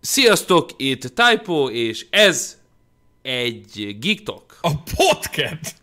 Sziasztok, 0.00 0.70
itt 0.76 1.12
Typo, 1.14 1.70
és 1.70 2.06
ez 2.10 2.58
egy 3.22 3.96
GeekTalk. 4.00 4.58
A 4.60 4.70
podcast! 4.96 5.74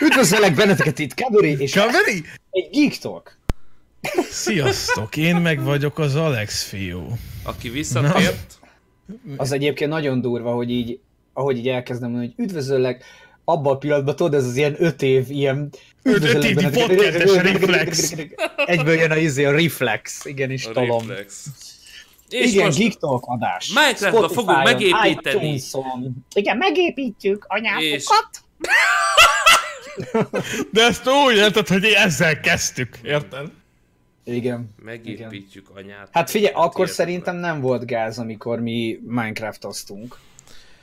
Üdvözöllek 0.00 0.54
benneteket 0.54 0.98
itt, 0.98 1.14
Kaveri, 1.14 1.56
és 1.58 1.72
Kaveri? 1.72 2.24
egy 2.50 2.68
Geek 2.72 2.96
Talk. 2.98 3.38
Sziasztok, 4.30 5.16
én 5.16 5.36
meg 5.36 5.62
vagyok 5.62 5.98
az 5.98 6.14
Alex 6.14 6.62
fiú. 6.62 7.16
Aki 7.42 7.68
visszatért. 7.68 8.58
Az 9.36 9.52
egyébként 9.52 9.90
nagyon 9.90 10.20
durva, 10.20 10.52
hogy 10.54 10.70
így, 10.70 10.98
ahogy 11.32 11.58
így 11.58 11.68
elkezdem 11.68 12.10
mondani, 12.10 12.32
hogy 12.36 12.44
üdvözöllek, 12.44 13.04
abban 13.44 13.74
a 13.74 13.78
pillanatban 13.78 14.16
tudod, 14.16 14.34
ez 14.34 14.44
az 14.44 14.56
ilyen 14.56 14.74
öt 14.78 15.02
év, 15.02 15.30
ilyen 15.30 15.70
öt 16.02 16.14
üdvözöllek 16.14 16.50
évi 16.50 16.80
podcastes 16.80 17.34
reflex. 17.52 18.14
Egyből 18.66 18.94
jön 18.94 19.10
a 19.10 19.16
izé, 19.16 19.44
a 19.44 19.50
reflex, 19.50 20.24
igenis 20.24 20.66
A 20.66 20.72
tolom. 20.72 21.08
reflex. 21.08 21.46
És 22.28 22.52
Igen, 22.52 22.64
most 22.64 22.78
Geek 22.78 22.94
Talk 22.94 23.24
adás. 23.26 23.68
Minecraftba 23.74 24.28
fogunk 24.28 24.62
megépíteni. 24.62 25.08
iTunes-on. 25.46 26.24
Igen, 26.34 26.56
megépítjük 26.56 27.44
anyátokat. 27.48 28.28
De 30.72 30.82
ezt 30.82 31.08
úgy 31.28 31.36
érted, 31.36 31.68
hogy 31.68 31.84
ezzel 31.84 32.40
kezdtük, 32.40 32.98
érted? 33.02 33.46
Igen. 34.24 34.74
megépítjük 34.84 35.66
anyát. 35.74 36.08
Hát 36.12 36.30
figyelj, 36.30 36.52
akkor 36.54 36.74
Térbe. 36.74 36.92
szerintem 36.92 37.36
nem 37.36 37.60
volt 37.60 37.86
gáz, 37.86 38.18
amikor 38.18 38.60
mi 38.60 38.98
Minecraftoztunk. 39.06 40.18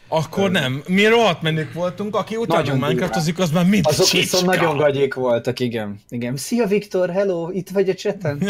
Akkor 0.08 0.52
nem. 0.52 0.84
Mi 0.88 1.06
rohadt 1.06 1.42
menők 1.42 1.74
voltunk, 1.74 2.16
aki 2.16 2.36
utána 2.36 2.74
Minecraftozik, 2.74 3.40
az 3.40 3.52
már 3.52 3.66
mind 3.66 3.86
Azok 3.88 4.06
csicska. 4.06 4.18
viszont 4.38 4.46
nagyon 4.46 4.78
gagyék 4.78 5.14
voltak, 5.14 5.60
igen. 5.60 6.00
Igen. 6.10 6.38
Szia 6.38 6.66
Viktor, 6.66 7.10
hello, 7.10 7.50
itt 7.52 7.70
vagy 7.70 7.90
a 7.90 7.94
cseten? 7.94 8.42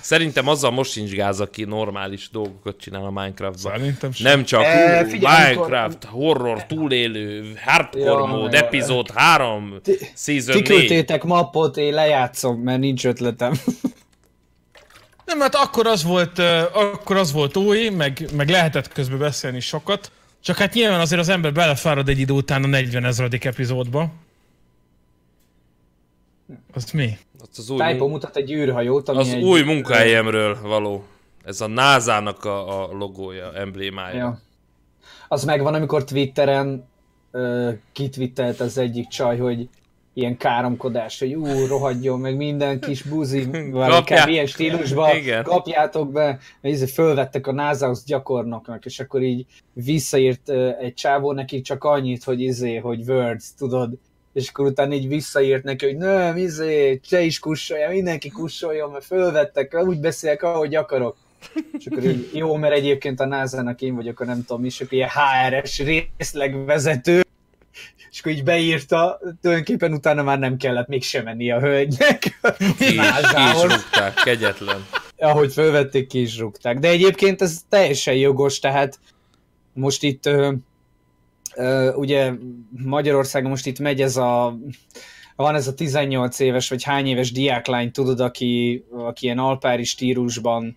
Szerintem 0.00 0.48
azzal 0.48 0.70
most 0.70 0.90
sincs 0.90 1.10
gáz, 1.10 1.40
aki 1.40 1.64
normális 1.64 2.28
dolgokat 2.32 2.76
csinál 2.76 3.04
a 3.04 3.10
Minecraftban. 3.10 3.72
Szerintem 3.72 4.12
sem. 4.12 4.30
Nem 4.30 4.44
csak 4.44 4.62
E, 4.62 5.02
hú, 5.02 5.08
figyelj, 5.08 5.54
Minecraft, 5.54 6.04
horror, 6.04 6.66
túlélő, 6.66 7.54
hardcore 7.64 8.04
Ja, 8.04 8.24
mód, 8.24 8.54
epizód 8.54 9.10
3, 9.14 9.80
season 10.14 10.54
Ti 10.54 10.60
4. 10.60 10.62
küldtétek 10.62 11.24
mappot, 11.24 11.76
én 11.76 11.94
lejátszom, 11.94 12.60
mert 12.60 12.78
nincs 12.78 13.06
ötletem. 13.06 13.52
Nem, 15.24 15.40
hát 15.40 15.54
akkor 15.54 15.86
az 15.86 16.02
volt, 16.02 16.38
akkor 16.72 17.16
az 17.16 17.32
volt 17.32 17.56
új, 17.56 17.88
meg, 17.88 18.28
meg 18.36 18.48
lehetett 18.48 18.92
közben 18.92 19.18
beszélni 19.18 19.60
sokat. 19.60 20.10
Csak 20.40 20.56
hát 20.56 20.74
nyilván 20.74 21.00
azért 21.00 21.20
az 21.20 21.28
ember 21.28 21.52
belefárad 21.52 22.08
egy 22.08 22.18
idő 22.18 22.32
után 22.32 22.64
a 22.64 22.66
40 22.66 23.04
ezredik 23.04 23.44
epizódba. 23.44 24.12
Az 26.72 26.90
mi? 26.90 27.18
Az, 27.58 27.70
az 27.70 27.70
új, 27.70 27.78
Typo 27.78 28.08
mutat 28.08 28.36
egy 28.36 28.52
űrhajót, 28.52 29.08
ami 29.08 29.18
az 29.18 29.28
egy... 29.28 29.42
új 29.42 29.62
munkahelyemről 29.62 30.58
való. 30.62 31.04
Ez 31.44 31.60
a 31.60 31.66
NASA-nak 31.66 32.44
a, 32.44 32.82
a 32.82 32.92
logója, 32.92 33.52
emblémája. 33.54 34.16
Ja. 34.16 34.40
Az 35.28 35.44
megvan, 35.44 35.74
amikor 35.74 36.04
Twitteren 36.04 36.88
ö, 37.30 37.70
kitwittelt 37.92 38.60
az 38.60 38.78
egyik 38.78 39.08
csaj, 39.08 39.38
hogy 39.38 39.68
ilyen 40.14 40.36
káromkodás, 40.36 41.18
hogy 41.18 41.34
ú, 41.34 41.66
rohadjon 41.66 42.20
meg 42.20 42.36
minden 42.36 42.80
kis 42.80 43.02
buzi, 43.02 43.48
kb. 43.48 44.28
ilyen 44.28 44.46
stílusban, 44.46 45.16
Igen. 45.16 45.42
kapjátok 45.42 46.12
be, 46.12 46.38
mert 46.60 46.90
fölvettek 46.90 47.46
a 47.46 47.52
NASA-hoz 47.52 48.04
gyakornoknak, 48.04 48.84
és 48.84 49.00
akkor 49.00 49.22
így 49.22 49.46
visszaírt 49.72 50.50
egy 50.80 50.94
csávó 50.94 51.32
neki 51.32 51.60
csak 51.60 51.84
annyit, 51.84 52.24
hogy 52.24 52.40
izé, 52.40 52.76
hogy 52.76 53.08
words, 53.08 53.54
tudod, 53.58 53.98
és 54.34 54.48
akkor 54.48 54.66
utána 54.66 54.94
így 54.94 55.08
visszaírt 55.08 55.64
neki, 55.64 55.86
hogy 55.86 55.96
nem, 55.96 56.36
izé, 56.36 57.00
te 57.08 57.20
is 57.20 57.38
kussolja, 57.38 57.88
mindenki 57.88 58.28
kussoljon, 58.28 58.90
mert 58.90 59.04
fölvettek, 59.04 59.82
úgy 59.84 60.00
beszélek, 60.00 60.42
ahogy 60.42 60.74
akarok. 60.74 61.16
És 61.78 61.86
akkor 61.86 62.04
így, 62.04 62.30
jó, 62.32 62.56
mert 62.56 62.74
egyébként 62.74 63.20
a 63.20 63.26
NASA-nak 63.26 63.80
én 63.80 63.94
vagyok, 63.94 64.20
a 64.20 64.24
nem 64.24 64.44
tudom 64.44 64.60
mi, 64.60 64.66
és 64.66 64.80
akkor 64.80 64.92
ilyen 64.92 65.08
HRS 65.08 65.78
részlegvezető, 65.78 67.22
és 68.10 68.20
akkor 68.20 68.32
így 68.32 68.44
beírta, 68.44 69.20
tulajdonképpen 69.40 69.92
utána 69.92 70.22
már 70.22 70.38
nem 70.38 70.56
kellett 70.56 70.88
mégsem 70.88 71.24
menni 71.24 71.50
a 71.50 71.60
hölgynek 71.60 72.38
Ki 72.78 72.84
is, 72.84 73.00
ki 73.34 73.42
is 73.54 73.62
rúgták, 73.62 74.14
kegyetlen. 74.24 74.86
Ahogy 75.16 75.52
fölvették, 75.52 76.06
ki 76.06 76.20
is 76.20 76.38
rúgták. 76.38 76.78
De 76.78 76.88
egyébként 76.88 77.42
ez 77.42 77.60
teljesen 77.68 78.14
jogos, 78.14 78.58
tehát 78.58 78.98
most 79.72 80.02
itt 80.02 80.30
ugye 81.94 82.32
Magyarországon 82.84 83.50
most 83.50 83.66
itt 83.66 83.78
megy 83.78 84.00
ez 84.00 84.16
a 84.16 84.58
van 85.36 85.54
ez 85.54 85.66
a 85.66 85.74
18 85.74 86.38
éves, 86.38 86.68
vagy 86.68 86.82
hány 86.82 87.06
éves 87.06 87.32
diáklány, 87.32 87.90
tudod, 87.90 88.20
aki, 88.20 88.84
aki 88.90 89.24
ilyen 89.24 89.38
alpári 89.38 89.84
stílusban 89.84 90.76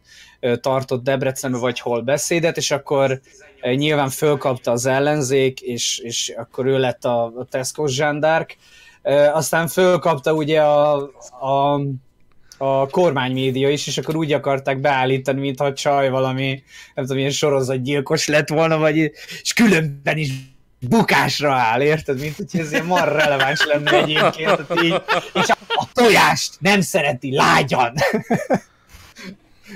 tartott 0.61 1.03
Debrecenben, 1.03 1.61
vagy 1.61 1.79
hol 1.79 2.01
beszédet, 2.01 2.57
és 2.57 2.71
akkor 2.71 3.21
nyilván 3.61 4.09
fölkapta 4.09 4.71
az 4.71 4.85
ellenzék, 4.85 5.61
és, 5.61 5.99
és 5.99 6.33
akkor 6.37 6.65
ő 6.65 6.77
lett 6.77 7.05
a, 7.05 7.23
a 7.25 7.45
Tesco 7.49 7.87
zsandárk. 7.87 8.57
Ö, 9.01 9.13
Aztán 9.13 9.67
fölkapta 9.67 10.33
ugye 10.33 10.61
a, 10.61 10.93
a 11.41 11.81
a 12.59 12.87
kormánymédia 12.89 13.69
is, 13.69 13.87
és 13.87 13.97
akkor 13.97 14.15
úgy 14.15 14.33
akarták 14.33 14.79
beállítani, 14.79 15.39
mintha 15.39 15.73
csaj 15.73 16.09
valami, 16.09 16.63
nem 16.95 17.05
tudom, 17.05 17.17
ilyen 17.17 17.31
sorozatgyilkos 17.31 18.27
lett 18.27 18.49
volna, 18.49 18.77
vagy, 18.77 18.97
és 19.41 19.53
különben 19.53 20.17
is 20.17 20.29
bukásra 20.79 21.53
áll, 21.53 21.81
érted? 21.81 22.19
Mint 22.19 22.35
hogy 22.35 22.59
ez 22.59 22.71
ilyen 22.71 22.85
mar 22.85 23.11
releváns 23.11 23.65
lenne 23.65 23.91
egyébként, 23.91 24.65
tehát 24.67 24.83
így, 24.83 25.01
és 25.33 25.47
a, 25.49 25.89
tojást 25.93 26.55
nem 26.59 26.81
szereti 26.81 27.35
lágyan. 27.35 27.93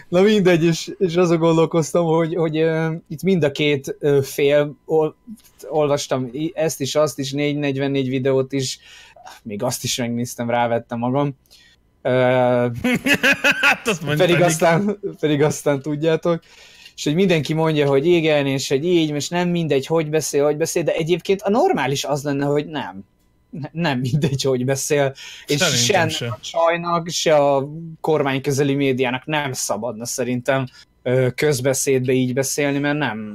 Na 0.09 0.22
mindegy, 0.22 0.63
és, 0.63 0.91
és 0.97 1.16
azon 1.16 1.38
gondolkoztam, 1.38 2.06
hogy, 2.06 2.35
hogy 2.35 2.63
uh, 2.63 2.94
itt 3.07 3.23
mind 3.23 3.44
a 3.44 3.51
két 3.51 3.97
uh, 4.00 4.22
fél, 4.22 4.75
ol, 4.85 5.16
olvastam 5.69 6.31
ezt 6.53 6.81
is, 6.81 6.95
azt 6.95 7.19
is, 7.19 7.31
444 7.31 8.09
videót 8.09 8.51
is, 8.51 8.79
még 9.44 9.63
azt 9.63 9.83
is 9.83 9.97
megnéztem, 9.97 10.50
rávettem 10.50 10.97
magam. 10.97 11.38
Uh, 12.03 12.12
Hát 13.62 13.88
azt 13.88 14.16
pedig 14.16 14.41
aztán, 14.41 15.00
pedig 15.19 15.41
aztán 15.41 15.81
tudjátok, 15.81 16.44
és 17.01 17.07
hogy 17.07 17.16
mindenki 17.16 17.53
mondja, 17.53 17.88
hogy 17.88 18.06
igen, 18.06 18.47
és 18.47 18.67
hogy 18.69 18.85
így, 18.85 19.09
és 19.09 19.29
nem 19.29 19.50
mindegy, 19.50 19.85
hogy 19.85 20.09
beszél, 20.09 20.44
hogy 20.45 20.57
beszél, 20.57 20.84
de 20.84 20.94
egyébként 20.94 21.42
a 21.42 21.50
normális 21.50 22.03
az 22.03 22.24
lenne, 22.24 22.45
hogy 22.45 22.65
nem. 22.68 23.03
Ne- 23.50 23.69
Nem 23.71 24.00
mindegy, 24.00 24.42
hogy 24.44 24.65
beszél, 24.65 25.13
és 25.45 25.57
Szerintem 25.59 26.09
se. 26.09 26.27
a 26.27 26.38
csajnak, 26.42 27.09
se 27.09 27.36
a 27.36 27.69
kormány 28.01 28.42
közeli 28.42 28.74
médiának 28.75 29.25
nem 29.25 29.53
szabadna 29.53 30.06
szerintem 30.06 30.65
közbeszédbe 31.36 32.12
így 32.13 32.33
beszélni, 32.33 32.77
mert 32.77 32.98
nem, 32.98 33.33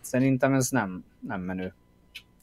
szerintem 0.00 0.54
ez 0.54 0.68
nem, 0.68 1.04
nem 1.28 1.40
menő. 1.40 1.74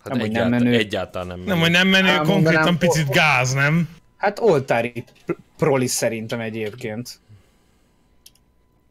Hát 0.03 0.13
Nem, 0.13 0.19
hogy 0.19 0.31
nem 0.31 0.41
egyáltalán, 0.41 0.63
menő. 0.63 0.77
egyáltalán 0.77 1.27
nem 1.27 1.37
menő. 1.37 1.49
Nem, 1.51 1.59
hogy 1.59 1.71
nem 1.71 1.87
menő, 1.87 2.07
Á, 2.07 2.15
konkrétan 2.17 2.43
mondanám, 2.43 2.77
picit 2.77 3.09
gáz, 3.09 3.53
nem? 3.53 3.89
Hát 4.17 4.39
oltári 4.39 5.03
pr- 5.25 5.39
proli 5.57 5.87
szerintem 5.87 6.39
egyébként. 6.39 7.19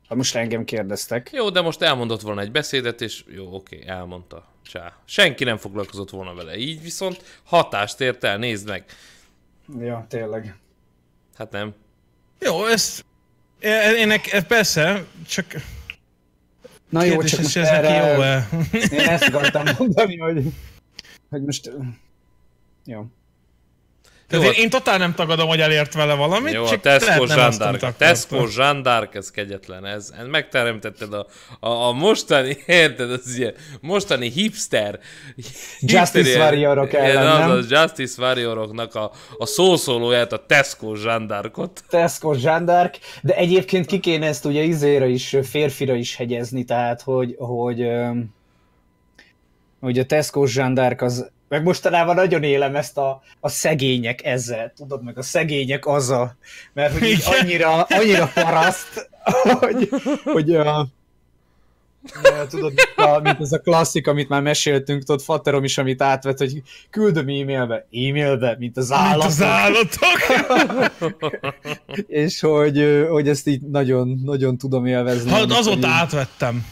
Ha 0.09 0.15
most 0.15 0.35
engem 0.35 0.65
kérdeztek. 0.65 1.31
Jó, 1.33 1.51
de 1.51 1.61
most 1.61 1.83
elmondott 1.83 2.21
volna 2.21 2.41
egy 2.41 2.51
beszédet, 2.51 3.01
és 3.01 3.25
jó, 3.27 3.55
oké, 3.55 3.83
elmondta. 3.87 4.47
Csá. 4.63 4.97
Senki 5.05 5.45
nem 5.45 5.57
foglalkozott 5.57 6.11
volna 6.11 6.35
vele. 6.35 6.57
Így 6.57 6.83
viszont 6.83 7.41
hatást 7.45 8.01
ért 8.01 8.25
el, 8.25 8.39
nézd 8.39 8.69
meg. 8.69 8.85
Ja, 9.79 10.07
tényleg. 10.09 10.57
Hát 11.35 11.51
nem. 11.51 11.75
Jó, 12.39 12.67
ezt... 12.67 13.05
Én, 13.61 14.11
én, 14.11 14.47
persze, 14.47 15.05
csak 15.27 15.47
Na 16.89 17.03
jó, 17.03 17.11
kérdés, 17.11 17.31
csak 17.31 17.41
most 17.41 17.57
ez 17.57 17.69
erre, 17.69 18.13
jó-e? 18.13 18.49
én 18.91 19.09
ezt 19.09 19.23
akartam 19.29 19.65
mondani, 19.79 20.17
hogy, 20.17 20.45
hogy 21.31 21.43
most... 21.43 21.71
Jó. 22.85 23.07
Tehát 24.29 24.45
Jó, 24.45 24.51
én, 24.51 24.63
én 24.63 24.71
totál 24.71 24.99
nem 24.99 25.15
tagadom, 25.15 25.49
hogy 25.49 25.61
elért 25.61 25.95
vele 25.95 26.15
valamit, 26.15 26.53
Jó, 26.53 26.65
a 26.65 26.69
csak 26.69 26.81
Tesco 26.81 27.23
azt, 27.23 27.33
amit 27.33 27.53
zsandárk. 27.53 27.83
A. 27.83 27.93
Tesco 27.97 28.47
zsandárk, 28.47 29.15
ez 29.15 29.31
kegyetlen. 29.31 29.87
Ez, 29.87 30.13
ez 30.19 30.27
megteremtetted 30.27 31.13
a, 31.13 31.27
a, 31.61 31.69
a 31.69 31.93
mostani, 31.93 32.57
érted, 32.67 33.11
az 33.11 33.37
ilyen 33.37 33.55
mostani 33.81 34.31
hipster. 34.31 34.99
Justice 35.81 36.19
hipster- 36.19 36.37
Warriorok 36.39 36.93
ilyen- 36.93 37.05
ellen, 37.05 37.27
az, 37.27 37.39
nem? 37.39 37.51
az 37.51 37.71
Justice 37.71 38.23
Warrioroknak 38.23 38.95
a, 38.95 39.11
a 39.39 39.47
szószólóját, 39.47 40.33
a 40.33 40.45
Tesco 40.47 40.95
zsandárkot. 40.95 41.85
Tesco 41.89 42.35
zsandárk, 42.35 42.99
de 43.23 43.35
egyébként 43.35 43.87
ki 43.87 44.01
kéne 44.01 44.27
ezt 44.27 44.45
ugye 44.45 44.63
izére 44.63 45.07
is, 45.07 45.37
férfira 45.43 45.95
is 45.95 46.17
hegyezni, 46.17 46.65
tehát 46.65 47.03
hogy, 47.03 47.35
hogy, 47.39 47.89
hogy 49.81 49.99
a 49.99 50.05
Tesco 50.05 50.47
zsandárk 50.47 51.03
az, 51.03 51.31
meg 51.49 51.63
mostanában 51.63 52.15
nagyon 52.15 52.43
élem 52.43 52.77
ezt 52.77 52.99
a, 52.99 53.23
a 53.41 53.49
szegények 53.49 54.25
ezzel, 54.25 54.73
tudod, 54.77 55.05
meg 55.05 55.19
a 55.19 55.23
szegények 55.23 55.87
azzal, 55.87 56.37
mert 56.73 56.99
hogy 56.99 57.23
annyira, 57.41 57.83
annyira 57.83 58.31
paraszt, 58.35 59.11
hogy, 59.61 59.89
hogy 60.25 60.49
Ja, 62.23 62.47
tudod, 62.49 62.73
mint, 62.75 63.09
a, 63.09 63.21
mint 63.21 63.41
ez 63.41 63.53
a 63.53 63.59
klasszik, 63.59 64.07
amit 64.07 64.29
már 64.29 64.43
meséltünk, 64.43 65.03
tudod, 65.05 65.21
Fatterom 65.23 65.65
is, 65.65 65.79
amit 65.79 66.03
átvett, 66.03 66.39
hogy 66.39 66.63
küldöm 66.91 67.29
e-mailbe, 67.29 67.75
e-mailbe, 67.93 68.57
mint 68.59 68.77
az 68.77 68.89
Mint 68.89 69.01
állatok. 69.01 69.27
az 69.27 69.43
állatok. 69.43 70.19
És 72.07 72.41
hogy, 72.41 73.07
hogy 73.11 73.29
ezt 73.29 73.47
így 73.47 73.61
nagyon, 73.61 74.21
nagyon 74.25 74.59
tudom 74.59 74.87
élvezni. 74.87 75.31
Hát 75.31 75.51
azóta 75.51 75.77
így- 75.77 75.85
átvettem. 75.85 76.67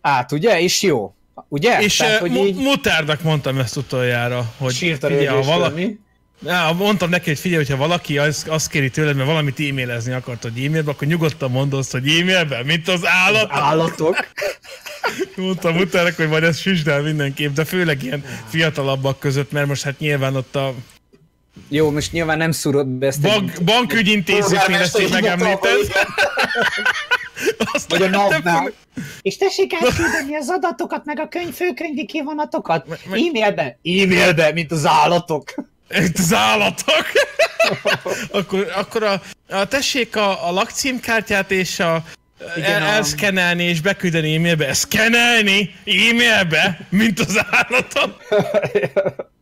Át, 0.00 0.32
ugye? 0.32 0.60
És 0.60 0.82
jó. 0.82 1.14
Ugye? 1.48 1.80
És 1.80 1.96
Tehát, 1.96 2.14
eh, 2.14 2.20
hogy 2.20 2.34
így 2.34 2.56
Mutárnak 2.56 3.22
mondtam 3.22 3.58
ezt 3.58 3.76
utoljára, 3.76 4.52
hogy 4.58 4.74
sírt 4.74 5.04
a 5.04 5.06
figyelj, 5.06 5.26
ha 5.26 5.42
valaki? 5.42 6.00
Ja, 6.44 6.72
mondtam 6.78 7.10
neki, 7.10 7.28
hogy 7.28 7.38
figyelj, 7.38 7.64
hogyha 7.64 7.78
valaki 7.78 8.18
azt, 8.18 8.48
azt 8.48 8.68
kéri 8.68 8.90
tőled, 8.90 9.16
mert 9.16 9.28
valamit 9.28 9.60
e-mailezni 9.60 10.12
akart, 10.12 10.42
hogy 10.42 10.64
e-mailbe, 10.64 10.90
akkor 10.90 11.08
nyugodtan 11.08 11.50
mondd 11.50 11.70
hogy 11.90 12.08
e-mailben, 12.08 12.66
mint 12.66 12.88
az 12.88 13.00
állat. 13.04 13.48
Állatok. 13.50 14.16
Mondtam 15.36 15.76
utána, 15.76 16.10
hogy 16.16 16.28
majd 16.28 16.42
ezt 16.42 16.60
süsd 16.60 16.88
el 16.88 17.02
mindenképp, 17.02 17.54
de 17.54 17.64
főleg 17.64 18.02
ilyen 18.02 18.24
fiatalabbak 18.48 19.18
között, 19.18 19.52
mert 19.52 19.66
most 19.66 19.82
hát 19.82 19.98
nyilván 19.98 20.36
ott 20.36 20.56
a 20.56 20.74
Jó, 21.68 21.90
most 21.90 22.12
nyilván 22.12 22.38
nem 22.38 22.50
szúrod 22.50 22.86
be 22.86 23.06
ezt 23.06 23.20
bank, 23.20 23.52
bankügyintézésnél 23.64 24.80
ezt 24.80 25.00
így 25.00 25.10
megemlíted. 25.10 25.78
Azt 27.72 27.90
Vagy 27.90 28.02
a 28.02 28.08
NAV-nál. 28.08 28.72
És 29.22 29.36
tessék 29.36 29.72
átküldeni 29.74 30.34
az 30.34 30.48
adatokat, 30.48 31.04
meg 31.04 31.20
a 31.20 31.28
könyv 31.28 31.54
főkönyvi 31.54 32.06
kivonatokat 32.06 32.86
meg- 32.88 33.00
e-mailbe. 33.04 33.78
E-mailbe, 33.82 34.52
mint 34.52 34.72
az 34.72 34.86
állatok. 34.86 35.54
Itt 35.90 36.18
az 36.18 36.34
állatok! 36.34 37.04
akkor, 38.38 38.72
akkor 38.76 39.02
a, 39.02 39.22
a 39.48 39.66
tessék 39.68 40.16
a, 40.16 40.48
a 40.48 40.52
lakcímkártyát 40.52 41.50
és 41.50 41.80
a 41.80 42.04
Igen, 42.56 42.82
el, 42.82 42.82
elszkenelni 42.82 43.64
és 43.64 43.80
beküldeni 43.80 44.34
e-mailbe. 44.34 44.72
Szkenelni 44.72 45.74
e-mailbe, 45.84 46.86
mint 46.88 47.20
az 47.20 47.40
állatok. 47.50 48.22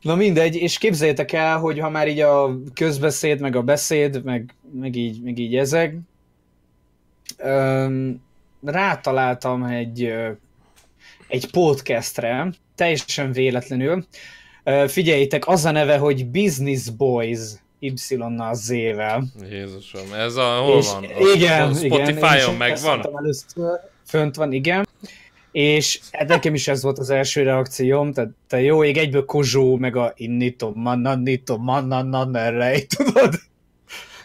Na 0.00 0.14
mindegy, 0.14 0.56
és 0.56 0.78
képzeljétek 0.78 1.32
el, 1.32 1.58
hogy 1.58 1.78
ha 1.78 1.90
már 1.90 2.08
így 2.08 2.20
a 2.20 2.56
közbeszéd, 2.74 3.40
meg 3.40 3.56
a 3.56 3.62
beszéd, 3.62 4.24
meg, 4.24 4.54
meg, 4.72 4.96
így, 4.96 5.22
meg 5.22 5.38
így 5.38 5.56
ezek, 5.56 5.94
öm, 7.42 8.22
rátaláltam 8.64 9.62
egy, 9.62 10.12
egy 11.28 11.50
podcastre, 11.50 12.52
teljesen 12.74 13.32
véletlenül. 13.32 14.06
Figyeljétek, 14.86 15.48
az 15.48 15.64
a 15.64 15.70
neve, 15.70 15.96
hogy 15.96 16.26
Business 16.26 16.88
Boys, 16.88 17.38
Y-nal 17.78 18.54
Z-vel. 18.54 19.24
Jézusom, 19.50 20.12
ez 20.12 20.36
a, 20.36 20.58
hol 20.58 20.78
És 20.78 20.86
van? 20.86 21.04
Igen, 21.34 21.70
is 21.70 21.76
Spotify-on 21.76 22.54
megvan? 22.58 23.16
Először, 23.16 23.80
fönt 24.06 24.36
van, 24.36 24.52
igen. 24.52 24.88
És 25.52 26.00
hát 26.12 26.28
nekem 26.28 26.54
is 26.54 26.68
ez 26.68 26.82
volt 26.82 26.98
az 26.98 27.10
első 27.10 27.42
reakcióm, 27.42 28.12
tehát 28.12 28.30
te 28.48 28.60
jó 28.60 28.84
ég 28.84 28.96
egyből 28.96 29.24
Kozsó, 29.24 29.76
meg 29.76 29.96
a 29.96 30.12
innito, 30.16 30.72
mananito, 30.74 31.56
manananerrej, 31.56 32.86
tudod? 32.86 33.34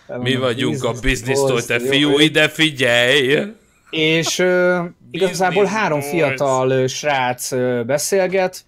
Mi 0.07 0.35
vagyunk 0.35 0.83
a 0.83 0.93
biznisztól, 1.01 1.65
te 1.65 1.79
fiú, 1.79 2.19
ide 2.19 2.47
figyelj! 2.47 3.53
És 3.89 4.39
ö, 4.39 4.83
igazából 5.11 5.65
három 5.65 5.99
boys. 5.99 6.11
fiatal 6.11 6.69
ö, 6.69 6.87
srác 6.87 7.51
ö, 7.51 7.83
beszélget, 7.85 8.65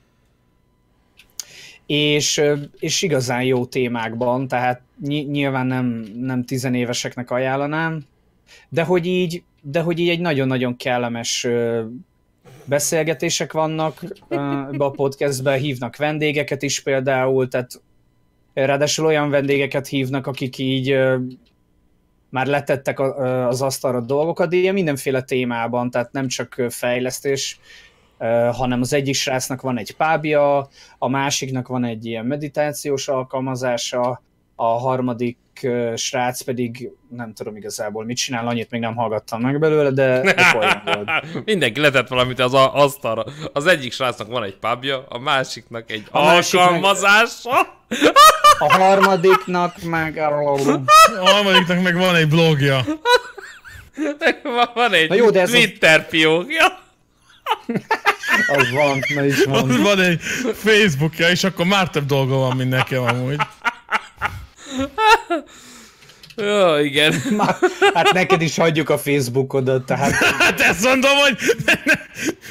és, 1.85 2.37
ö, 2.37 2.55
és 2.79 3.01
igazán 3.01 3.43
jó 3.43 3.65
témákban, 3.65 4.47
tehát 4.47 4.81
ny- 4.95 5.29
nyilván 5.31 5.67
nem, 5.67 5.85
nem 6.15 6.43
tizenéveseknek 6.43 7.31
ajánlanám, 7.31 8.05
de 8.69 8.83
hogy 8.83 9.05
így, 9.05 9.43
de 9.61 9.81
hogy 9.81 9.99
így 9.99 10.09
egy 10.09 10.19
nagyon-nagyon 10.19 10.77
kellemes 10.77 11.43
ö, 11.43 11.83
beszélgetések 12.65 13.53
vannak 13.53 14.03
ebbe 14.29 14.85
a 14.85 14.91
podcastbe, 14.91 15.53
hívnak 15.53 15.95
vendégeket 15.95 16.61
is 16.61 16.79
például, 16.79 17.47
tehát 17.47 17.81
ráadásul 18.65 19.06
olyan 19.06 19.30
vendégeket 19.30 19.88
hívnak, 19.88 20.27
akik 20.27 20.57
így 20.57 20.98
már 22.30 22.48
letettek 22.48 23.00
az 23.00 23.62
asztalra 23.62 24.01
dolgokat, 24.01 24.50
de 24.50 24.56
ilyen 24.56 24.74
mindenféle 24.74 25.21
témában, 25.21 25.89
tehát 25.89 26.12
nem 26.12 26.27
csak 26.27 26.65
fejlesztés, 26.69 27.59
hanem 28.51 28.81
az 28.81 28.94
egyik 28.94 29.15
srácnak 29.15 29.62
van 29.62 29.77
egy 29.77 29.95
pábja, 29.95 30.68
a 30.98 31.07
másiknak 31.07 31.68
van 31.68 31.83
egy 31.83 32.06
ilyen 32.06 32.25
meditációs 32.25 33.07
alkalmazása, 33.07 34.21
a 34.56 34.65
harmadik 34.65 35.38
ö, 35.62 35.94
srác 35.95 36.42
pedig 36.42 36.89
nem 37.09 37.33
tudom 37.33 37.56
igazából 37.56 38.06
mit 38.06 38.18
csinál, 38.18 38.48
annyit 38.48 38.69
még 38.71 38.81
nem 38.81 38.95
hallgattam 38.95 39.42
meg 39.42 39.59
belőle, 39.59 39.89
de, 39.92 40.21
de 40.21 40.51
volt. 40.54 41.06
Mindenki 41.45 41.80
letett 41.80 42.07
valamit 42.07 42.39
az 42.39 42.54
a- 42.54 42.75
asztalra. 42.75 43.24
Az 43.54 43.65
egyik 43.68 43.94
srácnak 43.94 44.27
van 44.27 44.44
egy 44.44 44.56
pubja, 44.57 45.06
a 45.09 45.18
másiknak 45.19 45.92
egy 45.92 46.04
A 46.12 46.18
alkalmazása. 46.19 47.75
A 48.59 48.74
harmadiknak 48.74 49.81
meg... 49.83 50.18
A 50.18 51.30
harmadiknak 51.30 51.81
meg 51.81 51.95
van 51.98 52.15
egy 52.15 52.27
blogja. 52.27 52.86
Van- 54.44 54.69
Van 54.74 54.94
egy 54.94 55.09
Na 55.09 55.15
jó, 55.15 55.30
de 55.30 55.42
ez 55.42 55.50
az- 55.50 55.56
Twitter 55.56 56.06
fiókja. 56.09 56.65
Az 58.56 58.71
van, 58.71 59.00
na 59.15 59.24
is 59.25 59.44
Van, 59.44 59.68
van. 59.68 59.81
van 59.81 60.00
egy 60.01 60.21
Facebookja, 60.54 61.30
és 61.30 61.44
akkor 61.44 61.66
már 61.66 61.90
több 61.90 62.06
dolga 62.06 62.35
van, 62.35 62.56
mint 62.56 62.69
nekem 62.69 63.04
amúgy. 63.04 63.35
Jó, 66.36 66.76
igen. 66.78 67.14
Hát 67.94 68.12
neked 68.14 68.42
is 68.42 68.57
hagyjuk 68.57 68.90
a 68.90 68.97
Facebookodat, 68.97 69.86
tehát 69.86 70.12
Hát 70.40 70.59
ezt 70.59 70.83
mondom, 70.83 71.12
hogy, 71.18 71.38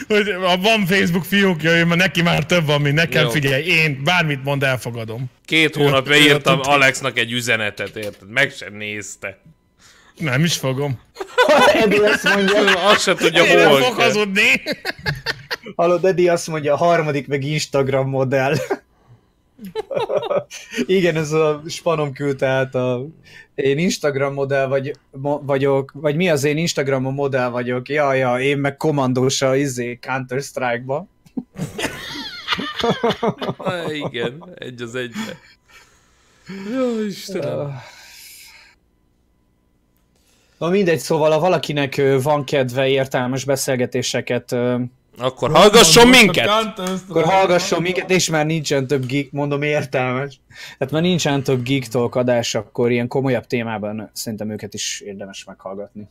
hogy 0.09 0.35
ha 0.45 0.57
van 0.57 0.87
Facebook 0.87 1.25
fiókja, 1.25 1.77
ő, 1.77 1.85
mert 1.85 2.01
neki 2.01 2.23
már 2.23 2.47
több 2.47 2.67
van, 2.67 2.81
mint 2.81 2.95
nekem. 2.95 3.25
Jó. 3.25 3.31
Figyelj, 3.31 3.65
én 3.65 4.01
bármit 4.05 4.45
mond, 4.45 4.63
elfogadom. 4.63 5.25
Két 5.45 5.75
hónapja 5.75 6.17
írtam. 6.17 6.61
Alexnak 6.63 7.19
egy 7.19 7.33
üzenetet, 7.33 7.97
érted? 7.97 8.31
Meg 8.31 8.51
sem 8.51 8.75
nézte. 8.77 9.39
Nem 10.19 10.45
is 10.45 10.57
fogom. 10.57 11.01
Edi 11.83 11.97
azt 11.97 12.35
mondja, 12.35 12.89
Azt 12.89 13.03
se 13.03 13.15
tudja, 13.15 13.45
Én 13.45 13.57
nem 13.57 13.69
hol 13.69 13.83
fog 13.83 13.97
kell. 13.97 14.07
hazudni. 14.07 14.63
Hallod, 15.77 16.05
Edi 16.05 16.29
azt 16.29 16.47
mondja, 16.47 16.73
a 16.73 16.77
harmadik 16.77 17.27
meg 17.27 17.45
Instagram 17.45 18.09
modell. 18.09 18.55
Igen, 20.87 21.17
ez 21.17 21.33
a 21.33 21.63
spanom 21.67 22.13
küldte 22.13 22.47
át 22.47 22.75
a... 22.75 23.07
Én 23.55 23.79
Instagram 23.79 24.33
modell 24.33 24.67
vagy, 24.67 24.93
mo, 25.11 25.41
vagyok, 25.43 25.93
vagy 25.95 26.17
mi 26.17 26.29
az 26.29 26.45
én 26.45 26.57
Instagramon 26.57 27.15
modell 27.15 27.49
vagyok? 27.49 27.89
Ja, 27.89 28.13
ja, 28.13 28.41
én 28.41 28.59
meg 28.59 28.77
kommandós 28.77 29.43
a 29.43 29.57
izé 29.57 29.99
Counter-Strike-ba. 30.01 31.07
Igen, 33.93 34.55
egy 34.55 34.83
az 34.83 34.95
egybe. 34.95 35.39
Jó, 36.75 37.05
Istenem. 37.07 37.81
Na 40.59 40.69
mindegy, 40.69 40.99
szóval 40.99 41.31
ha 41.31 41.39
valakinek 41.39 42.03
van 42.23 42.45
kedve 42.45 42.89
értelmes 42.89 43.45
beszélgetéseket, 43.45 44.57
Akkor 45.19 45.51
hallgasson 45.51 46.09
minket! 46.09 46.49
akkor 47.09 47.25
hallgasson 47.25 47.83
minket, 47.83 48.11
és 48.11 48.31
már 48.31 48.47
nincsen 48.47 48.87
több 48.87 49.07
geek, 49.07 49.31
mondom 49.31 49.63
értelmes. 49.63 50.41
Tehát 50.79 50.93
már 50.93 51.03
nincsen 51.03 51.43
több 51.43 51.63
geek 51.63 51.87
talk 51.87 52.15
adás, 52.15 52.55
akkor 52.55 52.91
ilyen 52.91 53.09
komolyabb 53.09 53.47
témában 53.47 54.11
szerintem 54.13 54.51
őket 54.51 54.75
is 54.75 55.01
érdemes 55.01 55.45
meghallgatni. 55.45 56.09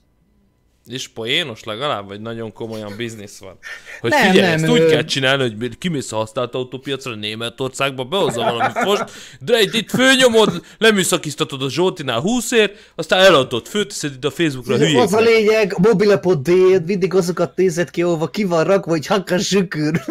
És 0.85 1.07
poénos 1.07 1.63
legalább, 1.63 2.07
vagy 2.07 2.21
nagyon 2.21 2.53
komolyan 2.53 2.93
biznisz 2.97 3.37
van? 3.37 3.57
Hogy 4.01 4.09
Nem, 4.09 4.29
figyelj, 4.31 4.49
nem, 4.49 4.63
ezt 4.63 4.71
úgy 4.71 4.79
ö- 4.79 4.89
kell 4.91 5.03
csinálni, 5.03 5.41
hogy 5.41 5.77
kimész 5.77 6.11
a 6.11 6.15
használt 6.15 6.55
autópiacra 6.55 7.15
Németországba, 7.15 8.03
behozza 8.03 8.41
valami 8.43 8.73
fost, 8.73 9.03
de 9.39 9.61
itt, 9.61 9.73
itt 9.73 9.89
fölnyomod, 9.89 10.61
leműszakiztatod 10.77 11.61
a 11.61 11.69
Zsoltinál 11.69 12.19
20 12.19 12.51
ér, 12.51 12.71
aztán 12.95 13.19
eladod, 13.19 13.67
fölteszed 13.67 14.13
itt 14.13 14.25
a 14.25 14.31
Facebookra 14.31 14.73
Az 14.73 14.81
a 14.81 14.85
hülyéknek. 14.85 15.19
lényeg, 15.21 15.73
a 15.75 15.79
mobilapod 15.87 16.41
déd, 16.41 16.85
mindig 16.85 17.13
azokat 17.13 17.55
nézed 17.55 17.89
ki, 17.89 18.01
ahova 18.01 18.27
ki 18.27 18.43
van 18.43 18.63
rakva, 18.63 18.91
hogy 18.91 19.05
hakka 19.05 19.37
sükür. 19.39 20.01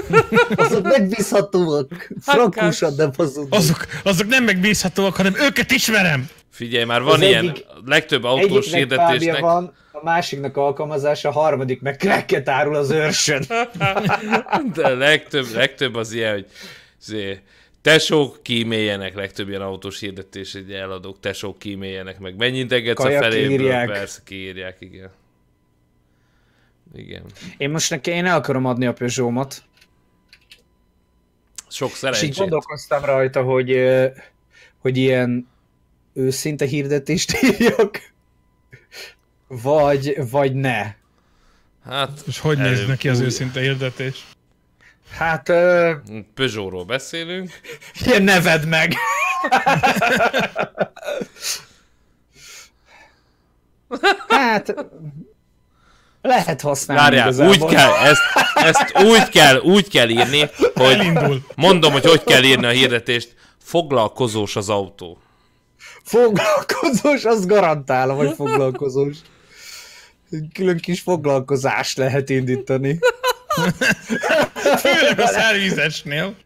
Azok 0.56 0.82
megbízhatóak. 0.82 2.10
Frankusan 2.20 2.94
nem 2.96 3.10
hazudnak. 3.16 3.58
Azok, 3.60 3.86
azok 4.04 4.26
nem 4.26 4.44
megbízhatóak, 4.44 5.16
hanem 5.16 5.34
őket 5.40 5.70
ismerem. 5.70 6.28
Figyelj, 6.60 6.84
már 6.84 7.02
van 7.02 7.14
Az 7.14 7.20
ilyen, 7.20 7.48
egyik- 7.48 7.66
legtöbb 7.84 8.24
autós 8.24 8.72
hirdetésnek. 8.72 9.40
van, 9.40 9.72
a 9.92 10.02
másiknak 10.04 10.56
alkalmazása, 10.56 11.28
a 11.28 11.32
harmadik 11.32 11.80
meg 11.80 11.96
cracket 11.96 12.48
árul 12.48 12.74
az 12.76 12.90
őrsön. 12.90 13.44
De 14.74 14.88
legtöbb, 14.94 15.46
legtöbb 15.54 15.94
az 15.94 16.12
ilyen, 16.12 16.32
hogy 16.32 16.46
zé, 17.00 17.40
tesók 17.82 18.42
kíméljenek, 18.42 19.14
legtöbb 19.14 19.48
ilyen 19.48 19.60
autós 19.60 20.00
hirdetés, 20.00 20.52
hogy 20.52 20.72
eladók, 20.72 21.20
tesók 21.20 21.58
kíméljenek 21.58 22.18
meg. 22.18 22.36
Mennyit 22.36 22.72
engedsz 22.72 23.04
a 23.04 23.10
feléből? 23.10 23.56
kiírják. 23.56 23.86
Persze, 23.88 24.20
kiírják, 24.24 24.76
igen. 24.80 25.10
Igen. 26.94 27.22
Én 27.56 27.70
most 27.70 27.90
neki 27.90 28.10
én 28.10 28.26
el 28.26 28.36
akarom 28.36 28.64
adni 28.64 28.86
a 28.86 28.92
Peugeot-mat. 28.92 29.62
Sok 31.68 31.88
És 31.88 31.94
így 31.94 31.98
szerencsét. 32.00 32.36
gondolkoztam 32.36 33.04
rajta, 33.04 33.42
hogy, 33.42 33.80
hogy 34.78 34.96
ilyen 34.96 35.48
őszinte 36.20 36.64
hirdetést 36.66 37.38
írjak, 37.42 38.00
vagy, 39.46 40.30
vagy 40.30 40.54
ne. 40.54 40.94
Hát, 41.84 42.10
És 42.26 42.38
hogy 42.38 42.58
néz 42.58 42.66
előbb 42.66 42.88
neki 42.88 43.08
az 43.08 43.20
őszinte 43.20 43.60
hirdetés? 43.60 44.24
Hát, 45.10 45.48
ö, 45.48 45.92
Peugeotról 46.34 46.84
beszélünk. 46.84 47.50
ilyen 48.06 48.22
neved 48.22 48.66
meg. 48.68 48.94
hát, 54.28 54.74
lehet 56.22 56.60
használni 56.60 57.02
Várjál, 57.02 57.28
igazából. 57.28 57.54
úgy 57.54 57.64
kell, 57.74 57.90
ezt, 57.92 58.22
ezt 58.54 58.92
úgy 59.04 59.28
kell, 59.28 59.58
úgy 59.58 59.88
kell 59.88 60.08
írni, 60.08 60.50
hogy 60.74 60.92
Elindul. 60.92 61.44
mondom, 61.56 61.92
hogy 61.92 62.04
hogy 62.04 62.24
kell 62.24 62.42
írni 62.42 62.66
a 62.66 62.70
hirdetést. 62.70 63.34
Foglalkozós 63.62 64.56
az 64.56 64.68
autó. 64.68 65.18
Foglalkozós, 66.02 67.24
azt 67.24 67.46
garantálom, 67.46 68.16
hogy 68.16 68.34
foglalkozós. 68.34 69.16
Külön 70.52 70.78
kis 70.78 71.00
foglalkozást 71.00 71.96
lehet 71.96 72.28
indítani. 72.28 72.98
Főleg 74.78 75.20
a 75.20 75.26
szervizesnél. 75.26 76.36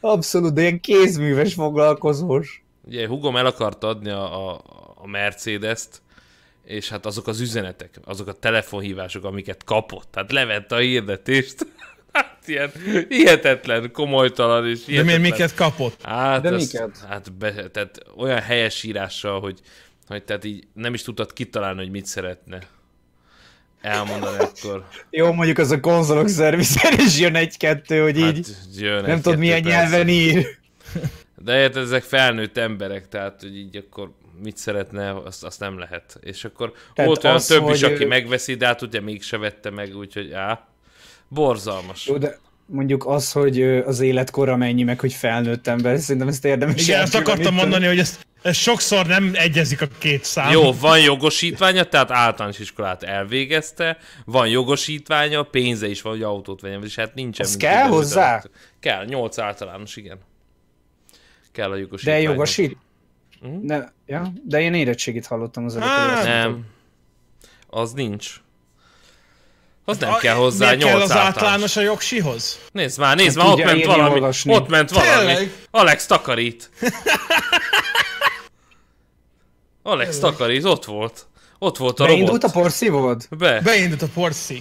Abszolút, 0.00 0.52
de 0.52 0.60
ilyen 0.60 0.80
kézműves 0.80 1.54
foglalkozós. 1.54 2.64
Ugye 2.84 3.06
Hugom 3.06 3.36
el 3.36 3.46
akart 3.46 3.84
adni 3.84 4.10
a, 4.10 4.50
a, 4.50 4.62
a 4.94 5.06
Mercedes-t, 5.06 6.02
és 6.64 6.88
hát 6.88 7.06
azok 7.06 7.26
az 7.26 7.40
üzenetek, 7.40 8.00
azok 8.04 8.28
a 8.28 8.32
telefonhívások, 8.32 9.24
amiket 9.24 9.64
kapott, 9.64 10.14
hát 10.14 10.32
levette 10.32 10.74
a 10.74 10.78
hirdetést. 10.78 11.66
Hát 12.16 12.38
ilyen 12.46 12.70
hihetetlen, 13.08 13.90
komolytalan 13.92 14.68
és 14.68 14.78
De 14.78 14.84
hihetetlen. 14.86 15.20
miért 15.20 15.36
miket 15.36 15.54
kapott? 15.54 16.02
Hát, 16.02 16.42
De 16.42 16.48
azt, 16.54 16.72
miket? 16.72 17.04
hát 17.08 17.32
be, 17.32 17.52
tehát 17.70 18.00
olyan 18.16 18.40
helyes 18.40 18.82
írással, 18.82 19.40
hogy, 19.40 19.60
hogy 20.08 20.24
tehát 20.24 20.44
így 20.44 20.66
nem 20.74 20.94
is 20.94 21.02
tudtad 21.02 21.32
kitalálni, 21.32 21.78
hogy 21.80 21.90
mit 21.90 22.06
szeretne 22.06 22.58
elmondani 23.80 24.36
akkor. 24.38 24.86
Jó, 25.10 25.32
mondjuk 25.32 25.58
az 25.58 25.70
a 25.70 25.80
konzolok 25.80 26.28
szervizen 26.28 26.92
is 27.00 27.18
jön 27.18 27.34
egy-kettő, 27.34 28.02
hogy 28.02 28.16
így 28.16 28.24
Hát, 28.24 28.46
jön 28.78 29.04
nem 29.04 29.20
tudod 29.20 29.38
milyen 29.38 29.62
perc. 29.62 29.74
nyelven 29.74 30.08
ír. 30.08 30.46
De 31.44 31.60
érted, 31.60 31.82
ezek 31.82 32.02
felnőtt 32.02 32.56
emberek, 32.56 33.08
tehát 33.08 33.40
hogy 33.40 33.56
így 33.56 33.76
akkor 33.76 34.10
mit 34.42 34.56
szeretne, 34.56 35.10
azt, 35.22 35.44
azt 35.44 35.60
nem 35.60 35.78
lehet. 35.78 36.16
És 36.20 36.44
akkor 36.44 36.72
Tehát 36.94 37.10
volt 37.10 37.24
olyan 37.24 37.36
az, 37.36 37.46
több 37.46 37.68
is, 37.68 37.82
aki 37.82 38.04
ő- 38.04 38.06
megveszi, 38.08 38.54
de 38.54 38.66
hát 38.66 38.82
ugye 38.82 39.00
mégse 39.00 39.38
vette 39.38 39.70
meg, 39.70 39.96
úgyhogy 39.96 40.32
á, 40.32 40.68
borzalmas. 41.28 42.06
Jó, 42.06 42.16
de 42.18 42.38
mondjuk 42.66 43.06
az, 43.06 43.32
hogy 43.32 43.62
az 43.62 44.00
életkora 44.00 44.56
mennyi, 44.56 44.82
meg 44.82 45.00
hogy 45.00 45.12
felnőtt 45.12 45.66
ember, 45.66 45.98
szerintem 45.98 46.28
ezt 46.28 46.44
érdemes 46.44 46.82
Igen, 46.88 47.02
azt 47.02 47.14
akartam 47.14 47.54
mondani, 47.54 47.86
hogy 47.86 47.98
ez, 47.98 48.18
ez 48.42 48.56
sokszor 48.56 49.06
nem 49.06 49.30
egyezik 49.34 49.80
a 49.82 49.86
két 49.98 50.24
szám. 50.24 50.50
Jó, 50.52 50.72
van 50.72 51.00
jogosítványa, 51.00 51.84
tehát 51.84 52.10
általános 52.10 52.58
iskolát 52.58 53.02
elvégezte, 53.02 53.98
van 54.24 54.48
jogosítványa, 54.48 55.42
pénze 55.42 55.88
is 55.88 56.02
van, 56.02 56.12
hogy 56.12 56.22
autót 56.22 56.60
vegyen, 56.60 56.84
és 56.84 56.94
hát 56.94 57.14
nincsen. 57.14 57.46
Mint 57.48 57.60
kell 57.60 57.86
hozzá? 57.88 58.34
autó. 58.34 58.48
Kell, 58.80 59.04
8 59.04 59.38
általános, 59.38 59.96
igen. 59.96 60.18
Kell 61.52 61.70
a 61.70 61.74
De 61.74 61.80
jogosítvány. 61.80 62.22
jogosít? 62.22 62.76
Mhm. 63.40 63.66
Ne, 63.66 63.84
ja, 64.06 64.32
de 64.44 64.60
én 64.60 64.74
érettségit 64.74 65.26
hallottam 65.26 65.64
az 65.64 65.76
előbb. 65.76 65.88
Hát. 65.88 66.24
Nem, 66.24 66.64
az 67.66 67.92
nincs. 67.92 68.40
Az 69.88 69.98
nem 69.98 70.12
A- 70.12 70.16
kell 70.16 70.34
hozzá, 70.34 70.66
miért 70.66 70.80
8 70.82 70.92
kell 70.92 71.00
az 71.02 71.10
általános. 71.10 71.36
általános 71.42 71.76
a 71.76 71.80
jogsihoz? 71.80 72.58
Nézd 72.72 72.98
már, 72.98 73.16
nézd 73.16 73.36
Hát 73.38 73.46
már, 73.46 73.54
ott 73.58 73.64
ment 73.64 73.78
írni, 73.78 73.92
valami. 73.92 74.14
olvasni. 74.14 74.54
Ott 74.54 74.68
ment 74.68 74.90
valami. 74.90 75.16
Tényleg? 75.26 75.52
Alex 75.70 76.06
takarít. 76.06 76.70
Alex 79.82 80.18
takarít, 80.18 80.64
ott 80.64 80.84
volt. 80.84 81.26
Ott 81.58 81.76
volt 81.76 82.00
a 82.00 82.04
Beindult 82.04 82.28
robot. 82.28 82.44
a 82.44 82.50
porszívód? 82.60 83.26
Be. 83.38 83.60
Beindult 83.60 84.02
a 84.02 84.06
Porsche. 84.14 84.54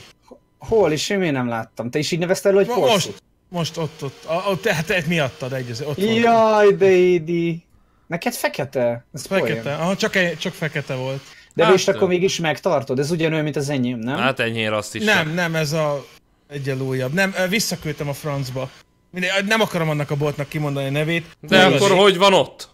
Hol 0.60 0.91
is? 0.91 1.10
Én 1.10 1.20
nem 1.20 1.48
láttam. 1.48 1.89
Te 1.89 2.00
is 2.00 2.12
így 2.12 2.20
nevezted 2.20 2.51
el, 2.51 2.58
hogy 2.58 2.67
porszí? 2.67 2.91
Most, 2.91 3.13
most 3.50 3.77
ott, 3.77 4.03
ott, 4.03 4.24
a, 4.25 4.44
ott 4.50 4.62
tehát 4.62 4.86
te 4.86 5.03
miattad 5.08 5.53
egyező, 5.53 5.86
ott 5.86 5.98
volt. 5.98 6.15
Jaj, 6.17 6.75
Édi. 6.79 7.63
Neked 8.08 8.34
fekete? 8.34 9.05
Ez 9.13 9.25
Fekete, 9.25 9.62
poén. 9.62 9.75
aha, 9.75 9.96
csak, 9.96 10.15
egy, 10.15 10.38
csak 10.38 10.53
fekete 10.53 10.96
volt. 10.96 11.22
De 11.55 11.65
Hát, 11.65 11.74
és 11.74 11.88
akkor 11.88 12.07
mégis 12.07 12.39
megtartod. 12.39 13.00
Ez 13.00 13.12
ugyanolyan, 13.12 13.43
mint 13.43 13.55
az 13.55 13.69
enyém, 13.69 13.97
nem? 14.00 14.17
Hát 14.17 14.39
enyhér 14.39 14.71
azt 14.71 14.95
is. 14.95 15.03
Nem, 15.03 15.33
nem, 15.33 15.55
ez 15.55 15.71
a 15.74 16.05
egyel 16.47 16.79
újabb. 16.79 17.13
Nem, 17.13 17.35
visszaküldtem 17.50 18.07
a 18.07 18.13
francba. 18.13 18.69
Mindegy, 19.12 19.45
Nem 19.45 19.62
akarom 19.62 19.89
annak 19.89 20.12
a 20.12 20.15
boltnak 20.15 20.50
kimondani 20.50 20.88
a 20.88 20.91
nevét. 20.91 21.25
De 21.41 21.57
Nem, 21.57 21.74
akkor 21.74 21.91
az- 21.91 21.97
hogy 21.97 22.17
van 22.17 22.33
ott? 22.33 22.69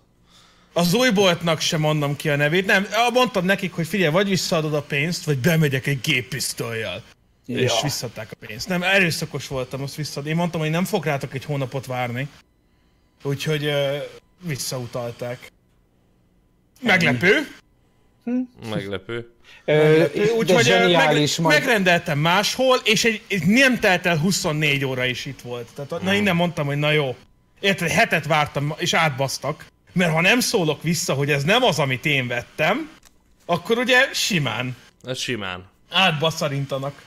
Az 0.73 0.93
új 0.93 1.09
boltnak 1.09 1.59
sem 1.59 1.79
mondom 1.79 2.15
ki 2.15 2.29
a 2.29 2.35
nevét. 2.35 2.65
Nem, 2.65 2.87
mondtam 3.13 3.45
nekik, 3.45 3.73
hogy 3.73 3.87
figyelj, 3.87 4.11
vagy 4.11 4.29
visszaadod 4.29 4.73
a 4.73 4.81
pénzt, 4.81 5.25
vagy 5.25 5.37
bemegyek 5.37 5.87
egy 5.87 6.01
géppisztolyjal. 6.01 7.01
Ja. 7.45 7.57
És 7.57 7.73
visszadták 7.81 8.31
a 8.31 8.45
pénzt. 8.45 8.67
Nem, 8.67 8.83
erőszakos 8.83 9.47
voltam, 9.47 9.81
azt 9.81 9.95
visszad. 9.95 10.25
Én 10.27 10.35
mondtam, 10.35 10.61
hogy 10.61 10.69
nem 10.69 10.85
fog 10.85 11.05
rátok 11.05 11.33
egy 11.33 11.45
hónapot 11.45 11.85
várni. 11.85 12.27
Úgyhogy 13.23 13.65
uh, 13.65 13.95
visszautalták. 14.43 15.51
Meglepő. 16.81 17.47
Meglepő. 18.69 19.31
Ö, 19.65 19.87
Meglepő. 19.87 20.23
de 20.25 20.31
Úgyhogy 20.31 20.59
ö, 20.59 20.61
zseniális, 20.69 21.35
meg, 21.35 21.45
majd... 21.45 21.59
megrendeltem 21.59 22.19
máshol, 22.19 22.77
és 22.83 23.03
egy, 23.03 23.21
egy 23.27 23.45
nem 23.45 23.79
telt 23.79 24.05
el 24.05 24.17
24 24.17 24.85
óra 24.85 25.05
is 25.05 25.25
itt 25.25 25.41
volt. 25.41 25.67
Tehát 25.75 26.03
na 26.03 26.13
innen 26.13 26.35
mondtam, 26.35 26.65
hogy 26.65 26.77
na 26.77 26.91
jó. 26.91 27.15
Érted, 27.59 27.89
hetet 27.89 28.25
vártam, 28.25 28.73
és 28.77 28.93
átbasztak. 28.93 29.65
Mert 29.93 30.11
ha 30.11 30.21
nem 30.21 30.39
szólok 30.39 30.83
vissza, 30.83 31.13
hogy 31.13 31.31
ez 31.31 31.43
nem 31.43 31.63
az, 31.63 31.79
amit 31.79 32.05
én 32.05 32.27
vettem, 32.27 32.89
akkor 33.45 33.77
ugye 33.77 34.09
simán 34.13 34.75
Ez 35.03 35.17
simán. 35.17 35.69
átbaszarintanak. 35.89 37.01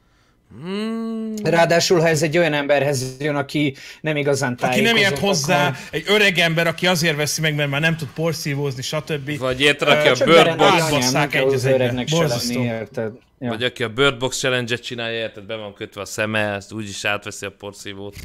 Ráadásul, 1.42 2.00
ha 2.00 2.08
ez 2.08 2.22
egy 2.22 2.38
olyan 2.38 2.52
emberhez 2.52 3.16
jön, 3.20 3.36
aki 3.36 3.74
nem 4.00 4.16
igazán 4.16 4.52
Aki 4.52 4.60
tájékozott, 4.60 4.94
nem 4.94 5.02
ért 5.02 5.18
hozzá, 5.18 5.66
akkor- 5.66 5.78
egy 5.90 6.04
öreg 6.06 6.38
ember, 6.38 6.66
aki 6.66 6.86
azért 6.86 7.16
veszi 7.16 7.40
meg, 7.40 7.54
mert 7.54 7.70
már 7.70 7.80
nem 7.80 7.96
tud 7.96 8.08
porszívózni, 8.14 8.82
stb. 8.82 9.38
Vagy 9.38 9.60
érted, 9.60 9.88
aki 9.88 10.08
a 10.08 10.16
Csak 10.16 10.26
Bird 10.26 10.38
bele 10.44 10.54
Box, 10.56 10.68
ne 10.70 10.74
anyám, 10.74 10.84
átbasszák 10.86 11.12
nem 11.12 11.28
kell 11.28 11.42
egy 11.48 11.54
az 11.54 11.64
öregnek 11.64 12.08
se 12.08 12.16
Borzasztó. 12.16 12.52
lenni, 12.58 12.64
érted? 12.72 13.12
Ja. 13.38 13.48
vagy 13.48 13.62
aki 13.64 13.82
a 13.82 13.88
Bird 13.88 14.18
Box 14.18 14.38
Challenge-et 14.38 14.82
csinálja, 14.82 15.18
érted, 15.18 15.44
be 15.44 15.54
van 15.56 15.74
kötve 15.74 16.00
a 16.00 16.04
szeme, 16.04 16.38
ezt 16.54 16.72
úgyis 16.72 17.04
átveszi 17.04 17.46
a 17.46 17.50
porszívót. 17.58 18.14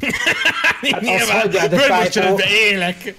Hát 0.90 1.00
Nyilván, 1.00 1.40
hagyjál, 1.40 1.68
de 1.68 1.76
bőrbocsánatban 1.76 2.36
typo- 2.36 2.50
élek. 2.70 3.14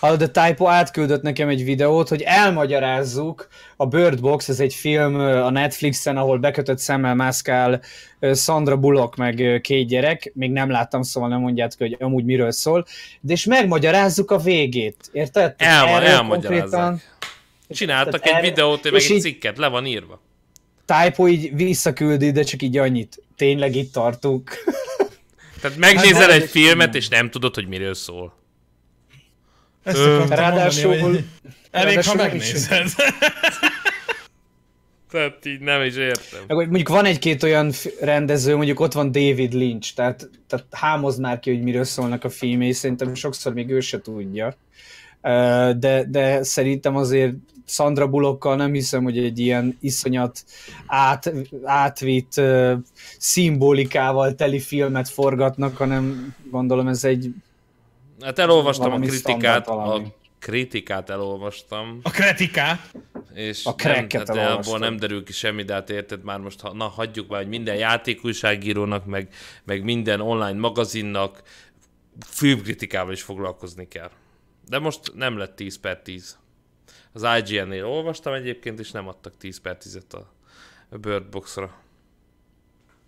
A 0.00 0.16
Typo 0.16 0.66
átküldött 0.66 1.22
nekem 1.22 1.48
egy 1.48 1.64
videót, 1.64 2.08
hogy 2.08 2.22
elmagyarázzuk, 2.22 3.48
a 3.76 3.86
Bird 3.86 4.20
Box, 4.20 4.48
ez 4.48 4.60
egy 4.60 4.74
film 4.74 5.14
a 5.20 5.50
Netflixen, 5.50 6.16
ahol 6.16 6.38
bekötött 6.38 6.78
szemmel 6.78 7.14
mászkál 7.14 7.80
Sandra 8.34 8.76
Bullock 8.76 9.16
meg 9.16 9.60
két 9.62 9.88
gyerek, 9.88 10.32
még 10.34 10.50
nem 10.50 10.70
láttam, 10.70 11.02
szóval 11.02 11.28
nem 11.28 11.40
mondjátok, 11.40 11.78
hogy 11.78 11.96
amúgy 12.00 12.24
miről 12.24 12.52
szól, 12.52 12.86
de 13.20 13.32
és 13.32 13.44
megmagyarázzuk 13.44 14.30
a 14.30 14.38
végét, 14.38 15.08
érted? 15.12 15.54
Elma, 15.56 16.02
elmagyarázzák. 16.02 16.60
konkrétan 16.60 17.02
Csináltak 17.68 18.20
Tehát 18.20 18.26
egy 18.26 18.32
erre- 18.32 18.48
videót, 18.48 18.84
meg 18.90 18.94
egy 18.94 19.20
cikket, 19.20 19.58
le 19.58 19.68
van 19.68 19.86
írva. 19.86 20.20
Typo 20.86 21.28
így 21.28 21.56
visszaküldi, 21.56 22.30
de 22.30 22.42
csak 22.42 22.62
így 22.62 22.78
annyit. 22.78 23.22
Tényleg 23.36 23.74
itt 23.76 23.92
tartunk. 23.92 24.50
Tehát 25.60 25.76
megnézel 25.76 26.20
Hát, 26.20 26.30
egy 26.30 26.48
filmet, 26.48 26.94
és 26.94 27.08
nem 27.08 27.30
tudod, 27.30 27.54
hogy 27.54 27.66
miről 27.66 27.94
szól. 27.94 28.43
Ezt 29.84 29.96
Ö, 29.96 30.24
ráadásul- 30.28 30.98
mondani, 30.98 31.12
hogy 31.12 31.24
elég, 31.70 32.02
ha 32.04 32.14
ráadásul 32.14 32.36
is- 32.36 32.52
megnézed. 32.68 32.86
Tehát 35.10 35.46
így 35.46 35.60
nem 35.60 35.82
is 35.82 35.96
értem. 35.96 36.40
Meg 36.46 36.56
hogy 36.56 36.66
mondjuk 36.66 36.88
van 36.88 37.04
egy-két 37.04 37.42
olyan 37.42 37.72
rendező, 38.00 38.56
mondjuk 38.56 38.80
ott 38.80 38.92
van 38.92 39.12
David 39.12 39.52
Lynch, 39.52 39.94
tehát, 39.94 40.30
tehát 40.48 40.66
hámoz 40.70 41.18
már 41.18 41.40
ki, 41.40 41.50
hogy 41.50 41.62
miről 41.62 41.84
szólnak 41.84 42.24
a 42.24 42.28
filmé, 42.28 42.70
szerintem 42.72 43.14
sokszor 43.14 43.52
még 43.52 43.70
ő 43.70 43.80
se 43.80 44.00
tudja. 44.00 44.56
De, 45.76 46.04
de 46.08 46.42
szerintem 46.42 46.96
azért 46.96 47.34
Sandra 47.66 48.08
Bullockkal 48.08 48.56
nem 48.56 48.72
hiszem, 48.72 49.02
hogy 49.02 49.18
egy 49.18 49.38
ilyen 49.38 49.76
iszonyat 49.80 50.44
át, 50.86 51.32
átvitt 51.64 52.36
ö, 52.36 52.74
szimbolikával 53.18 54.34
teli 54.34 54.58
filmet 54.60 55.08
forgatnak, 55.08 55.76
hanem 55.76 56.34
gondolom 56.50 56.88
ez 56.88 57.04
egy 57.04 57.30
Hát 58.24 58.38
elolvastam 58.38 58.92
a 58.92 58.98
kritikát, 58.98 59.68
a 59.68 60.02
kritikát 60.38 61.10
elolvastam, 61.10 61.98
A 62.02 62.10
kritikát. 62.10 62.94
és 63.34 63.64
A 63.64 63.74
nem, 63.84 64.06
hát 64.10 64.28
abból 64.28 64.78
nem 64.78 64.96
derül 64.96 65.24
ki 65.24 65.32
semmi, 65.32 65.62
de 65.62 65.72
hát 65.72 65.90
érted 65.90 66.24
már 66.24 66.38
most, 66.38 66.60
ha, 66.60 66.72
na 66.72 66.88
hagyjuk 66.88 67.28
már, 67.28 67.40
hogy 67.40 67.48
minden 67.48 67.76
játékújságírónak, 67.76 69.04
meg, 69.04 69.34
meg 69.64 69.82
minden 69.84 70.20
online 70.20 70.58
magazinnak 70.58 71.42
filmkritikával 72.26 73.12
is 73.12 73.22
foglalkozni 73.22 73.88
kell. 73.88 74.10
De 74.68 74.78
most 74.78 75.14
nem 75.14 75.38
lett 75.38 75.56
10 75.56 75.80
per 75.80 76.00
10. 76.02 76.38
Az 77.12 77.26
IGN-nél 77.38 77.86
olvastam 77.86 78.32
egyébként, 78.32 78.78
és 78.78 78.90
nem 78.90 79.08
adtak 79.08 79.36
10 79.36 79.60
per 79.60 79.76
10-et 79.84 80.14
a 80.90 80.96
Bird 80.96 81.24
Box-ra. 81.24 81.74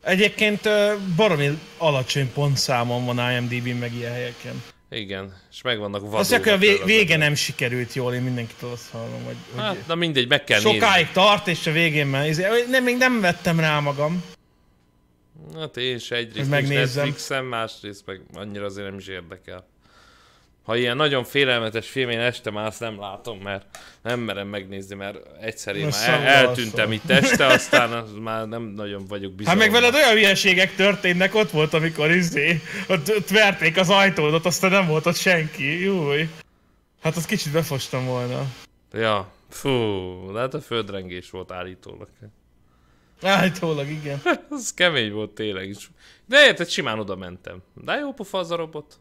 Egyébként 0.03 0.69
baromi 1.17 1.59
alacsony 1.79 2.33
pontszámon 2.33 3.05
van 3.05 3.31
IMDb-n 3.31 3.77
meg 3.79 3.95
ilyen 3.95 4.13
helyeken. 4.13 4.63
Igen, 4.91 5.35
és 5.51 5.63
meg 5.63 5.79
vannak 5.79 6.01
vadulva. 6.01 6.17
Mondják, 6.17 6.43
hogy 6.43 6.53
a 6.53 6.57
vé- 6.59 6.85
vége 6.85 7.17
nem 7.17 7.35
sikerült 7.35 7.93
jól, 7.93 8.15
én 8.15 8.23
mindenkitől 8.23 8.71
azt 8.71 8.91
hallom, 8.91 9.25
hogy, 9.25 9.37
hogy 9.51 9.61
Hát, 9.63 9.87
na 9.87 9.95
mindegy, 9.95 10.29
meg 10.29 10.45
kell 10.45 10.61
sokáig 10.61 10.81
nézni. 11.07 11.13
tart, 11.13 11.49
és 11.49 11.67
a 11.67 11.73
végén 11.73 12.07
már, 12.07 12.27
izé- 12.29 12.67
nem, 12.69 12.85
még 12.85 12.97
nem 12.97 13.21
vettem 13.21 13.61
rá 13.61 13.81
magam. 13.81 14.25
Hát 15.55 15.77
én 15.77 15.95
is 15.95 16.11
egyrészt 16.11 16.35
nincs 16.37 16.49
megnézzem. 16.49 17.05
Netflixem, 17.05 17.45
másrészt 17.45 18.07
meg 18.07 18.21
annyira 18.35 18.65
azért 18.65 18.89
nem 18.89 18.99
is 18.99 19.07
érdekel. 19.07 19.67
Ha 20.67 20.77
ilyen 20.77 20.97
nagyon 20.97 21.25
félelmetes 21.25 21.89
film, 21.89 22.09
én 22.11 22.19
este 22.19 22.51
már 22.51 22.67
azt 22.67 22.81
nem 22.81 22.99
látom, 23.01 23.39
mert 23.39 23.79
nem 24.03 24.21
merem 24.21 24.49
megnézni, 24.49 24.95
mert 24.95 25.19
egyszer 25.41 25.77
én 25.77 25.87
Na, 25.87 25.97
már 26.07 26.21
el, 26.27 26.47
eltűntem 26.47 26.93
itt 26.93 27.11
este, 27.11 27.47
aztán 27.47 27.93
az 27.93 28.13
már 28.21 28.47
nem 28.47 28.63
nagyon 28.63 29.07
vagyok 29.07 29.29
Hát 29.31 29.37
bizalommal. 29.37 29.67
meg 29.69 29.81
veled 29.81 29.95
olyan 29.95 30.13
hülyeségek 30.13 30.75
történnek, 30.75 31.35
ott 31.35 31.51
volt, 31.51 31.75
amikor 31.75 32.11
izé, 32.11 32.61
ott, 32.89 33.17
ott 33.17 33.29
verték 33.29 33.77
az 33.77 33.91
ajtódat, 33.91 34.47
aztán 34.47 34.71
nem 34.71 34.87
volt 34.87 35.07
ott 35.07 35.17
senki. 35.17 35.81
Júj. 35.83 36.29
Hát 37.03 37.17
azt 37.17 37.27
kicsit 37.27 37.53
befostam 37.53 38.07
volna. 38.07 38.43
Ja, 38.93 39.33
fú, 39.51 39.71
de 40.33 40.39
hát 40.39 40.55
a 40.55 40.61
földrengés 40.61 41.31
volt 41.31 41.53
állítólag. 41.53 42.09
Állítólag, 43.23 43.89
igen. 43.89 44.21
Az 44.51 44.75
kemény 44.75 45.13
volt 45.13 45.31
tényleg 45.31 45.69
is. 45.69 45.91
De 46.27 46.47
érted, 46.47 46.69
simán 46.69 46.99
oda 46.99 47.17
mentem. 47.17 47.63
De 47.75 47.95
jó 47.95 48.13
pofa 48.13 48.39
az 48.39 48.51
a 48.51 48.57
robot. 48.57 48.99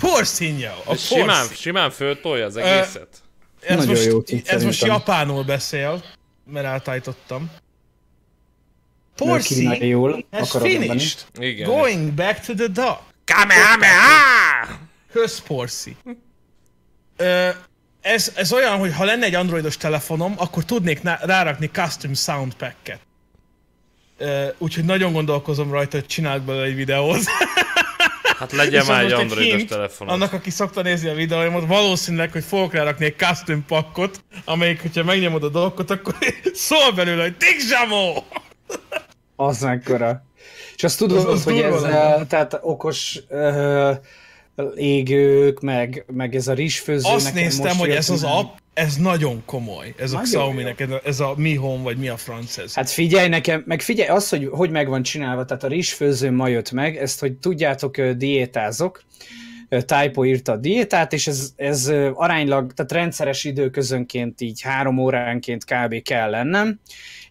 Porszínja! 0.00 0.74
A 0.84 0.94
Simán, 0.94 1.26
porszín. 1.26 1.56
simán 1.56 1.90
föltolja 1.90 2.44
az 2.44 2.56
egészet. 2.56 3.08
Ez 3.60 3.76
Nagyon 3.76 3.86
most, 3.94 4.04
jó 4.04 4.22
ez 4.44 4.64
most 4.64 4.84
japánul 4.84 5.44
beszél, 5.44 6.02
mert 6.44 6.66
kínai 9.42 9.78
Porszín 9.78 9.86
jól 9.86 10.26
has 10.30 10.50
finished 10.50 11.26
Igen. 11.38 11.68
going 11.68 12.12
back 12.12 12.44
to 12.44 12.54
the 12.54 12.66
dock. 12.66 13.00
Kamehameha! 13.24 14.78
Közporszi. 15.12 15.96
Ö, 17.16 17.48
ez, 18.00 18.32
ez 18.36 18.52
olyan, 18.52 18.78
hogy 18.78 18.94
ha 18.94 19.04
lenne 19.04 19.24
egy 19.24 19.34
androidos 19.34 19.76
telefonom, 19.76 20.34
akkor 20.36 20.64
tudnék 20.64 21.02
ná- 21.02 21.24
rárakni 21.24 21.66
custom 21.66 22.14
sound 22.14 22.54
packet. 22.54 23.00
Ö, 24.18 24.46
Úgyhogy 24.58 24.84
nagyon 24.84 25.12
gondolkozom 25.12 25.70
rajta, 25.70 25.96
hogy 25.96 26.06
csinálok 26.06 26.42
belőle 26.42 26.64
egy 26.64 26.74
videót. 26.74 27.20
Hát 28.40 28.52
legyen 28.52 28.86
már 28.86 29.04
az 29.04 29.12
egy 29.12 29.18
androidos 29.18 29.54
hint 29.56 29.68
telefonod. 29.68 30.14
Annak, 30.14 30.32
aki 30.32 30.50
szokta 30.50 30.82
nézni 30.82 31.08
a 31.08 31.14
videóimat, 31.14 31.66
valószínűleg, 31.66 32.32
hogy 32.32 32.44
fogok 32.44 32.72
rárakni 32.72 33.04
egy 33.04 33.16
custom 33.16 33.64
pakkot, 33.66 34.24
amelyik, 34.44 34.80
hogyha 34.82 35.04
megnyomod 35.04 35.44
a 35.44 35.48
dolgot, 35.48 35.90
akkor 35.90 36.14
szól 36.52 36.92
belőle, 36.94 37.22
hogy 37.22 37.36
Digzsamo! 37.36 38.22
Az 39.36 39.60
mekkora. 39.60 40.24
És 40.76 40.84
azt 40.84 40.98
tudod, 40.98 41.16
Az- 41.18 41.24
az 41.24 41.44
hogy 41.44 41.60
ez 41.60 41.80
lenne. 41.80 42.26
tehát 42.26 42.58
okos 42.62 43.18
uh, 43.28 43.96
égők, 44.74 45.60
meg, 45.60 46.04
meg 46.12 46.34
ez 46.34 46.48
a 46.48 46.52
rizsfőző. 46.52 47.08
Azt 47.08 47.34
néztem, 47.34 47.76
hogy 47.76 47.90
ez 47.90 48.10
az 48.10 48.22
app, 48.22 48.56
ez 48.74 48.96
nagyon 48.96 49.42
komoly. 49.44 49.94
Ez 49.96 50.10
a 50.10 50.14
Nagyon 50.14 50.22
Xiaomi-nek, 50.22 50.86
ez 51.04 51.20
a, 51.20 51.30
a 51.30 51.34
Mi 51.36 51.54
Home, 51.54 51.82
vagy 51.82 51.96
mi 51.96 52.08
a 52.08 52.16
franc 52.16 52.58
ez. 52.58 52.74
Hát 52.74 52.90
figyelj 52.90 53.28
nekem, 53.28 53.62
meg 53.66 53.80
figyelj 53.80 54.08
az, 54.08 54.28
hogy 54.28 54.48
hogy 54.50 54.70
meg 54.70 54.88
van 54.88 55.02
csinálva, 55.02 55.44
tehát 55.44 55.64
a 55.64 55.68
rizsfőző 55.68 56.30
ma 56.30 56.48
jött 56.48 56.70
meg, 56.70 56.96
ezt, 56.96 57.20
hogy 57.20 57.32
tudjátok, 57.32 58.00
diétázok, 58.00 59.02
Typo 59.68 60.24
írta 60.24 60.52
a 60.52 60.56
diétát, 60.56 61.12
és 61.12 61.26
ez, 61.26 61.52
ez 61.56 61.92
aránylag, 62.14 62.72
tehát 62.72 62.92
rendszeres 62.92 63.44
időközönként 63.44 64.40
így 64.40 64.60
három 64.60 64.98
óránként 64.98 65.64
kb. 65.64 66.02
kell 66.02 66.30
lennem, 66.30 66.80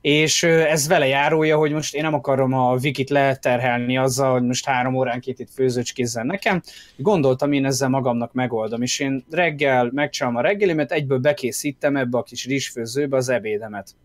és 0.02 0.44
ez 0.44 0.88
vele 0.88 1.08
járója, 1.08 1.58
hogy 1.58 1.72
most 1.72 1.96
én 1.96 2.04
nem 2.04 2.14
akarom 2.14 2.54
a 2.54 2.78
Vikit 2.78 3.10
leterhelni 3.10 3.98
azzal, 3.98 4.32
hogy 4.32 4.44
most 4.44 4.66
három 4.66 4.96
óránként 4.96 5.40
itt 5.40 5.54
főzőcskézzen 5.54 6.26
nekem. 6.26 6.62
Gondoltam, 6.96 7.52
én 7.52 7.66
ezzel 7.66 7.90
magamnak 7.90 8.34
megoldom, 8.34 8.82
és 8.82 9.00
én 9.00 9.26
reggel 9.32 9.90
megcsinálom 9.94 10.38
a 10.38 10.42
reggelimet, 10.42 10.92
egyből 10.92 11.18
bekészítem 11.18 11.96
ebbe 11.96 12.18
a 12.18 12.24
kis 12.24 12.46
rizsfőzőbe 12.46 13.18
az 13.18 13.30
ebédemet. 13.30 13.96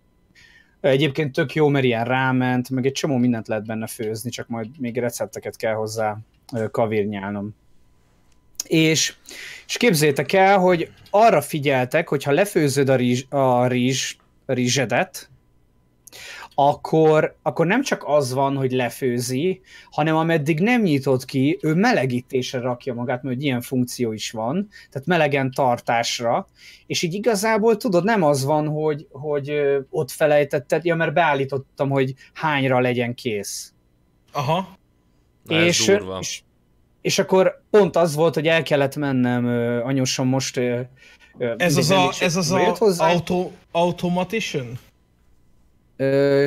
Egyébként 0.81 1.33
tök 1.33 1.55
jó, 1.55 1.69
mert 1.69 1.85
ilyen 1.85 2.05
ráment, 2.05 2.71
meg 2.71 2.87
egy 2.87 2.93
csomó 2.93 3.17
mindent 3.17 3.49
lehet 3.49 3.67
benne 3.67 3.87
főzni, 3.87 4.31
csak 4.31 4.49
majd 4.49 4.69
még 4.79 4.99
recepteket 4.99 5.57
kell 5.57 5.75
hozzá 5.75 6.17
kavírnyálnom. 6.71 7.55
És, 8.69 9.15
és 9.67 9.77
képzétek 9.77 10.33
el, 10.33 10.59
hogy 10.59 10.91
arra 11.11 11.41
figyeltek, 11.41 12.09
hogy 12.09 12.23
ha 12.23 12.33
lefőzöd 12.33 12.89
a, 12.89 12.97
rizs, 12.97 13.25
a 13.29 13.67
rizs, 13.67 14.17
rizsedet, 14.47 15.29
akkor, 16.55 17.37
akkor 17.43 17.67
nem 17.67 17.83
csak 17.83 18.03
az 18.07 18.33
van, 18.33 18.57
hogy 18.57 18.73
lefőzi, 18.73 19.61
hanem 19.91 20.17
ameddig 20.17 20.61
nem 20.61 20.83
nyitott 20.83 21.25
ki, 21.25 21.59
ő 21.63 21.75
melegítésre 21.75 22.61
rakja 22.61 22.95
magát, 22.95 23.23
mert 23.23 23.41
ilyen 23.41 23.61
funkció 23.61 24.13
is 24.13 24.31
van, 24.31 24.69
tehát 24.91 25.07
melegen 25.07 25.51
tartásra, 25.51 26.47
és 26.87 27.03
így 27.03 27.15
igazából 27.15 27.77
tudod, 27.77 28.05
nem 28.05 28.23
az 28.23 28.45
van, 28.45 28.69
hogy, 28.69 29.07
hogy 29.11 29.53
ott 29.91 30.11
felejtetted, 30.11 30.85
ja, 30.85 30.95
mert 30.95 31.15
beállítottam, 31.15 31.91
hogy 31.91 32.15
hányra 32.33 32.81
legyen 32.81 33.15
kész. 33.15 33.73
Aha. 34.33 34.69
Na, 35.43 35.57
ez 35.57 35.67
és, 35.67 35.85
durva. 35.85 36.19
és, 36.21 36.43
és 37.01 37.19
akkor 37.19 37.63
pont 37.71 37.97
az 37.97 38.15
volt, 38.15 38.35
hogy 38.35 38.47
el 38.47 38.63
kellett 38.63 38.97
mennem, 38.97 39.47
anyósom 39.85 40.29
most... 40.29 40.61
Ez 41.57 41.77
az 41.77 41.91
a, 41.91 42.13
ez 42.21 42.37
az 42.37 42.51
a 42.51 42.75
hozzá, 42.79 43.11
auto, 43.11 43.51
automatician? 43.71 44.79
Ö, 45.97 46.47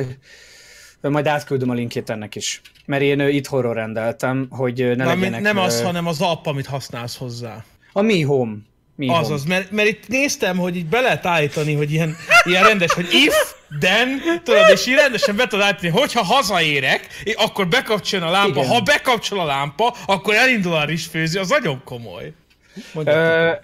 majd 1.00 1.26
átküldöm 1.26 1.70
a 1.70 1.74
linkjét 1.74 2.10
ennek 2.10 2.34
is. 2.34 2.60
Mert 2.86 3.02
én 3.02 3.20
itthonról 3.20 3.74
rendeltem, 3.74 4.46
hogy 4.50 4.74
ne 4.78 5.04
Nem, 5.04 5.20
legyenek... 5.20 5.40
nem 5.40 5.58
az, 5.58 5.82
hanem 5.82 6.06
az 6.06 6.20
app, 6.20 6.46
amit 6.46 6.66
használsz 6.66 7.16
hozzá. 7.16 7.64
A 7.92 8.00
Mi 8.02 8.22
Home. 8.22 8.56
Mi 8.96 9.06
Home. 9.06 9.18
Azaz, 9.18 9.44
mert, 9.44 9.70
mert 9.70 9.88
itt 9.88 10.08
néztem, 10.08 10.56
hogy 10.56 10.76
így 10.76 10.86
be 10.86 11.00
lehet 11.00 11.26
állítani, 11.26 11.74
hogy 11.74 11.92
ilyen, 11.92 12.16
ilyen 12.44 12.64
rendes, 12.64 12.92
hogy 12.92 13.08
if, 13.12 13.54
then, 13.80 14.22
tudod, 14.44 14.70
és 14.72 14.86
így 14.86 14.94
rendesen 14.94 15.36
be 15.36 15.46
tudod 15.46 15.64
állítani, 15.64 15.88
hogyha 15.88 16.22
hazaérek, 16.24 17.08
akkor 17.36 17.68
bekapcsol 17.68 18.22
a 18.22 18.30
lámpa, 18.30 18.60
Igen. 18.60 18.70
ha 18.72 18.80
bekapcsol 18.80 19.40
a 19.40 19.44
lámpa, 19.44 19.96
akkor 20.06 20.34
elindul 20.34 20.74
a 20.74 20.84
rizsfőző, 20.84 21.40
az 21.40 21.48
nagyon 21.48 21.80
komoly. 21.84 22.32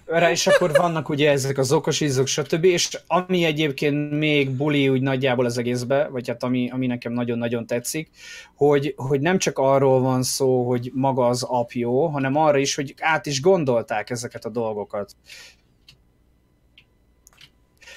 Rá, 0.07 0.31
és 0.31 0.46
akkor 0.46 0.72
vannak 0.72 1.09
ugye 1.09 1.31
ezek 1.31 1.59
az 1.59 1.72
okos 1.72 2.00
ízok, 2.00 2.27
stb. 2.27 2.64
És 2.64 2.98
ami 3.07 3.44
egyébként 3.44 4.11
még 4.11 4.50
buli 4.50 4.88
úgy 4.88 5.03
nagyjából 5.03 5.44
az 5.44 5.59
egészbe, 5.59 6.09
vagy 6.09 6.29
hát 6.29 6.42
ami, 6.42 6.70
ami 6.72 6.87
nekem 6.87 7.12
nagyon-nagyon 7.12 7.66
tetszik, 7.66 8.11
hogy, 8.55 8.94
hogy 8.96 9.20
nem 9.20 9.38
csak 9.38 9.59
arról 9.59 10.00
van 10.00 10.22
szó, 10.22 10.68
hogy 10.68 10.90
maga 10.94 11.27
az 11.27 11.42
app 11.42 11.70
jó, 11.70 12.07
hanem 12.07 12.37
arra 12.37 12.59
is, 12.59 12.74
hogy 12.74 12.94
át 12.98 13.27
is 13.27 13.40
gondolták 13.40 14.11
ezeket 14.11 14.44
a 14.44 14.50
dolgokat. 14.50 15.16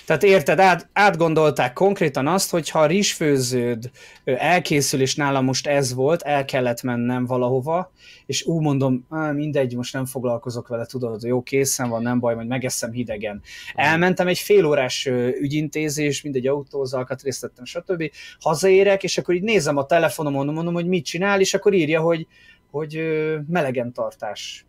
Tehát 0.08 0.24
érted, 0.24 0.60
át, 0.60 0.90
átgondolták 0.94 1.74
konkrétan 1.74 2.28
azt, 2.28 2.50
hogy 2.50 2.70
ha 2.70 2.80
a 2.80 2.86
rizsfőződ 2.86 3.92
elkészül, 4.24 5.02
és 5.02 5.16
nálam 5.16 5.46
most 5.46 5.68
ez 5.68 5.94
volt, 5.94 6.22
el 6.22 6.46
kellett 6.46 6.82
mennem 6.82 7.26
valahova, 7.26 7.92
és 8.26 8.46
úgy 8.46 8.62
mondom, 8.62 9.06
á, 9.10 9.32
mindegy, 9.32 9.76
most 9.76 9.94
nem 9.94 10.06
foglalkozok 10.06 10.68
vele, 10.68 10.86
tudod, 10.86 11.24
jó, 11.24 11.42
készen 11.42 11.90
van, 11.90 12.02
nem 12.02 12.20
baj, 12.20 12.36
majd 12.36 12.48
megeszem 12.48 12.92
hidegen. 12.92 13.42
Elmentem 13.76 14.28
egy 14.28 14.40
félórás 14.40 15.06
ügyintézés, 15.40 16.22
mindegy 16.22 16.48
autóz, 16.48 16.94
alkatrészt 16.94 17.42
tettem, 17.42 17.66
stb. 17.66 18.12
Hazaérek, 18.40 19.04
és 19.04 19.18
akkor 19.18 19.36
így 19.36 19.44
nézem 19.44 19.78
a 19.78 19.86
telefonomon, 19.86 20.54
mondom, 20.54 20.74
hogy 20.74 20.88
mit 20.88 21.06
csinál, 21.06 21.40
és 21.40 21.54
akkor 21.54 21.74
írja, 21.74 22.02
hogy, 22.02 22.28
hogy 22.72 23.02
melegen 23.48 23.94
tartás. 23.94 24.66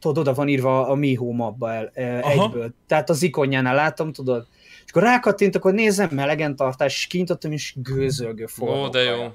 Tudod, 0.00 0.18
oda 0.18 0.34
van 0.34 0.48
írva 0.48 0.88
a 0.88 0.94
Mi 0.94 1.14
Home 1.14 1.44
abba 1.44 1.72
el, 1.72 1.90
ö, 1.94 2.02
Aha. 2.18 2.30
egyből. 2.30 2.74
Tehát 2.86 3.10
az 3.10 3.22
ikonjánál 3.22 3.74
látom, 3.74 4.12
tudod. 4.12 4.46
És 4.84 4.90
akkor 4.90 5.02
rákattintok, 5.02 5.62
hogy 5.62 5.74
nézem, 5.74 6.08
melegen 6.12 6.56
tartás, 6.56 6.96
és 6.96 7.06
kinyitottam, 7.06 7.52
és 7.52 7.74
gőzölgő 7.76 8.46
forró 8.46 8.82
Ó, 8.84 8.88
de 8.88 9.00
jó. 9.02 9.32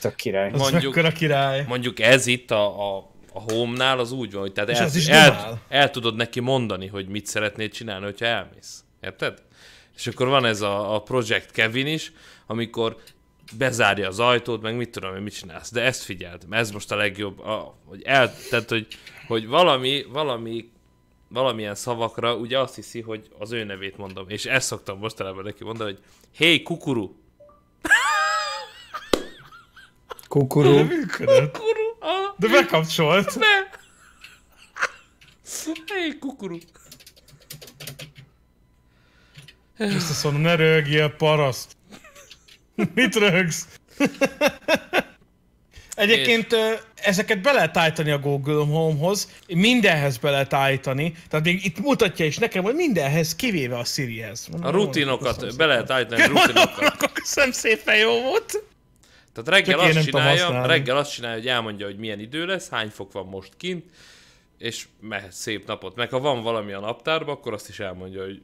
Tök 0.00 0.14
király. 0.14 0.50
az 0.52 0.60
mondjuk- 0.60 0.94
mekkora 0.94 1.12
király. 1.14 1.64
Mondjuk 1.68 2.00
ez 2.00 2.26
itt 2.26 2.50
a, 2.50 2.94
a, 2.96 3.10
a 3.32 3.40
home-nál 3.52 3.98
az 3.98 4.12
úgy 4.12 4.32
van, 4.32 4.40
hogy 4.40 4.52
tehát 4.52 4.70
És 4.70 4.78
el, 4.78 4.86
is 4.94 5.08
el, 5.08 5.60
el, 5.68 5.90
tudod 5.90 6.16
neki 6.16 6.40
mondani, 6.40 6.86
hogy 6.86 7.08
mit 7.08 7.26
szeretnéd 7.26 7.70
csinálni, 7.72 8.04
hogyha 8.04 8.26
elmész. 8.26 8.84
Érted? 9.00 9.42
És 9.96 10.06
akkor 10.06 10.28
van 10.28 10.44
ez 10.44 10.60
a, 10.60 10.94
a 10.94 11.02
Project 11.02 11.50
Kevin 11.50 11.86
is, 11.86 12.12
amikor 12.46 12.96
bezárja 13.58 14.08
az 14.08 14.18
ajtót, 14.20 14.62
meg 14.62 14.76
mit 14.76 14.90
tudom 14.90 15.14
én, 15.16 15.22
mit 15.22 15.34
csinálsz. 15.34 15.70
De 15.72 15.80
ezt 15.82 16.02
figyeltem, 16.02 16.52
ez 16.52 16.70
most 16.70 16.92
a 16.92 16.96
legjobb, 16.96 17.40
a, 17.40 17.74
hogy 17.86 18.02
el, 18.04 18.34
tehát, 18.50 18.68
hogy, 18.68 18.86
hogy 19.32 19.46
valami, 19.46 20.04
valami 20.08 20.70
valamilyen 21.28 21.74
szavakra 21.74 22.36
ugye 22.36 22.58
azt 22.58 22.74
hiszi, 22.74 23.00
hogy 23.00 23.28
az 23.38 23.52
ő 23.52 23.64
nevét 23.64 23.96
mondom. 23.96 24.28
És 24.28 24.44
ezt 24.44 24.66
szoktam 24.66 24.98
mostanában 24.98 25.44
neki 25.44 25.64
mondani, 25.64 25.90
hogy 25.90 26.02
hey, 26.36 26.62
kukuru. 26.62 27.14
Kukuru. 30.28 30.84
Működött. 30.84 31.52
Kukuru. 31.52 31.96
Ah, 32.00 32.34
De 32.38 32.48
bekapcsolt. 32.48 33.34
ne. 33.34 33.46
Hey, 35.86 36.18
kukuru. 36.18 36.58
Ezt 39.76 40.10
azt 40.10 40.24
mondom, 40.24 40.42
ne 40.42 40.54
rögjél, 40.54 41.08
paraszt. 41.08 41.76
Mit 42.94 43.14
rögsz? 43.14 43.66
Egyébként 45.94 46.52
ö, 46.52 46.72
ezeket 46.94 47.42
be 47.42 47.52
lehet 47.52 47.76
állítani 47.76 48.10
a 48.10 48.18
Google 48.18 48.64
Home-hoz, 48.64 49.28
mindenhez 49.46 50.16
be 50.16 50.30
lehet 50.30 50.52
állítani, 50.52 51.14
tehát 51.28 51.44
még 51.44 51.64
itt 51.64 51.78
mutatja 51.78 52.24
is 52.24 52.38
nekem, 52.38 52.62
hogy 52.62 52.74
mindenhez, 52.74 53.36
kivéve 53.36 53.78
a 53.78 53.84
Sirihez. 53.84 54.48
A 54.60 54.70
rutinokat 54.70 55.56
be 55.56 55.66
lehet 55.66 55.90
állítani, 55.90 56.22
a 56.22 56.26
rutinokat. 56.26 57.12
Köszönöm 57.22 57.52
szépen, 57.52 57.96
jó 57.96 58.22
volt. 58.22 58.64
Tehát 59.32 59.48
reggel 59.48 59.78
Csak 59.78 59.96
azt, 59.96 60.04
csinálja, 60.04 60.66
reggel 60.66 60.96
azt 60.96 61.12
csinálja, 61.12 61.36
hogy 61.36 61.48
elmondja, 61.48 61.86
hogy 61.86 61.96
milyen 61.96 62.20
idő 62.20 62.46
lesz, 62.46 62.68
hány 62.68 62.88
fok 62.88 63.12
van 63.12 63.26
most 63.26 63.52
kint, 63.56 63.84
és 64.58 64.86
mehet 65.00 65.32
szép 65.32 65.66
napot. 65.66 65.94
Meg 65.94 66.10
ha 66.10 66.20
van 66.20 66.42
valami 66.42 66.72
a 66.72 66.80
naptárban, 66.80 67.34
akkor 67.34 67.52
azt 67.52 67.68
is 67.68 67.80
elmondja, 67.80 68.22
hogy 68.24 68.42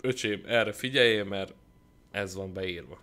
öcsém, 0.00 0.42
erre 0.46 0.72
figyeljél, 0.72 1.24
mert 1.24 1.54
ez 2.10 2.34
van 2.34 2.52
beírva. 2.52 2.98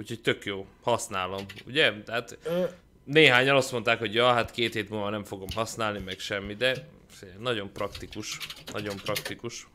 Úgyhogy 0.00 0.20
tök 0.20 0.44
jó, 0.44 0.66
használom, 0.82 1.44
ugye? 1.66 1.92
Tehát 2.04 2.38
néhányan 3.04 3.56
azt 3.56 3.72
mondták, 3.72 3.98
hogy 3.98 4.14
ja, 4.14 4.32
hát 4.32 4.50
két 4.50 4.74
hét 4.74 4.90
múlva 4.90 5.10
nem 5.10 5.24
fogom 5.24 5.48
használni, 5.54 5.98
meg 6.04 6.18
semmi, 6.18 6.54
de 6.54 6.88
nagyon 7.38 7.70
praktikus, 7.72 8.38
nagyon 8.72 8.96
praktikus. 9.04 9.66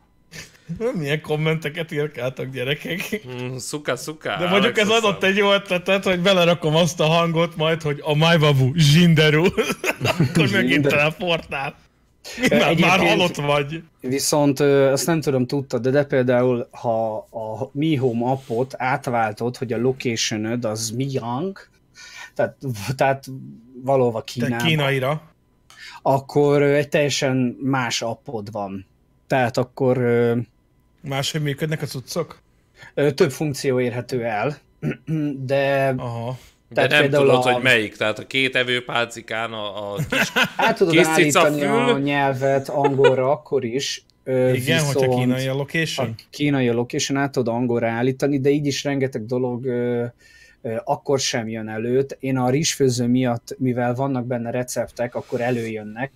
Milyen 1.00 1.22
kommenteket 1.22 1.92
írkáltak 1.92 2.50
gyerekek. 2.50 3.22
Mm, 3.28 3.56
szuka, 3.56 3.96
szuka. 3.96 4.38
De 4.38 4.48
mondjuk 4.48 4.78
ez 4.78 4.90
adott 4.90 5.24
egy 5.24 5.38
jó 5.38 5.54
ötletet, 5.54 6.04
hogy 6.04 6.20
belerakom 6.20 6.76
azt 6.76 7.00
a 7.00 7.06
hangot 7.06 7.56
majd, 7.56 7.82
hogy 7.82 8.00
a 8.04 8.16
Májbabu 8.16 8.72
zsinderú. 8.76 9.46
Akkor 10.20 10.50
megint 10.52 10.88
teleportál. 10.88 11.76
Már, 12.50 12.80
már 12.80 13.00
halott 13.00 13.36
vagy. 13.36 13.84
Viszont 14.00 14.60
azt 14.60 15.06
nem 15.08 15.22
tudom, 15.22 15.46
tudtad, 15.48 15.82
de, 15.82 15.90
de 15.90 16.04
például, 16.04 16.68
ha 16.72 17.16
a 17.18 17.70
Mi 17.72 17.96
Home 17.96 18.26
appot 18.30 18.74
átváltod, 18.78 19.58
hogy 19.58 19.74
a 19.74 19.78
location 19.78 20.64
az 20.64 20.90
Miang, 20.90 21.70
tehát, 22.34 22.58
tehát 22.96 23.26
valóban 23.84 24.24
Te 24.26 24.32
Kínában, 24.32 24.68
kínaira. 24.68 25.22
akkor 26.02 26.62
egy 26.62 26.90
teljesen 26.90 27.58
más 27.62 28.02
appod 28.02 28.52
van. 28.52 28.86
Tehát 29.28 29.58
akkor 29.58 29.98
Máshogy 31.02 31.42
működnek 31.42 31.82
a 31.82 31.86
cuccok? 31.86 32.42
több 32.94 33.32
funkció 33.32 33.80
érhető 33.80 34.24
el, 34.24 34.58
de 35.46 35.94
Aha. 35.98 36.38
De 36.76 36.88
Tehát 36.88 36.92
nem 36.92 37.02
például 37.02 37.26
tudod, 37.26 37.46
a- 37.46 37.54
hogy 37.54 37.64
melyik. 37.64 37.96
Tehát 37.96 38.20
a 38.20 38.28
két 38.28 38.56
evőpálcikán 38.56 39.54
a, 39.54 39.94
a 39.94 39.96
kis... 40.10 40.32
át 40.56 40.78
tudod 40.78 40.94
Kis 40.94 41.06
állítani 41.06 41.60
cicafül. 41.60 41.94
a 41.94 41.98
nyelvet 41.98 42.70
angolra 42.70 43.32
akkor 43.32 43.64
is. 43.66 44.06
ö, 44.24 44.52
Igen, 44.54 44.84
hogyha 44.84 45.16
kínai 45.16 45.48
a 45.48 45.52
a 45.54 45.56
location. 45.56 46.16
kínai 46.30 46.70
location 46.70 47.18
át 47.18 47.32
tudod 47.32 47.54
angolra 47.54 47.88
állítani, 47.88 48.40
de 48.40 48.50
így 48.50 48.66
is 48.66 48.84
rengeteg 48.84 49.26
dolog 49.26 49.66
ö, 49.66 50.06
akkor 50.84 51.20
sem 51.20 51.48
jön 51.48 51.68
előtt. 51.68 52.18
Én 52.20 52.38
a 52.38 52.50
rizsfőző 52.50 53.08
miatt, 53.08 53.56
mivel 53.58 53.96
vannak 53.96 54.26
benne 54.26 54.52
receptek, 54.52 55.16
akkor 55.16 55.42
előjönnek, 55.42 56.12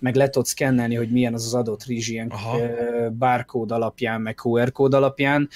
meg 0.00 0.14
le 0.14 0.28
tudod 0.28 0.46
szkennelni, 0.46 0.94
hogy 0.94 1.10
milyen 1.10 1.34
az 1.34 1.44
az 1.46 1.54
adott 1.54 1.84
rizs 1.84 2.08
ilyen 2.08 2.28
Aha. 2.28 2.58
alapján, 3.68 4.20
meg 4.20 4.38
QR 4.44 4.72
kód 4.72 4.94
alapján. 4.94 5.48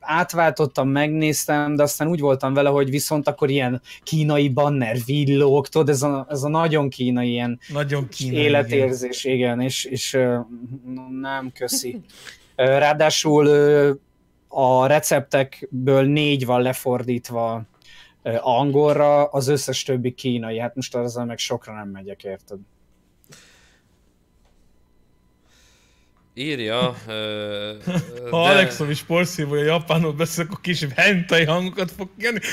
Átváltottam, 0.00 0.88
megnéztem, 0.88 1.76
de 1.76 1.82
aztán 1.82 2.08
úgy 2.08 2.20
voltam 2.20 2.54
vele, 2.54 2.68
hogy 2.68 2.90
viszont 2.90 3.28
akkor 3.28 3.50
ilyen 3.50 3.80
kínai 4.02 4.48
banner 4.48 4.96
villog, 5.06 5.66
tudod, 5.68 5.88
ez 5.88 6.02
a, 6.02 6.26
ez 6.30 6.42
a 6.42 6.48
nagyon 6.48 6.88
kínai 6.88 7.30
ilyen 7.30 7.58
Nagyon 7.72 8.08
kínai. 8.08 8.34
igen. 8.34 8.44
életérzés, 8.44 9.24
igen, 9.24 9.60
és, 9.60 9.84
és 9.84 10.14
ö, 10.14 10.38
nem 11.20 11.52
köszi. 11.54 12.00
Ráadásul 12.56 13.48
a 14.54 14.86
receptekből 14.86 16.04
négy 16.04 16.46
van 16.46 16.62
lefordítva 16.62 17.62
angolra, 18.40 19.24
az 19.24 19.48
összes 19.48 19.82
többi 19.82 20.14
kínai, 20.14 20.58
hát 20.58 20.74
most 20.74 20.94
azzal 20.94 21.24
meg 21.24 21.38
sokra 21.38 21.74
nem 21.74 21.88
megyek, 21.88 22.24
érted? 22.24 22.58
Írja... 26.34 26.94
Ö, 27.06 27.72
Ha 28.30 28.42
Alexom 28.42 28.90
is 28.90 29.02
porszívója 29.02 29.64
japánul 29.64 30.12
beszél, 30.12 30.44
akkor 30.44 30.60
kis 30.60 30.86
hentai 30.96 31.44
hangokat 31.44 31.90
fog. 31.90 32.08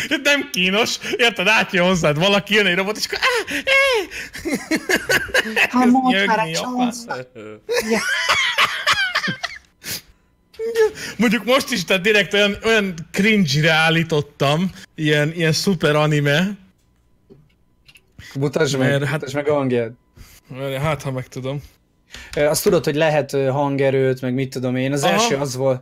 Ez 0.10 0.20
nem 0.24 0.50
kínos, 0.52 1.00
érted? 1.18 1.48
Átjön 1.48 1.86
hozzád 1.86 2.18
valaki, 2.18 2.54
jön 2.54 2.66
egy 2.66 2.76
robot, 2.76 2.98
és 2.98 3.06
akkor 3.06 3.20
Ha 5.70 5.86
mondd 5.86 6.26
már 6.26 6.50
csonsz. 6.50 7.06
Mondjuk 11.18 11.46
most 11.46 11.72
is, 11.72 11.86
tehát 11.86 12.02
direkt 12.02 12.34
olyan, 12.34 12.58
olyan 12.64 12.94
cringe-re 13.12 13.72
állítottam, 13.72 14.72
ilyen, 14.96 15.32
ilyen 15.34 15.52
szuper 15.52 15.96
anime. 15.96 16.58
Mutasd 18.40 18.78
meg, 18.78 18.90
Mert 18.90 19.04
hát- 19.04 19.12
mutasd 19.12 19.36
meg 19.36 19.48
a 19.50 19.54
hangját. 19.54 19.92
Hát, 20.82 21.02
ha 21.02 21.12
meg 21.12 21.28
tudom. 21.28 21.62
Azt 22.36 22.64
tudod, 22.64 22.84
hogy 22.86 22.96
lehet 22.96 23.32
hangerőt, 23.32 24.22
meg 24.22 24.34
mit 24.34 24.50
tudom 24.50 24.76
én. 24.76 24.92
Az 24.92 25.04
Aha. 25.04 25.14
első 25.14 25.36
az 25.36 25.56
volt, 25.56 25.82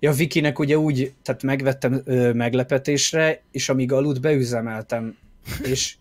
ja, 0.00 0.12
Vikinek 0.12 0.58
ugye 0.58 0.78
úgy, 0.78 1.12
tehát 1.22 1.42
megvettem 1.42 2.02
ö, 2.04 2.32
meglepetésre, 2.32 3.42
és 3.50 3.68
amíg 3.68 3.92
aludt, 3.92 4.20
beüzemeltem. 4.20 5.16
És 5.62 5.94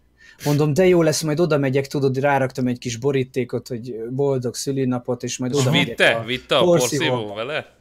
mondom, 0.45 0.73
de 0.73 0.88
jó 0.88 1.02
lesz, 1.02 1.21
majd 1.21 1.39
oda 1.39 1.58
megyek, 1.58 1.88
tudod, 1.88 2.17
ráraktam 2.17 2.67
egy 2.67 2.78
kis 2.78 2.97
borítékot, 2.97 3.67
hogy 3.67 3.95
boldog 4.10 4.56
szülinapot, 4.56 5.23
és 5.23 5.38
majd 5.38 5.56
oda 5.56 5.71
megyek. 5.71 5.88
vitte? 5.88 6.10
a 6.10 6.23
Vitte 6.23 6.58
a 6.58 6.63
porszívó 6.63 7.34
vele? 7.34 7.71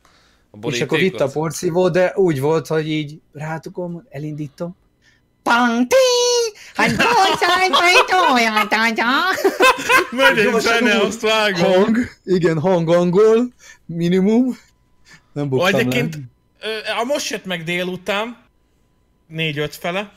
A 0.60 0.68
És 0.70 0.80
akkor 0.80 0.98
vitt 0.98 1.06
a 1.08 1.16
borítékot? 1.16 1.32
porszívó, 1.32 1.88
de 1.88 2.12
úgy 2.14 2.40
volt, 2.40 2.66
hogy 2.66 2.88
így 2.88 3.20
rátukom, 3.32 4.06
elindítom. 4.10 4.76
Pang, 5.42 5.86
ti! 5.86 5.96
Hát! 6.74 6.96
Megy 10.10 10.38
egy 10.38 10.60
zene, 10.60 11.00
azt 11.00 11.20
vágom. 11.20 11.72
Hang, 11.72 11.98
igen, 12.24 12.58
hang 12.60 12.88
angol, 12.88 13.52
minimum. 13.86 14.58
Nem 15.32 15.48
buktam 15.48 15.80
egyébként, 15.80 16.18
a 17.00 17.04
most 17.04 17.30
jött 17.30 17.44
meg 17.44 17.62
délután, 17.62 18.36
négy-öt 19.26 19.76
fele, 19.76 20.12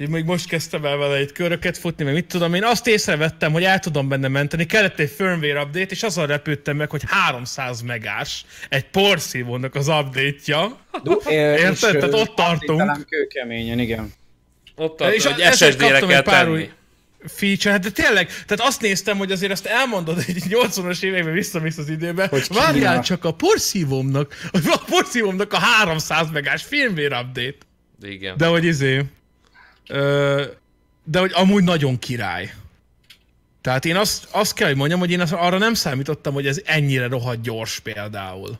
és 0.00 0.06
még 0.08 0.24
most 0.24 0.48
kezdtem 0.48 0.84
el 0.84 0.96
vele 0.96 1.16
egy 1.16 1.32
köröket 1.32 1.78
futni, 1.78 2.04
meg 2.04 2.14
mit 2.14 2.26
tudom 2.26 2.54
én, 2.54 2.64
azt 2.64 2.86
észrevettem, 2.86 3.52
hogy 3.52 3.64
el 3.64 3.78
tudom 3.78 4.08
benne 4.08 4.28
menteni, 4.28 4.66
kellett 4.66 4.98
egy 4.98 5.10
firmware 5.10 5.60
update, 5.62 5.90
és 5.90 6.02
azon 6.02 6.26
repültem 6.26 6.76
meg, 6.76 6.90
hogy 6.90 7.02
300 7.06 7.80
megás 7.80 8.44
egy 8.68 8.84
porszívónak 8.84 9.74
az 9.74 9.88
update-ja. 9.88 10.78
Érted? 11.28 11.98
Tehát 11.98 12.14
ott 12.14 12.34
tartunk. 12.34 13.06
Kőkeményen, 13.08 13.78
igen. 13.78 14.12
Ott 14.76 14.96
tart, 14.96 15.14
És 15.14 15.24
hogy 15.24 15.42
SSD-re 15.52 15.76
kell 15.76 16.10
egy 16.10 16.22
pár 16.22 16.44
tenni. 16.44 16.52
új 16.52 16.70
feature, 17.26 17.70
hát 17.70 17.82
de 17.82 17.90
tényleg, 17.90 18.26
tehát 18.26 18.66
azt 18.66 18.80
néztem, 18.80 19.18
hogy 19.18 19.32
azért 19.32 19.52
azt 19.52 19.66
elmondod, 19.66 20.22
hogy 20.24 20.36
80-as 20.48 21.02
években 21.02 21.32
visszamész 21.32 21.78
az 21.78 21.88
időbe, 21.88 22.26
Hogy 22.26 22.46
várjál 22.48 22.90
Kína. 22.92 23.02
csak 23.02 23.24
a 23.24 23.32
porszívómnak, 23.32 24.34
a 24.52 24.82
porszívómnak 24.86 25.52
a 25.52 25.58
300 25.58 26.30
megás 26.30 26.62
firmware 26.62 27.20
update. 27.20 27.56
Igen. 28.02 28.36
De 28.36 28.46
hogy 28.46 28.64
izé, 28.64 29.04
de 31.04 31.18
hogy 31.18 31.30
amúgy 31.34 31.64
nagyon 31.64 31.98
király. 31.98 32.52
Tehát 33.60 33.84
én 33.84 33.96
azt, 33.96 34.28
azt 34.30 34.54
kell, 34.54 34.68
hogy 34.68 34.76
mondjam, 34.76 34.98
hogy 34.98 35.10
én 35.10 35.20
arra 35.20 35.58
nem 35.58 35.74
számítottam, 35.74 36.34
hogy 36.34 36.46
ez 36.46 36.60
ennyire 36.64 37.08
rohadt 37.08 37.42
gyors 37.42 37.80
például. 37.80 38.58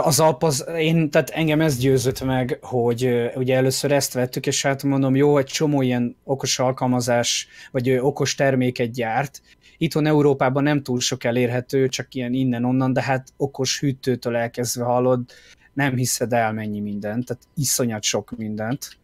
Az 0.00 0.20
app, 0.20 0.42
az, 0.42 0.64
én, 0.76 1.10
tehát 1.10 1.30
engem 1.30 1.60
ez 1.60 1.78
győzött 1.78 2.24
meg, 2.24 2.58
hogy 2.62 3.30
ugye 3.34 3.56
először 3.56 3.92
ezt 3.92 4.12
vettük, 4.12 4.46
és 4.46 4.62
hát 4.62 4.82
mondom, 4.82 5.16
jó, 5.16 5.38
egy 5.38 5.46
csomó 5.46 5.82
ilyen 5.82 6.16
okos 6.24 6.58
alkalmazás, 6.58 7.48
vagy 7.70 7.90
okos 7.90 8.34
terméket 8.34 8.92
gyárt. 8.92 9.42
Itthon 9.78 10.06
Európában 10.06 10.62
nem 10.62 10.82
túl 10.82 11.00
sok 11.00 11.24
elérhető, 11.24 11.88
csak 11.88 12.14
ilyen 12.14 12.32
innen-onnan, 12.32 12.92
de 12.92 13.02
hát 13.02 13.28
okos 13.36 13.80
hűtőtől 13.80 14.36
elkezdve 14.36 14.84
hallod, 14.84 15.20
nem 15.72 15.96
hiszed 15.96 16.32
el 16.32 16.52
mennyi 16.52 16.80
mindent, 16.80 17.26
tehát 17.26 17.42
iszonyat 17.54 18.02
sok 18.02 18.36
mindent. 18.36 18.96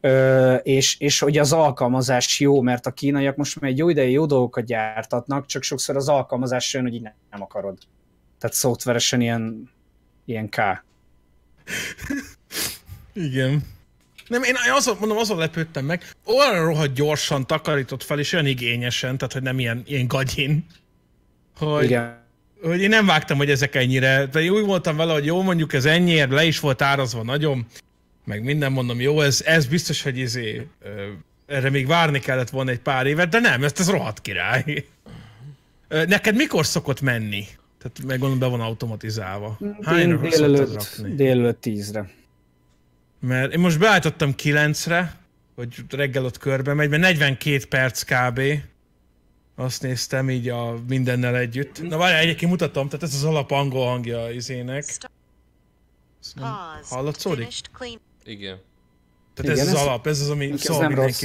Ö, 0.00 0.54
és, 0.54 0.96
és 1.00 1.18
hogy 1.18 1.38
az 1.38 1.52
alkalmazás 1.52 2.40
jó, 2.40 2.60
mert 2.60 2.86
a 2.86 2.90
kínaiak 2.90 3.36
most 3.36 3.60
már 3.60 3.70
egy 3.70 3.78
jó 3.78 3.88
ideje 3.88 4.08
jó 4.08 4.26
dolgokat 4.26 4.64
gyártatnak, 4.64 5.46
csak 5.46 5.62
sokszor 5.62 5.96
az 5.96 6.08
alkalmazás 6.08 6.74
jön, 6.74 6.82
hogy 6.82 6.94
így 6.94 7.02
nem, 7.02 7.14
nem 7.30 7.42
akarod. 7.42 7.78
Tehát 8.38 8.56
szoftveresen 8.56 9.20
ilyen, 9.20 9.70
ilyen 10.24 10.48
K. 10.48 10.84
Igen. 13.12 13.64
Nem, 14.28 14.42
én 14.42 14.54
azon, 14.74 14.96
mondom, 14.98 15.18
azon 15.18 15.38
lepődtem 15.38 15.84
meg, 15.84 16.10
olyan 16.24 16.64
rohadt 16.64 16.94
gyorsan 16.94 17.46
takarított 17.46 18.02
fel, 18.02 18.18
és 18.18 18.32
olyan 18.32 18.46
igényesen, 18.46 19.18
tehát 19.18 19.32
hogy 19.32 19.42
nem 19.42 19.58
ilyen, 19.58 19.82
ilyen 19.86 20.06
gagyin, 20.06 20.66
hogy, 21.58 21.84
Igen. 21.84 22.24
hogy 22.62 22.80
én 22.80 22.88
nem 22.88 23.06
vágtam, 23.06 23.36
hogy 23.36 23.50
ezek 23.50 23.74
ennyire, 23.74 24.26
de 24.26 24.50
úgy 24.50 24.64
voltam 24.64 24.96
vele, 24.96 25.12
hogy 25.12 25.24
jó, 25.24 25.42
mondjuk 25.42 25.72
ez 25.72 25.84
ennyiért, 25.84 26.30
le 26.30 26.44
is 26.44 26.60
volt 26.60 26.82
árazva 26.82 27.22
nagyon, 27.22 27.66
meg 28.26 28.42
minden 28.42 28.72
mondom, 28.72 29.00
jó, 29.00 29.20
ez, 29.20 29.42
ez 29.44 29.66
biztos, 29.66 30.02
hogy 30.02 30.18
izé, 30.18 30.66
ö, 30.82 31.10
erre 31.46 31.70
még 31.70 31.86
várni 31.86 32.18
kellett 32.18 32.50
volna 32.50 32.70
egy 32.70 32.80
pár 32.80 33.06
évet, 33.06 33.28
de 33.28 33.38
nem, 33.38 33.64
ezt 33.64 33.80
ez 33.80 33.90
rohadt 33.90 34.20
király. 34.20 34.86
Ö, 35.88 36.04
Neked 36.04 36.34
mikor 36.34 36.66
szokott 36.66 37.00
menni? 37.00 37.46
Tehát 37.78 38.02
meg 38.06 38.18
gondolom 38.18 38.38
be 38.38 38.46
van 38.46 38.60
automatizálva. 38.60 39.58
Szoktad 39.60 40.20
délelőtt, 40.20 41.02
délelőtt 41.14 41.60
tízre. 41.60 42.10
Mert 43.20 43.52
én 43.52 43.60
most 43.60 43.78
beállítottam 43.78 44.34
9-re, 44.42 45.16
hogy 45.54 45.74
reggel 45.90 46.24
ott 46.24 46.38
körbe 46.38 46.74
megy, 46.74 46.88
mert 46.88 47.02
42 47.02 47.64
perc 47.68 48.02
kb. 48.02 48.40
Azt 49.54 49.82
néztem 49.82 50.30
így 50.30 50.48
a 50.48 50.78
mindennel 50.88 51.36
együtt. 51.36 51.82
Na 51.82 51.96
várjál, 51.96 52.20
egyébként 52.20 52.50
mutatom, 52.50 52.88
tehát 52.88 53.02
ez 53.02 53.14
az 53.14 53.24
alap 53.24 53.50
angol 53.50 53.86
hangja 53.86 54.20
az 54.20 54.34
izének. 54.34 54.84
Ezt 56.20 56.34
nem 56.34 56.44
Igen. 58.26 58.60
Tehát 59.34 59.52
ez 59.52 59.58
Igen, 59.58 59.74
az 59.74 59.80
ez- 59.80 59.86
alap, 59.86 60.06
ez 60.06 60.20
az, 60.20 60.30
ami 60.30 60.50
ez 60.52 60.60
szól 60.60 60.80
nem 60.80 60.94
rossz. 60.94 61.24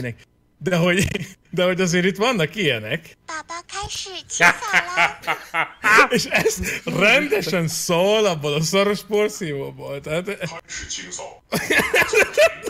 De 0.63 0.76
hogy, 0.76 1.08
de 1.50 1.63
hogy 1.63 1.82
azért 1.82 2.06
itt 2.06 2.17
vannak 2.17 2.56
ilyenek. 2.56 3.17
És 6.10 6.26
ez 6.26 6.58
rendesen 6.86 7.67
szól 7.67 8.26
abból 8.26 8.54
a 8.54 8.62
szaros 8.62 9.04
porszívóból. 9.04 10.02
Tehát... 10.02 10.28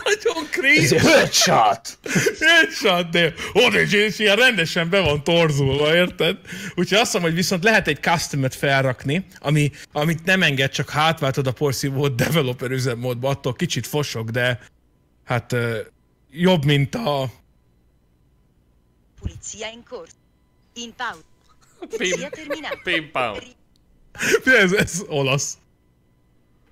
nagyon 0.04 0.48
cringe. 0.50 0.96
Ez 0.96 1.02
headshot. 1.02 1.98
headshot, 2.40 3.08
de 3.10 3.32
Origins 3.52 4.18
ilyen 4.18 4.36
rendesen 4.36 4.90
be 4.90 5.00
van 5.00 5.24
torzulva, 5.24 5.94
érted? 5.94 6.36
Úgyhogy 6.74 6.98
azt 6.98 7.12
mondom, 7.12 7.30
hogy 7.30 7.40
viszont 7.40 7.64
lehet 7.64 7.88
egy 7.88 8.00
customet 8.00 8.54
felrakni, 8.54 9.26
ami, 9.38 9.70
amit 9.92 10.24
nem 10.24 10.42
enged, 10.42 10.70
csak 10.70 10.90
hátváltod 10.90 11.46
a 11.46 11.52
porszívót 11.52 12.14
developer 12.14 12.70
üzemmódba, 12.70 13.28
attól 13.28 13.52
kicsit 13.52 13.86
fosok, 13.86 14.30
de 14.30 14.60
hát 15.24 15.56
jobb, 16.30 16.64
mint 16.64 16.94
a 16.94 17.30
Policía 19.22 19.70
en 19.70 19.82
curso. 19.82 20.16
In 20.74 20.92
pausa. 20.92 21.22
Pim 22.84 23.10
pam. 23.12 23.36
Ez, 24.62 24.72
ez 24.72 25.04
olasz. 25.08 25.58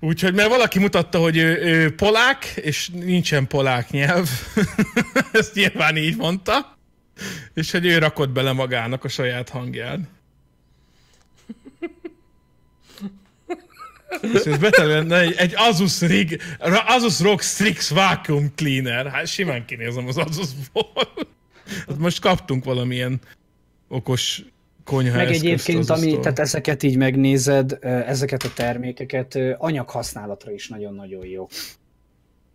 Úgyhogy, 0.00 0.34
mert 0.34 0.48
valaki 0.48 0.78
mutatta, 0.78 1.18
hogy 1.18 1.36
ő, 1.36 1.62
ő 1.62 1.94
polák, 1.94 2.44
és 2.44 2.88
nincsen 2.88 3.46
polák 3.46 3.90
nyelv. 3.90 4.28
Ezt 5.32 5.54
nyilván 5.54 5.96
így 5.96 6.16
mondta. 6.16 6.78
És 7.54 7.70
hogy 7.70 7.86
ő 7.86 7.98
rakott 7.98 8.30
bele 8.30 8.52
magának 8.52 9.04
a 9.04 9.08
saját 9.08 9.48
hangján. 9.48 10.08
És 14.20 14.40
ez 14.40 14.58
betelően 14.58 15.12
egy, 15.12 15.34
egy 15.36 15.52
Asus, 15.56 16.00
Rig, 16.00 16.42
Asus 16.86 17.20
ROG 17.20 17.40
Strix 17.40 17.88
Vacuum 17.88 18.54
Cleaner. 18.54 19.10
Hát 19.10 19.26
simán 19.26 19.64
kinézem 19.64 20.06
az 20.06 20.16
Asusból. 20.16 20.92
Most 21.98 22.20
kaptunk 22.20 22.64
valamilyen 22.64 23.20
okos 23.88 24.44
konyha 24.84 25.16
Meg 25.16 25.32
egyébként, 25.32 25.90
ami, 25.90 26.18
tehát 26.18 26.38
ezeket 26.38 26.82
így 26.82 26.96
megnézed, 26.96 27.78
ezeket 27.82 28.42
a 28.42 28.52
termékeket 28.54 29.38
anyaghasználatra 29.58 30.52
is 30.52 30.68
nagyon-nagyon 30.68 31.26
jó. 31.26 31.48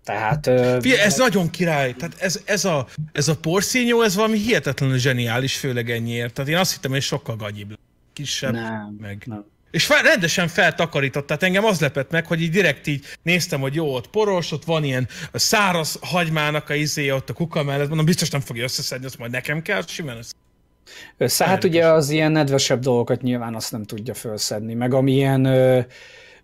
Tehát... 0.03 0.43
Figyelj, 0.81 0.99
ez 0.99 1.17
nagyon 1.17 1.49
király. 1.49 1.93
Tehát 1.93 2.15
ez, 2.19 2.41
ez, 2.45 2.65
a, 2.65 2.87
ez 3.11 3.27
a 3.27 3.37
porszínyó, 3.37 4.01
ez 4.01 4.15
valami 4.15 4.37
hihetetlenül 4.37 4.97
zseniális, 4.97 5.57
főleg 5.57 5.89
ennyiért. 5.89 6.33
Tehát 6.33 6.51
én 6.51 6.57
azt 6.57 6.73
hittem, 6.73 6.91
hogy 6.91 7.01
sokkal 7.01 7.35
gagyibb. 7.35 7.77
Kisebb, 8.13 8.53
Nem, 8.53 8.97
meg. 8.99 9.23
nem. 9.25 9.45
És 9.75 9.85
fel, 9.85 10.01
rendesen 10.01 10.47
feltakarított, 10.47 11.27
tehát 11.27 11.43
engem 11.43 11.65
az 11.65 11.79
lepett 11.79 12.11
meg, 12.11 12.25
hogy 12.25 12.41
így 12.41 12.49
direkt 12.49 12.87
így 12.87 13.05
néztem, 13.23 13.59
hogy 13.59 13.75
jó, 13.75 13.93
ott 13.95 14.07
poros, 14.07 14.51
ott 14.51 14.63
van 14.63 14.83
ilyen 14.83 15.07
száraz 15.33 15.99
hagymának 16.01 16.69
a 16.69 16.73
izé, 16.73 17.11
ott 17.11 17.29
a 17.29 17.33
kuka 17.33 17.63
mellett, 17.63 17.87
mondom, 17.87 18.05
biztos 18.05 18.29
nem 18.29 18.41
fogja 18.41 18.63
összeszedni, 18.63 19.05
azt 19.05 19.17
majd 19.17 19.31
nekem 19.31 19.61
kell, 19.61 19.81
simán 19.87 20.17
össze. 20.17 20.33
Össze, 21.17 21.45
hát 21.45 21.63
ugye 21.63 21.87
az 21.87 22.09
ilyen 22.09 22.31
nedvesebb 22.31 22.79
dolgokat 22.79 23.21
nyilván 23.21 23.55
azt 23.55 23.71
nem 23.71 23.83
tudja 23.83 24.13
felszedni, 24.13 24.73
meg 24.73 24.93
amilyen, 24.93 25.45
ö, 25.45 25.79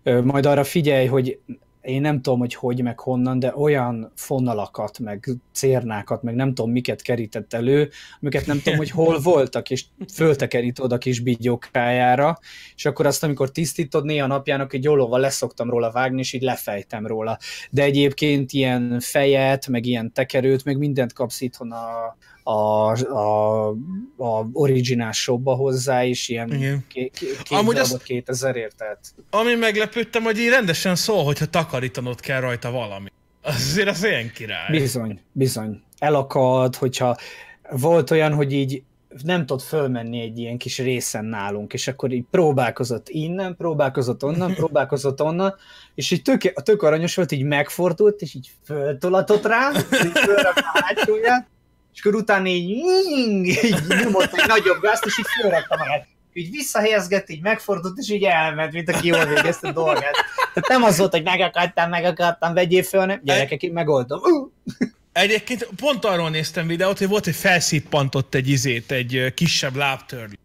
ö, 0.02 0.22
majd 0.22 0.46
arra 0.46 0.64
figyelj, 0.64 1.06
hogy 1.06 1.38
én 1.82 2.00
nem 2.00 2.20
tudom, 2.20 2.38
hogy 2.38 2.54
hogy, 2.54 2.82
meg 2.82 2.98
honnan, 2.98 3.38
de 3.38 3.52
olyan 3.56 4.12
fonalakat, 4.14 4.98
meg 4.98 5.28
cérnákat, 5.52 6.22
meg 6.22 6.34
nem 6.34 6.54
tudom, 6.54 6.70
miket 6.70 7.02
kerített 7.02 7.52
elő, 7.52 7.90
amiket 8.20 8.46
nem 8.46 8.60
tudom, 8.60 8.78
hogy 8.78 8.90
hol 9.00 9.18
voltak, 9.20 9.70
és 9.70 9.84
föltekerítod 10.12 10.92
a 10.92 10.98
kis 10.98 11.20
bigyókájára, 11.20 12.38
és 12.74 12.84
akkor 12.84 13.06
azt, 13.06 13.24
amikor 13.24 13.50
tisztítod, 13.50 14.04
néha 14.04 14.26
napjának 14.26 14.72
egy 14.72 14.88
ollóval 14.88 15.20
leszoktam 15.20 15.70
róla 15.70 15.90
vágni, 15.90 16.18
és 16.18 16.32
így 16.32 16.42
lefejtem 16.42 17.06
róla. 17.06 17.38
De 17.70 17.82
egyébként 17.82 18.52
ilyen 18.52 19.00
fejet, 19.00 19.66
meg 19.66 19.86
ilyen 19.86 20.12
tekerőt, 20.12 20.64
meg 20.64 20.78
mindent 20.78 21.12
kapsz 21.12 21.40
itthon 21.40 21.72
a, 21.72 22.16
a, 22.42 22.52
a, 23.04 23.68
a 24.16 24.46
originál 24.52 25.12
shopba 25.12 25.54
hozzá 25.54 26.04
is, 26.04 26.28
ilyen 26.28 26.52
Igen. 26.52 26.84
ké, 26.88 27.08
ké, 27.08 27.26
két 27.42 27.58
Amúgy 27.58 27.76
azt- 27.76 28.02
2000 28.02 28.56
ért, 28.56 28.76
tehát 28.76 28.98
Ami 29.30 29.54
meglepődtem, 29.54 30.22
hogy 30.22 30.38
így 30.38 30.48
rendesen 30.48 30.96
szól, 30.96 31.24
hogyha 31.24 31.46
takarítanod 31.46 32.20
kell 32.20 32.40
rajta 32.40 32.70
valami. 32.70 33.08
Azért 33.42 33.88
az 33.88 34.04
ilyen 34.04 34.32
király. 34.34 34.70
bizony, 34.70 35.20
bizony. 35.32 35.82
Elakad, 35.98 36.76
hogyha 36.76 37.16
volt 37.70 38.10
olyan, 38.10 38.34
hogy 38.34 38.52
így 38.52 38.82
nem 39.24 39.46
tudott 39.46 39.62
fölmenni 39.62 40.20
egy 40.20 40.38
ilyen 40.38 40.58
kis 40.58 40.78
részen 40.78 41.24
nálunk, 41.24 41.72
és 41.72 41.88
akkor 41.88 42.12
így 42.12 42.24
próbálkozott 42.30 43.08
innen, 43.08 43.56
próbálkozott 43.56 44.24
onnan, 44.24 44.54
próbálkozott 44.62 45.22
onnan, 45.22 45.54
és 45.94 46.10
így 46.10 46.22
tök, 46.22 46.52
tök 46.62 46.82
aranyos 46.82 47.14
volt, 47.14 47.32
így 47.32 47.42
megfordult, 47.42 48.20
és 48.20 48.34
így 48.34 48.50
föltolatott 48.64 49.46
rá, 49.46 49.70
így 50.04 50.12
a 50.54 50.64
hátsóját, 50.72 51.46
és 51.94 52.00
akkor 52.00 52.14
utána 52.14 52.46
így, 52.46 52.68
így 52.68 53.76
nyomott 54.02 54.32
egy 54.32 54.46
nagyobb 54.46 54.80
gázt, 54.80 55.04
és 55.04 55.18
így 55.18 55.26
fölrakta 55.40 55.76
magát. 55.76 56.06
Így 56.32 56.50
visszahelyezgett, 56.50 57.30
így 57.30 57.42
megfordult, 57.42 57.98
és 57.98 58.10
így 58.10 58.24
elment, 58.24 58.72
mint 58.72 58.88
aki 58.88 59.06
jól 59.06 59.26
végezte 59.26 59.68
a 59.68 59.72
dolgát. 59.72 60.14
Tehát 60.54 60.68
nem 60.68 60.82
az 60.82 60.98
volt, 60.98 61.12
hogy 61.12 61.22
megakadtam, 61.22 61.90
megakadtam, 61.90 62.54
vegyél 62.54 62.82
föl, 62.82 63.00
hanem 63.00 63.20
gyerekek, 63.24 63.62
én 63.62 63.72
megoldom. 63.72 64.20
Egyébként 65.12 65.68
pont 65.76 66.04
arról 66.04 66.30
néztem 66.30 66.66
videót, 66.66 66.98
hogy 66.98 67.08
volt, 67.08 67.24
hogy 67.24 67.34
felszippantott 67.34 68.34
egy 68.34 68.48
izét, 68.48 68.92
egy 68.92 69.32
kisebb 69.34 69.76
lábtörlő. 69.76 70.38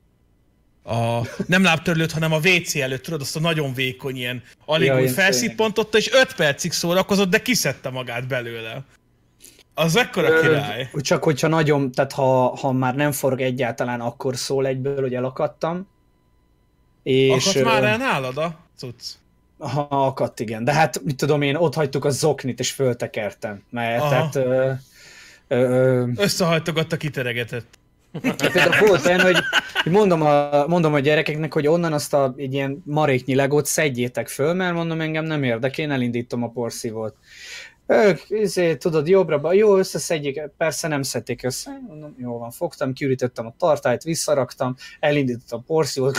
A, 0.84 1.22
nem 1.46 1.64
lábtörlőt, 1.64 2.12
hanem 2.12 2.34
a 2.34 2.38
WC 2.38 2.76
előtt, 2.76 3.04
tudod, 3.04 3.22
azt 3.22 3.36
a 3.36 3.40
nagyon 3.40 3.74
vékony 3.74 4.16
ilyen, 4.16 4.44
alig 4.66 4.88
Ja, 4.88 5.02
úgy 5.02 5.12
felszippantotta, 5.12 5.98
és 5.98 6.12
5 6.12 6.36
percig 6.36 6.72
szórakozott, 6.72 7.30
de 7.30 7.42
kiszedte 7.42 7.90
magát 7.90 8.28
belőle. 8.28 8.84
Az 9.80 9.96
ekkora 9.96 10.40
király. 10.40 10.90
Ö, 10.94 11.02
Csak 11.02 11.24
hogyha 11.24 11.48
nagyon, 11.48 11.92
tehát 11.92 12.12
ha, 12.12 12.56
ha 12.56 12.72
már 12.72 12.96
nem 12.96 13.12
forog 13.12 13.42
egyáltalán, 13.42 14.02
akkor 14.02 14.36
szól 14.36 14.68
egyből, 14.68 15.02
hogy 15.02 15.14
elakadtam. 15.14 15.88
És 17.04 17.48
Akadt 17.48 17.66
már 17.66 17.84
el 17.84 17.98
nálad 17.98 18.38
a 18.38 18.56
cucc? 18.78 19.04
ha 19.58 19.88
akadt, 19.90 20.40
igen. 20.40 20.64
De 20.64 20.74
hát, 20.74 21.04
mit 21.04 21.16
tudom 21.16 21.42
én, 21.42 21.56
ott 21.56 21.74
hagytuk 21.74 22.06
a 22.06 22.10
zoknit, 22.10 22.60
és 22.60 22.72
föltekertem. 22.72 23.64
Mert 23.70 24.02
Aha. 24.02 24.10
tehát... 24.10 24.36
Ö, 24.36 24.72
ö, 25.48 26.08
Összehajtogatta, 26.16 26.98
kiteregetett. 26.98 27.68
például 28.38 28.88
volt 28.88 29.06
olyan, 29.06 29.22
hogy 29.22 29.38
mondom, 29.86 30.22
a, 30.22 30.68
mondom 30.68 30.94
a 30.94 31.00
gyerekeknek, 31.00 31.54
hogy 31.54 31.68
onnan 31.68 31.94
azt 31.94 32.14
a 32.14 32.34
egy 32.38 32.54
ilyen 32.54 32.82
maréknyi 32.86 33.36
legót 33.36 33.66
szedjétek 33.66 34.28
föl, 34.28 34.54
mert 34.54 34.74
mondom, 34.74 35.02
engem 35.02 35.26
nem 35.26 35.44
érdekel, 35.44 35.86
én 35.86 35.92
elindítom 35.92 36.44
a 36.44 36.50
porszívót. 36.50 37.16
Ők, 37.88 38.22
izé, 38.30 38.76
tudod, 38.76 39.08
jobbra, 39.08 39.54
jó, 39.54 39.78
összeszedjék, 39.78 40.42
persze 40.58 40.88
nem 40.88 41.02
szedték 41.02 41.44
össze. 41.44 41.80
Mondom, 41.88 42.16
jó 42.20 42.38
van, 42.38 42.52
fogtam, 42.52 42.94
kiürítettem 42.94 43.46
a 43.46 43.54
tartályt, 43.58 44.04
visszaraktam, 44.04 44.76
elindítottam 45.00 45.60
a 45.60 45.64
porszívót. 45.68 46.18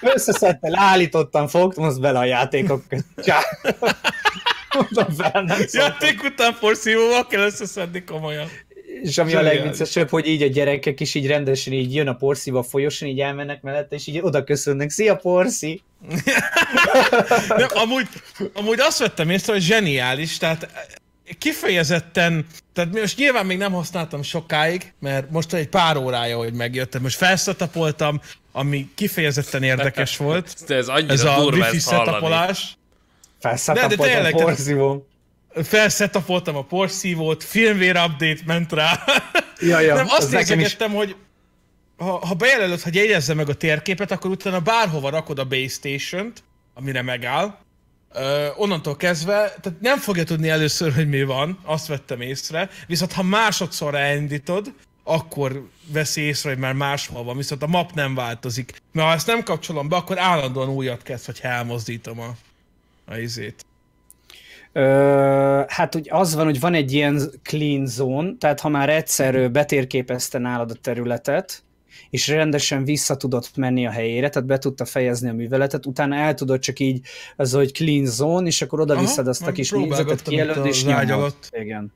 Összeszedte, 0.00 0.68
leállítottam, 0.68 1.46
fogtam, 1.46 1.84
azt 1.84 2.00
bele 2.00 2.18
a 2.18 2.24
játékok. 2.24 2.82
Mondom, 4.74 5.14
fel 5.16 5.42
nem. 5.42 5.60
Játék 5.70 6.22
után 6.22 6.56
porszívóval 6.60 7.26
kell 7.26 7.42
összeszedni 7.42 8.04
komolyan. 8.04 8.48
És 9.02 9.18
ami 9.18 9.32
a 9.32 9.36
Zseniális. 9.36 9.60
legviccesebb, 9.60 10.08
hogy 10.08 10.26
így 10.26 10.42
a 10.42 10.46
gyerekek 10.46 11.00
is 11.00 11.14
így 11.14 11.26
rendesen 11.26 11.72
így 11.72 11.94
jön 11.94 12.08
a 12.08 12.14
porszíva 12.14 12.58
a 12.58 12.62
folyosón, 12.62 13.08
így 13.08 13.20
elmennek 13.20 13.62
mellette, 13.62 13.94
és 13.96 14.06
így 14.06 14.18
oda 14.22 14.44
köszönnek, 14.44 14.90
szia 14.90 15.16
porszí! 15.16 15.82
Nem, 17.48 17.68
amúgy, 17.74 18.08
amúgy 18.54 18.80
azt 18.80 18.98
vettem 18.98 19.30
észre, 19.30 19.52
hogy 19.52 19.62
zseniális, 19.62 20.36
tehát 20.36 20.68
kifejezetten, 21.38 22.46
tehát 22.72 22.92
most 22.92 23.18
nyilván 23.18 23.46
még 23.46 23.58
nem 23.58 23.72
használtam 23.72 24.22
sokáig, 24.22 24.92
mert 25.00 25.30
most 25.30 25.52
egy 25.52 25.68
pár 25.68 25.96
órája, 25.96 26.36
hogy 26.36 26.52
megjöttem, 26.52 27.02
most 27.02 27.16
felszetapoltam, 27.16 28.20
ami 28.52 28.88
kifejezetten 28.94 29.62
érdekes 29.62 30.16
volt, 30.16 30.54
De 30.66 30.74
ez 30.74 30.88
annyira 30.88 31.12
ez 31.12 31.24
a 31.24 31.36
durva 31.40 31.64
wifi 31.64 31.76
ezt 31.76 31.88
hallani. 31.88 32.54
Felszálltam 33.40 34.00
a 34.00 34.02
tényleg, 34.02 34.32
tehát- 34.32 34.46
porszívó. 34.46 35.06
Felszetapoltam 35.54 36.56
a 36.56 36.62
porszívót, 36.64 37.44
firmware 37.44 38.04
update 38.04 38.40
ment 38.46 38.72
rá. 38.72 39.04
Ja, 39.60 39.80
ja, 39.80 39.94
nem, 39.94 40.06
az 40.06 40.12
azt 40.12 40.30
nekem 40.30 40.40
is. 40.40 40.48
nézegettem, 40.48 40.92
hogy 40.92 41.16
ha, 41.96 42.26
ha 42.26 42.34
bejelölöd, 42.34 42.80
hogy 42.80 42.94
jegyezze 42.94 43.34
meg 43.34 43.48
a 43.48 43.54
térképet, 43.54 44.10
akkor 44.10 44.30
utána 44.30 44.60
bárhova 44.60 45.10
rakod 45.10 45.38
a 45.38 45.44
base 45.44 45.68
station-t, 45.68 46.42
amire 46.74 47.02
megáll, 47.02 47.58
Ö, 48.14 48.48
onnantól 48.56 48.96
kezdve, 48.96 49.54
tehát 49.60 49.80
nem 49.80 49.98
fogja 49.98 50.24
tudni 50.24 50.48
először, 50.48 50.94
hogy 50.94 51.08
mi 51.08 51.22
van, 51.22 51.58
azt 51.64 51.86
vettem 51.86 52.20
észre, 52.20 52.70
viszont 52.86 53.12
ha 53.12 53.22
másodszor 53.22 53.94
elindítod, 53.94 54.72
akkor 55.04 55.68
veszi 55.86 56.20
észre, 56.20 56.48
hogy 56.48 56.58
már 56.58 56.72
máshol 56.72 57.24
van, 57.24 57.36
viszont 57.36 57.62
a 57.62 57.66
map 57.66 57.92
nem 57.92 58.14
változik. 58.14 58.82
Mert 58.92 59.08
ha 59.08 59.14
ezt 59.14 59.26
nem 59.26 59.42
kapcsolom 59.42 59.88
be, 59.88 59.96
akkor 59.96 60.18
állandóan 60.18 60.68
újat 60.68 61.02
kezd, 61.02 61.26
hogy 61.26 61.38
elmozdítom 61.42 62.20
a, 62.20 62.34
a 63.04 63.16
izét. 63.16 63.64
Ö, 64.72 65.62
hát 65.68 65.96
úgy 65.96 66.08
az 66.10 66.34
van, 66.34 66.44
hogy 66.44 66.60
van 66.60 66.74
egy 66.74 66.92
ilyen 66.92 67.20
clean 67.42 67.86
zone, 67.86 68.32
tehát 68.38 68.60
ha 68.60 68.68
már 68.68 68.88
egyszer 68.88 69.34
ö, 69.34 69.48
betérképezte 69.48 70.38
nálad 70.38 70.70
a 70.70 70.74
területet, 70.74 71.62
és 72.10 72.28
rendesen 72.28 72.84
vissza 72.84 73.16
tudott 73.16 73.56
menni 73.56 73.86
a 73.86 73.90
helyére, 73.90 74.28
tehát 74.28 74.48
be 74.48 74.58
tudta 74.58 74.84
fejezni 74.84 75.28
a 75.28 75.32
műveletet, 75.32 75.86
utána 75.86 76.16
el 76.16 76.34
tudod 76.34 76.58
csak 76.58 76.78
így, 76.78 77.00
az, 77.36 77.52
hogy 77.52 77.72
clean 77.72 78.06
zone, 78.06 78.46
és 78.46 78.62
akkor 78.62 78.80
oda 78.80 78.98
visszad 78.98 79.26
azt 79.28 79.46
a 79.46 79.52
kis 79.52 79.70
négyzetet, 79.70 80.22
kijelölöd, 80.22 80.66
és 80.66 80.84
nyomod. 80.84 81.34
Igen. 81.50 81.92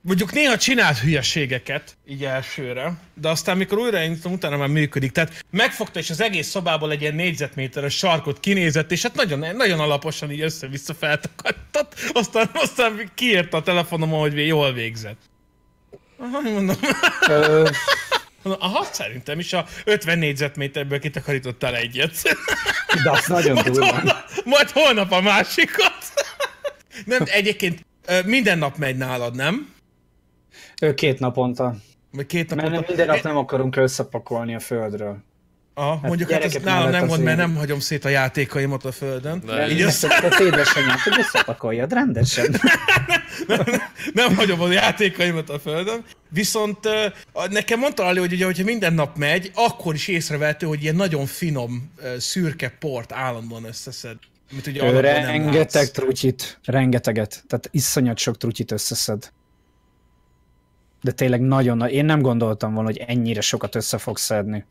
Mondjuk 0.00 0.32
néha 0.32 0.56
csinált 0.56 0.98
hülyeségeket, 0.98 1.96
így 2.08 2.24
elsőre, 2.24 2.92
de 3.14 3.28
aztán 3.28 3.56
mikor 3.56 3.78
újraindítom, 3.78 4.32
utána 4.32 4.56
már 4.56 4.68
működik. 4.68 5.12
Tehát 5.12 5.44
megfogta, 5.50 5.98
és 5.98 6.10
az 6.10 6.20
egész 6.20 6.48
szobából 6.48 6.90
egy 6.90 7.00
ilyen 7.00 7.14
négyzetméteres 7.14 7.96
sarkot 7.96 8.40
kinézett, 8.40 8.92
és 8.92 9.02
hát 9.02 9.14
nagyon, 9.14 9.56
nagyon 9.56 9.80
alaposan 9.80 10.30
így 10.30 10.40
össze-vissza 10.40 10.94
feltakartat, 10.94 11.94
aztán, 12.12 12.50
aztán 12.52 13.10
kiírta 13.14 13.56
a 13.56 13.62
telefonomon, 13.62 14.20
hogy 14.20 14.46
jól 14.46 14.72
végzett. 14.72 15.20
Aha, 16.18 16.40
mondom, 16.40 16.76
aha, 18.42 18.84
szerintem 18.92 19.38
is 19.38 19.52
a 19.52 19.66
50 19.84 20.18
négyzetméterből 20.18 20.98
kitakarítottál 20.98 21.76
egyet. 21.76 22.22
de 23.02 23.10
az 23.10 23.26
nagyon 23.26 23.62
durva. 23.64 24.24
Majd 24.44 24.70
holnap 24.70 25.12
a 25.12 25.20
másikat. 25.20 25.96
Nem, 27.04 27.22
egyébként 27.24 27.86
minden 28.24 28.58
nap 28.58 28.76
megy 28.76 28.96
nálad, 28.96 29.34
nem? 29.34 29.76
Ö, 30.80 30.94
Két 30.94 31.18
naponta. 31.18 31.76
Vagy 32.12 32.26
két 32.26 32.48
nap 32.48 32.58
Mert 32.58 32.70
nem, 32.70 32.84
minden 32.86 33.06
nap 33.06 33.22
nem 33.22 33.36
akarunk 33.36 33.76
összepakolni 33.76 34.54
a 34.54 34.60
földről. 34.60 35.18
Aha, 35.74 35.98
mondjuk 36.02 36.30
hát 36.30 36.42
ez 36.42 36.52
gyerekek 36.52 36.72
nálam 36.72 36.90
nem 36.90 37.06
gond, 37.06 37.22
mert 37.22 37.36
nem 37.36 37.54
hagyom 37.54 37.80
szét 37.80 38.04
a 38.04 38.08
játékaimat 38.08 38.84
a 38.84 38.92
földön. 38.92 39.42
De 39.46 39.70
Így 39.70 39.80
ezt 39.80 40.04
a 40.04 40.08
édesanyát, 40.40 41.00
hogy 41.00 41.18
összepakoljad 41.18 41.92
rendesen. 41.92 42.60
nem 44.14 44.36
hagyom 44.36 44.60
a 44.60 44.72
játékaimat 44.72 45.50
a 45.50 45.58
földön. 45.58 46.04
Viszont 46.28 46.78
nekem 47.50 47.78
mondta 47.78 48.04
Ali, 48.04 48.18
hogy 48.18 48.32
ugye, 48.32 48.44
hogyha 48.44 48.64
minden 48.64 48.92
nap 48.92 49.16
megy, 49.16 49.50
akkor 49.54 49.94
is 49.94 50.08
észrevehető, 50.08 50.66
hogy 50.66 50.82
ilyen 50.82 50.96
nagyon 50.96 51.26
finom, 51.26 51.92
szürke 52.18 52.68
port 52.78 53.12
állandóan 53.12 53.64
összeszed. 53.64 54.16
Amit 54.52 54.66
ugye 54.66 54.82
Ő 54.84 54.92
nem 54.92 55.00
rengeteg 55.00 55.82
látsz. 55.82 55.90
trutyit, 55.90 56.58
rengeteget. 56.64 57.44
Tehát 57.46 57.68
iszonyat 57.72 58.18
sok 58.18 58.36
trutyit 58.36 58.72
összeszed. 58.72 59.32
De 61.00 61.10
tényleg 61.12 61.40
nagyon 61.40 61.76
nagy. 61.76 61.92
Én 61.92 62.04
nem 62.04 62.22
gondoltam 62.22 62.74
volna, 62.74 62.88
hogy 62.88 63.04
ennyire 63.06 63.40
sokat 63.40 63.74
össze 63.74 63.98
fog 63.98 64.18
szedni. 64.18 64.64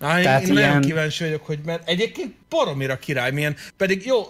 Á, 0.00 0.16
én, 0.16 0.22
Tehát 0.24 0.42
én 0.42 0.52
nagyon 0.52 0.68
ilyen- 0.68 0.80
kíváncsi 0.80 1.24
vagyok, 1.24 1.46
hogy 1.46 1.58
mert 1.64 1.88
egyébként 1.88 2.34
paromira 2.48 2.98
király 2.98 3.30
milyen, 3.30 3.56
pedig 3.76 4.06
jó, 4.06 4.22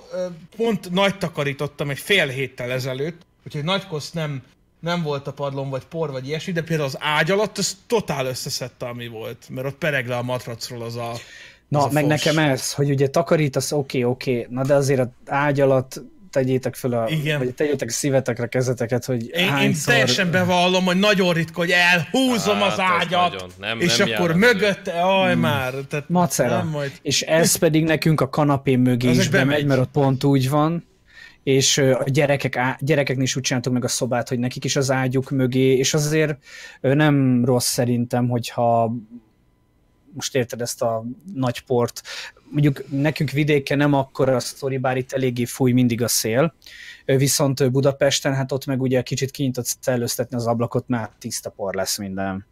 pont 0.56 0.90
nagy 0.90 1.18
takarítottam 1.18 1.90
egy 1.90 1.98
fél 1.98 2.26
héttel 2.26 2.70
ezelőtt, 2.70 3.20
úgyhogy 3.46 3.64
nagy 3.64 3.86
kosz 3.86 4.10
nem, 4.10 4.42
nem 4.80 5.02
volt 5.02 5.26
a 5.26 5.32
padlón, 5.32 5.70
vagy 5.70 5.84
por, 5.84 6.10
vagy 6.10 6.26
ilyesmi, 6.26 6.52
de 6.52 6.62
például 6.62 6.88
az 6.88 6.96
ágy 7.00 7.30
alatt 7.30 7.58
az 7.58 7.76
totál 7.86 8.26
összeszedte, 8.26 8.86
ami 8.86 9.06
volt, 9.08 9.46
mert 9.50 9.66
ott 9.66 9.76
pereg 9.78 10.06
le 10.08 10.16
a 10.16 10.22
matracról 10.22 10.82
az 10.82 10.96
a 10.96 11.12
Na, 11.68 11.78
az 11.78 11.84
a 11.84 11.92
meg 11.92 12.04
fos. 12.04 12.12
nekem 12.24 12.38
ez, 12.50 12.72
hogy 12.72 12.90
ugye 12.90 13.08
takarítasz, 13.08 13.72
oké, 13.72 14.02
oké, 14.02 14.46
na 14.50 14.64
de 14.64 14.74
azért 14.74 15.00
az 15.00 15.06
ágy 15.26 15.60
alatt 15.60 16.00
tegyétek 16.36 16.74
föl 16.74 16.92
a, 16.94 17.08
Igen. 17.08 17.38
vagy 17.38 17.54
tegyétek 17.54 17.88
szívetekre 17.88 18.46
kezeteket, 18.46 19.04
hogy 19.04 19.22
Én, 19.22 19.44
én 19.44 19.48
hányszor... 19.48 19.92
teljesen 19.92 20.30
bevallom, 20.30 20.84
hogy 20.84 20.98
nagyon 20.98 21.32
ritka, 21.32 21.60
hogy 21.60 21.70
elhúzom 21.70 22.56
Hát, 22.56 22.72
az 22.72 22.80
ágyat, 22.80 23.30
nagyon. 23.32 23.48
Nem- 23.58 23.80
és 23.80 23.96
nem 23.96 24.08
akkor 24.14 24.34
mögötte, 24.34 24.92
aj 25.02 25.34
már, 25.34 25.72
tehát 25.88 26.08
Macera. 26.08 26.56
nem 26.56 26.68
majd. 26.68 26.92
És 27.02 27.22
ez 27.22 27.56
pedig 27.56 27.84
nekünk 27.84 28.20
a 28.20 28.28
kanapé 28.28 28.76
mögé 28.76 29.08
Ezek 29.08 29.22
is 29.22 29.28
bemegy, 29.28 29.46
bemegy. 29.46 29.66
mert 29.66 29.80
ott 29.80 29.90
pont 29.90 30.24
úgy 30.24 30.50
van, 30.50 30.84
és 31.42 31.78
a 31.78 32.04
gyerekek, 32.06 32.56
á- 32.56 32.84
gyerekeknél 32.84 33.24
is 33.24 33.36
úgy 33.36 33.42
csináltuk 33.42 33.72
meg 33.72 33.84
a 33.84 33.88
szobát, 33.88 34.28
hogy 34.28 34.38
nekik 34.38 34.64
is 34.64 34.76
az 34.76 34.90
ágyuk 34.90 35.30
mögé, 35.30 35.76
és 35.76 35.94
azért 35.94 36.36
nem 36.80 37.44
rossz 37.44 37.68
szerintem, 37.68 38.28
hogyha 38.28 38.92
most 40.16 40.34
érted 40.34 40.60
ezt 40.60 40.82
a 40.82 41.04
nagy 41.34 41.60
port. 41.60 42.02
Mondjuk 42.50 42.90
nekünk 42.90 43.30
vidéken 43.30 43.78
nem 43.78 43.92
akkora 43.92 44.36
a 44.36 44.40
sztori, 44.40 44.78
bár 44.78 44.96
itt 44.96 45.12
eléggé 45.12 45.44
fúj 45.44 45.72
mindig 45.72 46.02
a 46.02 46.08
szél, 46.08 46.54
viszont 47.04 47.70
Budapesten, 47.70 48.34
hát 48.34 48.52
ott 48.52 48.66
meg 48.66 48.80
ugye 48.80 49.02
kicsit 49.02 49.30
kinyitott 49.30 49.66
szellőztetni 49.80 50.36
az 50.36 50.46
ablakot, 50.46 50.88
már 50.88 51.10
tiszta 51.18 51.50
por 51.50 51.74
lesz 51.74 51.98
minden. 51.98 52.46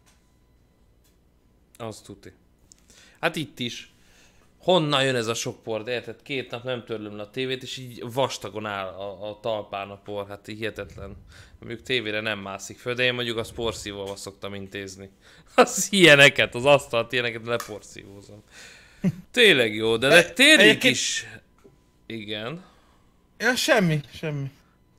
Az 1.77 1.99
tuti. 1.99 2.31
Hát 3.19 3.35
itt 3.35 3.59
is. 3.59 3.94
Honnan 4.65 5.03
jön 5.03 5.15
ez 5.15 5.27
a 5.27 5.33
sok 5.33 5.63
por, 5.63 5.83
de 5.83 5.91
érted? 5.91 6.21
Két 6.23 6.51
nap 6.51 6.63
nem 6.63 6.83
törlöm 6.85 7.15
le 7.15 7.21
a 7.21 7.29
tévét, 7.29 7.63
és 7.63 7.77
így 7.77 8.03
vastagon 8.13 8.65
áll 8.65 8.87
a, 8.87 9.29
a 9.29 9.39
talpán 9.39 9.89
a 9.89 9.97
por, 9.97 10.27
hát 10.27 10.47
így 10.47 10.57
hihetetlen. 10.57 11.15
Mondjuk 11.59 11.81
tévére 11.81 12.21
nem 12.21 12.39
mászik 12.39 12.77
föl, 12.77 12.93
de 12.93 13.03
én 13.03 13.13
mondjuk 13.13 13.37
az 13.37 13.51
porszívóval 13.51 14.15
szoktam 14.15 14.53
intézni. 14.53 15.09
Az 15.55 15.87
ilyeneket, 15.91 16.55
az 16.55 16.65
asztalt 16.65 17.11
ilyeneket 17.11 17.45
leporszívózom. 17.45 18.43
Tényleg 19.31 19.75
jó, 19.75 19.97
de, 19.97 20.07
de 20.07 20.23
térjünk 20.23 20.61
egyébként- 20.61 20.95
is... 20.95 21.25
Igen. 22.05 22.63
Ja, 23.37 23.55
semmi, 23.55 23.99
semmi. 24.13 24.51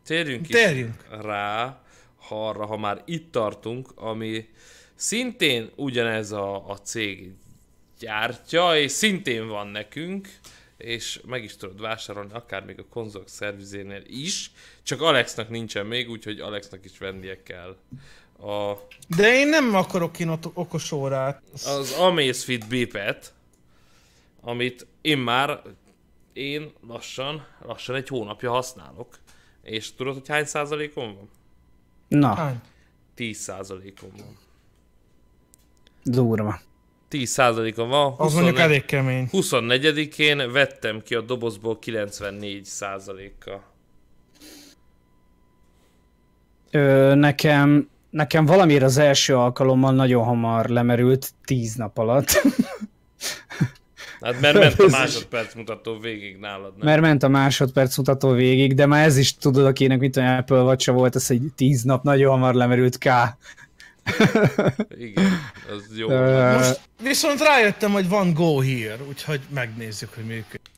Térjünk, 0.05 0.47
Térjünk. 0.47 0.95
is 1.11 1.17
rá 1.23 1.81
ha 2.17 2.49
arra, 2.49 2.67
ha 2.67 2.77
már 2.77 3.03
itt 3.05 3.33
tartunk, 3.33 3.93
ami 3.95 4.49
szintén 4.95 5.71
ugyanez 5.77 6.33
a, 6.33 6.69
a 6.69 6.77
cég 6.77 7.33
gyártja, 7.99 8.77
és 8.79 8.91
szintén 8.93 9.49
van 9.49 9.67
nekünk, 9.67 10.29
és 10.77 11.21
meg 11.27 11.45
is 11.45 11.57
tudod 11.57 11.81
vásárolni, 11.81 12.33
akár 12.33 12.65
még 12.65 12.79
a 12.79 12.85
konzolok 12.91 13.29
szervizénél 13.29 14.03
is, 14.07 14.51
csak 14.83 15.01
Alexnak 15.01 15.49
nincsen 15.49 15.87
még, 15.87 16.11
úgyhogy 16.11 16.41
Alexnak 16.41 16.85
is 16.85 16.99
vennie 16.99 17.43
kell. 17.43 17.77
A, 18.41 18.73
De 19.09 19.35
én 19.35 19.49
nem 19.49 19.75
akarok 19.75 20.15
ott 20.27 20.51
okos 20.55 20.93
órát. 20.93 21.43
az 21.53 21.93
Amazfit 21.93 22.69
Beepet, 22.69 23.35
amit 24.41 24.87
én 25.01 25.19
már, 25.19 25.63
én 26.33 26.73
lassan, 26.87 27.47
lassan 27.63 27.95
egy 27.95 28.09
hónapja 28.09 28.51
használok. 28.51 29.19
És 29.63 29.95
tudod, 29.95 30.15
hogy 30.15 30.29
hány 30.29 30.45
százalékon 30.45 31.15
van? 31.15 31.29
Na, 32.09 32.35
Hány? 32.35 32.61
10 33.15 33.39
százalékon 33.39 34.11
van. 34.17 34.37
durva. 36.03 36.61
10 37.09 37.31
százalékon 37.31 37.89
van. 37.89 38.15
Az 38.17 38.35
mondjuk 38.35 38.57
24 38.57 38.61
elég 38.61 38.85
kemény. 38.85 39.29
24-én 39.33 40.53
vettem 40.53 41.03
ki 41.03 41.15
a 41.15 41.21
dobozból 41.21 41.79
94 41.79 42.65
százalékkal. 42.65 43.65
Ö, 46.71 47.15
nekem, 47.15 47.89
nekem 48.11 48.47
valamiért 48.47 48.83
az 48.83 48.97
első 48.97 49.37
alkalommal 49.37 49.93
nagyon 49.93 50.25
hamar 50.25 50.69
lemerült, 50.69 51.31
tíz 51.45 51.75
nap 51.75 51.99
alatt. 51.99 52.31
Hát 54.21 54.41
mert 54.41 54.59
ment 54.59 54.79
a 54.79 54.87
másodperc 54.89 55.55
mutató 55.55 55.99
végig 55.99 56.37
nálad, 56.37 56.77
nem? 56.77 56.87
Mert 56.87 57.01
ment 57.01 57.23
a 57.23 57.29
másodperc 57.29 57.97
mutató 57.97 58.31
végig, 58.31 58.75
de 58.75 58.87
már 58.87 59.05
ez 59.05 59.17
is 59.17 59.37
tudod, 59.37 59.67
akinek 59.67 59.99
mit 59.99 60.17
olyan 60.17 60.37
Apple 60.37 60.63
watch 60.63 60.91
volt, 60.91 61.15
ez 61.15 61.31
egy 61.31 61.43
tíz 61.57 61.83
nap 61.83 62.03
nagyon 62.03 62.31
hamar 62.31 62.55
lemerült 62.55 62.99
K. 62.99 63.05
Igen, 64.99 65.25
az 65.69 65.97
jó. 65.99 66.11
Ö, 66.11 66.53
Most 66.57 66.81
viszont 67.03 67.41
rájöttem, 67.41 67.93
hogy 67.93 68.09
van 68.09 68.33
Go 68.35 68.61
Here, 68.61 69.05
úgyhogy 69.09 69.41
megnézzük, 69.51 70.15
hogy 70.15 70.25
működik. 70.25 70.71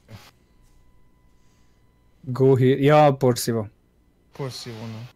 Go 2.21 2.55
here. 2.57 2.79
Ja, 2.81 3.15
porszívó. 3.19 3.69
Porszívónal. 4.33 5.09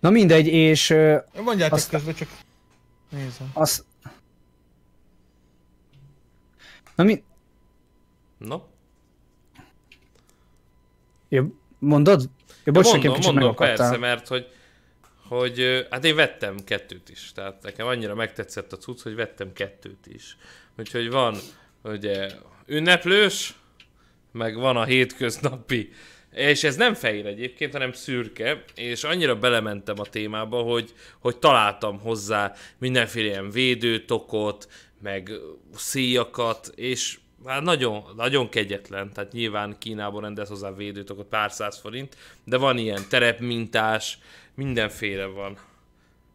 Na 0.00 0.10
mindegy, 0.10 0.46
és 0.46 0.90
ö, 0.90 1.16
Mondjátok 1.42 1.76
Aztán- 1.78 1.90
közben, 2.04 2.14
csak 2.14 2.28
nézem. 3.10 3.50
az... 3.54 3.84
Na 6.96 7.04
mi... 7.04 7.22
No? 8.38 8.60
Ja, 11.28 11.46
mondod? 11.78 12.30
Ja, 12.64 12.72
bocs, 12.72 12.84
nekem 12.92 13.00
mondom, 13.00 13.14
kicsit 13.14 13.32
mondom, 13.32 13.54
persze, 13.54 13.96
mert 13.96 14.28
hogy, 14.28 14.46
hogy 15.38 15.86
hát 15.90 16.04
én 16.04 16.14
vettem 16.14 16.56
kettőt 16.64 17.08
is, 17.08 17.32
tehát 17.34 17.62
nekem 17.62 17.86
annyira 17.86 18.14
megtetszett 18.14 18.72
a 18.72 18.76
cucc, 18.76 19.02
hogy 19.02 19.14
vettem 19.14 19.52
kettőt 19.52 20.06
is. 20.06 20.36
Úgyhogy 20.78 21.10
van 21.10 21.36
ugye 21.82 22.30
ünneplős, 22.66 23.54
meg 24.32 24.56
van 24.56 24.76
a 24.76 24.84
hétköznapi. 24.84 25.92
És 26.32 26.64
ez 26.64 26.76
nem 26.76 26.94
fehér 26.94 27.26
egyébként, 27.26 27.72
hanem 27.72 27.92
szürke, 27.92 28.64
és 28.74 29.04
annyira 29.04 29.38
belementem 29.38 29.94
a 29.98 30.04
témába, 30.04 30.62
hogy, 30.62 30.92
hogy 31.18 31.36
találtam 31.38 32.00
hozzá 32.00 32.52
mindenféle 32.78 33.26
ilyen 33.26 33.50
védőtokot, 33.50 34.68
meg 35.02 35.30
szíjakat, 35.74 36.72
és 36.74 37.18
hát 37.46 37.62
nagyon, 37.62 38.04
nagyon 38.16 38.48
kegyetlen, 38.48 39.12
tehát 39.12 39.32
nyilván 39.32 39.78
Kínában 39.78 40.22
rendez 40.22 40.48
hozzá 40.48 40.74
védőtokot 40.74 41.26
pár 41.26 41.52
száz 41.52 41.78
forint, 41.78 42.16
de 42.44 42.56
van 42.56 42.78
ilyen 42.78 43.02
terepmintás, 43.08 44.18
mindenféle 44.54 45.24
van. 45.24 45.56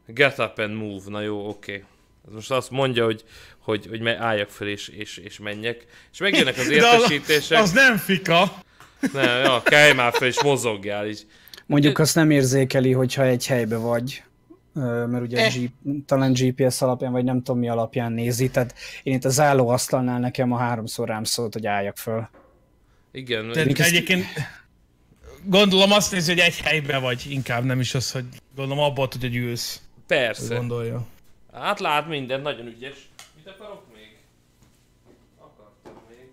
Get 0.07 0.39
up 0.39 0.59
and 0.59 0.75
move, 0.75 1.03
na 1.07 1.21
jó, 1.21 1.47
oké. 1.47 1.71
Okay. 1.71 1.83
Most 2.33 2.51
azt 2.51 2.71
mondja, 2.71 3.05
hogy, 3.05 3.23
hogy, 3.59 3.85
hogy 3.89 4.07
álljak 4.07 4.49
fel 4.49 4.67
és, 4.67 4.87
és, 4.87 5.17
és 5.17 5.39
menjek. 5.39 5.85
És 6.11 6.17
megjönnek 6.19 6.57
az 6.57 6.67
De 6.69 6.87
az, 6.87 6.93
értesítések. 7.11 7.61
az 7.61 7.71
nem 7.71 7.97
fika. 7.97 8.51
Nem, 9.13 9.43
ja, 9.43 9.61
kelj 9.63 9.93
már 9.93 10.13
fel 10.13 10.27
és 10.27 10.43
mozogjál 10.43 11.07
is. 11.07 11.19
Mondjuk 11.65 11.99
azt 11.99 12.15
nem 12.15 12.31
érzékeli, 12.31 12.91
hogyha 12.91 13.23
egy 13.23 13.47
helybe 13.47 13.77
vagy, 13.77 14.23
mert 14.73 15.21
ugye 15.21 15.37
Eh. 15.37 15.53
G, 15.53 15.71
talán 16.05 16.33
GPS 16.33 16.81
alapján, 16.81 17.11
vagy 17.11 17.23
nem 17.23 17.37
tudom 17.37 17.59
mi 17.59 17.69
alapján 17.69 18.11
nézi, 18.11 18.49
tehát 18.49 18.73
én 19.03 19.13
itt 19.13 19.25
az 19.25 19.39
állóasztalnál 19.39 20.19
nekem 20.19 20.51
a 20.51 20.57
háromszor 20.57 21.07
rám 21.07 21.23
szólt, 21.23 21.53
hogy 21.53 21.65
álljak 21.67 21.97
föl. 21.97 22.29
Igen, 23.11 23.51
Tehát 23.51 23.67
Még 23.67 23.79
ezt- 23.79 23.89
egyébként 23.89 24.25
gondolom 25.49 25.91
azt 25.91 26.11
nézi, 26.11 26.31
hogy 26.31 26.41
egy 26.41 26.59
helyben 26.59 27.01
vagy, 27.01 27.25
inkább 27.29 27.63
nem 27.63 27.79
is 27.79 27.93
az, 27.95 28.11
hogy 28.11 28.25
gondolom 28.55 28.83
abból 28.83 29.07
tud, 29.07 29.21
hogy 29.21 29.35
ülsz. 29.35 29.81
persze. 30.07 30.55
Gondolja. 30.55 31.07
Hát 31.53 31.79
lát 31.79 32.07
minden, 32.07 32.41
nagyon 32.41 32.67
ügyes. 32.67 33.09
Mit 33.35 33.47
akarok 33.47 33.83
még? 33.93 34.17
Akartam 35.39 36.01
még. 36.09 36.29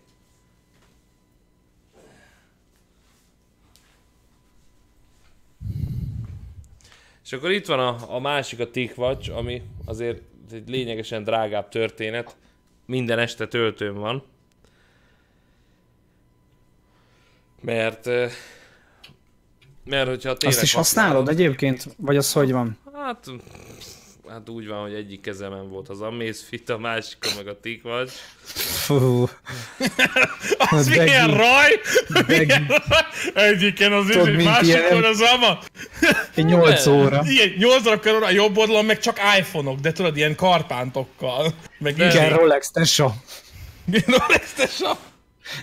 És 7.24 7.32
akkor 7.32 7.50
itt 7.50 7.66
van 7.66 7.80
a, 7.80 8.14
a 8.14 8.18
másik, 8.18 8.60
a 8.60 8.70
TicWatch, 8.70 9.36
ami 9.36 9.62
azért 9.84 10.20
egy 10.52 10.68
lényegesen 10.68 11.24
drágább 11.24 11.68
történet. 11.68 12.36
Minden 12.86 13.18
este 13.18 13.46
töltőm 13.46 13.94
van. 13.94 14.24
Mert... 17.60 18.08
Mert 19.84 20.08
hogyha 20.08 20.36
tényleg 20.36 20.58
Azt 20.58 20.66
is 20.66 20.72
használod 20.74 21.28
egyébként? 21.28 21.84
Vagy 21.96 22.16
az 22.16 22.32
hogy 22.32 22.52
van? 22.52 22.78
Hát, 22.94 23.26
hát 24.28 24.48
úgy 24.48 24.66
van, 24.66 24.80
hogy 24.82 24.94
egyik 24.94 25.20
kezemen 25.20 25.68
volt 25.68 25.88
az 25.88 26.00
Amazfit, 26.00 26.70
a 26.70 26.78
másikon 26.78 27.32
meg 27.36 27.46
a 27.48 27.60
TicWatch. 27.60 28.14
Fú, 28.84 29.28
Az 30.70 30.88
Begi. 30.88 31.00
milyen 31.00 31.30
raj! 31.36 31.80
Milyen 32.26 32.66
raj! 32.88 33.04
Egyiken 33.34 33.92
az 33.92 34.06
Tudod, 34.06 34.38
is, 34.38 34.44
másikon 34.44 35.04
az 35.04 35.20
ama. 35.20 35.58
egy 36.34 36.44
8 36.44 36.86
óra. 36.86 37.22
Igen, 37.26 37.54
8 37.58 37.82
darab 37.82 38.00
körül 38.00 38.24
a 38.24 38.30
jobb 38.30 38.56
oldalon 38.56 38.84
meg 38.84 38.98
csak 38.98 39.18
iPhone-ok, 39.38 39.78
de 39.78 39.92
tudod, 39.92 40.16
ilyen 40.16 40.34
karpántokkal. 40.34 41.54
Meg 41.78 41.98
Igen, 41.98 42.30
Rolex, 42.36 42.70
tesó. 42.70 43.12
Rolex 44.06 44.52
tesó. 44.52 44.86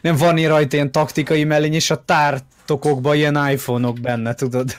Nem 0.02 0.16
van 0.16 0.38
ilyen 0.38 0.50
rajta 0.50 0.76
ilyen 0.76 0.92
taktikai 0.92 1.44
mellény, 1.44 1.74
és 1.74 1.90
a 1.90 2.04
tártokokban 2.06 3.16
ilyen 3.16 3.50
iPhone-ok 3.50 4.00
benne, 4.00 4.34
tudod? 4.34 4.78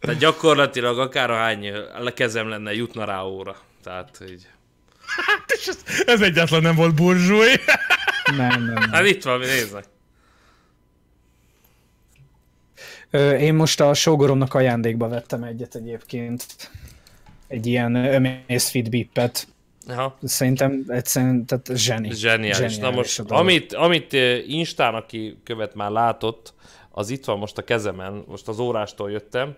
Tehát 0.00 0.18
gyakorlatilag 0.18 0.98
akárhány 0.98 1.68
a 2.04 2.10
kezem 2.10 2.48
lenne, 2.48 2.74
jutna 2.74 3.04
rá 3.04 3.22
óra. 3.22 3.56
Tehát 3.82 4.18
így. 4.30 4.48
És 5.46 5.66
ez, 5.66 5.78
ez 6.06 6.20
egyáltalán 6.20 6.62
nem 6.62 6.74
volt 6.74 6.94
burzsúj. 6.94 7.48
Nem, 8.36 8.64
nem, 8.64 8.72
nem. 8.72 8.90
Hát 8.90 9.06
itt 9.06 9.22
van. 9.22 9.42
Ö, 13.10 13.30
Én 13.36 13.54
most 13.54 13.80
a 13.80 13.94
sógoromnak 13.94 14.54
ajándékba 14.54 15.08
vettem 15.08 15.42
egyet 15.42 15.74
egyébként. 15.74 16.70
Egy 17.48 17.66
ilyen 17.66 17.94
Amazfit 17.94 18.90
bippet. 18.90 19.46
Aha. 19.88 20.18
Szerintem 20.22 20.84
egyszerűen, 20.88 21.46
tehát 21.46 21.70
zseni. 21.74 22.10
Zseniális. 22.14 22.76
Na 22.76 22.90
most, 22.90 23.20
amit, 23.20 23.72
amit 23.72 24.14
eh, 24.14 24.48
Instán, 24.50 24.94
aki 24.94 25.36
követ 25.44 25.74
már 25.74 25.90
látott, 25.90 26.54
az 26.90 27.10
itt 27.10 27.24
van 27.24 27.38
most 27.38 27.58
a 27.58 27.62
kezemen, 27.62 28.24
most 28.26 28.48
az 28.48 28.58
órástól 28.58 29.10
jöttem, 29.10 29.56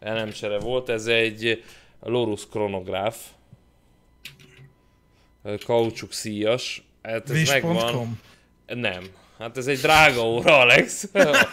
elemsere 0.00 0.58
volt, 0.58 0.88
ez 0.88 1.06
egy 1.06 1.64
Lorus 2.00 2.48
kronográf, 2.48 3.16
kaucsuk 5.66 6.12
szíjas, 6.12 6.82
hát 7.02 7.30
ez 7.30 7.48
megvan. 7.48 8.20
Nem, 8.66 9.04
hát 9.38 9.56
ez 9.56 9.66
egy 9.66 9.78
drága 9.78 10.22
óra, 10.28 10.58
Alex. 10.58 11.08
A, 11.12 11.46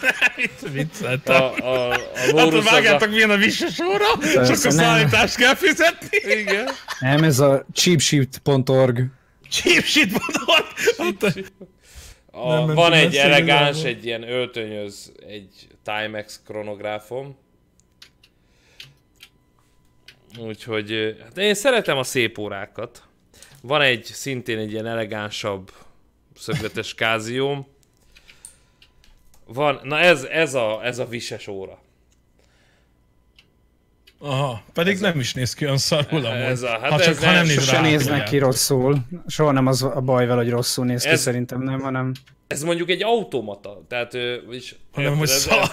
Vicceltem. 0.72 1.42
a, 1.42 1.58
a, 1.58 1.90
a 1.90 1.98
Hát, 2.16 2.32
Lorus 2.32 2.60
az 2.66 2.72
vágjátok 2.72 3.08
a... 3.08 3.12
milyen 3.12 3.30
a 3.30 3.36
visses 3.38 3.80
óra, 3.80 4.06
csak 4.34 4.58
a 4.64 4.68
nem. 4.68 4.72
szállítást 4.72 5.36
kell 5.36 5.56
fizetni. 5.56 6.18
Igen. 6.40 6.70
Nem, 7.00 7.24
ez 7.24 7.40
a 7.40 7.66
cheapsheet.org. 7.74 9.06
Cheap 9.50 9.84
shit 9.84 10.12
mondod. 10.12 10.66
Hát, 10.98 11.46
A, 12.32 12.54
Nem 12.54 12.76
van 12.76 12.94
egy 12.94 13.16
elegáns, 13.16 13.68
igazából. 13.78 13.90
egy 13.98 14.06
ilyen 14.06 14.24
öltönyöz, 14.30 15.12
egy 15.28 15.68
Timex 15.84 16.42
kronográfom. 16.46 17.38
Úgyhogy, 20.40 21.18
hát 21.24 21.38
én 21.38 21.54
szeretem 21.54 21.98
a 21.98 22.04
szép 22.04 22.38
órákat. 22.38 23.02
Van 23.62 23.82
egy, 23.82 24.04
szintén 24.06 24.58
egy 24.58 24.72
ilyen 24.72 24.86
elegánsabb 24.88 25.72
szögletes 26.36 26.94
kázióm. 26.96 27.68
Van, 29.46 29.80
na 29.84 30.00
ez, 30.00 30.24
ez 30.24 30.54
a, 30.54 30.80
ez 30.84 31.00
a 31.00 31.06
vises 31.06 31.48
óra. 31.48 31.80
Aha, 34.20 34.64
pedig 34.74 35.00
nem 35.00 35.20
is 35.20 35.34
néz 35.34 35.54
ki 35.54 35.66
olyan 35.66 35.78
szarul 35.78 36.26
amúgy. 36.26 36.42
Ez 36.42 36.62
a- 36.62 36.80
hát 36.80 36.92
ha, 36.92 37.00
csak, 37.00 37.08
ez 37.08 37.24
ha 37.24 37.32
nem 37.32 37.46
néz 37.46 37.54
Sose 37.54 37.72
rá, 37.72 37.82
néznek 37.82 38.24
ki 38.24 38.38
rosszul. 38.38 38.98
Soha 39.28 39.52
nem 39.52 39.68
az 39.68 39.84
a 39.84 40.02
baj 40.02 40.26
vele, 40.26 40.42
hogy 40.42 40.50
rosszul 40.50 40.86
néz 40.86 41.04
ki, 41.04 41.10
Ez- 41.10 41.22
szerintem 41.22 41.62
nem, 41.62 41.80
hanem 41.80 42.12
Ez 42.48 42.64
mondjuk 42.64 42.90
egy 42.90 43.04
automata, 43.04 43.82
tehát 43.88 44.14
is, 44.52 44.76
Hanem, 44.92 45.18
hogy 45.18 45.30
ez, 45.30 45.42
szar. 45.42 45.70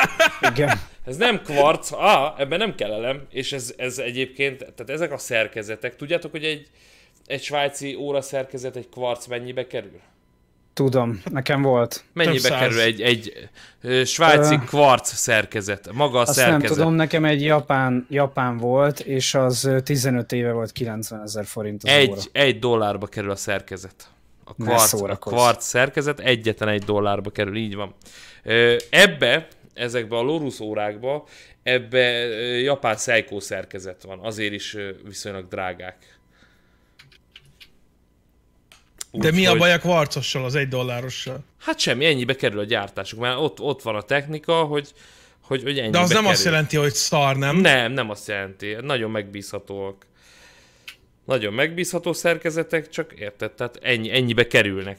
igen. 0.54 0.80
Ez 1.06 1.16
nem 1.16 1.42
kvarc, 1.42 1.92
ah, 1.92 2.40
ebben 2.40 2.58
nem 2.58 2.74
kell 2.74 2.92
elem, 2.92 3.26
és 3.30 3.52
ez, 3.52 3.74
ez 3.76 3.98
egyébként, 3.98 4.58
tehát 4.58 4.90
ezek 4.90 5.12
a 5.12 5.18
szerkezetek, 5.18 5.96
tudjátok, 5.96 6.30
hogy 6.30 6.44
egy, 6.44 6.68
egy 7.26 7.42
svájci 7.42 7.94
óra 7.94 8.20
szerkezet, 8.20 8.76
egy 8.76 8.88
kvarc 8.88 9.26
mennyibe 9.26 9.66
kerül? 9.66 10.00
Tudom, 10.72 11.22
nekem 11.30 11.62
volt. 11.62 12.04
Mennyibe 12.12 12.48
kerül 12.48 12.80
egy, 12.80 13.00
egy 13.00 13.48
svájci 14.04 14.54
Ö, 14.54 14.58
kvarc 14.66 15.14
szerkezet, 15.14 15.92
maga 15.92 16.18
a 16.18 16.20
Azt 16.20 16.32
szerkezet? 16.32 16.60
nem 16.60 16.76
tudom, 16.76 16.94
nekem 16.94 17.24
egy 17.24 17.42
japán, 17.42 18.06
japán 18.10 18.56
volt, 18.56 19.00
és 19.00 19.34
az 19.34 19.64
ö, 19.64 19.80
15 19.80 20.32
éve 20.32 20.52
volt 20.52 20.72
90 20.72 21.22
ezer 21.22 21.44
forint 21.44 21.82
az 21.84 21.90
óra. 21.90 21.98
Egy, 21.98 22.28
egy 22.32 22.58
dollárba 22.58 23.06
kerül 23.06 23.30
a 23.30 23.36
szerkezet. 23.36 24.08
A 24.44 24.54
kvarc, 24.54 24.92
a 24.92 25.16
kvarc 25.16 25.64
szerkezet 25.64 26.20
egyetlen 26.20 26.68
egy 26.68 26.82
dollárba 26.82 27.30
kerül, 27.30 27.56
így 27.56 27.74
van. 27.74 27.94
Ebbe, 28.90 29.46
ezekbe 29.74 30.16
a 30.16 30.22
Lorus 30.22 30.60
órákba, 30.60 31.26
ebbe 31.62 32.08
japán 32.58 32.96
Seiko 32.96 33.40
szerkezet 33.40 34.02
van, 34.02 34.18
azért 34.18 34.52
is 34.52 34.76
viszonylag 35.04 35.48
drágák. 35.48 36.19
De 39.12 39.30
mi 39.30 39.36
a 39.36 39.40
Úgyhogy- 39.40 39.58
baj 39.58 39.72
a 39.72 39.78
kvarcossal, 39.78 40.44
az 40.44 40.54
egy 40.54 40.68
dollárossal? 40.68 41.38
Hát 41.58 41.78
semmi, 41.78 42.04
ennyibe 42.04 42.36
kerül 42.36 42.58
a 42.58 42.64
gyártásuk, 42.64 43.20
mert 43.20 43.36
ott, 43.38 43.60
ott 43.60 43.82
van 43.82 43.94
a 43.94 44.02
technika, 44.02 44.62
hogy, 44.62 44.88
hogy, 45.40 45.62
hogy 45.62 45.78
ennyibe 45.78 45.90
De 45.98 46.02
az 46.02 46.08
nem 46.08 46.16
kerül. 46.18 46.30
azt 46.32 46.44
jelenti, 46.44 46.76
hogy 46.76 46.94
szar, 46.94 47.36
nem? 47.36 47.56
Nem, 47.56 47.92
nem 47.92 48.10
azt 48.10 48.28
jelenti. 48.28 48.76
Nagyon 48.80 49.10
megbízhatóak. 49.10 50.06
Nagyon 51.24 51.52
megbízható 51.52 52.12
szerkezetek, 52.12 52.88
csak 52.88 53.12
érted, 53.18 53.50
tehát 53.52 53.78
ennyi, 53.82 54.10
ennyibe 54.12 54.46
kerülnek. 54.46 54.98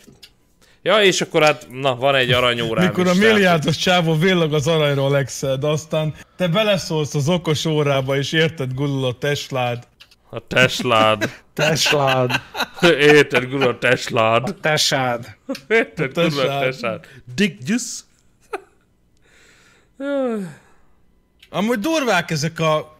Ja, 0.83 1.01
és 1.03 1.21
akkor 1.21 1.43
hát, 1.43 1.67
na, 1.69 1.95
van 1.95 2.15
egy 2.15 2.31
aranyórám 2.31 2.85
Mikor 2.85 3.05
is, 3.05 3.11
a 3.11 3.13
tehát- 3.13 3.33
milliárdos 3.33 3.77
csávó 3.77 4.15
villag 4.15 4.53
az 4.53 4.67
aranyról 4.67 5.25
de 5.39 5.67
aztán 5.67 6.13
te 6.37 6.47
beleszólsz 6.47 7.15
az 7.15 7.29
okos 7.29 7.65
órába, 7.65 8.17
és 8.17 8.31
érted 8.31 8.73
gulul 8.73 9.05
a 9.05 9.13
Teslád. 9.17 9.87
A 10.33 10.47
Teslád. 10.47 11.29
Teslád, 11.53 12.31
Érted, 12.81 13.43
gurul 13.43 13.67
a 13.67 13.77
Teslád. 13.77 14.55
tesád. 14.61 15.37
Érted, 15.67 16.13
gurul 16.13 16.49
a. 16.49 16.59
Teslád. 16.59 17.05
Dick 17.35 17.67
juice. 17.67 18.01
Amúgy 21.49 21.79
durvák 21.79 22.31
ezek 22.31 22.59
a 22.59 22.97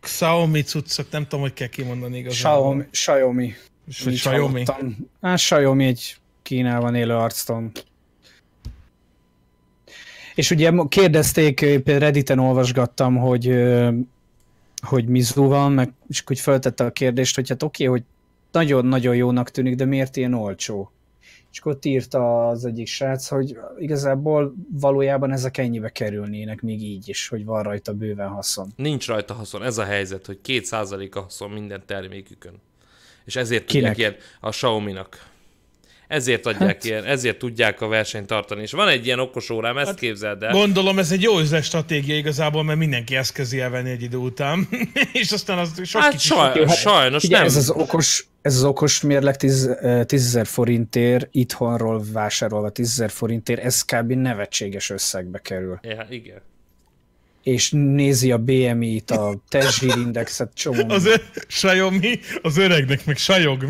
Xiaomi 0.00 0.62
cuccok, 0.62 1.10
nem 1.10 1.22
tudom, 1.22 1.40
hogy 1.40 1.52
kell 1.52 1.68
kimondani 1.68 2.18
igazából. 2.18 2.86
Xiaomi. 2.90 2.90
Xiaomi. 2.90 3.54
Vagy 4.04 4.14
Xiaomi. 4.14 4.64
Hát 5.20 5.38
Xiaomi 5.38 5.86
egy 5.86 6.16
Kínában 6.42 6.94
élő 6.94 7.14
arcton. 7.14 7.72
És 10.34 10.50
ugye 10.50 10.72
kérdezték, 10.88 11.54
például 11.58 11.98
Redditen 11.98 12.38
olvasgattam, 12.38 13.16
hogy, 13.16 13.46
hogy 14.84 15.06
Mizu 15.06 15.46
van, 15.46 15.72
meg, 15.72 15.92
és 16.08 16.24
úgy 16.28 16.40
feltette 16.40 16.84
a 16.84 16.90
kérdést, 16.90 17.34
hogy 17.34 17.48
hát 17.48 17.62
oké, 17.62 17.84
hogy 17.84 18.02
nagyon-nagyon 18.52 19.16
jónak 19.16 19.50
tűnik, 19.50 19.74
de 19.74 19.84
miért 19.84 20.16
ilyen 20.16 20.34
olcsó? 20.34 20.92
És 21.52 21.58
akkor 21.60 21.72
ott 21.72 21.84
írta 21.84 22.48
az 22.48 22.64
egyik 22.64 22.86
srác, 22.86 23.28
hogy 23.28 23.58
igazából 23.78 24.54
valójában 24.70 25.32
ezek 25.32 25.58
ennyibe 25.58 25.88
kerülnének 25.88 26.60
még 26.62 26.82
így 26.82 27.08
is, 27.08 27.28
hogy 27.28 27.44
van 27.44 27.62
rajta 27.62 27.92
bőven 27.92 28.28
haszon. 28.28 28.72
Nincs 28.76 29.06
rajta 29.06 29.34
haszon. 29.34 29.62
Ez 29.62 29.78
a 29.78 29.84
helyzet, 29.84 30.26
hogy 30.26 30.38
2% 30.44 31.12
a 31.12 31.20
haszon 31.20 31.50
minden 31.50 31.82
termékükön. 31.86 32.60
És 33.24 33.36
ezért 33.36 33.66
tudják 33.66 33.94
Kinek? 33.94 33.98
ilyen 33.98 34.22
a 34.40 34.48
Xiaomi-nak. 34.48 35.32
Ezért 36.14 36.46
adják 36.46 36.84
ilyen, 36.84 37.04
ezért 37.04 37.38
tudják 37.38 37.80
a 37.80 37.88
versenyt 37.88 38.26
tartani. 38.26 38.62
És 38.62 38.72
van 38.72 38.88
egy 38.88 39.06
ilyen 39.06 39.18
okos 39.18 39.50
órám, 39.50 39.78
ezt 39.78 39.94
képzeld 39.94 40.42
el. 40.42 40.52
Gondolom 40.52 40.98
ez 40.98 41.12
egy 41.12 41.22
jó 41.22 41.38
üzlet 41.38 41.62
stratégia 41.62 42.16
igazából, 42.16 42.62
mert 42.64 42.78
mindenki 42.78 43.16
ezt 43.16 43.32
kezdi 43.32 43.60
elvenni 43.60 43.90
egy 43.90 44.02
idő 44.02 44.16
után. 44.16 44.68
és 45.12 45.30
aztán 45.32 45.58
az 45.58 45.80
sok 45.84 46.00
Hát 46.02 46.10
kicsi 46.10 46.26
saj, 46.26 46.66
sajnos 46.68 47.24
Ugye 47.24 47.36
nem. 47.36 47.46
ez 47.46 47.56
az 47.56 47.70
okos, 47.70 48.26
ez 48.42 48.54
az 48.56 48.64
okos 48.64 49.00
mérleg 49.00 49.36
10 49.36 49.70
ezer 50.06 50.46
forintért, 50.46 51.28
itthonról 51.30 52.04
vásárolva 52.12 52.70
10 52.70 52.88
ezer 52.88 53.10
forintért, 53.10 53.60
ez 53.64 53.82
kb. 53.82 54.12
nevetséges 54.12 54.90
összegbe 54.90 55.38
kerül. 55.38 55.78
Ja, 55.82 56.06
igen. 56.10 56.42
És 57.42 57.70
nézi 57.72 58.32
a 58.32 58.38
BMI-t, 58.38 59.10
a 59.10 59.34
testzsírindexet, 59.48 60.50
csomó. 60.54 60.88
Az 60.88 61.06
ö- 61.06 61.46
Xiaomi, 61.46 62.20
az 62.42 62.56
öregnek 62.56 63.04
meg 63.04 63.16
sajog, 63.16 63.64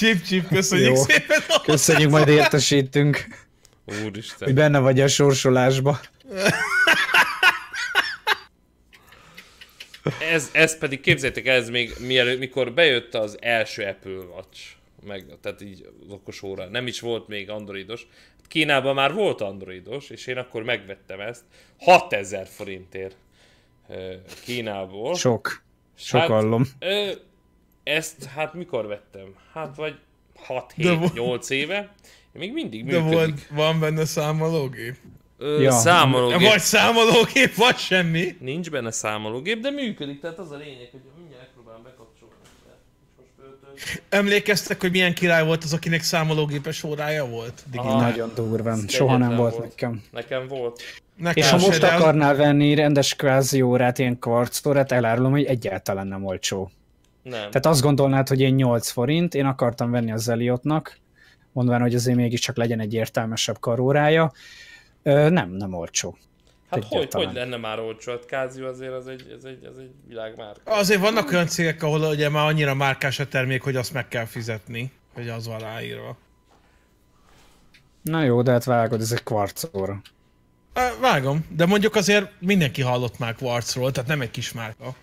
mi? 0.00 0.06
Chip, 0.06 0.22
chip, 0.22 0.48
köszönjük 0.48 0.88
Jó. 0.88 0.94
szépen. 0.94 1.40
Köszönjük, 1.62 2.10
majd 2.10 2.28
értesítünk, 2.28 3.26
Úristen. 4.04 4.48
hogy 4.48 4.54
benne 4.54 4.78
vagy 4.78 5.00
a 5.00 5.08
sorsolásba. 5.08 6.00
Ez, 10.32 10.50
ez 10.52 10.78
pedig 10.78 11.00
képzeljétek 11.00 11.46
el, 11.46 11.56
ez 11.56 11.68
még 11.70 11.94
mielőtt, 12.00 12.38
mikor 12.38 12.72
bejött 12.72 13.14
az 13.14 13.36
első 13.40 13.82
Apple 13.82 14.12
Watch, 14.12 14.60
meg, 15.06 15.24
tehát 15.42 15.60
így 15.60 15.88
az 16.06 16.12
okos 16.12 16.42
óra, 16.42 16.68
nem 16.68 16.86
is 16.86 17.00
volt 17.00 17.28
még 17.28 17.50
androidos. 17.50 18.06
Kínában 18.48 18.94
már 18.94 19.12
volt 19.12 19.40
androidos, 19.40 20.10
és 20.10 20.26
én 20.26 20.36
akkor 20.36 20.62
megvettem 20.62 21.20
ezt 21.20 21.42
6000 21.78 22.46
forintért 22.46 23.16
Kínából. 24.44 25.14
Sok. 25.14 25.62
Sok 25.98 26.20
Hát, 26.20 26.28
hallom. 26.28 26.64
Ö, 26.78 27.10
ezt 27.86 28.24
hát 28.24 28.54
mikor 28.54 28.86
vettem? 28.86 29.34
Hát 29.54 29.76
vagy 29.76 29.94
De 30.76 30.92
vo- 30.94 31.12
6-7-8 31.14 31.50
éve. 31.50 31.94
Még 32.32 32.52
mindig 32.52 32.84
De 32.86 32.92
működik. 33.00 33.14
volt, 33.14 33.46
van 33.50 33.80
benne 33.80 34.04
számológép? 34.04 34.96
Ö, 35.38 35.60
Ja. 35.60 35.70
Számológép. 35.70 36.48
Vagy 36.48 36.60
számológép, 36.60 37.54
vagy 37.54 37.76
semmi. 37.76 38.36
Nincs 38.40 38.70
benne 38.70 38.90
számológép, 38.90 39.60
de 39.60 39.70
működik, 39.70 40.20
tehát 40.20 40.38
az 40.38 40.50
a 40.50 40.56
lényeg, 40.56 40.88
hogy 40.90 41.00
mindjárt 41.18 41.42
megpróbálom 41.42 41.82
bekapcsolni. 41.82 42.34
Emlékeztek, 44.08 44.80
hogy 44.80 44.90
milyen 44.90 45.14
király 45.14 45.44
volt 45.44 45.64
az, 45.64 45.72
akinek 45.72 46.02
számológépes 46.02 46.82
órája 46.82 47.26
volt? 47.26 47.62
Digi. 47.70 47.78
Aha. 47.78 48.00
Nagyon 48.00 48.30
durván. 48.34 48.84
Soha 48.88 49.16
nem 49.16 49.22
Egyetlen 49.30 49.50
volt 49.50 49.58
nekem. 49.62 50.02
Nekem 50.10 50.46
volt. 50.48 50.82
Nekem 51.16 51.42
És 51.42 51.50
ha 51.50 51.56
most 51.58 51.80
de 51.80 51.86
akarnál 51.86 52.36
venni 52.36 52.74
rendes 52.74 53.14
kvázi 53.14 53.62
órát, 53.62 53.98
ilyen 53.98 54.18
kvarcórát, 54.18 54.92
elárulom, 54.92 55.30
hogy 55.30 55.44
egyáltalán 55.44 56.06
nem 56.06 56.24
olcsó. 56.24 56.70
Nem. 57.30 57.50
Tehát 57.50 57.66
azt 57.66 57.80
gondolnád, 57.80 58.28
hogy 58.28 58.40
én 58.40 58.54
8 58.54 58.90
forint, 58.90 59.34
én 59.34 59.44
akartam 59.44 59.90
venni 59.90 60.12
az 60.12 60.28
Eliotnak, 60.28 60.98
mondván, 61.52 61.80
hogy 61.80 61.94
azért 61.94 62.16
mégiscsak 62.16 62.56
legyen 62.56 62.80
egy 62.80 62.94
értelmesebb 62.94 63.58
karórája. 63.60 64.32
Ö, 65.02 65.28
nem, 65.28 65.50
nem 65.50 65.74
olcsó. 65.74 66.16
hát 66.70 66.84
hogy, 66.84 67.12
hogy 67.12 67.32
lenne 67.32 67.56
már 67.56 67.78
olcsó? 67.78 68.12
Hát 68.12 68.22
Casio 68.22 68.68
azért 68.68 68.92
az 68.92 69.08
egy, 69.08 69.34
ez 69.38 69.44
egy, 69.44 69.64
ez 69.64 69.76
egy 69.78 69.90
világmárka. 70.08 70.72
Azért 70.72 71.00
vannak 71.00 71.30
olyan 71.30 71.46
cégek, 71.46 71.82
ahol 71.82 72.00
ugye 72.00 72.28
már 72.28 72.46
annyira 72.46 72.74
márkás 72.74 73.18
a 73.18 73.28
termék, 73.28 73.62
hogy 73.62 73.76
azt 73.76 73.92
meg 73.92 74.08
kell 74.08 74.24
fizetni, 74.24 74.92
hogy 75.14 75.28
az 75.28 75.46
van 75.46 75.58
ráírva. 75.58 76.16
Na 78.02 78.22
jó, 78.22 78.42
de 78.42 78.50
hát 78.50 78.64
vágod, 78.64 79.00
ez 79.00 79.12
egy 79.12 79.22
kvarcóra. 79.22 80.00
Vágom, 81.00 81.46
de 81.56 81.66
mondjuk 81.66 81.94
azért 81.94 82.30
mindenki 82.38 82.82
hallott 82.82 83.18
már 83.18 83.34
Quartzról, 83.34 83.92
tehát 83.92 84.08
nem 84.08 84.20
egy 84.20 84.30
kis 84.30 84.52
márka. 84.52 84.94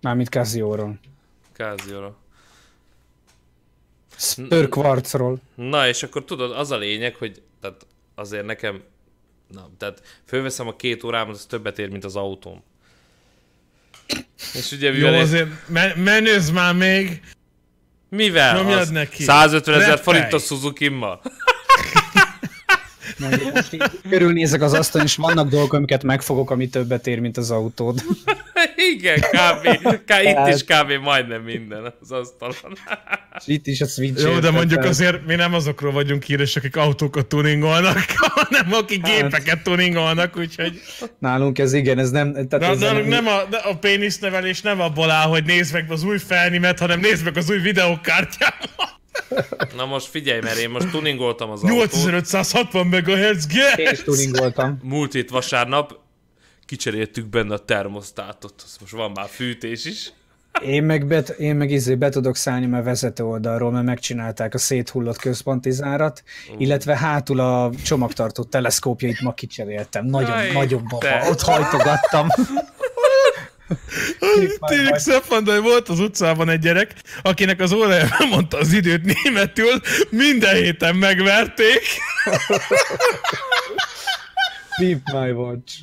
Mármint 0.00 0.28
Casio-ról. 0.28 0.98
Spör 4.16 4.68
kvarcról. 4.68 5.38
Na, 5.54 5.88
és 5.88 6.02
akkor 6.02 6.24
tudod, 6.24 6.50
az 6.52 6.70
a 6.70 6.76
lényeg, 6.76 7.14
hogy 7.14 7.42
tehát 7.60 7.86
azért 8.14 8.44
nekem, 8.44 8.82
na, 9.52 9.68
tehát 9.78 10.02
fölveszem 10.26 10.68
a 10.68 10.76
két 10.76 11.04
órámat, 11.04 11.34
az 11.34 11.44
többet 11.44 11.78
ér, 11.78 11.88
mint 11.90 12.04
az 12.04 12.16
autóm. 12.16 12.62
És 14.54 14.72
ugye 14.72 14.86
Jó, 14.88 14.94
mivel 14.94 15.14
én- 15.14 15.20
azért 15.20 15.68
me- 15.68 15.96
menőzz 15.96 16.50
már 16.50 16.74
még. 16.74 17.20
mivel? 18.08 18.56
nyomjad 18.56 18.78
Az 18.80 18.90
neki. 18.90 19.22
150 19.22 19.80
ezer 19.80 19.98
forint 19.98 20.32
a 20.32 20.38
Suzuki-mmal. 20.38 21.20
Mondjuk 23.20 23.54
most 23.54 23.72
így 23.72 23.82
körülnézek 24.10 24.62
az 24.62 24.72
asztalon, 24.72 25.06
és 25.06 25.16
vannak 25.16 25.48
dolgok, 25.48 25.72
amiket 25.72 26.02
megfogok, 26.02 26.50
ami 26.50 26.68
többet 26.68 27.06
ér, 27.06 27.18
mint 27.18 27.36
az 27.36 27.50
autód. 27.50 28.00
Igen, 28.94 29.20
kb. 29.20 29.86
K- 30.06 30.22
itt 30.22 30.34
Hát- 30.34 30.54
is 30.54 30.64
kb. 30.64 30.92
majdnem 31.02 31.42
minden 31.42 31.94
az 32.00 32.10
asztalon. 32.12 32.78
És 33.38 33.42
itt 33.46 33.66
is 33.66 33.80
a 33.80 33.86
switch 33.86 34.22
Jó, 34.22 34.38
de 34.38 34.50
mondjuk 34.50 34.84
azért 34.84 35.26
mi 35.26 35.34
nem 35.34 35.54
azokról 35.54 35.92
vagyunk 35.92 36.22
híres, 36.22 36.56
akik 36.56 36.76
autókat 36.76 37.26
tuningolnak, 37.26 37.98
hanem 38.34 38.72
akik 38.72 39.06
Hát. 39.06 39.20
gépeket 39.20 39.62
tuningolnak, 39.62 40.36
úgyhogy... 40.36 40.80
Nálunk 41.18 41.58
ez 41.58 41.72
igen, 41.72 41.98
ez 41.98 42.10
nem... 42.10 42.32
Tehát 42.32 42.58
Na, 42.60 42.66
ez 42.66 42.78
de 42.78 42.92
nem 42.92 43.26
a, 43.26 43.44
de 43.50 43.56
a 43.56 43.76
pénisznevelés 43.78 44.60
nem 44.60 44.80
abból 44.80 45.10
áll, 45.10 45.28
hogy 45.28 45.44
nézd 45.44 45.72
meg 45.72 45.90
az 45.90 46.02
új 46.02 46.18
felnimet, 46.18 46.78
hanem 46.78 47.00
nézd 47.00 47.24
meg 47.24 47.36
az 47.36 47.50
új 47.50 47.58
videókártyámat. 47.58 48.98
Na 49.76 49.86
most 49.86 50.06
figyelj, 50.06 50.40
mert 50.40 50.56
én 50.56 50.70
most 50.70 50.90
tuningoltam 50.90 51.50
az 51.50 51.62
autót. 51.62 51.78
8560 51.78 52.86
MHz, 52.86 53.46
Én 53.76 53.88
is 53.90 54.02
tuningoltam. 54.02 54.78
Múlt 54.82 55.12
hét 55.12 55.30
vasárnap 55.30 55.98
kicseréltük 56.66 57.26
benne 57.26 57.54
a 57.54 57.58
termosztátot. 57.58 58.64
Most 58.80 58.92
van 58.92 59.10
már 59.10 59.28
fűtés 59.28 59.84
is. 59.84 60.12
Én 60.64 60.82
meg, 60.82 61.06
be, 61.06 61.18
én 61.20 61.56
meg 61.56 61.70
izé 61.70 61.94
be 61.94 62.08
tudok 62.08 62.36
szállni 62.36 62.76
a 62.76 62.82
vezető 62.82 63.24
oldalról, 63.24 63.70
mert 63.70 63.84
megcsinálták 63.84 64.54
a 64.54 64.58
széthullott 64.58 65.18
központi 65.18 65.70
zárat, 65.70 66.22
illetve 66.58 66.96
hátul 66.96 67.40
a 67.40 67.70
csomagtartó 67.84 68.42
teleszkópjait 68.42 69.20
ma 69.20 69.34
kicseréltem. 69.34 70.06
Nagyon, 70.06 70.30
Aj, 70.30 70.52
nagyon 70.52 70.84
baba. 70.88 71.28
Ott 71.28 71.40
hajtogattam. 71.40 72.28
Tényleg 74.66 75.00
de 75.44 75.58
volt 75.58 75.88
az 75.88 75.98
utcában 76.00 76.48
egy 76.48 76.58
gyerek, 76.58 76.94
akinek 77.22 77.60
az 77.60 77.72
órája 77.72 78.08
mondta 78.30 78.58
az 78.58 78.72
időt 78.72 79.22
németül, 79.22 79.80
minden 80.08 80.54
héten 80.54 80.96
megverték. 80.96 81.82
Beep 84.78 85.00
my 85.12 85.30
watch. 85.30 85.74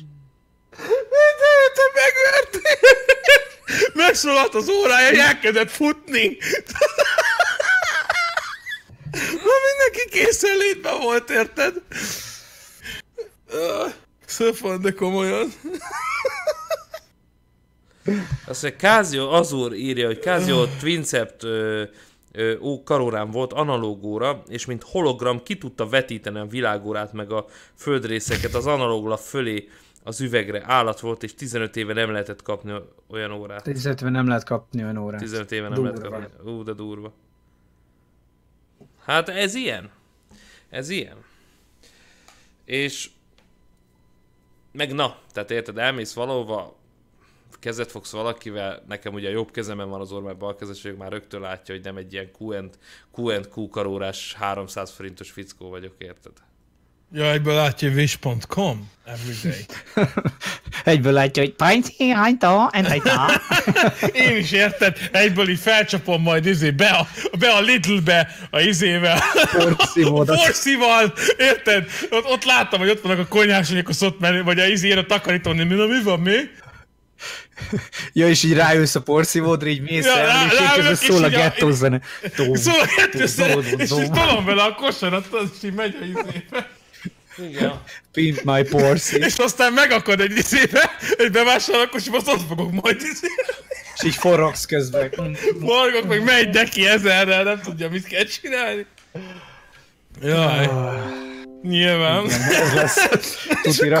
Minden 0.78 1.54
héten 1.60 1.90
megverték. 1.94 2.78
Megszólalt 3.94 4.54
az 4.54 4.68
órája, 4.68 5.22
elkezdett 5.22 5.70
futni. 5.70 6.36
Ma 9.12 9.54
mindenki 9.68 10.08
készenlétben 10.10 10.98
volt, 11.00 11.30
érted? 11.30 11.74
Szebb 14.26 14.58
van, 14.60 14.80
de 14.80 14.92
komolyan. 14.92 15.52
Azt 18.46 18.62
mondja, 18.62 18.80
Casio 18.80 19.30
Azur 19.30 19.74
írja, 19.74 20.06
hogy 20.06 20.20
Casio 20.20 20.64
Twincept 20.66 21.42
ö, 21.42 21.84
ó, 22.60 22.82
karórán 22.82 23.30
volt 23.30 23.52
analóg 23.52 24.04
óra, 24.04 24.42
és 24.48 24.66
mint 24.66 24.82
hologram 24.82 25.42
ki 25.42 25.58
tudta 25.58 25.88
vetíteni 25.88 26.38
a 26.38 26.46
világórát, 26.46 27.12
meg 27.12 27.32
a 27.32 27.46
földrészeket 27.74 28.54
az 28.54 28.66
analóglap 28.66 29.18
fölé 29.18 29.68
az 30.04 30.20
üvegre. 30.20 30.62
Állat 30.66 31.00
volt, 31.00 31.22
és 31.22 31.34
15 31.34 31.76
éve 31.76 31.92
nem 31.92 32.10
lehetett 32.10 32.42
kapni 32.42 32.72
olyan 33.10 33.32
órát. 33.32 33.62
15 33.62 34.00
nem 34.00 34.28
lehet 34.28 34.44
kapni 34.44 34.82
olyan 34.82 34.96
órát. 34.96 35.20
15 35.20 35.52
éve 35.52 35.68
nem 35.68 35.82
lehet 35.82 36.00
Durva. 36.00 36.18
kapni. 36.18 36.50
Ú, 36.50 36.62
de 36.62 36.72
durva. 36.72 37.12
Hát 39.04 39.28
ez 39.28 39.54
ilyen. 39.54 39.90
Ez 40.70 40.88
ilyen. 40.88 41.16
És 42.64 43.10
meg 44.72 44.94
na, 44.94 45.16
tehát 45.32 45.50
érted, 45.50 45.78
elmész 45.78 46.12
valahova, 46.12 46.76
kezet 47.60 47.90
fogsz 47.90 48.12
valakivel, 48.12 48.84
nekem 48.88 49.14
ugye 49.14 49.28
a 49.28 49.32
jobb 49.32 49.50
kezemen 49.50 49.88
van 49.88 50.00
az 50.00 50.12
orr, 50.12 50.22
mert 50.22 50.38
bal 50.38 50.56
kezes 50.56 50.82
vagyok, 50.82 50.98
már 50.98 51.12
rögtön 51.12 51.40
látja, 51.40 51.74
hogy 51.74 51.84
nem 51.84 51.96
egy 51.96 52.12
ilyen 52.12 52.30
Q&, 52.38 52.78
Q&Q 53.16 53.68
karórás 53.68 54.34
300 54.34 54.90
forintos 54.90 55.30
fickó 55.30 55.68
vagyok, 55.68 55.94
érted? 55.98 56.32
Ja, 57.12 57.30
egyből 57.30 57.54
látja, 57.54 57.88
hogy 57.88 57.98
wish.com 57.98 58.90
everyday. 59.04 59.66
Egyből 60.84 61.12
látja, 61.12 61.42
hogy 61.42 61.52
Painti, 61.52 62.08
hányta, 62.08 62.70
entajta. 62.72 63.30
Én 64.12 64.36
is 64.36 64.52
érted, 64.52 64.96
egyből 65.12 65.48
így 65.48 65.58
felcsapom 65.58 66.22
majd 66.22 66.46
izé, 66.46 66.70
be 66.70 66.88
a, 66.88 67.06
be 67.38 67.48
a 67.48 67.60
Lidl-be, 67.60 68.28
a 68.50 68.60
izével, 68.60 69.20
porszívódat. 69.52 70.36
a 70.38 70.42
porszíval, 70.42 71.12
érted? 71.36 71.88
Ott, 72.10 72.24
ott 72.24 72.44
láttam, 72.44 72.80
hogy 72.80 72.88
ott 72.88 73.00
vannak 73.00 73.18
a 73.18 73.26
konyhásanyagok, 73.26 73.88
az 73.88 74.02
ott 74.02 74.20
menő, 74.20 74.42
vagy 74.42 74.58
a 74.58 74.66
izé, 74.66 74.92
a 74.92 75.06
takarítón, 75.06 75.56
mi, 75.56 75.74
mi 75.74 76.02
van, 76.02 76.20
mi? 76.20 76.36
Ja, 78.12 78.28
és 78.28 78.42
így 78.42 78.52
rájössz 78.52 78.94
a 78.94 79.02
porszívódra, 79.02 79.68
így 79.68 79.80
mész 79.80 80.04
Ja, 80.04 80.18
el, 80.18 80.26
rá- 80.26 80.52
és 80.52 80.60
így 80.60 80.72
közben 80.74 80.92
és 80.92 80.98
szól 80.98 81.24
a 81.24 81.28
gettó 81.28 81.70
zene. 81.70 82.00
Szóval 82.36 82.80
a 83.22 83.26
szeret, 83.26 83.70
dóm, 83.70 83.80
és 83.80 83.90
így 83.90 84.10
tolom 84.10 84.44
vele 84.44 84.62
a 84.62 84.74
kosarat, 84.74 85.26
az 85.32 85.48
is 85.56 85.62
így 85.68 85.74
megy 85.74 85.96
a 86.00 86.04
izébe. 86.04 86.70
Igen. 87.48 87.80
Pimp 88.12 88.42
my 88.42 88.62
porszí. 88.62 89.16
És 89.18 89.36
aztán 89.36 89.72
megakad 89.72 90.20
egy 90.20 90.36
izébe, 90.36 90.90
egy 91.16 91.30
bevásárlókocsiba, 91.30 92.16
azt 92.16 92.28
ott 92.28 92.46
fogok 92.48 92.72
majd 92.82 92.96
izé. 92.96 93.26
És 93.94 94.04
így 94.04 94.14
forogsz 94.14 94.64
közben. 94.66 95.36
Morgok, 95.58 96.08
meg 96.08 96.24
megy 96.24 96.48
neki 96.48 96.86
ezerrel, 96.86 97.42
nem 97.42 97.60
tudja, 97.60 97.88
mit 97.88 98.06
kell 98.06 98.24
csinálni. 98.24 98.86
Jaj. 100.22 100.68
Nyilván. 101.62 102.24
Ez 102.30 102.74
lesz. 102.74 103.08
Tutira. 103.62 104.00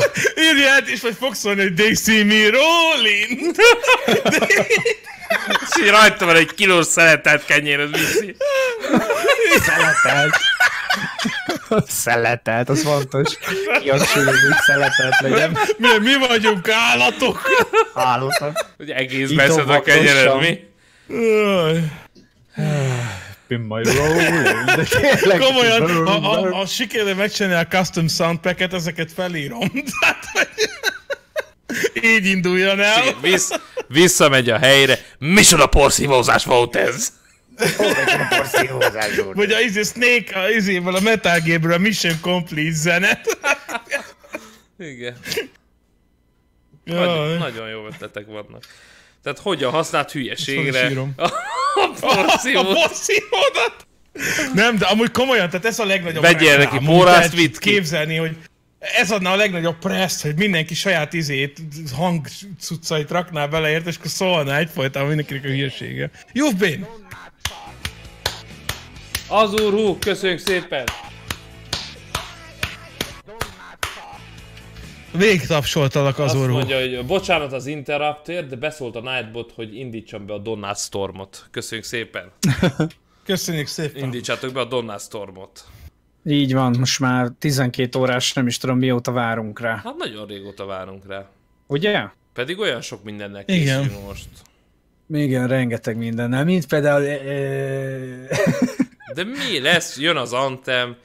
És 0.86 1.00
vagy 1.00 1.16
fogsz 1.18 1.38
szólni, 1.38 1.62
hogy 1.62 1.74
they 1.74 1.94
see 1.94 2.24
me 2.24 2.50
rolling. 2.50 3.56
És 5.46 5.82
így 5.82 5.90
rajta 5.90 6.24
van 6.24 6.36
egy 6.36 6.54
kilós 6.54 6.86
szeletelt 6.86 7.44
kenyér, 7.44 7.80
az 7.80 7.90
viszi. 7.90 8.36
Szeletelt. 9.60 10.36
Szeletelt, 11.88 12.68
az 12.68 12.82
fontos. 12.82 13.32
Kihangsúlyozni, 13.80 14.48
hogy 14.48 14.56
szeletelt 14.66 15.20
legyen. 15.20 15.58
Mi, 15.76 15.88
mi 16.00 16.26
vagyunk 16.28 16.68
állatok. 16.68 17.48
Állatok. 17.94 18.52
Hogy 18.76 18.90
egész 18.90 19.30
beszed 19.30 19.70
a 19.70 19.82
kenyered, 19.82 20.40
mi? 20.40 20.58
Jaj. 21.08 21.82
In 23.48 23.60
my. 23.60 23.82
De 23.82 24.84
tényleg. 25.00 25.38
Komolyan, 25.38 26.06
ha, 26.06 26.20
ha, 26.20 26.54
ha 26.54 26.66
sikerül 26.66 27.14
megcsinálni 27.14 27.66
a 27.70 27.78
custom 27.78 28.08
soundpacket, 28.08 28.72
ezeket 28.72 29.12
felírom. 29.12 29.70
Tehát, 30.00 30.24
hogy 30.32 30.48
így 32.14 32.26
induljon 32.26 32.80
el. 32.80 33.02
Vissz, 33.20 33.50
visszamegy 33.86 34.50
a 34.50 34.58
helyre. 34.58 34.98
Micsoda 35.18 35.66
porszívózás 35.66 36.44
volt 36.44 36.76
ez? 36.76 37.12
Vagy 39.34 39.52
a 39.52 39.60
izé 39.60 39.82
Snake, 39.82 40.40
a 40.40 40.48
izéből 40.48 40.94
a 40.94 41.00
Metal 41.00 41.38
Gear-ből 41.38 41.72
a 41.72 41.78
Mission 41.78 42.20
Complete 42.20 42.74
zene. 42.74 43.20
Igen. 44.78 45.16
Nagyon, 46.84 47.28
Jaj. 47.28 47.38
nagyon 47.38 47.68
jó 47.68 47.86
ötletek 47.86 48.26
vannak. 48.26 48.64
Tehát 49.22 49.38
hogyan 49.38 49.70
használt 49.70 50.12
hülyeségre 50.12 51.00
a, 51.16 51.22
a 51.22 51.32
porszívót? 52.00 52.66
A 52.66 52.72
porszívódat! 52.72 53.86
Nem, 54.54 54.76
de 54.76 54.86
amúgy 54.86 55.10
komolyan, 55.10 55.50
tehát 55.50 55.66
ez 55.66 55.78
a 55.78 55.84
legnagyobb 55.84 56.22
Vegyél 56.22 56.56
reklám. 56.56 56.84
neki 56.84 57.02
lehet 57.02 57.34
vidd 57.34 57.58
ki. 57.58 57.70
Képzelni, 57.70 58.16
hogy 58.16 58.36
ez 58.78 59.10
adna 59.10 59.30
a 59.30 59.36
legnagyobb 59.36 59.78
preszt, 59.78 60.22
hogy 60.22 60.34
mindenki 60.36 60.74
saját 60.74 61.12
izét, 61.12 61.58
hang 61.96 62.26
cuccait 62.60 63.10
rakná 63.10 63.46
bele, 63.46 63.70
ért, 63.70 63.86
és 63.86 63.96
akkor 63.96 64.10
szólna 64.10 64.56
egyfolytában 64.56 65.08
mindenkinek 65.08 65.44
a 65.44 65.48
hülyesége. 65.48 66.10
You've 66.34 66.58
been! 66.58 66.86
Az 69.28 69.52
úr, 69.52 69.72
hú, 69.72 69.98
köszönjük 69.98 70.38
szépen! 70.38 70.84
Végig 75.12 75.46
tapsoltalak 75.46 76.18
az 76.18 76.24
Azt 76.24 76.34
orvó. 76.42 76.52
mondja, 76.52 76.78
hogy 76.78 77.06
bocsánat 77.06 77.52
az 77.52 77.66
interruptért, 77.66 78.46
de 78.48 78.56
beszólt 78.56 78.96
a 78.96 79.00
Nightbot, 79.00 79.52
hogy 79.54 79.74
indítsam 79.76 80.26
be 80.26 80.32
a 80.32 80.38
Donald 80.38 80.76
Stormot. 80.76 81.46
Köszönjük 81.50 81.86
szépen! 81.86 82.30
Köszönjük 83.24 83.66
szépen. 83.66 84.02
Indítsátok 84.02 84.52
be 84.52 84.60
a 84.60 84.64
Donald 84.64 85.00
Stormot. 85.00 85.64
Így 86.24 86.52
van, 86.54 86.76
most 86.78 87.00
már 87.00 87.28
12 87.38 87.98
órás, 87.98 88.32
nem 88.32 88.46
is 88.46 88.58
tudom 88.58 88.78
mióta 88.78 89.12
várunk 89.12 89.60
rá. 89.60 89.80
Hát 89.84 89.96
nagyon 89.96 90.26
régóta 90.26 90.64
várunk 90.66 91.06
rá. 91.06 91.28
Ugye? 91.66 92.02
Pedig 92.32 92.58
olyan 92.58 92.80
sok 92.80 93.04
mindennel 93.04 93.42
Igen. 93.46 93.82
készülünk 93.82 94.06
most. 94.06 94.28
Igen, 95.12 95.46
rengeteg 95.48 95.96
mindennel, 95.96 96.44
mint 96.44 96.66
például... 96.66 97.04
eh, 97.04 98.28
De 99.14 99.24
mi 99.24 99.60
lesz? 99.60 99.98
Jön 99.98 100.16
az 100.16 100.32
Anthem, 100.32 100.96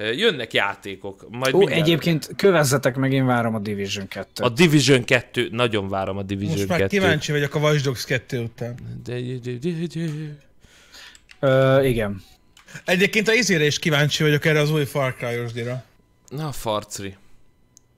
jönnek 0.00 0.52
játékok. 0.52 1.26
Majd 1.30 1.54
Ó, 1.54 1.58
minden- 1.58 1.78
egyébként 1.78 2.30
kövezzetek 2.36 2.96
meg, 2.96 3.12
én 3.12 3.26
várom 3.26 3.54
a 3.54 3.58
Division 3.58 4.06
2-t. 4.08 4.40
A 4.42 4.48
Division 4.48 5.04
2, 5.04 5.48
nagyon 5.50 5.88
várom 5.88 6.16
a 6.16 6.22
Division 6.22 6.56
Most 6.56 6.68
már 6.68 6.78
2. 6.78 6.98
kíváncsi 6.98 7.32
vagyok 7.32 7.54
a 7.54 7.58
Watch 7.58 7.84
Dogs 7.84 8.04
2 8.04 8.40
után. 8.42 8.74
De, 9.04 9.20
de, 9.20 9.52
de, 9.60 9.86
de. 9.94 10.38
Ö, 11.40 11.82
igen. 11.84 12.22
Egyébként 12.84 13.28
a 13.28 13.32
izére 13.32 13.64
is 13.64 13.78
kíváncsi 13.78 14.22
vagyok 14.22 14.44
erre 14.44 14.60
az 14.60 14.70
új 14.72 14.84
Far 14.84 15.14
Cry-osdira. 15.16 15.84
Na, 16.28 16.52
farcri. 16.52 17.16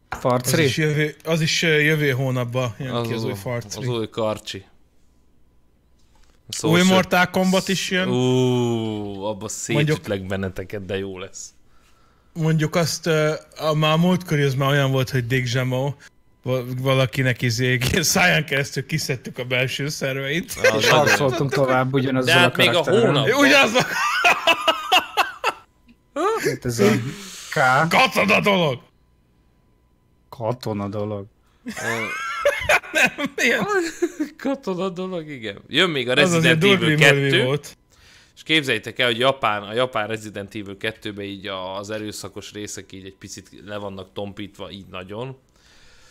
Az 0.08 0.18
Farcri? 0.18 0.64
is 0.64 0.76
jövő, 0.76 1.14
az 1.24 1.40
is 1.40 1.62
jövő 1.62 2.10
hónapban 2.10 2.74
jön 2.78 2.90
Az, 2.90 3.06
ki 3.06 3.12
az 3.14 3.24
új 3.24 3.30
az, 3.30 3.38
Far 3.38 3.62
az 3.66 3.74
3. 3.74 3.94
új 3.94 4.08
karcsi. 4.08 4.64
A 6.62 6.66
Új 6.66 6.82
Mortal 6.82 7.30
Kombat 7.30 7.68
is 7.68 7.90
jön. 7.90 8.08
Ú, 8.08 9.22
abba 9.22 9.48
szétütlek 9.48 10.26
benneteket, 10.26 10.84
de 10.84 10.98
jó 10.98 11.18
lesz. 11.18 11.54
Mondjuk 12.32 12.74
azt, 12.74 13.06
a, 13.06 13.74
már 13.74 13.92
a 13.92 13.96
múltkor 13.96 14.38
az 14.38 14.54
már 14.54 14.70
olyan 14.70 14.90
volt, 14.90 15.10
hogy 15.10 15.26
Dick 15.26 15.46
Zsamo, 15.46 15.92
valakinek 16.80 17.42
izé, 17.42 17.78
száján 18.00 18.44
keresztül 18.44 18.86
kiszedtük 18.86 19.38
a 19.38 19.44
belső 19.44 19.88
szerveit. 19.88 20.52
Az 20.72 20.78
És 20.78 20.88
harcoltunk 20.88 21.52
tovább 21.52 21.92
ugyanazzal 21.92 22.34
De 22.34 22.40
a 22.40 22.42
hát 22.42 22.56
még 22.56 22.74
a 22.74 22.82
hónap- 22.82 23.34
Ugyanaz 23.34 23.72
Hát 26.14 26.64
Ez 26.64 26.78
a 26.78 26.90
K. 27.50 27.88
katona 27.88 28.40
dolog! 28.40 28.78
Katona 30.28 30.88
dolog. 30.88 31.26
Milyen? 33.36 33.66
Katona 34.38 34.88
dolog, 34.88 35.28
igen. 35.28 35.58
Jön 35.68 35.90
még 35.90 36.08
a 36.08 36.12
Az 36.12 36.32
azért 36.32 36.62
Resident 36.62 36.82
Evil 36.82 36.96
durvi 36.96 37.30
2, 37.30 37.44
volt. 37.44 37.76
És 38.36 38.42
képzeljétek 38.42 38.98
el, 38.98 39.06
hogy 39.06 39.18
Japán, 39.18 39.62
a 39.62 39.72
Japán 39.74 40.06
Resident 40.08 40.54
Evil 40.54 40.76
2-ben 40.80 41.24
így 41.24 41.46
az 41.78 41.90
erőszakos 41.90 42.52
részek 42.52 42.92
így 42.92 43.04
egy 43.06 43.16
picit 43.18 43.48
le 43.66 43.76
vannak 43.76 44.12
tompítva, 44.12 44.70
így 44.70 44.86
nagyon. 44.90 45.38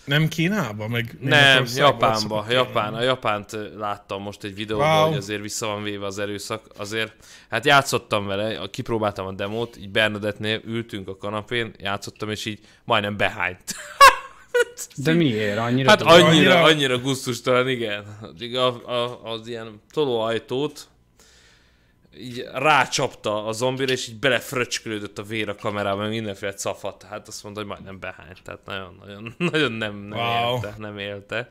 Nem 0.05 0.28
Kínában, 0.28 0.89
meg 0.89 1.17
Nem, 1.19 1.65
Japánba, 1.76 2.45
Japán, 2.49 2.93
a 2.93 3.01
Japánt 3.01 3.57
láttam 3.78 4.22
most 4.22 4.43
egy 4.43 4.55
videóban, 4.55 4.97
Wow. 4.99 5.07
hogy 5.07 5.17
azért 5.17 5.41
vissza 5.41 5.67
van 5.67 5.84
véve 5.84 6.05
az 6.05 6.19
erőszak. 6.19 6.65
Azért, 6.78 7.13
hát 7.49 7.65
játszottam 7.65 8.26
vele, 8.26 8.67
kipróbáltam 8.72 9.26
a 9.26 9.32
demót, 9.32 9.78
így 9.78 9.89
Bernadettnél 9.89 10.61
ültünk 10.65 11.07
a 11.07 11.17
kanapén, 11.17 11.74
játszottam, 11.78 12.30
és 12.30 12.45
így 12.45 12.59
majdnem 12.84 13.17
behányt. 13.17 13.76
De 14.95 15.13
miért? 15.13 15.57
Annyira 15.57 15.89
Hát 15.89 16.01
annyira, 16.01 16.26
Annyira- 16.28 16.63
annyira 16.63 16.99
gusztustalan, 16.99 17.69
igen. 17.69 18.03
A, 18.53 18.91
a, 18.91 19.24
az 19.24 19.47
ilyen 19.47 19.82
tolóajtót 19.93 20.88
így 22.18 22.45
rácsapta 22.53 23.45
a 23.45 23.51
zombira, 23.51 23.91
és 23.91 24.07
így 24.07 24.20
belefröcskölődött 24.20 25.18
a 25.20 25.24
vér 25.24 25.49
a 25.49 25.55
kamerában, 25.55 26.07
mindenféle 26.09 26.53
cafat. 26.53 27.05
Hát 27.09 27.28
azt 27.28 27.43
mondta, 27.43 27.62
hogy 27.62 27.70
majdnem 27.70 27.99
behányt. 27.99 28.41
Tehát 28.43 28.59
nagyon, 28.66 29.01
nagyon, 29.05 29.36
nagyon 29.51 29.72
nem, 29.72 29.95
nem 30.09 30.20
Wow. 30.20 30.53
élte, 30.55 30.74
nem 30.78 30.97
élte. 30.97 31.49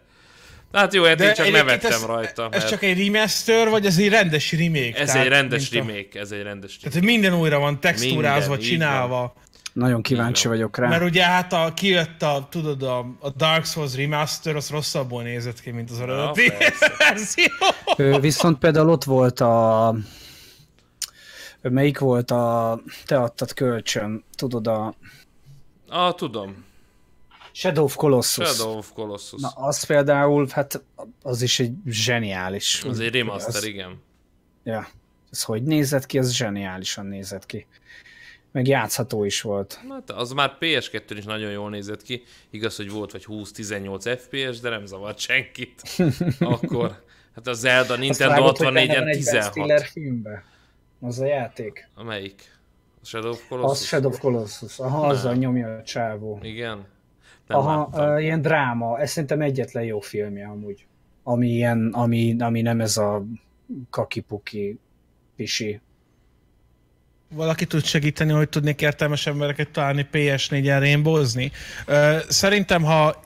Hát 0.73 0.95
jó, 0.95 1.05
hát 1.05 1.21
én 1.21 1.35
csak 1.35 1.51
nevettem 1.51 1.93
ez, 1.93 2.05
rajta. 2.05 2.43
Ez 2.51 2.51
mert 2.51 2.69
csak 2.69 2.83
egy 2.83 3.05
remaster, 3.13 3.69
vagy 3.69 3.87
ez 3.87 3.99
egy 3.99 4.09
rendes 4.09 4.53
remake? 4.53 4.99
ez 4.99 5.07
Tehát, 5.07 5.25
egy 5.25 5.29
rendes 5.31 5.71
a- 5.71 5.75
remake, 5.75 6.21
ez 6.21 6.31
egy 6.31 6.43
rendes 6.43 6.77
Tehát, 6.77 6.95
remake. 6.95 7.11
hogy 7.13 7.21
minden 7.21 7.41
újra 7.41 7.59
van 7.59 7.81
textúrázva, 7.81 8.51
Minden, 8.51 8.69
csinálva. 8.69 9.33
Nagyon 9.73 10.03
kíváncsi 10.03 10.47
van. 10.49 10.57
vagyok 10.57 10.77
rá. 10.77 10.89
Mert 10.89 11.03
ugye 11.03 11.25
hát 11.25 11.53
a, 11.53 11.73
kijött 11.75 12.23
a, 12.23 12.47
tudod, 12.51 12.83
a, 12.83 12.99
a 13.21 13.31
Dark 13.37 13.65
Souls 13.65 13.95
Remaster, 13.97 14.57
az 14.57 14.69
rosszabbul 14.71 15.23
nézett 15.23 15.61
ki, 15.61 15.71
mint 15.71 15.91
az 15.91 16.01
eredeti 16.01 16.53
verzió. 16.99 18.19
Viszont 18.21 18.59
például 18.59 18.89
ott 18.91 19.05
volt 19.05 19.41
a... 19.41 19.95
Melyik 21.63 21.99
volt 21.99 22.31
a... 22.31 22.81
Te 23.07 23.21
adtad 23.21 23.53
kölcsön, 23.53 24.25
tudod 24.35 24.67
a... 24.67 24.95
Ah, 25.89 26.15
tudom. 26.15 26.65
Shadow 27.53 27.85
of 27.85 27.97
Colossus. 27.97 28.49
Shadow 28.49 28.77
of 28.77 28.93
Colossus. 28.93 29.41
Na, 29.41 29.49
az 29.49 29.85
például, 29.85 30.49
hát 30.51 30.83
az 31.23 31.43
is 31.43 31.61
egy 31.61 31.73
zseniális. 31.87 32.85
Az 32.85 33.01
egy 33.01 33.15
remaster, 33.15 33.55
Az- 33.55 33.65
igen. 33.65 34.01
Ja. 34.65 34.89
Ez 35.31 35.43
hogy 35.43 35.63
nézett 35.63 36.07
ki? 36.07 36.19
Az 36.19 36.33
zseniálisan 36.33 37.07
nézett 37.07 37.47
ki. 37.47 37.67
Meg 38.53 38.67
játszható 38.67 39.25
is 39.25 39.41
volt. 39.41 39.81
Hát 39.89 40.11
az 40.11 40.33
már 40.33 40.57
PS2-n 40.61 41.15
is 41.17 41.25
nagyon 41.25 41.51
jól 41.51 41.71
nézett 41.71 42.03
ki. 42.03 42.23
Igaz, 42.51 42.77
hogy 42.77 42.91
volt 42.91 43.13
vagy 43.13 43.25
20-18 43.29 44.19
FPS, 44.21 44.61
de 44.61 44.69
nem 44.69 44.87
zavart 44.87 45.19
senkit. 45.19 45.83
Akkor, 46.39 47.03
hát 47.35 47.47
a 47.47 47.53
Zelda 47.53 47.97
Nintendo 47.97 48.33
Azt 48.33 48.41
vágod, 48.41 48.57
hogy 48.57 48.67
benne 48.73 48.95
64-en 48.95 48.99
van 48.99 49.09
egy 49.09 49.25
Ben 49.25 49.43
Stiller 49.43 49.81
16. 49.81 49.83
filmbe? 49.83 50.45
Az 51.01 51.21
a 51.21 51.27
játék? 51.27 51.89
Amelyik? 51.95 52.59
A 53.03 53.07
Shadow 53.07 53.31
of 53.31 53.39
Az 53.41 53.49
Colossus? 53.49 53.87
Shadow 53.87 54.11
of 54.11 54.19
Colossus. 54.19 54.79
Aha, 54.79 55.07
azzal 55.07 55.35
nyomja 55.35 55.77
a 55.77 55.83
csávó. 55.83 56.39
Igen? 56.43 56.87
Nem 57.47 57.59
Aha, 57.59 57.89
láttam. 57.93 58.19
ilyen 58.19 58.43
dráma. 58.43 58.99
Ez 58.99 59.11
szerintem 59.11 59.41
egyetlen 59.41 59.85
jó 59.85 60.01
filmje 60.01 60.47
amúgy. 60.47 60.87
Ami, 61.23 61.49
ilyen, 61.49 61.91
ami, 61.93 62.37
ami 62.39 62.63
nem 62.63 62.81
ez 62.81 62.97
a 62.97 63.25
kakipuki 63.91 64.79
pisi. 65.37 65.81
Valaki 67.35 67.67
tud 67.67 67.85
segíteni, 67.85 68.33
hogy 68.33 68.49
tudnék 68.49 68.81
értelmes 68.83 69.27
embereket 69.27 69.71
találni 69.71 70.09
PS4-en 70.13 70.77
rainbowzni? 70.79 71.51
Ö, 71.87 72.19
Szerintem, 72.29 72.83
ha 72.83 73.23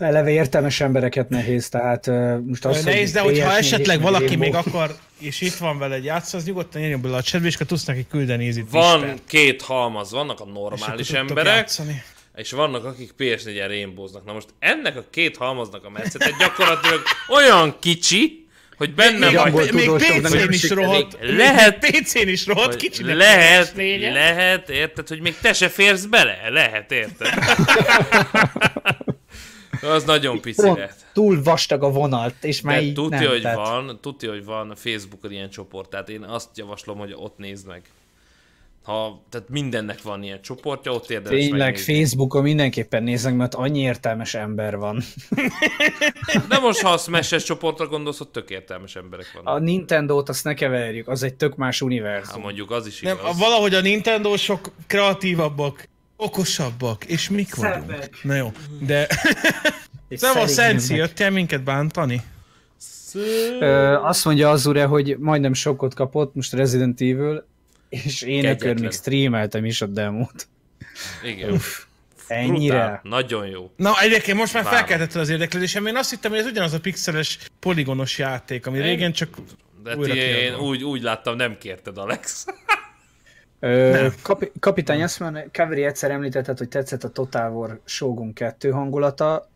Eleve 0.00 0.30
értelmes 0.30 0.80
embereket 0.80 1.28
nehéz, 1.28 1.68
tehát 1.68 2.06
uh, 2.06 2.38
most 2.46 2.64
azt, 2.64 2.84
nehéz, 2.84 3.12
de 3.12 3.20
hogyha 3.20 3.50
PS4 3.50 3.56
esetleg 3.56 4.00
valaki 4.00 4.36
még 4.36 4.54
akar, 4.54 4.96
és 5.18 5.40
itt 5.40 5.54
van 5.54 5.78
vele 5.78 5.94
egy 5.94 6.04
játszó, 6.04 6.38
az 6.38 6.44
nyugodtan 6.44 6.80
jöjjön 6.80 7.00
bele 7.00 7.16
a 7.16 7.22
chatbe, 7.22 7.46
és 7.46 7.54
akkor 7.54 7.66
tudsz 7.66 7.84
neki 7.84 8.06
küldeni 8.10 8.46
easy 8.46 8.64
Van 8.70 9.14
két 9.26 9.62
halmaz, 9.62 10.10
vannak 10.10 10.40
a 10.40 10.44
normális 10.44 11.10
emberek, 11.10 11.54
Játszani. 11.54 12.02
és 12.36 12.50
vannak, 12.50 12.84
akik 12.84 13.14
PS4-en 13.18 13.64
rainbowznak. 13.66 14.24
Na 14.24 14.32
most 14.32 14.48
ennek 14.58 14.96
a 14.96 15.04
két 15.10 15.36
halmaznak 15.36 15.84
a 15.84 15.90
metszete 15.90 16.30
gyakorlatilag 16.38 17.02
olyan 17.28 17.76
kicsi, 17.80 18.48
hogy 18.76 18.94
benne 18.94 19.26
Egy 19.26 19.52
vagy. 19.52 19.72
Még 19.72 19.84
tudósoknak 19.84 20.32
PC-n 20.32 20.52
is 20.52 20.70
rohadt. 20.70 21.16
Lehet- 21.20 21.78
PC-n 21.78 22.28
is 22.28 22.46
rohadt 22.46 22.76
kicsinek. 22.76 23.16
lehet, 23.16 23.72
lehet, 24.12 24.68
érted, 24.70 25.08
hogy 25.08 25.20
még 25.20 25.34
te 25.40 25.52
se 25.52 25.68
férsz 25.68 26.04
bele? 26.04 26.36
Lehet, 26.48 26.92
érted? 26.92 27.28
Az 29.82 30.04
nagyon 30.04 30.40
pici 30.40 30.62
Pont 30.62 30.94
túl 31.12 31.42
vastag 31.42 31.82
a 31.82 31.90
vonalt, 31.90 32.44
és 32.44 32.60
már 32.60 32.76
De 32.76 32.82
így 32.82 32.94
tudja, 32.94 33.18
nem, 33.18 33.28
hogy 33.28 33.42
tehát- 33.42 33.56
van, 33.56 33.98
tudja, 34.00 34.30
hogy 34.30 34.44
van 34.44 34.72
Facebookon 34.76 35.32
ilyen 35.32 35.50
csoport, 35.50 35.90
tehát 35.90 36.08
én 36.08 36.22
azt 36.22 36.48
javaslom, 36.54 36.98
hogy 36.98 37.12
ott 37.16 37.38
nézd 37.38 37.66
meg. 37.66 37.82
Ha, 38.84 39.22
tehát 39.28 39.48
mindennek 39.48 40.02
van 40.02 40.22
ilyen 40.22 40.42
csoportja, 40.42 40.92
ott 40.92 41.10
érdemes 41.10 41.38
Tényleg 41.38 41.58
megnézni. 41.72 41.94
Facebookon 41.94 42.42
mindenképpen 42.42 43.02
nézek, 43.02 43.34
mert 43.34 43.54
annyi 43.54 43.80
értelmes 43.80 44.34
ember 44.34 44.76
van. 44.76 45.02
De 46.48 46.58
most, 46.58 46.80
ha 46.80 46.90
a 46.90 46.96
Smash-es 46.96 47.44
csoportra 47.44 47.86
gondolsz, 47.86 48.20
ott 48.20 48.32
tök 48.32 48.50
értelmes 48.50 48.96
emberek 48.96 49.26
vannak. 49.34 49.54
A 49.54 49.58
Nintendo-t 49.58 50.28
azt 50.28 50.44
ne 50.44 50.54
keverjük, 50.54 51.08
az 51.08 51.22
egy 51.22 51.34
tök 51.34 51.56
más 51.56 51.78
Hát 51.78 51.88
univerzum. 51.88 52.40
mondjuk 52.40 52.70
az 52.70 52.86
is 52.86 53.00
Nem, 53.00 53.16
igaz. 53.16 53.34
a, 53.36 53.38
valahogy 53.38 53.74
a 53.74 53.80
Nintendo 53.80 54.36
sok 54.36 54.70
kreatívabbak, 54.86 55.88
okosabbak, 56.20 57.04
és 57.04 57.28
mik 57.28 57.54
vagyunk. 57.54 57.90
Szebbek. 57.90 58.18
Na 58.22 58.34
jó, 58.34 58.52
de 58.80 59.06
És 60.08 60.20
nem 60.20 60.30
a 60.38 60.46
szerényebbek. 60.46 60.54
Sensi, 60.54 60.94
jöttél 60.94 61.30
minket 61.30 61.62
bántani? 61.62 62.22
Ö, 63.60 63.94
azt 64.02 64.24
mondja 64.24 64.50
az 64.50 64.66
ure, 64.66 64.84
hogy 64.84 65.16
majdnem 65.18 65.52
sokkot 65.52 65.94
kapott, 65.94 66.34
most 66.34 66.52
Resident 66.52 67.00
Evil, 67.00 67.46
és 67.88 68.22
én 68.22 68.44
ökör 68.44 68.80
még 68.80 68.90
streameltem 68.90 69.64
is 69.64 69.80
a 69.82 69.86
demót. 69.86 70.48
Igen. 71.24 71.60
Ennyire? 72.26 72.74
Brutál. 72.74 73.00
Nagyon 73.02 73.46
jó. 73.46 73.70
Na 73.76 74.00
egyébként 74.00 74.38
most 74.38 74.54
már 74.54 74.62
Várom. 74.62 74.78
felkeltett 74.78 75.14
az 75.14 75.28
érdeklődésem, 75.28 75.86
én 75.86 75.96
azt 75.96 76.10
hittem, 76.10 76.30
hogy 76.30 76.40
ez 76.40 76.46
ugyanaz 76.46 76.72
a 76.72 76.80
pixeles, 76.80 77.38
poligonos 77.60 78.18
játék, 78.18 78.66
ami 78.66 78.80
régen 78.80 79.12
csak 79.12 79.28
De 79.82 79.96
Újra 79.96 80.12
ti, 80.12 80.18
én 80.18 80.54
úgy, 80.54 80.84
úgy 80.84 81.02
láttam, 81.02 81.36
nem 81.36 81.58
kérted, 81.58 81.98
Alex. 81.98 82.46
Ö, 83.60 84.06
kapi, 84.22 84.52
kapitány 84.60 85.02
azt 85.02 85.20
mondja, 85.20 85.44
Kaveri 85.52 85.84
egyszer 85.84 86.10
említetted, 86.10 86.58
hogy 86.58 86.68
tetszett 86.68 87.04
a 87.04 87.08
Total 87.08 87.52
War 87.52 87.80
Shogun 87.84 88.32
2 88.32 88.70
hangulata, 88.70 89.48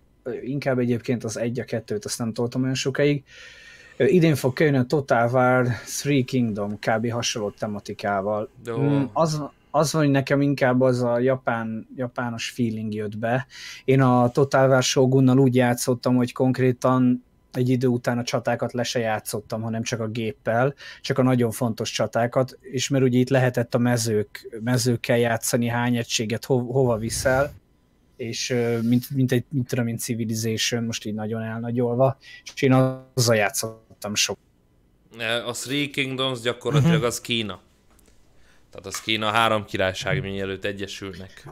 inkább 0.43 0.79
egyébként 0.79 1.25
az 1.25 1.39
1 1.39 1.61
a 1.61 1.65
2-t, 1.65 2.05
azt 2.05 2.19
nem 2.19 2.33
toltam 2.33 2.63
olyan 2.63 2.75
sokáig. 2.75 3.25
Ö, 3.97 4.05
Idén 4.05 4.35
fog 4.35 4.53
kijönni 4.53 4.77
a 4.77 4.85
Total 4.85 5.31
War 5.33 5.67
Three 6.01 6.23
Kingdom, 6.23 6.79
kb. 6.79 7.11
hasonló 7.11 7.51
tematikával. 7.51 8.51
Mm, 8.71 9.03
az, 9.13 9.43
az 9.71 9.93
van, 9.93 10.03
hogy 10.03 10.11
nekem 10.11 10.41
inkább 10.41 10.81
az 10.81 11.03
a 11.03 11.19
japán, 11.19 11.89
japános 11.97 12.51
feeling 12.51 12.95
jött 12.95 13.19
be. 13.19 13.47
Én 13.85 14.01
a 14.01 14.29
Total 14.29 14.69
War 14.69 14.83
Shogunnal 14.83 15.39
úgy 15.39 15.55
játszottam, 15.55 16.17
hogy 16.17 16.33
konkrétan 16.33 17.25
egy 17.57 17.69
idő 17.69 17.87
után 17.87 18.19
a 18.19 18.25
csatákat 18.25 18.73
le 18.73 18.83
se 18.83 18.99
játszottam, 18.99 19.63
hanem 19.63 19.83
csak 19.83 20.01
a 20.01 20.09
géppel, 20.09 20.75
csak 21.01 21.19
a 21.19 21.23
nagyon 21.23 21.51
fontos 21.51 21.91
csatákat, 21.91 22.59
és 22.61 22.89
mert 22.89 23.05
ugye 23.05 23.19
itt 23.19 23.29
lehetett 23.29 23.75
a 23.75 23.79
mezők, 23.79 24.59
mezőkkel 24.61 25.19
játszani, 25.19 25.67
hány 25.67 25.97
egységet 25.97 26.45
ho, 26.45 26.59
hova 26.59 26.97
viszel, 26.97 27.53
és 28.17 28.55
mint, 28.83 29.11
mint 29.11 29.33
egy, 29.33 29.45
mint 29.49 29.69
tudom 29.69 29.87
én, 29.87 29.97
Civilization, 29.97 30.85
most 30.85 31.05
így 31.05 31.15
nagyon 31.15 31.43
elnagyolva, 31.43 32.19
és 32.55 32.63
én 32.63 32.73
azzal 32.73 33.37
játszottam 33.37 34.15
sok. 34.15 34.39
A 35.47 35.53
Three 35.53 35.91
Kingdoms 35.91 36.41
gyakorlatilag 36.41 37.05
az 37.05 37.21
Kína. 37.21 37.61
Tehát 38.71 38.87
az 38.87 39.01
Kína 39.01 39.31
három 39.31 39.65
királyság, 39.65 40.23
mielőtt 40.23 40.65
egyesülnek. 40.65 41.49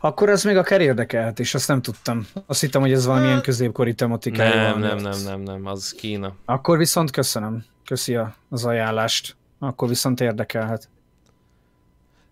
Akkor 0.00 0.28
az 0.28 0.44
még 0.44 0.56
akár 0.56 0.80
érdekelhet, 0.80 1.38
és 1.40 1.54
azt 1.54 1.68
nem 1.68 1.82
tudtam. 1.82 2.26
Azt 2.46 2.60
hittem, 2.60 2.80
hogy 2.80 2.92
ez 2.92 3.06
valamilyen 3.06 3.42
középkori 3.42 3.94
tematikája 3.94 4.54
Nem, 4.54 4.70
van. 4.80 4.80
nem, 4.80 4.96
nem, 4.96 5.20
nem, 5.24 5.40
nem, 5.40 5.66
az 5.66 5.92
Kína. 5.92 6.34
Akkor 6.44 6.78
viszont 6.78 7.10
köszönöm. 7.10 7.64
Köszi 7.84 8.18
az 8.48 8.64
ajánlást. 8.64 9.36
Akkor 9.58 9.88
viszont 9.88 10.20
érdekelhet. 10.20 10.88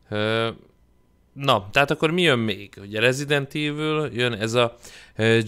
Ö, 0.08 0.48
Na, 1.32 1.68
tehát 1.72 1.90
akkor 1.90 2.10
mi 2.10 2.22
jön 2.22 2.38
még? 2.38 2.72
Ugye 2.80 3.00
Resident 3.00 3.54
Evil, 3.54 4.10
jön 4.12 4.32
ez 4.32 4.54
a 4.54 4.76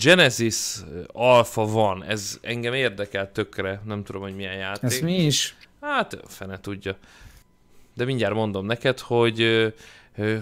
Genesis 0.03 0.77
Alpha 1.07 1.67
van, 1.67 2.05
ez 2.05 2.39
engem 2.43 2.75
érdekel 2.75 3.33
tökre, 3.33 3.81
nem 3.85 4.05
tudom, 4.05 4.23
hogy 4.23 4.35
milyen 4.35 4.55
játék. 4.57 4.83
Ez 4.91 4.99
mi 4.99 5.25
is? 5.25 5.57
Hát, 5.81 6.17
fene 6.27 6.61
tudja. 6.61 6.97
De 7.95 8.05
mindjárt 8.05 8.35
mondom 8.35 8.67
neked, 8.67 8.99
hogy, 8.99 9.73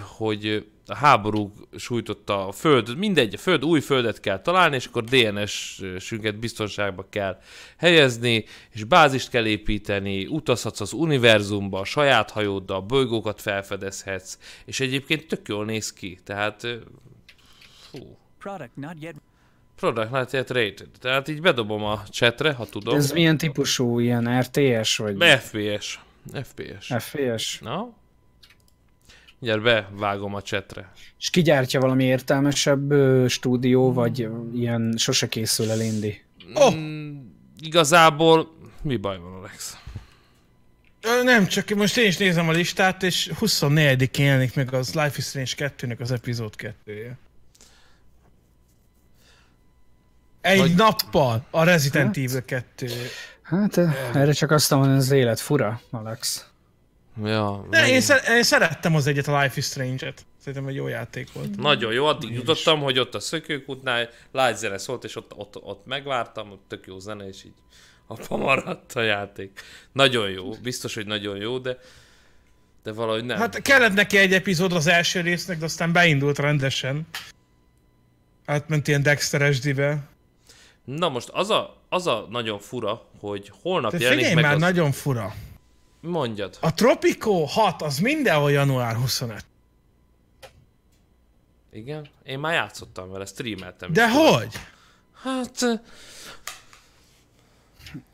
hogy 0.00 0.66
a 0.86 0.94
háború 0.94 1.52
sújtotta 1.76 2.46
a 2.46 2.52
föld, 2.52 2.96
mindegy, 2.96 3.34
a 3.34 3.38
föld, 3.38 3.64
új 3.64 3.80
földet 3.80 4.20
kell 4.20 4.40
találni, 4.40 4.76
és 4.76 4.86
akkor 4.86 5.04
DNS-sünket 5.04 6.38
biztonságba 6.38 7.06
kell 7.10 7.38
helyezni, 7.76 8.44
és 8.70 8.84
bázist 8.84 9.30
kell 9.30 9.46
építeni, 9.46 10.26
utazhatsz 10.26 10.80
az 10.80 10.92
univerzumba, 10.92 11.80
a 11.80 11.84
saját 11.84 12.30
hajóddal, 12.30 12.80
bolygókat 12.80 13.40
felfedezhetsz, 13.40 14.38
és 14.64 14.80
egyébként 14.80 15.26
tök 15.26 15.48
jól 15.48 15.64
néz 15.64 15.92
ki, 15.92 16.18
tehát 16.24 16.66
fú, 17.90 18.18
Product 18.38 18.76
not 18.76 18.94
yet 19.00 19.14
product 19.76 20.10
not 20.10 20.32
yet 20.32 20.50
rated, 20.50 20.88
tehát 21.00 21.28
így 21.28 21.40
bedobom 21.40 21.84
a 21.84 22.02
chatre, 22.10 22.52
ha 22.52 22.66
tudom. 22.66 22.96
Ez 22.96 23.12
milyen 23.12 23.36
típusú, 23.36 23.98
ilyen 23.98 24.40
RTS, 24.40 24.96
vagy 24.96 25.16
FPS. 25.22 26.00
FPS. 26.42 26.94
FPS? 26.98 27.58
Na? 27.58 27.97
Mindjárt 29.38 29.62
bevágom 29.90 30.34
a 30.34 30.42
chatre. 30.42 30.92
És 31.18 31.30
kigyártja 31.30 31.80
valami 31.80 32.04
értelmesebb 32.04 32.90
ö, 32.90 33.24
stúdió, 33.28 33.92
vagy 33.92 34.22
ö, 34.22 34.30
ilyen 34.54 34.94
sose 34.96 35.28
készül 35.28 35.70
el 35.70 35.80
indi? 35.80 36.24
Oh! 36.54 36.74
Mm, 36.74 37.18
igazából 37.60 38.56
mi 38.82 38.96
baj 38.96 39.18
van, 39.18 39.32
Alex? 39.32 39.76
Ö, 41.02 41.22
Nem, 41.22 41.46
csak 41.46 41.68
most 41.68 41.96
én 41.96 42.06
is 42.06 42.16
nézem 42.16 42.48
a 42.48 42.52
listát, 42.52 43.02
és 43.02 43.30
24-én 43.40 44.26
jelenik 44.26 44.54
meg 44.54 44.74
az 44.74 44.94
Life 44.94 45.14
is 45.16 45.24
Strange 45.24 45.50
2-nek 45.78 45.98
az 46.00 46.10
epizód 46.12 46.54
2-je. 46.56 47.16
Egy 50.40 50.58
Vagy- 50.58 50.74
nappal 50.74 51.46
a 51.50 51.64
Resident 51.64 52.06
Hát. 52.16 52.24
Evil 52.24 52.44
2 52.44 52.88
Hát 53.42 53.78
erre 54.14 54.32
csak 54.32 54.50
azt 54.50 54.70
mondom, 54.70 54.88
hogy 54.90 54.98
az 54.98 55.10
élet 55.10 55.40
fura, 55.40 55.80
Alex. 55.90 56.47
Ja, 57.24 57.66
De 57.70 57.88
én, 57.88 58.00
szer- 58.00 58.28
én 58.28 58.42
szerettem 58.42 58.94
az 58.94 59.06
egyet, 59.06 59.28
a 59.28 59.40
Life 59.40 59.54
is 59.56 59.64
Strange-et. 59.64 60.26
Szerintem 60.38 60.68
egy 60.68 60.74
jó 60.74 60.88
játék 60.88 61.32
volt. 61.32 61.56
Nagyon 61.56 61.92
jó, 61.92 62.06
addig 62.06 62.32
jutottam, 62.32 62.80
hogy 62.80 62.98
ott 62.98 63.14
a 63.14 63.20
szökőkútnál 63.20 64.08
light 64.32 64.56
zene 64.56 64.78
szólt, 64.78 65.04
és 65.04 65.16
ott, 65.16 65.32
ott, 65.36 65.62
ott 65.62 65.86
megvártam, 65.86 66.50
ott 66.50 66.64
tök 66.68 66.86
jó 66.86 66.98
zene, 66.98 67.28
és 67.28 67.44
így 67.44 67.52
apa 68.06 68.36
maradt 68.36 68.92
a 68.92 69.02
játék. 69.02 69.60
Nagyon 69.92 70.30
jó, 70.30 70.50
biztos, 70.62 70.94
hogy 70.94 71.06
nagyon 71.06 71.36
jó, 71.36 71.58
de 71.58 71.78
de 72.82 72.92
valahogy 72.94 73.24
nem. 73.24 73.38
Hát 73.38 73.62
kellett 73.62 73.92
neki 73.92 74.16
egy 74.16 74.32
epizód 74.32 74.72
az 74.72 74.86
első 74.86 75.20
résznek, 75.20 75.58
de 75.58 75.64
aztán 75.64 75.92
beindult 75.92 76.38
rendesen. 76.38 77.06
Átment 78.44 78.88
ilyen 78.88 79.02
Dexter 79.02 79.54
SD-be. 79.54 80.08
Na 80.84 81.08
most 81.08 81.28
az 81.28 81.50
a, 81.50 81.82
az 81.88 82.06
a 82.06 82.26
nagyon 82.30 82.58
fura, 82.58 83.06
hogy 83.20 83.52
holnap 83.62 83.90
De 83.90 83.98
jelenik 83.98 84.34
meg 84.34 84.44
már, 84.44 84.54
az... 84.54 84.60
nagyon 84.60 84.92
fura. 84.92 85.34
Mondjad. 86.08 86.56
A 86.60 86.74
Tropico 86.74 87.44
6 87.44 87.82
az 87.82 87.98
mindenhol 87.98 88.50
január 88.50 88.94
25. 88.96 89.44
Igen? 91.72 92.06
Én 92.24 92.38
már 92.38 92.54
játszottam 92.54 93.10
vele, 93.10 93.24
streameltem. 93.24 93.92
De 93.92 94.10
hogy? 94.10 94.54
Hát, 95.22 95.82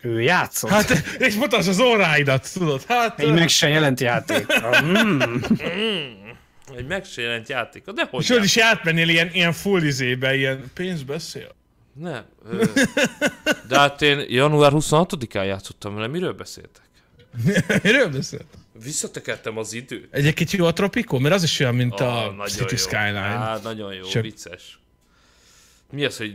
Ő 0.00 0.20
játszott. 0.20 0.70
Hát, 0.70 0.90
és 1.18 1.34
mutasd 1.34 1.68
az 1.68 1.80
óráidat, 1.80 2.52
tudod. 2.52 2.82
Hát, 2.84 3.20
Egy 3.20 3.32
meg 3.32 3.48
se 3.48 3.68
jelent 3.68 4.00
játék. 4.00 4.46
Mm. 4.84 5.20
egy 6.76 6.86
meg 6.86 7.04
se 7.04 7.22
jelent 7.22 7.48
játék. 7.48 7.84
De 7.84 8.08
hogy 8.10 8.22
és 8.22 8.28
hogy 8.30 8.44
is 8.44 8.56
átmennél 8.56 9.08
ilyen, 9.08 9.30
ilyen 9.32 9.52
full 9.52 9.82
izébe, 9.82 10.34
ilyen 10.36 10.70
pénz 10.74 11.02
beszél. 11.02 11.54
Nem. 11.92 12.24
Ö, 12.44 12.64
de 13.68 13.78
hát 13.78 14.02
én 14.02 14.24
január 14.28 14.72
26-án 14.74 15.46
játszottam 15.46 15.94
vele, 15.94 16.06
miről 16.06 16.32
beszéltek? 16.32 16.83
Miről 17.82 18.08
beszélt? 18.08 18.44
Visszatekertem 18.84 19.58
az 19.58 19.72
időt. 19.72 20.08
Egyébként 20.10 20.50
jó 20.50 20.64
a 20.66 20.72
Tropico? 20.72 21.18
Mert 21.18 21.34
az 21.34 21.42
is 21.42 21.60
olyan, 21.60 21.74
mint 21.74 22.00
Ah, 22.00 22.38
a 22.40 22.44
City 22.46 22.64
jó. 22.70 22.76
Skyline. 22.76 23.18
Hát, 23.18 23.62
nagyon 23.62 23.94
jó, 23.94 24.02
Csak- 24.04 24.22
vicces. 24.22 24.78
Mi 25.90 26.04
az, 26.04 26.16
hogy 26.16 26.34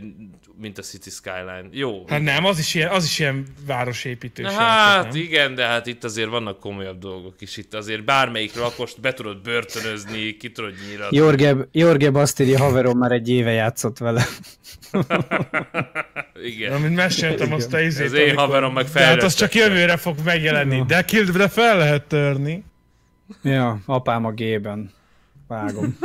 mint 0.60 0.78
a 0.78 0.82
City 0.82 1.10
Skyline? 1.10 1.64
Jó. 1.70 2.04
Hát 2.08 2.22
nem, 2.22 2.44
az 2.44 2.58
is 2.58 2.74
ilyen, 2.74 2.90
az 2.90 3.04
is 3.04 3.18
ilyen 3.18 3.46
városépítős. 3.66 4.44
Na, 4.44 4.50
hát 4.60 5.12
nem? 5.12 5.16
igen, 5.20 5.54
de 5.54 5.66
hát 5.66 5.86
itt 5.86 6.04
azért 6.04 6.28
vannak 6.28 6.60
komolyabb 6.60 6.98
dolgok 6.98 7.40
is. 7.40 7.56
Itt 7.56 7.74
azért 7.74 8.04
bármelyik 8.04 8.54
lakost 8.54 9.00
be 9.00 9.12
tudod 9.14 9.42
börtönözni, 9.42 10.36
ki 10.36 10.50
tudod 10.50 10.74
nyíratni. 10.88 11.16
Jorge, 11.16 11.56
Jorge 11.72 12.10
azt 12.12 12.40
írja, 12.40 12.58
haverom 12.58 12.98
már 12.98 13.12
egy 13.12 13.28
éve 13.28 13.50
játszott 13.50 13.98
vele. 13.98 14.26
Igen. 16.44 16.72
Amint 16.72 16.94
meséltem 16.94 17.52
azt 17.52 17.72
a 17.72 17.80
izét. 17.80 18.06
Az 18.06 18.12
én 18.12 18.22
amikor- 18.28 18.44
haverom 18.44 18.72
meg 18.72 18.84
De 18.84 19.00
hát 19.00 19.22
az 19.22 19.34
csak 19.34 19.48
fejlesztette. 19.50 19.58
jövőre 19.80 19.96
fog 19.96 20.16
megjelenni. 20.24 20.82
De 20.86 21.02
Kildre 21.04 21.48
fel 21.48 21.76
lehet 21.78 22.04
törni. 22.06 22.64
Ja, 23.42 23.80
apám 23.86 24.24
a 24.24 24.30
G-ben. 24.32 24.90
Vágom. 25.48 25.98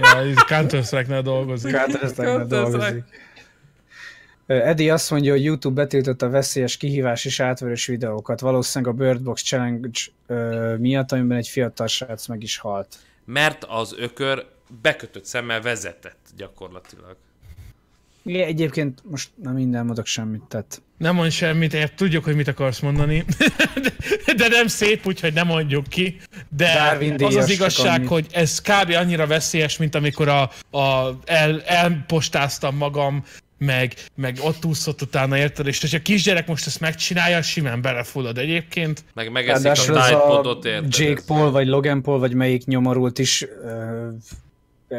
Ja, 0.00 0.44
Counter-Strike-nál 0.46 1.22
dolgozik. 1.22 1.72
Counter-Strike-nál 1.76 2.36
Counter-Strike. 2.38 2.78
dolgozik. 2.80 3.04
Ö, 4.46 4.54
Eddie 4.54 4.92
azt 4.92 5.10
mondja, 5.10 5.32
hogy 5.32 5.44
YouTube 5.44 5.74
betiltotta 5.82 6.26
a 6.26 6.30
veszélyes 6.30 6.76
kihívás 6.76 7.24
és 7.24 7.40
átverős 7.40 7.86
videókat, 7.86 8.40
valószínűleg 8.40 8.94
a 8.94 8.96
Bird 8.96 9.22
Box 9.22 9.42
Challenge 9.42 9.88
ö, 10.26 10.74
miatt, 10.78 11.12
amiben 11.12 11.36
egy 11.38 11.48
fiatal 11.48 11.86
srác 11.86 12.26
meg 12.26 12.42
is 12.42 12.56
halt. 12.58 12.96
Mert 13.24 13.64
az 13.68 13.94
ökör 13.98 14.46
bekötött 14.82 15.24
szemmel 15.24 15.60
vezetett 15.60 16.18
gyakorlatilag. 16.36 17.16
Igen, 18.24 18.46
egyébként 18.46 19.02
most 19.10 19.30
nem 19.42 19.54
minden 19.54 19.84
mondok 19.84 20.06
semmit, 20.06 20.42
tehát 20.42 20.82
Nem 20.98 21.14
mondj 21.14 21.34
semmit, 21.34 21.74
ért, 21.74 21.94
tudjuk, 21.94 22.24
hogy 22.24 22.36
mit 22.36 22.48
akarsz 22.48 22.80
mondani. 22.80 23.24
de, 24.26 24.34
de 24.34 24.48
nem 24.48 24.66
szép, 24.66 25.06
úgyhogy 25.06 25.32
nem 25.32 25.46
mondjuk 25.46 25.88
ki. 25.88 26.16
De 26.56 26.74
Darwin 26.74 27.24
az 27.24 27.36
az 27.36 27.50
igazság, 27.50 28.06
hogy 28.06 28.26
ez 28.30 28.60
kb. 28.60 28.90
annyira 28.90 29.26
veszélyes, 29.26 29.76
mint 29.76 29.94
amikor 29.94 30.28
a, 30.28 30.50
a, 30.78 31.18
el, 31.24 31.62
elpostáztam 31.62 32.76
magam, 32.76 33.24
meg, 33.58 33.94
meg 34.14 34.38
ott 34.40 34.64
úszott 34.64 35.02
utána, 35.02 35.36
érted? 35.36 35.66
És 35.66 35.80
hogyha 35.80 35.96
a 35.96 36.02
kisgyerek 36.02 36.46
most 36.46 36.66
ezt 36.66 36.80
megcsinálja, 36.80 37.42
simán 37.42 37.82
belefullad 37.82 38.38
egyébként. 38.38 39.04
Meg 39.14 39.32
megeszik 39.32 39.66
a 39.66 39.72
Ráadásul 39.72 39.96
a 39.96 40.56
érted? 40.64 40.94
Jake 40.96 41.22
Paul, 41.26 41.50
vagy 41.50 41.66
Logan 41.66 42.02
Paul, 42.02 42.18
vagy 42.18 42.34
melyik 42.34 42.64
nyomorult 42.64 43.18
is 43.18 43.46
ö, 43.64 44.08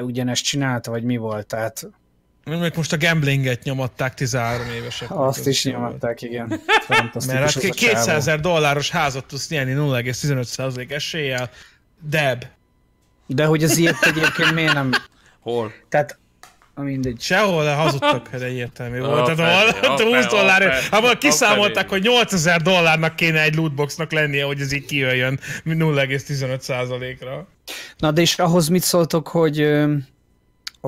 ugyanezt 0.01 0.43
csinálta, 0.43 0.91
vagy 0.91 1.03
mi 1.03 1.17
volt, 1.17 1.47
tehát 1.47 1.87
Még 2.45 2.71
most 2.75 2.93
a 2.93 2.97
gamblinget 2.97 3.63
nyomatták 3.63 4.13
13 4.13 4.67
évesek. 4.69 5.07
azt 5.11 5.47
is 5.47 5.63
nyomatták, 5.65 6.21
igen. 6.21 6.47
Mert 6.87 7.01
hát 7.01 7.15
az 7.15 7.29
a 7.55 7.59
200 7.59 8.05
csávó. 8.05 8.17
ezer 8.17 8.39
dolláros 8.39 8.89
házat 8.89 9.25
tudsz 9.25 9.49
nyerni 9.49 9.73
0,15% 9.73 10.91
eséllyel. 10.91 11.49
Deb. 12.01 12.45
De 13.27 13.45
hogy 13.45 13.63
az 13.63 13.77
ilyet 13.77 14.03
egyébként 14.05 14.53
miért 14.53 14.73
nem... 14.73 14.91
Hol? 15.39 15.73
Tehát, 15.89 16.19
mindegy. 16.75 17.21
Sehol 17.21 17.65
hazudtak, 17.65 18.27
hogy 18.27 18.41
egyértelmű 18.41 18.97
Ja, 18.97 19.05
volt. 19.05 19.35
Tehát 19.35 19.39
ahol 19.39 19.97
ja, 19.97 20.05
20 20.05 20.11
persze, 20.11 20.27
dollár, 20.29 20.73
abban 20.91 21.17
kiszámolták, 21.17 21.89
hogy 21.89 22.01
8000 22.01 22.61
dollárnak 22.61 23.15
kéne 23.15 23.41
egy 23.41 23.55
lootboxnak 23.55 24.11
lennie, 24.11 24.45
hogy 24.45 24.61
ez 24.61 24.71
így 24.71 24.85
kijöjjön 24.85 25.39
0,15%-ra. 25.65 27.47
Na 27.97 28.11
de 28.11 28.21
és 28.21 28.39
ahhoz 28.39 28.67
mit 28.67 28.83
szóltok, 28.83 29.27
hogy 29.27 29.57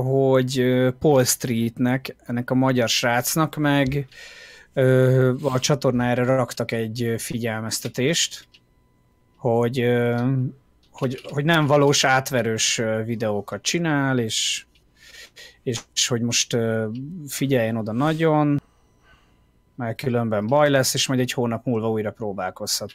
hogy 0.02 0.66
Paul 1.00 1.24
Streetnek, 1.24 2.16
ennek 2.26 2.50
a 2.50 2.56
magyar 2.56 2.90
srácnak 2.90 3.56
meg 3.56 4.08
a 5.42 5.60
csatornára 5.60 6.26
raktak 6.26 6.72
egy 6.72 7.14
figyelmeztetést, 7.18 8.48
hogy, 9.36 9.86
hogy, 10.92 11.22
hogy 11.24 11.46
nem 11.46 11.66
valós 11.66 12.04
átverős 12.04 12.82
videókat 13.06 13.62
csinál, 13.62 14.20
és, 14.20 14.66
és, 15.64 16.08
hogy 16.08 16.22
most 16.22 16.58
figyeljen 17.28 17.78
oda 17.78 17.92
nagyon, 17.92 18.62
mert 19.76 20.02
különben 20.02 20.48
baj 20.48 20.70
lesz, 20.70 20.94
és 20.94 21.08
majd 21.08 21.20
egy 21.20 21.32
hónap 21.32 21.66
múlva 21.66 21.90
újra 21.90 22.12
próbálkozhat. 22.12 22.92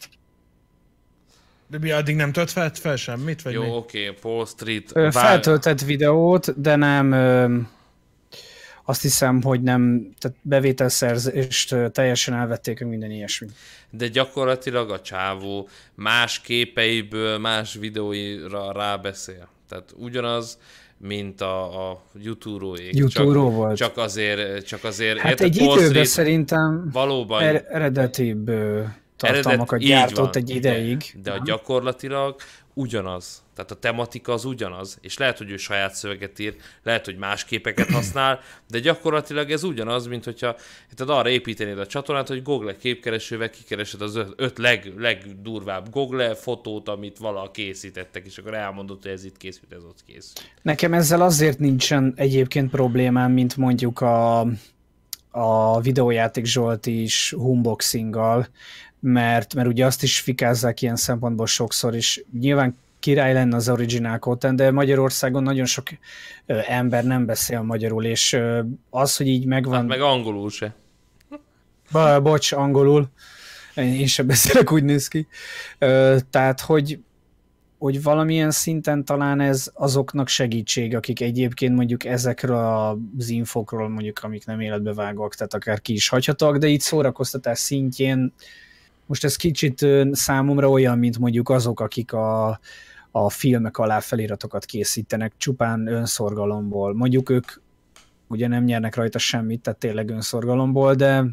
De 1.70 1.78
mi 1.78 1.90
addig 1.90 2.16
nem 2.16 2.32
tölt 2.32 2.50
fel, 2.50 2.70
fel 2.74 2.96
semmit? 2.96 3.42
Vagy 3.42 3.52
Jó, 3.52 3.62
mi? 3.62 3.68
oké, 3.68 4.14
Paul 4.20 4.46
Street. 4.46 4.90
Ö, 4.94 5.08
Feltöltett 5.10 5.80
videót, 5.80 6.60
de 6.60 6.76
nem 6.76 7.12
ö, 7.12 7.56
azt 8.84 9.02
hiszem, 9.02 9.42
hogy 9.42 9.62
nem, 9.62 10.10
tehát 10.18 10.36
bevételszerzést 10.42 11.74
teljesen 11.92 12.34
elvették, 12.34 12.84
minden 12.84 13.10
ilyesmi. 13.10 13.46
De 13.90 14.08
gyakorlatilag 14.08 14.90
a 14.90 15.00
csávó 15.00 15.68
más 15.94 16.40
képeiből, 16.40 17.38
más 17.38 17.74
videóira 17.74 18.72
rábeszél. 18.72 19.48
Tehát 19.68 19.94
ugyanaz, 19.96 20.58
mint 20.96 21.40
a, 21.40 21.90
a 21.90 22.02
YouTube-róék. 22.22 22.94
YouTube-ról 22.96 23.44
csak, 23.48 23.54
volt. 23.56 23.76
Csak 23.76 23.96
azért, 23.96 24.66
csak 24.66 24.84
azért 24.84 25.18
Hát 25.18 25.30
érted, 25.30 25.46
egy 25.46 25.56
időben 25.56 25.84
Street 25.88 26.06
szerintem 26.06 26.88
valóban 26.92 27.42
er- 27.42 27.66
eredetibb 27.70 28.50
tartalmakat 29.20 29.80
így 29.80 29.88
gyártott 29.88 30.34
van, 30.34 30.42
egy 30.42 30.50
ideig. 30.50 31.12
De, 31.14 31.20
de 31.20 31.32
a 31.32 31.42
gyakorlatilag 31.44 32.34
ugyanaz. 32.74 33.42
Tehát 33.54 33.70
a 33.70 33.74
tematika 33.74 34.32
az 34.32 34.44
ugyanaz. 34.44 34.98
És 35.00 35.18
lehet, 35.18 35.38
hogy 35.38 35.50
ő 35.50 35.56
saját 35.56 35.94
szöveget 35.94 36.38
ír, 36.38 36.54
lehet, 36.82 37.04
hogy 37.04 37.16
más 37.16 37.44
képeket 37.44 37.90
használ, 37.98 38.40
de 38.68 38.78
gyakorlatilag 38.78 39.50
ez 39.50 39.62
ugyanaz, 39.62 40.06
mint 40.06 40.24
hogyha 40.24 40.56
tehát 40.94 41.18
arra 41.20 41.28
építenéd 41.28 41.78
a 41.78 41.86
csatornát, 41.86 42.28
hogy 42.28 42.42
Google 42.42 42.76
képkeresővel 42.76 43.50
kikeresed 43.50 44.00
az 44.00 44.20
öt, 44.36 44.58
leg, 44.58 44.92
legdurvább 44.96 45.90
Google 45.90 46.34
fotót, 46.34 46.88
amit 46.88 47.18
vala 47.18 47.50
készítettek, 47.50 48.26
és 48.26 48.38
akkor 48.38 48.54
elmondod, 48.54 49.02
hogy 49.02 49.10
ez 49.10 49.24
itt 49.24 49.36
készült, 49.36 49.72
ez 49.72 49.84
ott 49.84 50.04
készült. 50.06 50.50
Nekem 50.62 50.92
ezzel 50.92 51.22
azért 51.22 51.58
nincsen 51.58 52.12
egyébként 52.16 52.70
problémám, 52.70 53.32
mint 53.32 53.56
mondjuk 53.56 54.00
a, 54.00 54.40
a 55.30 55.80
videójáték 55.80 56.44
Zsolti 56.44 57.02
is 57.02 57.32
unboxinggal, 57.32 58.46
mert, 59.00 59.54
mert 59.54 59.68
ugye 59.68 59.86
azt 59.86 60.02
is 60.02 60.20
fikázzák 60.20 60.82
ilyen 60.82 60.96
szempontból 60.96 61.46
sokszor, 61.46 61.94
és 61.94 62.24
nyilván 62.40 62.76
király 63.00 63.32
lenne 63.32 63.56
az 63.56 63.68
original 63.68 64.18
content, 64.18 64.56
de 64.56 64.70
Magyarországon 64.70 65.42
nagyon 65.42 65.66
sok 65.66 65.88
ö, 66.46 66.58
ember 66.66 67.04
nem 67.04 67.26
beszél 67.26 67.62
magyarul, 67.62 68.04
és 68.04 68.32
ö, 68.32 68.60
az, 68.90 69.16
hogy 69.16 69.26
így 69.26 69.46
megvan... 69.46 69.78
Hát 69.78 69.86
meg 69.86 70.00
angolul 70.00 70.50
se. 70.50 70.74
Ba, 71.92 72.20
bocs, 72.20 72.52
angolul. 72.52 73.08
Én 73.74 74.06
sem 74.06 74.26
beszélek, 74.26 74.72
úgy 74.72 74.84
néz 74.84 75.08
ki. 75.08 75.26
Ö, 75.78 76.16
tehát, 76.30 76.60
hogy, 76.60 76.98
hogy 77.78 78.02
valamilyen 78.02 78.50
szinten 78.50 79.04
talán 79.04 79.40
ez 79.40 79.70
azoknak 79.74 80.28
segítség, 80.28 80.96
akik 80.96 81.20
egyébként 81.20 81.74
mondjuk 81.74 82.04
ezekről 82.04 82.56
az 83.18 83.28
infokról, 83.28 83.88
mondjuk 83.88 84.18
amik 84.22 84.46
nem 84.46 84.60
életbevágóak, 84.60 85.34
tehát 85.34 85.54
akár 85.54 85.80
ki 85.80 85.92
is 85.92 86.08
hagyhatóak, 86.08 86.56
de 86.56 86.66
itt 86.66 86.80
szórakoztatás 86.80 87.58
szintjén 87.58 88.32
most 89.10 89.24
ez 89.24 89.36
kicsit 89.36 89.86
számomra 90.12 90.68
olyan, 90.68 90.98
mint 90.98 91.18
mondjuk 91.18 91.48
azok, 91.48 91.80
akik 91.80 92.12
a, 92.12 92.60
a 93.10 93.30
filmek 93.30 93.78
alá 93.78 94.00
feliratokat 94.00 94.64
készítenek 94.64 95.32
csupán 95.36 95.86
önszorgalomból. 95.86 96.94
Mondjuk 96.94 97.30
ők 97.30 97.52
ugye 98.28 98.46
nem 98.46 98.64
nyernek 98.64 98.94
rajta 98.94 99.18
semmit, 99.18 99.60
tehát 99.60 99.78
tényleg 99.78 100.10
önszorgalomból, 100.10 100.94
de 100.94 101.24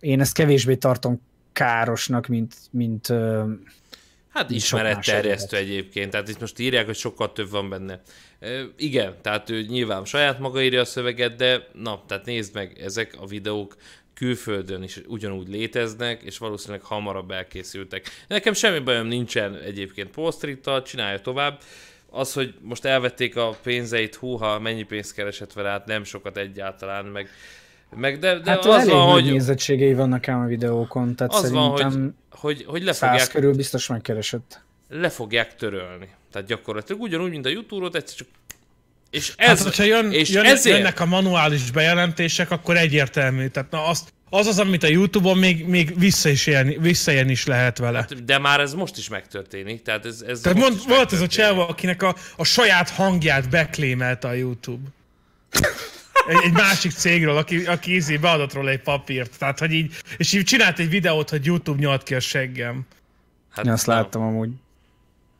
én 0.00 0.20
ezt 0.20 0.34
kevésbé 0.34 0.74
tartom 0.74 1.20
károsnak, 1.52 2.26
mint, 2.26 2.54
mint 2.70 3.12
Hát 4.28 4.50
ismeretterjesztő 4.50 5.56
egyébként, 5.56 6.10
tehát 6.10 6.28
itt 6.28 6.40
most 6.40 6.58
írják, 6.58 6.86
hogy 6.86 6.96
sokkal 6.96 7.32
több 7.32 7.50
van 7.50 7.68
benne. 7.68 8.00
E, 8.40 8.48
igen, 8.76 9.14
tehát 9.20 9.50
ő 9.50 9.62
nyilván 9.62 10.04
saját 10.04 10.38
maga 10.38 10.62
írja 10.62 10.80
a 10.80 10.84
szöveget, 10.84 11.36
de 11.36 11.68
na, 11.72 12.02
tehát 12.06 12.24
nézd 12.24 12.54
meg, 12.54 12.78
ezek 12.80 13.16
a 13.20 13.26
videók 13.26 13.76
külföldön 14.14 14.82
is 14.82 15.00
ugyanúgy 15.06 15.48
léteznek, 15.48 16.22
és 16.22 16.38
valószínűleg 16.38 16.82
hamarabb 16.82 17.30
elkészültek. 17.30 18.06
Nekem 18.28 18.52
semmi 18.52 18.78
bajom 18.78 19.06
nincsen 19.06 19.54
egyébként 19.54 20.10
Paul 20.10 20.32
Street-tal, 20.32 20.82
csinálja 20.82 21.20
tovább. 21.20 21.60
Az, 22.10 22.32
hogy 22.32 22.54
most 22.60 22.84
elvették 22.84 23.36
a 23.36 23.56
pénzeit, 23.62 24.14
húha, 24.14 24.58
mennyi 24.58 24.82
pénzt 24.82 25.14
keresett 25.14 25.52
vele, 25.52 25.68
hát 25.68 25.86
nem 25.86 26.04
sokat 26.04 26.36
egyáltalán, 26.36 27.04
meg, 27.04 27.28
meg 27.96 28.18
de, 28.18 28.38
de 28.38 28.50
hát 28.50 28.64
az 28.64 28.88
van, 28.88 29.10
hogy, 29.10 29.24
nézettségei 29.24 29.94
vannak 29.94 30.28
ám 30.28 30.40
a 30.40 30.46
videókon, 30.46 31.16
tehát 31.16 31.32
az 31.32 31.50
van, 31.50 31.76
szerintem 31.76 32.14
hogy, 32.30 32.56
hogy, 32.56 32.64
hogy 32.64 32.82
le 32.82 32.92
fogják 32.92 33.28
körül 33.28 33.54
biztos 33.54 33.86
megkeresett. 33.86 34.62
le 34.88 35.08
fogják 35.08 35.54
törölni. 35.54 36.08
Tehát 36.32 36.48
gyakorlatilag 36.48 37.02
ugyanúgy, 37.02 37.30
mint 37.30 37.46
a 37.46 37.48
YouTube-ot, 37.48 37.94
egyszer 37.94 38.16
csak... 38.16 38.28
És 39.12 39.32
Ez, 39.36 39.50
ez, 39.50 39.58
hát, 39.58 39.62
hogyha 39.62 39.84
jön, 39.84 40.12
és 40.12 40.28
jön, 40.28 40.44
ezért, 40.44 40.76
jönnek 40.76 41.00
a 41.00 41.06
manuális 41.06 41.70
bejelentések, 41.70 42.50
akkor 42.50 42.76
egyértelmű. 42.76 43.46
Tehát 43.46 43.70
na, 43.70 43.86
azt, 43.86 44.12
az 44.30 44.46
az, 44.46 44.58
amit 44.58 44.82
a 44.82 44.86
Youtube-on 44.86 45.38
még, 45.38 45.66
még 45.66 45.98
vissza 45.98 46.28
is 46.28 46.46
élni, 46.46 46.76
visszaélni 46.80 47.30
is 47.30 47.46
lehet 47.46 47.78
vele. 47.78 48.06
de 48.24 48.38
már 48.38 48.60
ez 48.60 48.74
most 48.74 48.96
is 48.96 49.08
megtörténik, 49.08 49.82
tehát 49.82 50.06
ez, 50.06 50.24
ez 50.28 50.40
Tehát 50.40 50.58
mond, 50.58 50.86
volt 50.88 51.12
ez 51.12 51.20
a 51.20 51.26
cselva, 51.26 51.68
akinek 51.68 52.02
a, 52.02 52.16
a 52.36 52.44
saját 52.44 52.90
hangját 52.90 53.50
beklémelte 53.50 54.28
a 54.28 54.32
YouTube. 54.32 54.88
Egy, 56.28 56.44
egy 56.44 56.52
másik 56.52 56.92
cégről, 56.92 57.36
aki, 57.36 57.64
aki 57.66 57.94
ízi 57.94 58.16
beadott 58.16 58.52
róla 58.52 58.70
egy 58.70 58.82
papírt. 58.82 59.38
Tehát, 59.38 59.58
hogy 59.58 59.72
így, 59.72 59.94
és 60.16 60.32
így 60.32 60.44
csinált 60.44 60.78
egy 60.78 60.88
videót, 60.88 61.30
hogy 61.30 61.44
YouTube 61.46 61.80
nyalt 61.80 62.02
ki 62.02 62.14
a 62.14 62.20
seggem. 62.20 62.86
Hát, 63.50 63.64
Én 63.64 63.72
azt 63.72 63.86
na, 63.86 63.94
láttam 63.94 64.22
amúgy. 64.22 64.50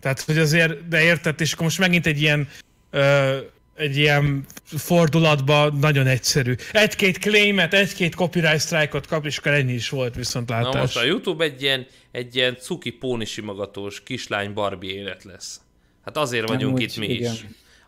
Tehát, 0.00 0.20
hogy 0.20 0.38
azért, 0.38 0.88
de 0.88 1.02
érted, 1.02 1.40
és 1.40 1.52
akkor 1.52 1.64
most 1.64 1.78
megint 1.78 2.06
egy 2.06 2.20
ilyen, 2.20 2.48
ö, 2.90 3.38
egy 3.74 3.96
ilyen 3.96 4.44
fordulatba 4.64 5.70
nagyon 5.70 6.06
egyszerű. 6.06 6.54
Egy-két 6.72 7.18
claimet, 7.18 7.74
egy-két 7.74 8.14
copyright 8.14 8.60
strike-ot 8.60 9.06
kap, 9.06 9.26
és 9.26 9.38
akkor 9.38 9.52
ennyi 9.52 9.72
is 9.72 9.88
volt 9.88 10.14
viszontlátás. 10.14 10.74
Na 10.74 10.80
most 10.80 10.96
a 10.96 11.04
YouTube 11.04 11.44
egy 11.44 11.62
ilyen, 11.62 11.86
egy 12.10 12.36
ilyen 12.36 12.56
cuki 12.56 12.90
póni 12.90 13.24
simogatós 13.24 14.02
kislány 14.02 14.52
Barbie 14.52 14.94
élet 14.94 15.24
lesz. 15.24 15.60
Hát 16.04 16.16
azért 16.16 16.48
vagyunk 16.48 16.76
Amúgy 16.76 16.82
itt 16.82 16.96
mi 16.96 17.06
igen. 17.06 17.32
is. 17.32 17.44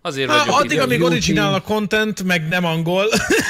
Azért 0.07 0.31
Há, 0.31 0.39
vagyok 0.39 0.55
addig, 0.61 0.77
itt. 0.77 0.83
amíg 0.83 1.03
originál 1.03 1.55
a 1.55 1.61
content, 1.61 2.23
meg 2.25 2.49
nem 2.49 2.65
angol, 2.65 3.05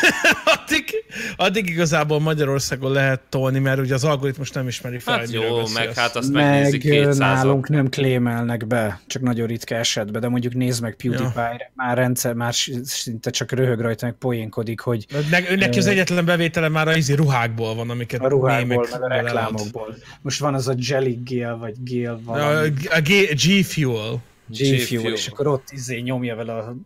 addig, 0.56 1.04
addig 1.36 1.68
igazából 1.68 2.20
Magyarországon 2.20 2.92
lehet 2.92 3.20
tolni, 3.28 3.58
mert 3.58 3.78
ugye 3.78 3.94
az 3.94 4.04
algoritmus 4.04 4.50
nem 4.50 4.66
ismeri 4.66 4.98
fel, 4.98 5.18
Hát 5.18 5.32
jó, 5.32 5.68
meg 5.74 5.94
hát 5.94 6.16
azt 6.16 6.32
megnézik 6.32 6.84
Meg 6.84 6.92
ö, 6.92 6.96
200 6.96 7.18
nálunk 7.18 7.68
nem 7.68 7.88
klémelnek 7.88 8.66
be, 8.66 9.00
csak 9.06 9.22
nagyon 9.22 9.46
ritka 9.46 9.74
esetben, 9.74 10.20
de 10.20 10.28
mondjuk 10.28 10.54
nézd 10.54 10.82
meg 10.82 10.96
PewDiePie, 10.96 11.56
ja. 11.58 11.72
már 11.74 11.96
rendszer, 11.96 12.34
már 12.34 12.54
szinte 12.84 13.30
csak 13.30 13.52
röhög 13.52 13.80
rajta, 13.80 14.06
meg 14.06 14.14
poénkodik, 14.14 14.80
hogy 14.80 15.06
Meg, 15.30 15.56
neki 15.58 15.78
az 15.78 15.86
egyetlen 15.86 16.24
bevétele 16.24 16.68
már 16.68 16.88
a 16.88 16.96
izi 16.96 17.14
ruhákból 17.14 17.74
van, 17.74 17.90
amiket 17.90 18.20
a 18.20 18.28
ruhákból, 18.28 18.86
meg 18.90 19.02
a 19.02 19.08
reklámokból. 19.08 19.96
Most 20.22 20.40
van 20.40 20.54
az 20.54 20.68
a 20.68 20.74
Jelly 20.76 21.18
Gale, 21.24 21.52
vagy 21.52 21.74
Gale 21.84 22.10
A, 22.10 22.18
valami, 22.24 22.72
a 22.90 23.00
G- 23.00 23.42
G-Fuel. 23.44 24.22
G-Fuel, 24.46 25.12
és 25.12 25.26
akkor 25.26 25.46
ott 25.46 25.70
izé 25.70 25.98
nyomja 25.98 26.36
vele 26.36 26.54
a... 26.54 26.76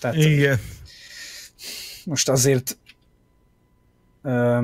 Tehát 0.00 0.16
Igen. 0.16 0.60
most 2.04 2.28
azért... 2.28 2.78
Ö, 4.22 4.62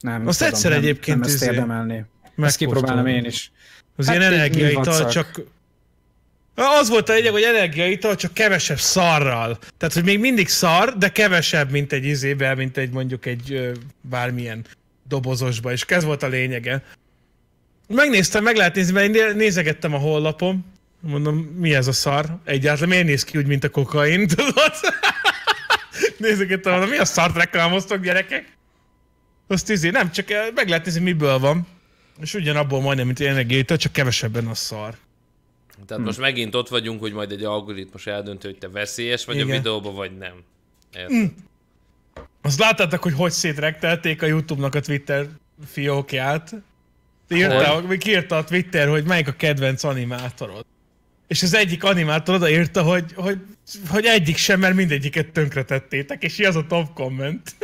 nem 0.00 0.26
Azt 0.26 0.38
tudom, 0.38 0.54
egyszer 0.54 0.70
nem, 0.70 0.80
egyébként 0.80 1.18
nem 1.18 1.28
ezt 1.28 1.34
izé 1.34 1.46
érdemelni. 1.46 2.04
Ezt 2.36 2.56
kipróbálnám 2.56 3.06
én 3.06 3.24
is. 3.24 3.52
Az 3.96 4.06
Hát 4.06 4.16
ilyen 4.16 4.32
energiaital, 4.32 5.08
csak... 5.08 5.40
Az 6.54 6.88
volt 6.88 7.08
a 7.08 7.12
lényeg, 7.12 7.32
hogy 7.32 7.42
energiaital, 7.42 8.14
csak 8.14 8.34
kevesebb 8.34 8.78
szarral. 8.78 9.58
Tehát, 9.76 9.94
hogy 9.94 10.04
még 10.04 10.18
mindig 10.20 10.48
szar, 10.48 10.96
de 10.98 11.08
kevesebb, 11.08 11.70
mint 11.70 11.92
egy 11.92 12.04
izébe, 12.04 12.54
mint 12.54 12.76
egy 12.76 12.90
mondjuk 12.90 13.26
egy 13.26 13.52
ö, 13.52 13.72
bármilyen 14.00 14.66
dobozosba, 15.08 15.72
és 15.72 15.82
ez 15.82 16.04
volt 16.04 16.22
a 16.22 16.28
lényege. 16.28 16.82
Megnéztem, 17.88 18.42
meg 18.42 18.56
lehet 18.56 18.74
nézni, 18.74 18.92
mert 18.92 19.06
én 19.06 19.10
né- 19.10 19.34
nézegettem 19.34 19.94
a 19.94 19.98
hollapom. 19.98 20.71
Mondom, 21.04 21.36
mi 21.36 21.74
ez 21.74 21.86
a 21.86 21.92
szar? 21.92 22.26
Egyáltalán 22.44 22.88
miért 22.88 23.06
néz 23.06 23.24
ki 23.24 23.38
úgy, 23.38 23.46
mint 23.46 23.64
a 23.64 23.68
kokain, 23.68 24.26
tudod? 24.26 24.72
nézegettem, 26.18 26.72
mondom, 26.72 26.90
mi 26.90 26.98
a 26.98 27.04
szart 27.04 27.36
reklámoztok, 27.36 28.02
gyerekek? 28.02 28.56
Azt 29.46 29.70
izé, 29.70 29.90
nem, 29.90 30.10
csak 30.10 30.30
eh, 30.30 30.46
meg 30.54 30.68
lehet 30.68 30.84
nézni, 30.84 31.00
miből 31.00 31.38
van. 31.38 31.66
És 32.20 32.34
ugyanabból 32.34 32.80
majdnem, 32.80 33.06
mint 33.06 33.20
energiától, 33.20 33.76
csak 33.76 33.92
kevesebben 33.92 34.46
a 34.46 34.54
szar. 34.54 34.94
Tehát 35.86 36.04
most 36.04 36.18
megint 36.18 36.54
ott 36.54 36.68
vagyunk, 36.68 37.00
hogy 37.00 37.12
majd 37.12 37.32
egy 37.32 37.44
algoritmus 37.44 38.06
eldönti, 38.06 38.46
hogy 38.46 38.58
te 38.58 38.68
veszélyes 38.68 39.24
vagy 39.24 39.34
Igen. 39.34 39.48
a 39.48 39.52
videóba, 39.52 39.92
vagy 39.92 40.16
nem. 40.16 40.42
Érted? 40.96 41.32
Azt 42.42 42.58
láttátok, 42.58 43.02
hogy 43.02 43.14
hogy 43.14 43.30
szétrektelték 43.30 44.22
a 44.22 44.26
Youtube-nak 44.26 44.74
a 44.74 44.80
Twitter 44.80 45.28
fiókját? 45.66 46.54
Írta, 47.28 47.82
ki 47.98 48.10
írta 48.10 48.36
a 48.36 48.44
Twitter, 48.44 48.88
hogy 48.88 49.04
melyik 49.04 49.28
a 49.28 49.32
kedvenc 49.32 49.84
animátorod. 49.84 50.64
És 51.32 51.42
az 51.42 51.54
egyik 51.54 51.84
animátor 51.84 52.34
odaírta, 52.34 52.82
hogy, 52.82 53.04
hogy, 53.14 53.38
hogy 53.88 54.04
egyik 54.04 54.36
sem, 54.36 54.60
mert 54.60 54.74
mindegyiket 54.74 55.28
tönkretettétek, 55.32 56.22
és 56.22 56.38
így 56.38 56.46
az 56.46 56.56
a 56.56 56.66
top 56.66 56.92
komment. 56.94 57.54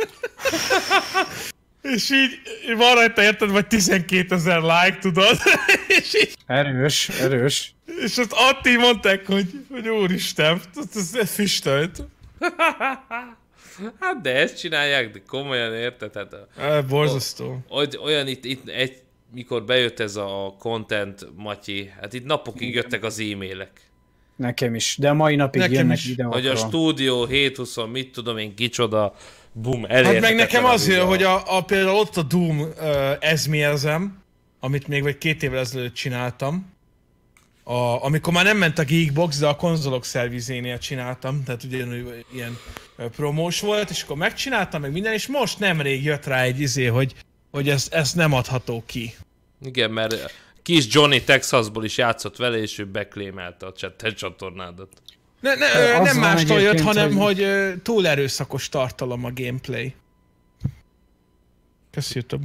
és 1.95 2.09
így 2.11 2.39
van 2.77 2.93
rajta, 2.93 3.23
érted, 3.23 3.49
vagy 3.49 3.67
12 3.67 4.35
ezer 4.35 4.61
like, 4.61 4.97
tudod? 5.01 5.37
és, 5.99 6.13
így, 6.13 6.33
Erős, 6.45 7.09
erős. 7.09 7.73
és 8.05 8.17
azt 8.17 8.31
ott 8.31 8.67
így 8.67 8.77
mondták, 8.77 9.25
hogy, 9.25 9.45
hogy 9.71 9.89
úristen, 9.89 10.61
ez, 10.95 11.09
ez 11.13 11.31
füstölt. 11.31 12.01
Hát 13.99 14.21
de 14.21 14.35
ezt 14.35 14.59
csinálják, 14.59 15.11
de 15.11 15.21
komolyan 15.27 15.73
érted? 15.73 16.11
Hát, 16.15 16.33
a- 16.33 16.81
Borzasztó. 16.87 17.65
hogy 17.67 17.99
olyan 18.03 18.27
itt, 18.27 18.45
itt 18.45 18.69
egy, 18.69 19.01
mikor 19.33 19.63
bejött 19.63 19.99
ez 19.99 20.15
a 20.15 20.55
content, 20.59 21.27
Matyi, 21.35 21.91
hát 22.01 22.13
itt 22.13 22.25
napokig 22.25 22.73
jöttek 22.73 23.03
az 23.03 23.19
e-mailek. 23.19 23.71
Nekem 24.35 24.75
is. 24.75 24.95
De 24.99 25.09
a 25.09 25.13
mai 25.13 25.35
napig 25.35 25.61
Nekem 25.61 25.75
jönnek 25.75 25.97
is. 25.97 26.05
videókra. 26.05 26.37
Hogy 26.37 26.47
a 26.47 26.55
stúdió 26.55 27.25
720, 27.25 27.91
mit 27.91 28.11
tudom 28.11 28.37
én, 28.37 28.55
kicsoda, 28.55 29.15
bum, 29.51 29.83
Hát 29.83 30.19
meg 30.19 30.35
nekem 30.35 30.65
az, 30.65 30.87
videó. 30.87 31.07
hogy 31.07 31.23
a, 31.23 31.57
a, 31.57 31.61
például 31.63 31.97
ott 31.97 32.17
a 32.17 32.23
Doom 32.23 32.59
uh, 32.59 32.71
ez 33.19 33.45
mi 33.45 33.63
ezem, 33.63 34.23
amit 34.59 34.87
még 34.87 35.01
vagy 35.01 35.17
két 35.17 35.43
évvel 35.43 35.59
ezelőtt 35.59 35.93
csináltam, 35.93 36.77
a, 37.63 38.03
amikor 38.03 38.33
már 38.33 38.43
nem 38.43 38.57
ment 38.57 38.79
a 38.79 38.83
Geekbox, 38.83 39.39
de 39.39 39.47
a 39.47 39.55
konzolok 39.55 40.05
szervizénél 40.05 40.77
csináltam, 40.77 41.43
tehát 41.43 41.63
ugyanúgy 41.63 42.25
ilyen 42.33 42.57
promós 43.15 43.59
volt, 43.59 43.89
és 43.89 44.03
akkor 44.03 44.17
megcsináltam 44.17 44.81
meg 44.81 44.91
minden, 44.91 45.13
és 45.13 45.27
most 45.27 45.59
nemrég 45.59 46.03
jött 46.03 46.25
rá 46.25 46.41
egy 46.41 46.59
izé, 46.59 46.85
hogy, 46.85 47.13
hogy 47.51 47.69
ez, 47.69 47.87
ez 47.91 48.13
nem 48.13 48.33
adható 48.33 48.83
ki. 48.85 49.13
Igen, 49.61 49.91
mert 49.91 50.33
kis 50.61 50.85
Johnny 50.89 51.23
Texasból 51.23 51.85
is 51.85 51.97
játszott 51.97 52.37
vele, 52.37 52.57
és 52.57 52.77
ő 52.79 52.85
beklémelte 52.85 53.65
a 53.65 53.73
te 53.97 54.13
csatornádat. 54.13 54.89
Ne, 55.39 55.55
ne, 55.55 55.65
Ö, 55.99 56.01
nem 56.03 56.17
mástól 56.17 56.59
jött, 56.59 56.79
hanem 56.79 57.07
hogy, 57.07 57.17
hogy- 57.17 57.25
hogy 57.35 57.41
ö, 57.43 57.73
túl 57.83 58.07
erőszakos 58.07 58.69
tartalom 58.69 59.25
a 59.25 59.31
gameplay. 59.33 59.93
Kösz 61.91 62.15
YouTube. 62.15 62.43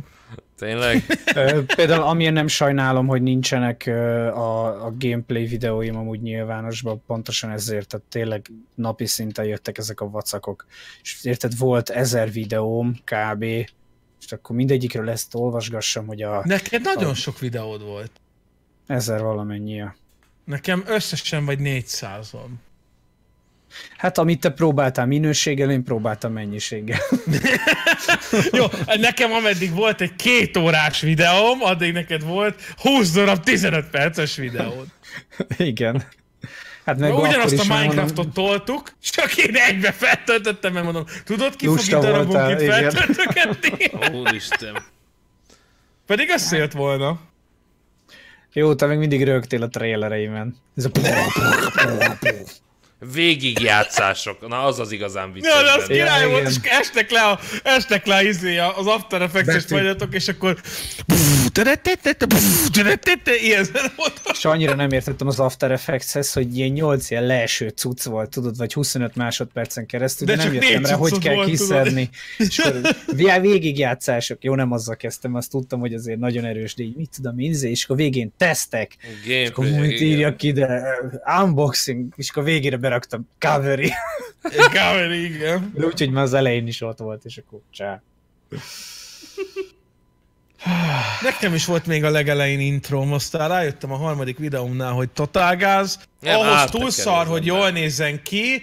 Tényleg? 0.59 1.05
Ö, 1.35 1.65
Például 1.77 2.03
amilyen 2.03 2.33
nem 2.33 2.47
sajnálom, 2.49 3.07
hogy 3.07 3.23
nincsenek 3.23 3.87
ö, 3.87 4.27
a, 4.27 4.85
a 4.87 4.95
gameplay 4.99 5.47
videóim 5.47 5.97
amúgy 5.97 6.21
nyilvánosban, 6.21 7.03
pontosan 7.07 7.51
ezért, 7.51 7.89
tehát 7.89 8.07
tényleg 8.07 8.47
napi 8.75 9.07
szinten 9.07 9.45
jöttek 9.45 9.79
ezek 9.79 10.01
a 10.01 10.11
vacakok. 10.11 10.67
És 11.03 11.19
érted, 11.25 11.59
volt 11.59 11.91
ezer 11.91 12.33
videóm 12.33 12.97
kb. 13.05 13.45
És 14.25 14.33
akkor 14.33 14.57
mindegyikről 14.57 15.11
ezt 15.11 15.35
olvasgassam, 15.35 16.07
hogy 16.07 16.23
a 16.23 16.43
Neked 16.45 16.83
nagyon 16.83 17.15
sok 17.15 17.39
videód 17.39 17.83
volt. 17.83 18.11
ezer 18.87 19.23
valamennyi. 19.23 19.81
a- 19.81 19.95
Nekem 20.45 20.85
összesen 20.87 21.45
vagy 21.45 21.59
400-on. 21.63 22.49
Hát 23.97 24.19
amit 24.19 24.41
te 24.41 24.51
próbáltál 24.51 25.07
minőséggel, 25.07 25.71
én 25.71 25.85
próbáltam 25.85 26.33
mennyiséggel. 26.33 26.99
Jó, 28.59 28.65
nekem 29.01 29.33
ameddig 29.33 29.75
volt 29.75 30.01
egy 30.01 30.17
két 30.17 30.57
órás 30.57 31.01
videóm, 31.01 31.63
addig 31.63 31.93
neked 31.93 32.23
volt 32.25 32.61
20 32.77 33.11
darab 33.13 33.43
15 33.43 33.91
perces 33.91 34.37
videód. 34.37 34.87
Igen. 35.57 36.05
Hát 36.85 36.99
meg 36.99 37.11
Na, 37.11 37.17
ugyanazt 37.17 37.59
a 37.59 37.75
Minecraftot 37.75 38.17
mondom, 38.17 38.33
toltuk, 38.33 38.93
csak 39.03 39.37
én 39.37 39.55
egybe 39.55 39.93
feltöltöttem, 39.93 40.73
mert 40.73 40.85
mondom, 40.85 41.05
tudod 41.25 41.57
ki 41.57 41.67
fog 41.67 41.77
Lusta 41.77 41.97
itt 41.97 42.03
darabunk 42.03 42.33
voltál, 42.33 42.51
itt 42.51 42.61
igen. 42.61 42.91
feltöltögetni? 42.91 43.91
Úristen. 44.21 44.83
Pedig 46.07 46.31
összejött 46.31 46.73
volna. 46.73 47.21
Jó, 48.53 48.75
te 48.75 48.87
még 48.87 48.99
mindig 48.99 49.25
rögtél 49.25 49.63
a 49.63 49.69
trailereimen. 49.69 50.57
Ez 50.77 50.85
a 50.85 50.91
Végigjátszások. 53.13 54.49
Na, 54.49 54.65
az 54.65 54.79
az 54.79 54.93
igazán 54.93 55.33
vicces. 55.33 55.55
Ja, 55.55 55.63
de 55.63 55.73
az 55.73 55.87
király 55.87 56.19
Igen, 56.19 56.31
volt, 56.31 56.49
és 56.49 56.57
estek 56.63 57.11
le, 57.11 57.23
a, 57.23 57.41
estek 57.63 58.07
le 58.07 58.23
izé, 58.23 58.59
az 58.59 58.87
After 58.87 59.23
Effects-es 59.23 59.65
és 60.11 60.29
akkor 60.29 60.57
ilyen. 63.43 63.67
És 64.33 64.45
annyira 64.45 64.75
nem 64.75 64.91
értettem 64.91 65.27
az 65.27 65.41
After 65.41 65.71
Effects-hez, 65.71 66.33
hogy 66.33 66.57
ilyen 66.57 66.71
8 66.71 67.11
ilyen 67.11 67.27
leeső 67.27 67.69
cucc 67.69 68.03
volt, 68.03 68.31
tudod, 68.31 68.57
vagy 68.57 68.73
25 68.73 69.17
másodpercen 69.17 69.87
keresztül, 69.87 70.27
de, 70.27 70.37
De 70.37 70.45
nem 70.45 70.53
jöttem 70.53 70.85
rá, 70.85 70.95
hogy 70.95 71.19
kell 71.19 71.45
kiszedni. 71.45 72.11
És 72.39 72.59
akkor 72.59 73.41
végigjátszások, 73.41 74.45
jó, 74.45 74.55
nem 74.55 74.73
azzal 74.73 74.97
kezdtem, 74.97 75.35
azt 75.35 75.51
tudtam, 75.51 75.81
hogy 75.81 75.95
azért 75.95 76.19
nagyon 76.19 76.45
erős, 76.45 76.75
de 76.75 76.83
így 76.83 76.97
mit 76.97 77.11
tudom 77.17 77.39
én, 77.39 77.51
izé, 77.51 77.71
és 77.71 77.85
akkor 77.85 77.97
végén 77.97 78.33
tesztek, 78.37 78.97
és 79.27 79.49
akkor 79.49 79.65
Gameplay, 79.65 79.89
mit 79.89 80.01
írjak 80.01 80.43
ide, 80.43 80.83
unboxing, 81.43 82.13
és 82.17 82.31
akkor 82.31 82.45
végére 82.45 82.77
beraktam 82.77 83.29
covery. 83.39 83.93
Kámeri, 84.73 85.25
igen. 85.25 85.73
De 85.75 85.87
úgyhogy 85.87 86.11
már 86.11 86.23
az 86.23 86.35
elején 86.35 86.67
is 86.67 86.81
ott 86.81 86.99
volt, 86.99 87.25
és 87.25 87.37
akkor 87.37 87.61
csá. 87.71 88.03
Nekem 91.23 91.55
is 91.55 91.65
volt 91.65 91.87
még 91.87 92.05
a 92.05 92.11
legelején 92.11 92.61
introm, 92.61 93.13
aztán 93.13 93.49
rájöttem 93.49 93.93
a 93.93 93.97
harmadik 93.97 94.39
videómnál, 94.39 94.93
hogy 94.93 95.09
totálgáz, 95.11 95.99
Nem, 96.21 96.35
ahhoz 96.35 96.47
áttekerő 96.47 96.79
túl 96.79 96.87
az 96.87 96.95
szar, 96.95 97.27
hogy 97.27 97.47
jól 97.47 97.71
nézzen 97.71 98.23
ki, 98.23 98.63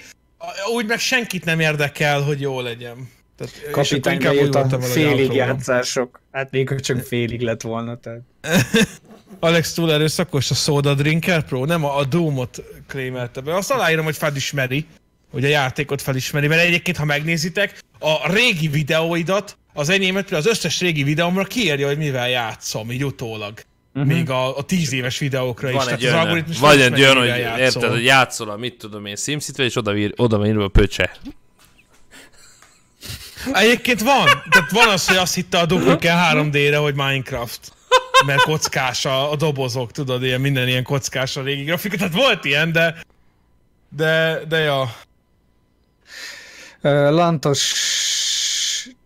úgy 0.74 0.86
meg 0.86 1.00
senkit 1.00 1.46
nem 1.46 1.60
érdekel, 1.60 2.22
hogy 2.22 2.42
jó 2.42 2.62
legyen. 2.62 3.10
Tehát, 3.36 3.54
és 3.56 3.62
akkor 3.62 3.84
Kapitány 3.84 4.14
inkább 4.14 4.32
úgy 4.32 4.38
bejött 4.38 4.54
voltam 4.54 4.82
a 4.82 4.84
félig 4.84 5.34
játszások. 5.34 6.22
Hát 6.32 6.52
még 6.52 6.80
csak 6.80 7.00
félig 7.00 7.42
lett 7.42 7.62
volna, 7.62 7.98
tehát. 7.98 8.22
Alex 9.40 9.74
túl 9.74 9.92
erőszakos 9.94 10.52
a 10.52 10.54
Soda 10.54 10.94
Drinker 10.94 11.44
Pro, 11.44 11.66
nem 11.66 11.86
a, 11.86 11.98
a 11.98 12.06
Doom-ot 12.06 12.64
krémelte 12.88 13.42
be. 13.42 13.56
Azt 13.56 13.72
aláírom, 13.72 14.06
hogy 14.06 14.18
felismeri, 14.18 14.86
hogy 15.32 15.46
a 15.46 15.48
játékot 15.48 16.02
felismeri, 16.02 16.48
mert 16.48 16.62
egyébként, 16.62 16.98
ha 16.98 17.06
megnézitek, 17.06 17.80
a 18.00 18.32
régi 18.32 18.68
videóidat, 18.68 19.58
az 19.74 19.90
enyémet, 19.90 20.22
például 20.22 20.42
az 20.42 20.58
összes 20.58 20.80
régi 20.80 21.04
videómra 21.04 21.44
kiírja, 21.44 21.88
hogy 21.88 21.98
mivel 21.98 22.30
játszom, 22.30 22.92
így 22.92 23.06
utólag. 23.06 23.54
Uh-huh. 23.94 24.12
Még 24.12 24.30
a, 24.30 24.58
a 24.58 24.62
tíz 24.62 24.94
éves 24.94 25.18
videókra 25.18 25.70
is. 25.70 25.76
Van 25.76 25.86
Tehát 25.86 26.00
egy 26.00 26.06
az 26.06 26.14
olyan, 26.14 26.26
algoritmus 26.26 26.60
vagy 26.60 26.82
egy 26.82 27.00
olyan, 27.00 27.18
hogy 27.18 27.32
mivel 27.32 27.60
érted, 27.60 27.90
hogy 27.90 28.04
játszol 28.04 28.50
a 28.50 28.58
mit 28.58 28.78
tudom 28.78 29.06
én 29.06 29.16
simcit 29.16 29.60
és 29.60 29.76
oda, 29.76 29.92
vír, 29.92 30.14
oda 30.16 30.38
van 30.38 30.48
írva 30.48 30.64
a 30.64 30.68
pöcse. 30.68 31.18
Egyébként 33.54 34.02
van. 34.02 34.26
Tehát 34.50 34.72
van 34.72 34.88
az, 34.88 35.08
hogy 35.08 35.18
azt 35.18 35.36
hitte 35.36 35.60
a 35.60 35.66
Duke 35.66 36.32
3D-re, 36.34 36.78
hogy 36.78 36.96
Minecraft. 36.96 37.72
Mert 38.26 38.42
kockás 38.42 39.06
a, 39.06 39.32
a 39.32 39.36
dobozok, 39.36 39.92
tudod, 39.92 40.24
ilyen 40.24 40.42
minden 40.42 40.68
ilyen 40.68 40.84
kockás 40.84 41.38
a 41.38 41.42
régi 41.42 41.64
grafika. 41.64 41.98
Tehát 41.98 42.14
volt 42.14 42.46
ilyen, 42.46 42.72
de 42.72 42.96
De, 43.90 44.42
de 44.48 44.58
ja. 44.58 44.96
Lantos 47.10 47.74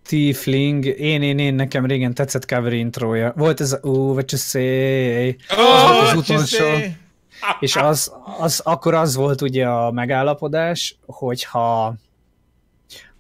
Tiefling, 0.07 0.85
én, 0.85 1.21
én, 1.21 1.39
én, 1.39 1.53
nekem 1.53 1.85
régen 1.85 2.13
tetszett 2.13 2.47
cover 2.47 2.73
intrója. 2.73 3.33
Volt 3.35 3.59
ez 3.59 3.71
a 3.71 3.79
Ooh, 3.81 4.13
what 4.13 4.31
you 4.31 4.41
say, 4.41 5.35
az 5.47 5.81
volt 5.89 6.01
az 6.01 6.13
utolsó. 6.13 6.65
És 7.59 7.75
az, 7.75 8.11
az, 8.39 8.59
akkor 8.63 8.93
az 8.93 9.15
volt 9.15 9.41
ugye 9.41 9.67
a 9.67 9.91
megállapodás, 9.91 10.95
hogyha 11.05 11.95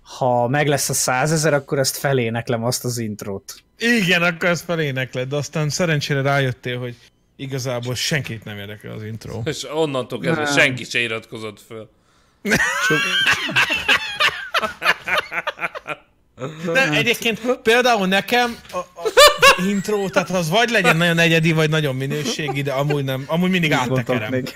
ha 0.01 0.47
meg 0.47 0.67
lesz 0.67 0.89
a 0.89 0.93
százezer, 0.93 1.53
akkor 1.53 1.79
ezt 1.79 1.97
feléneklem 1.97 2.63
azt 2.63 2.85
az 2.85 2.97
intrót. 2.97 3.63
Igen, 3.77 4.21
akkor 4.21 4.49
ez 4.49 4.61
felénekled, 4.61 5.29
de 5.29 5.35
aztán 5.35 5.69
szerencsére 5.69 6.21
rájöttél, 6.21 6.79
hogy 6.79 6.95
igazából 7.35 7.95
senkit 7.95 8.43
nem 8.43 8.57
érdekel 8.57 8.91
az 8.91 9.03
intro. 9.03 9.41
És 9.43 9.65
onnantól 9.73 10.19
kezdve 10.19 10.43
Nem. 10.43 10.53
senki 10.53 10.83
se 10.83 10.99
iratkozott 10.99 11.61
föl. 11.67 11.89
De 16.73 16.89
egyébként 16.91 17.39
például 17.63 18.07
nekem 18.07 18.57
a, 18.71 18.77
a 18.77 19.63
intro, 19.67 20.09
tehát 20.09 20.29
az 20.29 20.49
vagy 20.49 20.69
legyen 20.69 20.97
nagyon 20.97 21.19
egyedi, 21.19 21.51
vagy 21.51 21.69
nagyon 21.69 21.95
minőségi, 21.95 22.61
de 22.61 22.71
amúgy 22.71 23.03
nem, 23.03 23.23
amúgy 23.27 23.49
mindig 23.49 23.73
áttekerem. 23.73 24.31
még. 24.31 24.55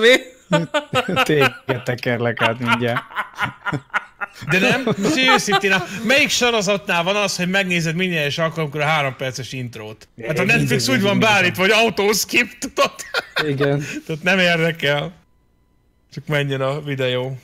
Mi? 0.00 0.14
Téged 1.22 1.82
tekerlek 1.84 2.42
át 2.42 2.58
mindjárt. 2.58 3.02
De 4.50 4.58
nem, 4.58 4.94
őszintén, 5.34 5.74
melyik 6.04 6.28
sorozatnál 6.28 7.02
van 7.02 7.16
az, 7.16 7.36
hogy 7.36 7.48
megnézed 7.48 7.94
minden 7.94 8.18
egyes 8.18 8.38
alkalomkor 8.38 8.80
a 8.80 8.84
három 8.84 9.16
perces 9.16 9.52
intrót? 9.52 10.08
Hát 10.26 10.38
a 10.38 10.44
Netflix 10.44 10.88
úgy 10.88 11.00
van 11.00 11.18
beállítva, 11.18 11.62
hogy 11.62 11.70
autóskip, 11.70 12.58
tudod? 12.58 12.92
Igen. 13.46 13.84
Tehát 14.06 14.22
nem 14.22 14.38
érdekel. 14.38 15.12
Csak 16.14 16.26
menjen 16.26 16.60
a 16.60 16.80
videó. 16.80 17.38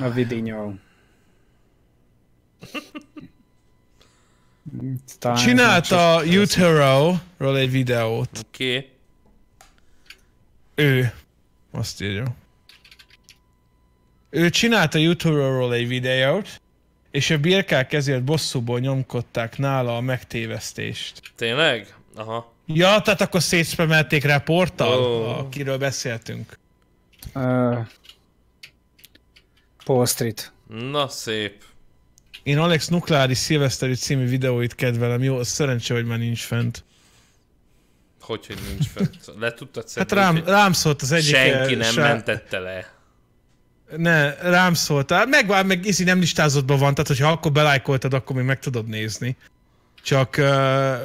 A 0.00 0.10
vidinyó. 0.10 0.74
Talán 5.18 5.54
nem 5.54 5.82
csak- 5.82 6.24
Utero-ról 6.24 7.56
egy 7.56 7.70
videót. 7.70 8.38
Oké. 8.46 8.76
Okay. 8.76 8.90
Ő. 10.74 11.12
Azt 11.70 12.02
írja. 12.02 12.34
Ő 14.30 14.50
csinálta 14.50 14.98
Utero-ról 14.98 15.74
egy 15.74 15.88
videót, 15.88 16.60
és 17.10 17.30
a 17.30 17.38
birkák 17.38 17.92
ezért 17.92 18.22
bosszúból 18.22 18.78
nyomkodták 18.80 19.58
nála 19.58 19.96
a 19.96 20.00
megtévesztést. 20.00 21.20
Tényleg? 21.36 21.94
Aha. 22.14 22.52
Ja, 22.66 23.00
tehát 23.00 23.20
akkor 23.20 23.42
szétszpemelték 23.42 24.24
rá 24.24 24.38
portal, 24.38 24.98
oh. 24.98 25.38
akiről 25.38 25.78
beszéltünk. 25.78 26.58
Ö, 27.32 27.78
Paul 29.84 30.06
Street. 30.06 30.52
Na 30.68 31.08
szép. 31.08 31.64
Én 32.42 32.58
Alex 32.58 32.88
Nukleáris 32.88 33.38
Szilveszteri 33.38 33.94
című 33.94 34.28
videóit 34.28 34.74
kedvelem, 34.74 35.22
jó, 35.22 35.36
az 35.36 35.48
szerencsé, 35.48 35.94
hogy 35.94 36.04
már 36.04 36.18
nincs 36.18 36.44
fent. 36.44 36.84
Hogy, 38.20 38.46
hogy 38.46 38.58
nincs 38.68 38.86
fent. 38.88 39.16
Le 39.38 39.52
tudtad 39.52 39.82
Hát 39.82 39.92
szedni, 39.92 40.16
rám, 40.16 40.34
úgyhogy 40.34 40.48
rám 40.48 40.72
szólt 40.72 41.02
az 41.02 41.12
egyik... 41.12 41.34
Senki 41.34 41.72
eh, 41.72 41.78
nem 41.78 41.92
srác- 41.92 42.08
mentette 42.08 42.58
le. 42.58 42.90
Ne, 43.96 44.34
rám 44.34 44.74
szóltál. 44.74 45.26
Meg, 45.26 45.48
már 45.48 45.64
meg 45.64 45.86
izi 45.86 46.04
nem 46.04 46.18
listázottban 46.18 46.78
van, 46.78 46.94
tehát 46.94 47.08
hogyha 47.08 47.30
akkor 47.30 47.52
belájkoltad, 47.52 48.14
akkor 48.14 48.36
még 48.36 48.44
meg 48.44 48.58
tudod 48.58 48.86
nézni. 48.86 49.36
Csak 50.04 50.34
uh, 50.38 50.44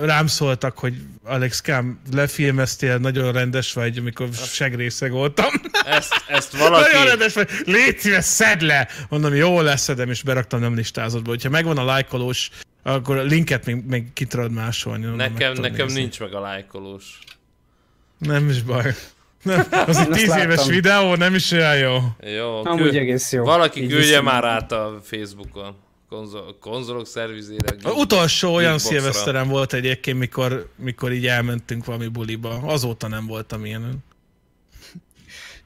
rám 0.05 0.27
szóltak, 0.27 0.77
hogy 0.77 0.95
Alex 1.23 1.61
Kám, 1.61 1.99
lefilmeztél, 2.13 2.97
nagyon 2.97 3.31
rendes 3.31 3.73
vagy, 3.73 3.97
amikor 3.97 4.27
segrészeg 4.33 5.11
voltam. 5.11 5.49
Ezt, 5.85 6.23
ezt 6.27 6.53
nagyon 6.53 6.69
valaki... 6.69 7.07
rendes 7.07 7.33
vagy, 7.33 7.49
légy 7.65 7.97
szíves, 7.97 8.25
szedd 8.25 8.65
le! 8.65 8.87
Mondom, 9.09 9.35
jó 9.35 9.61
leszedem, 9.61 10.09
és 10.09 10.23
beraktam 10.23 10.59
nem 10.59 10.75
listázottba. 10.75 11.29
Hogyha 11.29 11.49
megvan 11.49 11.77
a 11.77 11.85
lájkolós, 11.85 12.49
akkor 12.83 13.17
a 13.17 13.23
linket 13.23 13.65
még, 13.65 13.83
még 13.85 14.13
ki 14.13 14.25
tudod 14.25 14.51
másolni. 14.51 15.15
Nekem, 15.15 15.53
nekem 15.53 15.85
nézni. 15.85 16.01
nincs 16.01 16.19
meg 16.19 16.33
a 16.33 16.39
lájkolós. 16.39 17.19
Nem 18.17 18.49
is 18.49 18.61
baj. 18.61 18.95
Nem, 19.43 19.59
az 19.87 19.97
egy 19.97 20.07
Azt 20.07 20.19
tíz 20.19 20.35
éves 20.35 20.55
láttam. 20.55 20.67
videó, 20.67 21.15
nem 21.15 21.35
is 21.35 21.51
olyan 21.51 21.77
jó. 21.77 21.97
Jó, 22.35 22.65
Amúgy 22.65 22.97
egész 22.97 23.31
jó. 23.31 23.43
Valaki 23.43 23.83
Így 23.83 23.89
küldje 23.89 24.21
már 24.21 24.43
át 24.43 24.71
a 24.71 24.99
Facebookon. 25.03 25.75
Konzol, 26.09 26.57
konzolok 26.59 27.07
szervizére. 27.07 27.75
A 27.83 27.91
utolsó 27.91 28.53
olyan 28.53 28.77
szilveszterem 28.77 29.47
volt 29.47 29.73
egyébként, 29.73 30.17
mikor, 30.17 30.71
mikor 30.75 31.11
így 31.11 31.27
elmentünk 31.27 31.85
valami 31.85 32.07
buliba. 32.07 32.49
Azóta 32.49 33.07
nem 33.07 33.25
voltam 33.25 33.65
ilyen. 33.65 34.03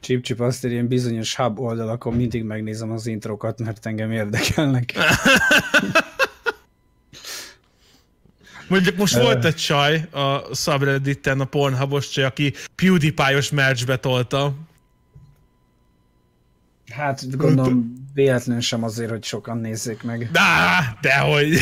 Chip 0.00 0.40
azt 0.40 0.64
írja, 0.64 0.76
én 0.76 0.88
bizonyos 0.88 1.36
hub 1.36 1.60
oldalakon 1.60 2.14
mindig 2.14 2.42
megnézem 2.42 2.90
az 2.90 3.06
introkat, 3.06 3.58
mert 3.58 3.86
engem 3.86 4.12
érdekelnek. 4.12 4.92
Mondjuk 8.68 8.96
most 8.96 9.18
volt 9.18 9.44
egy 9.44 9.54
csaj 9.54 10.08
a 10.10 10.54
subredditen, 10.54 11.40
a 11.40 11.44
Pornhubos 11.44 12.08
csaj, 12.08 12.24
aki 12.24 12.54
PewDiePie-os 12.74 13.50
merchbe 13.50 13.96
tolta. 13.96 14.54
Hát 16.92 17.36
gondolom 17.36 17.92
véletlenül 18.14 18.62
sem 18.62 18.82
azért, 18.82 19.10
hogy 19.10 19.24
sokan 19.24 19.58
nézzék 19.58 20.02
meg. 20.02 20.28
Dá, 20.32 20.96
dehogy. 21.00 21.58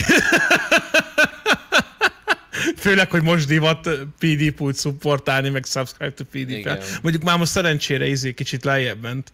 Főleg, 2.77 3.11
hogy 3.11 3.23
most 3.23 3.47
divat 3.47 3.89
PDP-t 4.19 4.75
szupportálni, 4.75 5.49
meg 5.49 5.65
subscribe 5.65 6.13
to 6.13 6.25
PDP. 6.25 6.51
Igen. 6.51 6.79
Mondjuk 7.03 7.25
már 7.25 7.39
most 7.39 7.51
szerencsére 7.51 8.07
izé 8.07 8.33
kicsit 8.33 8.65
lejjebb 8.65 9.03
ment. 9.03 9.33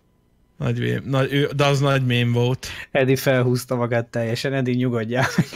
Nagy, 0.57 0.78
vém, 0.78 1.03
nagy, 1.05 1.32
ő, 1.32 1.51
de 1.57 1.64
az 1.64 1.80
nagy 1.80 2.07
mém 2.07 2.32
volt. 2.32 2.66
Edi 2.90 3.16
felhúzta 3.16 3.76
magát 3.76 4.07
teljesen, 4.07 4.53
Edi 4.53 4.72
nyugodjál 4.72 5.26
meg. 5.36 5.47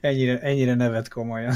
Ennyire, 0.00 0.40
ennyire 0.40 0.74
nevet 0.74 1.08
komolyan. 1.08 1.54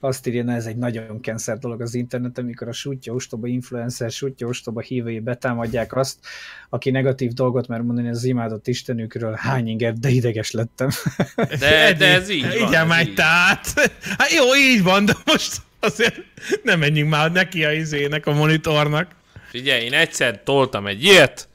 Azt 0.00 0.26
írja, 0.26 0.52
ez 0.52 0.66
egy 0.66 0.76
nagyon 0.76 1.20
kenszer 1.20 1.58
dolog 1.58 1.80
az 1.80 1.94
interneten, 1.94 2.44
mikor 2.44 2.68
a 2.68 2.72
sutya 2.72 3.12
ostoba 3.12 3.46
influencer, 3.46 4.10
sutya 4.10 4.46
ostoba 4.46 4.80
hívői 4.80 5.20
betámadják 5.20 5.96
azt, 5.96 6.18
aki 6.68 6.90
negatív 6.90 7.32
dolgot 7.32 7.68
mer 7.68 7.80
mondani 7.80 8.08
az 8.08 8.24
imádott 8.24 8.66
istenükről, 8.66 9.32
hány 9.32 9.68
inger, 9.68 9.92
de 9.92 10.08
ideges 10.08 10.50
lettem. 10.50 10.88
De, 11.58 11.92
de 11.92 12.06
ez 12.06 12.28
így 12.28 12.42
van. 12.42 12.68
Igen, 12.68 13.00
így. 13.00 13.14
tehát. 13.14 13.66
Hát 14.18 14.30
jó, 14.30 14.54
így 14.54 14.82
van, 14.82 15.04
de 15.04 15.12
most 15.24 15.56
azért 15.80 16.16
nem 16.62 16.78
menjünk 16.78 17.10
már 17.10 17.32
neki 17.32 17.64
a 17.64 17.72
izének, 17.72 18.26
a 18.26 18.32
monitornak. 18.32 19.10
Figyelj, 19.48 19.84
én 19.84 19.92
egyszer 19.92 20.42
toltam 20.42 20.86
egy 20.86 21.04
ilyet, 21.04 21.48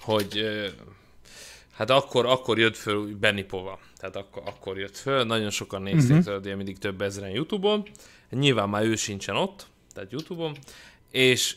hogy 0.00 0.44
hát 1.72 1.90
akkor, 1.90 2.26
akkor 2.26 2.58
jött 2.58 2.76
föl 2.76 3.16
Benny 3.20 3.46
Pova. 3.46 3.78
Tehát 3.98 4.16
akkor, 4.16 4.42
akkor 4.46 4.78
jött 4.78 4.96
föl, 4.96 5.24
nagyon 5.24 5.50
sokan 5.50 5.82
nézték 5.82 6.16
uh-huh. 6.16 6.40
tőle, 6.40 6.56
mindig 6.56 6.78
több 6.78 7.02
ezeren 7.02 7.30
Youtube-on. 7.30 7.88
Nyilván 8.30 8.68
már 8.68 8.82
ő 8.82 8.96
sincsen 8.96 9.36
ott, 9.36 9.66
tehát 9.94 10.12
Youtube-on. 10.12 10.56
És 11.10 11.56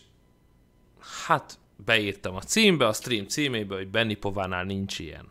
hát 1.25 1.57
beírtam 1.85 2.35
a 2.35 2.41
címbe, 2.41 2.87
a 2.87 2.93
stream 2.93 3.27
címébe, 3.27 3.75
hogy 3.75 3.87
Benny 3.87 4.19
Povánál 4.19 4.63
nincs 4.63 4.99
ilyen. 4.99 5.29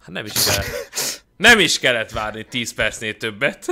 Hát 0.00 0.10
nem 0.10 0.24
is 0.24 0.32
kellett, 0.32 1.24
nem 1.36 1.58
is 1.58 1.78
kellett 1.78 2.10
várni 2.10 2.44
10 2.44 2.74
percnél 2.74 3.16
többet. 3.16 3.66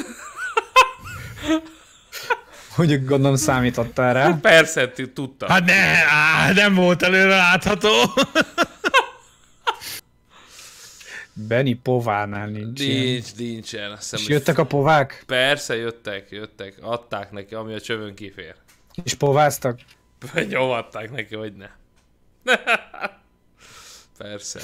Mondjuk 2.76 3.04
gondolom 3.04 3.36
számítottál 3.36 4.14
rá. 4.14 4.38
Persze, 4.40 4.92
tudtam. 5.14 5.48
Hát 5.48 5.64
ne, 5.64 6.04
á, 6.06 6.52
nem 6.52 6.74
volt 6.74 7.02
előre 7.02 7.36
látható. 7.36 7.88
Benny 11.48 11.74
Povánál 11.82 12.48
nincs 12.48 12.80
ilyen. 12.80 13.04
Nincs, 13.04 13.34
nincsen. 13.36 13.90
Azt 13.90 14.00
hiszem, 14.00 14.18
És 14.20 14.28
jöttek 14.28 14.58
a 14.58 14.66
povák? 14.66 15.22
Persze, 15.26 15.76
jöttek, 15.76 16.30
jöttek. 16.30 16.74
Adták 16.80 17.30
neki, 17.30 17.54
ami 17.54 17.74
a 17.74 17.80
csövön 17.80 18.14
kifér. 18.14 18.54
És 19.04 19.14
pováztak? 19.14 19.80
Nyomadták 20.48 21.10
neki, 21.10 21.34
hogy 21.34 21.52
ne. 21.52 21.68
Persze. 24.18 24.60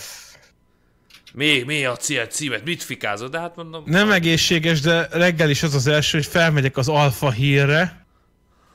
Mi, 1.35 1.62
mi 1.66 1.85
a 1.85 1.97
cél 1.97 2.27
címet? 2.27 2.65
Mit 2.65 2.82
fikázod? 2.82 3.31
De 3.31 3.40
hát 3.40 3.57
mondom... 3.57 3.82
Nem 3.86 4.11
egészséges, 4.11 4.81
de 4.81 5.09
reggel 5.11 5.51
is 5.51 5.62
az 5.62 5.74
az 5.74 5.86
első, 5.86 6.19
hogy 6.19 6.27
felmegyek 6.27 6.77
az 6.77 6.89
alfa 6.89 7.31
hírre, 7.31 8.07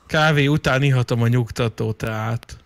kávé 0.07 0.47
után 0.47 0.83
ihatom 0.83 1.21
a 1.21 1.27
nyugtató 1.27 1.91
teát. 1.91 2.57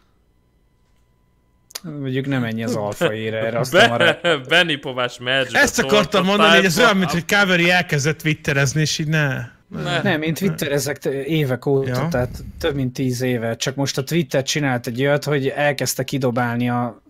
Mondjuk 1.99 2.25
nem 2.27 2.43
ennyi 2.43 2.63
az 2.63 2.75
alfa 2.75 3.13
ére, 3.13 3.37
erre 3.37 3.59
azt 3.59 3.71
nem 3.71 3.91
arra. 3.91 4.19
Be, 4.21 4.37
Benny 4.37 4.79
Povás 4.79 5.17
merge 5.19 5.59
Ezt 5.59 5.79
akartam 5.79 6.25
mondani, 6.25 6.55
hogy 6.55 6.65
ez 6.65 6.79
olyan, 6.79 6.97
mint 6.97 7.11
hogy 7.11 7.25
Káveri 7.25 7.69
elkezdett 7.69 8.21
twitterezni, 8.21 8.81
és 8.81 8.99
így 8.99 9.07
ne. 9.07 9.53
Ne. 9.83 10.01
Nem, 10.01 10.21
én 10.21 10.33
twitterezek 10.33 11.05
évek 11.25 11.65
óta, 11.65 11.87
Ja. 11.89 12.07
tehát 12.11 12.43
több 12.59 12.75
mint 12.75 12.93
tíz 12.93 13.21
éve, 13.21 13.55
csak 13.55 13.75
most 13.75 13.97
a 13.97 14.03
Twitter 14.03 14.43
csinált 14.43 14.87
egy 14.87 15.01
olyat, 15.01 15.23
hogy 15.23 15.47
elkezdte 15.47 16.03
kidobálni 16.03 16.69
a 16.69 17.01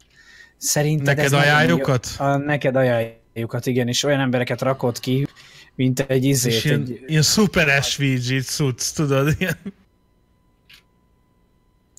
szerinted 0.58 1.16
Neked 1.18 1.34
ajánljukat? 1.34 2.08
A 2.18 2.38
neked 2.38 2.76
ajánljukat, 2.76 3.66
igen, 3.66 3.88
és 3.88 4.04
olyan 4.04 4.20
embereket 4.20 4.62
rakott 4.62 5.00
ki, 5.00 5.28
mint 5.76 6.00
egy 6.00 6.24
izét. 6.24 6.54
És 6.54 6.66
ilyen, 6.66 6.82
Egy, 6.82 7.00
ilyen 7.08 7.22
szuper 7.22 7.84
SVG 7.84 8.42
cucc, 8.42 8.94
tudod, 8.96 9.36
ilyen. 9.40 9.58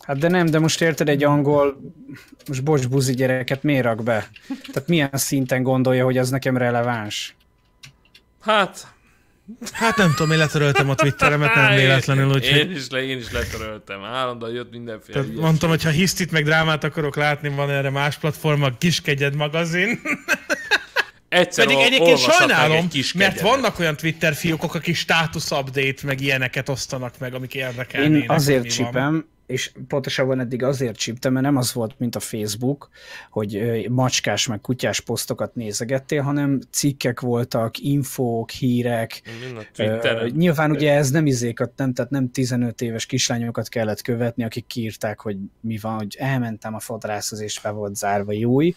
Hát 0.07 0.19
de 0.19 0.29
nem, 0.29 0.47
de 0.47 0.59
most 0.59 0.81
érted 0.81 1.09
egy 1.09 1.25
angol, 1.25 1.81
most 2.49 2.63
bocs 2.63 2.89
buzi 2.89 3.15
gyereket 3.15 3.63
miért 3.63 3.85
rak 3.85 4.03
be? 4.03 4.29
Tehát 4.49 4.89
milyen 4.89 5.11
szinten 5.13 5.63
gondolja, 5.63 6.05
hogy 6.05 6.19
az 6.19 6.31
nekem 6.31 6.57
releváns? 6.57 7.37
Hát, 8.41 8.95
Hát 9.73 9.97
nem 9.97 10.13
tudom, 10.17 10.33
én 10.33 10.39
letöröltem 10.39 10.91
a 10.91 10.95
Twitteremet, 10.95 11.55
nem 11.55 11.75
véletlenül, 11.75 12.29
én, 12.29 12.35
úgyhogy... 12.35 12.59
én, 12.59 12.71
is, 12.71 12.91
le, 12.91 13.03
én 13.03 13.19
is 13.19 13.33
letöröltem. 13.33 14.05
Állandóan 14.05 14.53
jött 14.53 14.71
mindenféle 14.71 15.13
Tehát 15.13 15.27
ilyesmi. 15.27 15.45
mondtam, 15.45 15.69
hogy 15.69 15.83
ha 15.83 15.91
hisztit 15.91 16.31
meg 16.31 16.45
drámát 16.45 16.85
akarok 16.85 17.17
látni, 17.17 17.49
van 17.49 17.71
erre 17.71 17.91
más 17.91 18.17
platform, 18.17 18.63
a 18.63 18.77
Kiskegyed 18.79 19.35
magazin. 19.35 20.01
Egyszer 21.29 21.65
Pedig 21.65 21.81
egyébként 21.81 22.19
sajnálom, 22.19 22.77
egy 22.77 22.89
kis 22.89 23.13
mert 23.13 23.41
vannak 23.41 23.79
olyan 23.79 23.97
Twitter 23.97 24.35
fiókok, 24.35 24.75
akik 24.75 24.97
status 24.97 25.51
update, 25.51 26.03
meg 26.03 26.21
ilyeneket 26.21 26.69
osztanak 26.69 27.19
meg, 27.19 27.35
amik 27.35 27.55
érdekelnének. 27.55 28.23
Én 28.23 28.31
azért 28.31 28.61
hogy 28.61 28.71
csípem, 28.71 29.27
és 29.47 29.73
pontosabban 29.89 30.41
eddig 30.41 30.63
azért 30.63 30.97
csíptem, 30.97 31.33
mert 31.33 31.45
nem 31.45 31.57
az 31.57 31.73
volt, 31.73 31.95
mint 31.99 32.17
a 32.17 32.21
Facebook, 32.21 32.89
hogy 33.31 33.87
macskás 33.91 34.47
meg 34.47 34.61
kutyás 34.61 35.01
posztokat 35.01 35.55
nézegettél, 35.55 36.23
hanem 36.23 36.61
cikkek 36.71 37.21
voltak, 37.21 37.79
infók, 37.79 38.51
hírek. 38.51 39.23
Twitteren. 39.73 40.33
nyilván 40.37 40.71
ugye 40.71 40.93
ez 40.93 41.11
nem 41.11 41.27
izékat, 41.27 41.73
nem, 41.77 41.93
tehát 41.93 42.11
nem 42.11 42.31
15 42.31 42.81
éves 42.81 43.07
kislányokat 43.07 43.69
kellett 43.69 44.03
követni, 44.03 44.45
akik 44.45 44.67
kiírták, 44.67 45.21
hogy 45.21 45.37
mi 45.61 45.79
van, 45.79 45.95
hogy 45.95 46.17
elmentem 46.19 46.75
a 46.75 46.81
fodrászhoz 46.81 47.41
és 47.41 47.61
be 47.61 47.71
volt 47.71 47.97
zárva 47.97 48.33
júj, 48.33 48.75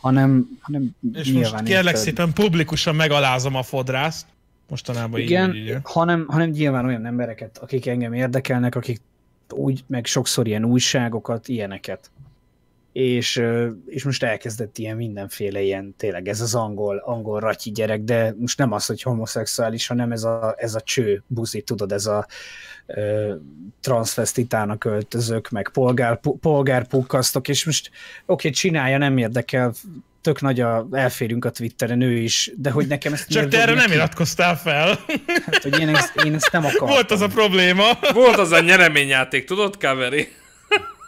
hanem, 0.00 0.58
hanem 0.60 0.96
És 1.12 1.32
nyilván 1.32 1.52
most 1.52 1.64
kérlek 1.64 1.84
érted. 1.84 2.02
szépen 2.02 2.32
publikusan 2.32 2.94
megalázom 2.94 3.54
a 3.54 3.62
fodrászt. 3.62 4.26
Mostanában 4.68 5.20
Igen, 5.20 5.54
így, 5.54 5.56
így, 5.56 5.68
így. 5.68 5.76
hanem, 5.82 6.26
hanem 6.28 6.50
nyilván 6.50 6.86
olyan 6.86 7.06
embereket, 7.06 7.58
akik 7.58 7.86
engem 7.86 8.12
érdekelnek, 8.12 8.74
akik 8.74 9.00
úgy, 9.52 9.84
meg 9.86 10.06
sokszor 10.06 10.46
ilyen 10.46 10.64
újságokat, 10.64 11.48
ilyeneket. 11.48 12.10
És, 12.92 13.42
és 13.86 14.04
most 14.04 14.22
elkezdett 14.22 14.78
ilyen 14.78 14.96
mindenféle 14.96 15.60
ilyen, 15.60 15.94
tényleg 15.96 16.28
ez 16.28 16.40
az 16.40 16.54
angol, 16.54 16.96
angol 16.96 17.40
ratyi 17.40 17.70
gyerek, 17.70 18.02
de 18.02 18.34
most 18.38 18.58
nem 18.58 18.72
az, 18.72 18.86
hogy 18.86 19.02
homoszexuális, 19.02 19.86
hanem 19.86 20.12
ez 20.12 20.22
a, 20.24 20.54
ez 20.58 20.74
a 20.74 20.80
cső 20.80 21.22
buzi, 21.26 21.62
tudod, 21.62 21.92
ez 21.92 22.06
a 22.06 22.26
ö, 22.86 23.34
transvestitának 23.80 24.84
öltözők, 24.84 25.50
meg 25.50 25.70
polgár, 25.72 26.20
pu- 26.20 26.40
polgárpukkasztok, 26.40 27.48
és 27.48 27.64
most 27.64 27.90
oké, 28.26 28.50
csinálja, 28.50 28.98
nem 28.98 29.18
érdekel, 29.18 29.72
tök 30.22 30.40
nagy 30.40 30.60
a, 30.60 30.86
elférünk 30.92 31.44
a 31.44 31.50
Twitteren, 31.50 32.00
ő 32.00 32.12
is, 32.12 32.50
de 32.56 32.70
hogy 32.70 32.86
nekem 32.86 33.12
ezt 33.12 33.28
Csak 33.28 33.48
te 33.48 33.60
erre 33.60 33.74
nem 33.74 33.92
iratkoztál 33.92 34.56
fel. 34.56 34.98
Hát, 35.44 35.62
hogy 35.62 35.80
én 35.80 35.88
ezt, 35.88 36.16
én 36.24 36.34
ezt 36.34 36.52
nem 36.52 36.64
akartam. 36.64 36.88
Volt 36.88 37.10
az 37.10 37.20
a 37.20 37.26
probléma. 37.26 37.98
Volt 38.12 38.36
az 38.36 38.52
a 38.52 38.60
nyereményjáték, 38.60 39.44
tudod, 39.44 39.76
Kaveri? 39.76 40.32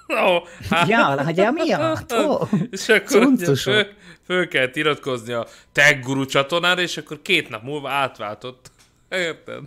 oh, 0.26 0.42
hát, 0.70 0.88
Ja, 0.88 1.22
hogy 1.24 1.48
miatt? 1.52 2.12
Ó, 2.12 2.48
és 2.70 2.88
akkor 2.88 3.28
föl, 3.56 3.86
föl 4.26 4.48
kellett 4.48 4.76
iratkozni 4.76 5.32
a 5.32 5.46
Tech 5.72 6.00
Guru 6.00 6.26
csatornára, 6.26 6.80
és 6.80 6.96
akkor 6.96 7.22
két 7.22 7.48
nap 7.48 7.62
múlva 7.62 7.90
átváltott. 7.90 8.70
Érted? 9.10 9.60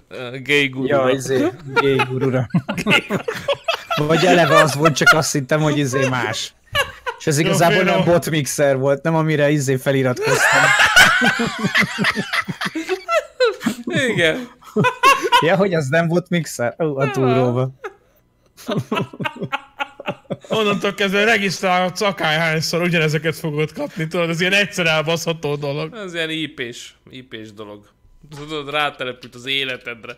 Gay 0.43 0.67
Guru. 0.67 0.87
Ja, 0.87 1.09
izé, 1.09 1.47
gay 1.73 1.95
gurura. 2.09 2.47
Vagy 4.07 4.25
eleve 4.25 4.55
az 4.55 4.75
volt, 4.75 4.95
csak 4.95 5.13
azt 5.13 5.31
hittem, 5.31 5.61
hogy 5.61 5.77
izé 5.77 6.07
más. 6.07 6.53
És 7.19 7.27
ez 7.27 7.37
igazából 7.37 7.83
nem 7.83 8.03
botmixer 8.03 8.77
volt, 8.77 9.03
nem 9.03 9.15
amire 9.15 9.49
izé 9.49 9.75
feliratkoztam. 9.75 10.63
Igen. 13.85 14.49
Ja, 15.41 15.55
hogy 15.55 15.73
az 15.73 15.87
nem 15.87 16.07
botmixer? 16.07 16.75
Ó, 16.79 16.97
a 16.97 17.11
túróba. 17.11 17.69
Onnantól 20.47 20.93
kezdve 20.93 21.23
regisztrálhatsz 21.23 22.01
akárhányszor, 22.01 22.81
ugyanezeket 22.81 23.35
fogod 23.35 23.73
kapni, 23.73 24.07
tudod, 24.07 24.29
ez 24.29 24.41
ilyen 24.41 24.53
egyszer 24.53 24.85
elbaszható 24.85 25.55
dolog. 25.55 25.95
Ez 25.95 26.13
ilyen 26.13 26.29
IP-s, 26.29 26.89
IP-s 27.09 27.53
dolog. 27.53 27.87
Tudod, 28.35 28.69
rátelepült 28.69 29.35
az 29.35 29.45
életedre. 29.45 30.15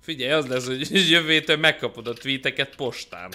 Figyelj, 0.00 0.32
az 0.32 0.46
lesz, 0.46 0.66
hogy 0.66 1.10
jövő 1.10 1.30
héten 1.30 1.58
megkapod 1.58 2.06
a 2.06 2.12
tweeteket 2.12 2.74
postán. 2.76 3.30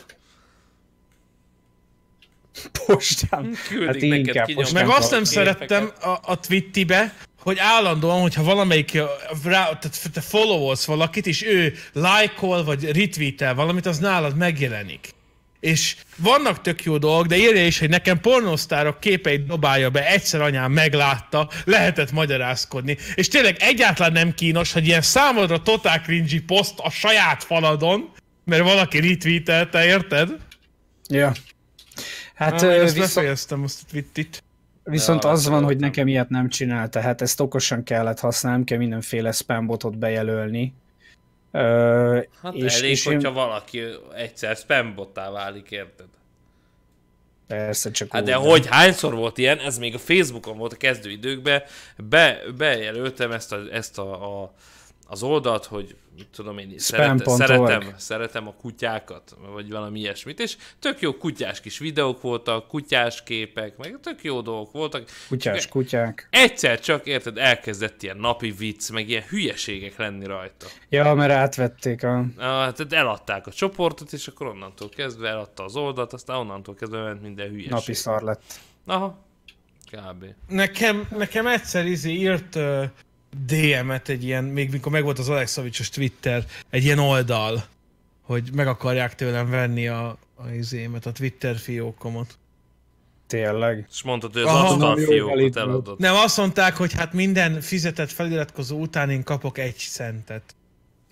Postán. 2.86 3.58
Küldik 3.68 3.88
Hát 3.88 4.34
neked 4.36 4.54
postán. 4.54 4.86
Meg 4.86 4.96
azt 4.96 5.12
nem 5.12 5.24
szerettem 5.24 5.92
a, 6.02 6.18
a 6.22 6.40
Twittibe, 6.40 7.14
hogy 7.40 7.58
állandóan, 7.60 8.22
hogyha 8.22 8.44
valamelyik 8.44 8.94
rá, 9.44 9.64
tehát 9.64 10.12
te 10.14 10.22
followolsz 10.22 10.86
valakit, 10.86 11.28
és 11.28 11.44
ő 11.46 11.74
lájkol, 11.94 12.64
vagy 12.64 12.92
retweetel 12.92 13.56
valamit, 13.56 13.86
az 13.86 13.98
nálad 13.98 14.38
megjelenik. 14.38 15.10
És 15.60 15.96
vannak 16.18 16.62
tök 16.62 16.84
jó 16.84 16.98
dolgok, 16.98 17.26
de 17.26 17.38
írja 17.38 17.66
is, 17.66 17.80
hogy 17.80 17.90
nekem 17.90 18.20
pornosztárok 18.20 19.00
képeit 19.00 19.46
dobálja 19.46 19.90
be, 19.90 20.08
egyszer 20.08 20.42
anyám 20.42 20.72
meglátta, 20.72 21.50
lehetett 21.66 22.12
magyarázkodni. 22.12 22.98
És 23.16 23.28
tényleg 23.28 23.56
egyáltalán 23.60 24.12
nem 24.12 24.34
kínos, 24.34 24.74
hogy 24.74 24.88
ilyen 24.88 25.02
számodra 25.02 25.62
totál 25.62 26.02
cringy 26.02 26.42
poszt 26.46 26.74
a 26.78 26.90
saját 26.90 27.44
faladon, 27.44 28.12
mert 28.46 28.64
valaki 28.64 29.00
retweetelte, 29.00 29.86
érted? 29.86 30.30
Ja. 31.10 31.32
Hát 32.34 32.61
én 32.61 32.69
ezt 32.69 32.93
viszont, 32.93 33.14
befejeztem, 33.14 33.64
azt 33.64 33.81
a 33.81 33.91
twittit. 33.91 34.43
viszont 34.84 35.23
Ja, 35.23 35.30
az 35.30 35.47
van, 35.47 35.64
hogy 35.64 35.77
nekem 35.77 36.07
ilyet 36.07 36.30
nem 36.30 36.49
csinál, 36.49 36.89
tehát 36.89 37.22
ezt 37.22 37.39
okosan 37.39 37.84
kellett 37.84 38.19
használni, 38.19 38.57
nem 38.57 38.65
kell 38.65 38.77
mindenféle 38.77 39.31
spambotot 39.31 39.97
bejelölni. 39.97 40.73
Ö, 41.51 42.19
Hát 42.41 42.53
és, 42.53 42.77
elég, 42.77 42.91
és 42.91 43.05
én, 43.05 43.14
hogyha 43.14 43.31
valaki 43.31 43.81
egyszer 44.15 44.55
spambottá 44.55 45.31
válik, 45.31 45.72
érted? 45.72 46.05
persze 47.47 47.91
csak 47.91 48.11
Hát 48.11 48.22
úgy, 48.22 48.27
de 48.27 48.35
hogy 48.35 48.68
hányszor 48.68 49.15
volt 49.15 49.38
ilyen, 49.38 49.60
ez 49.60 49.77
még 49.77 49.93
a 49.93 49.99
Facebookon 49.99 50.57
volt 50.57 50.73
a 50.73 50.77
kezdő 50.77 51.10
időkben, 51.10 51.64
be, 52.10 52.39
bejelöltem 52.57 53.31
ezt, 53.31 53.51
a, 53.51 53.60
ezt 53.72 53.97
a, 53.97 54.41
a, 54.41 54.53
az 55.07 55.23
oldalt, 55.23 55.65
hogy 55.65 55.95
mit 56.15 56.27
tudom 56.27 56.57
én, 56.57 56.73
szeret, 56.77 57.19
Spam.org. 57.19 57.41
szeretem, 57.41 57.94
szeretem 57.98 58.48
a 58.48 58.53
kutyákat, 58.53 59.35
vagy 59.53 59.72
valami 59.72 59.99
ilyesmit, 59.99 60.40
és 60.40 60.57
tök 60.80 61.02
jó 61.02 61.14
kutyás 61.14 61.61
kis 61.61 61.77
videók 61.77 62.22
voltak, 62.22 62.68
kutyás 62.68 63.23
képek, 63.23 63.77
meg 63.77 63.99
tök 64.02 64.23
jó 64.23 64.41
dolgok 64.41 64.72
voltak. 64.72 65.03
Kutyás 65.27 65.68
kutyák. 65.68 66.27
Egyszer 66.30 66.80
csak, 66.80 67.06
érted, 67.06 67.38
elkezdett 67.38 68.03
ilyen 68.03 68.18
napi 68.18 68.52
vicc, 68.52 68.90
meg 68.90 69.10
ilyen 69.10 69.23
hülyeségek 69.30 69.98
lenni 69.98 70.26
rajta. 70.26 70.65
Ja, 70.90 71.14
mert 71.14 71.31
átvették 71.31 72.03
a... 72.03 72.26
Tehát 72.38 72.94
eladták 72.94 73.48
a 73.48 73.52
csoportot, 73.52 74.14
és 74.14 74.27
akkor 74.27 74.48
onnantól 74.48 74.90
kezdve 74.90 75.30
eladta 75.30 75.64
az 75.64 75.76
oldalt, 75.76 76.14
aztán 76.14 76.38
onnantól 76.38 76.76
kezdve 76.76 77.03
ment 77.03 77.22
minden 77.22 77.49
hülyeség. 77.49 77.72
napi 77.72 77.94
szar 77.94 78.22
lett. 78.22 78.60
Aha, 78.85 79.18
kb. 79.91 80.26
Nekem, 80.48 81.07
nekem 81.18 81.48
egyszer 81.48 81.85
izé 81.85 82.11
írt 82.11 82.56
uh, 82.56 82.84
DM-et 83.45 84.10
egy 84.10 84.23
ilyen, 84.23 84.43
még 84.43 84.72
mikor 84.72 84.91
megvolt 84.91 85.19
az 85.19 85.30
Alexovicsos 85.30 85.89
Twitter, 85.89 86.45
egy 86.69 86.84
ilyen 86.84 86.99
oldal, 86.99 87.64
hogy 88.22 88.49
meg 88.53 88.68
akarják 88.68 89.15
tőlem 89.15 89.49
venni 89.49 89.88
a, 89.88 90.18
a 90.35 90.49
izémet, 90.49 91.05
a 91.05 91.11
Twitter 91.11 91.57
fiókomat. 91.57 92.38
Tényleg. 93.27 93.88
És 93.91 94.03
mondtad, 94.03 94.34
hogy 94.34 94.41
az 94.41 94.47
Aha, 94.47 94.95
fiókot 94.95 95.55
eladott. 95.55 95.99
Nem, 95.99 96.15
azt 96.15 96.38
mondták, 96.38 96.76
hogy 96.77 96.93
hát 96.93 97.14
minden 97.14 97.61
fizetett 97.61 98.11
feliratkozó 98.11 98.80
után 98.80 99.10
én 99.10 99.23
kapok 99.23 99.57
egy 99.57 99.76
centet. 99.77 100.43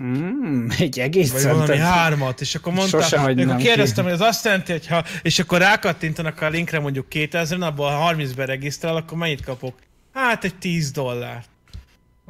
Mm, 0.03 0.68
egy 0.77 0.99
egész 0.99 1.31
Vagy 1.31 1.43
valami 1.43 1.65
centet. 1.65 1.85
hármat, 1.85 2.41
és 2.41 2.56
akkor 2.56 2.73
mondta, 2.73 3.02
Sose 3.02 3.19
akkor 3.19 3.35
ki. 3.35 3.64
kérdeztem, 3.64 4.03
hogy 4.03 4.14
az 4.14 4.22
azt 4.22 4.45
jelenti, 4.45 4.72
hogy 4.72 4.88
ha, 4.88 5.03
és 5.22 5.39
akkor 5.39 5.60
rákattintanak 5.60 6.41
a 6.41 6.49
linkre 6.49 6.80
mondjuk 6.80 7.10
2000 7.10 7.61
abból 7.61 7.89
ha 7.89 7.95
30 7.95 8.31
be 8.31 8.45
regisztrál, 8.45 8.95
akkor 8.95 9.18
mennyit 9.18 9.43
kapok? 9.43 9.76
Hát 10.14 10.43
egy 10.43 10.56
10 10.56 10.91
dollár. 10.91 11.43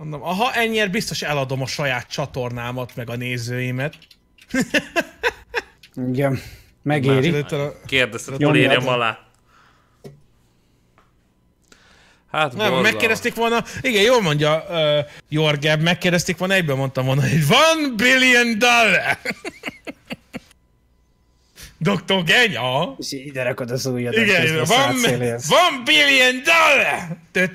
Mondom, 0.02 0.24
aha, 0.24 0.54
ennyiért 0.54 0.92
biztos 0.92 1.22
eladom 1.22 1.62
a 1.62 1.68
saját 1.68 2.08
csatornámat, 2.08 2.96
meg 2.96 3.10
a 3.10 3.16
nézőimet. 3.16 3.94
Igen. 6.10 6.40
Megéri. 6.84 7.46
Kérdezted, 7.86 8.44
hol 8.44 8.56
érjem 8.56 8.88
alá. 8.88 9.20
Hát, 12.32 12.50
Nem, 12.50 12.58
borzalmas. 12.58 12.92
megkérdezték 12.92 13.36
volna, 13.36 13.64
igen, 13.82 14.02
jól 14.02 14.22
mondja 14.22 14.66
uh, 14.70 15.06
Jorgeb, 15.30 15.82
megkérdezték 15.82 16.38
volna, 16.38 16.54
egyben 16.54 16.78
mondtam 16.78 17.06
volna, 17.06 17.22
hogy 17.22 17.48
van 17.48 17.96
billion 17.96 18.58
dollar! 18.58 19.18
Dr. 22.06 22.24
Genya? 22.24 22.96
És 22.98 23.12
ide 23.12 23.44
rakod 23.44 23.72
az 23.72 23.86
ujjadat, 23.86 24.20
Igen, 24.20 24.64
van, 24.66 24.96
van 25.48 25.84
billion 25.84 26.44
dollar! 26.44 27.08
Tö, 27.32 27.46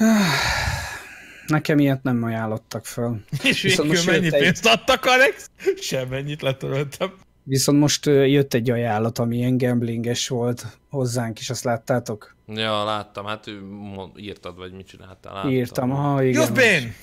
Nekem 1.46 1.78
ilyet 1.78 2.02
nem 2.02 2.22
ajánlottak 2.22 2.86
föl. 2.86 3.20
És 3.42 3.62
Viszont 3.62 3.88
végül 3.88 4.04
most 4.04 4.06
mennyit 4.06 4.24
jött 4.24 4.32
egy- 4.32 4.40
pénzt 4.42 4.66
adtak, 4.66 5.04
Alex? 5.04 5.50
Semmennyit 5.80 6.42
letöröltem. 6.42 7.12
Viszont 7.42 7.78
most 7.78 8.06
jött 8.06 8.54
egy 8.54 8.70
ajánlat, 8.70 9.18
ami 9.18 9.36
ilyen 9.36 9.56
gamblinges 9.56 10.28
volt 10.28 10.66
hozzánk 10.90 11.38
is, 11.38 11.50
azt 11.50 11.64
láttátok? 11.64 12.36
Ja, 12.46 12.84
láttam, 12.84 13.24
hát 13.26 13.46
ő 13.46 13.62
írtad, 14.16 14.56
vagy 14.56 14.72
mit 14.72 14.86
csináltál. 14.86 15.32
Láttam. 15.32 15.50
Írtam, 15.50 15.90
ha 15.90 16.22
igen. 16.22 16.54
Been! 16.54 16.94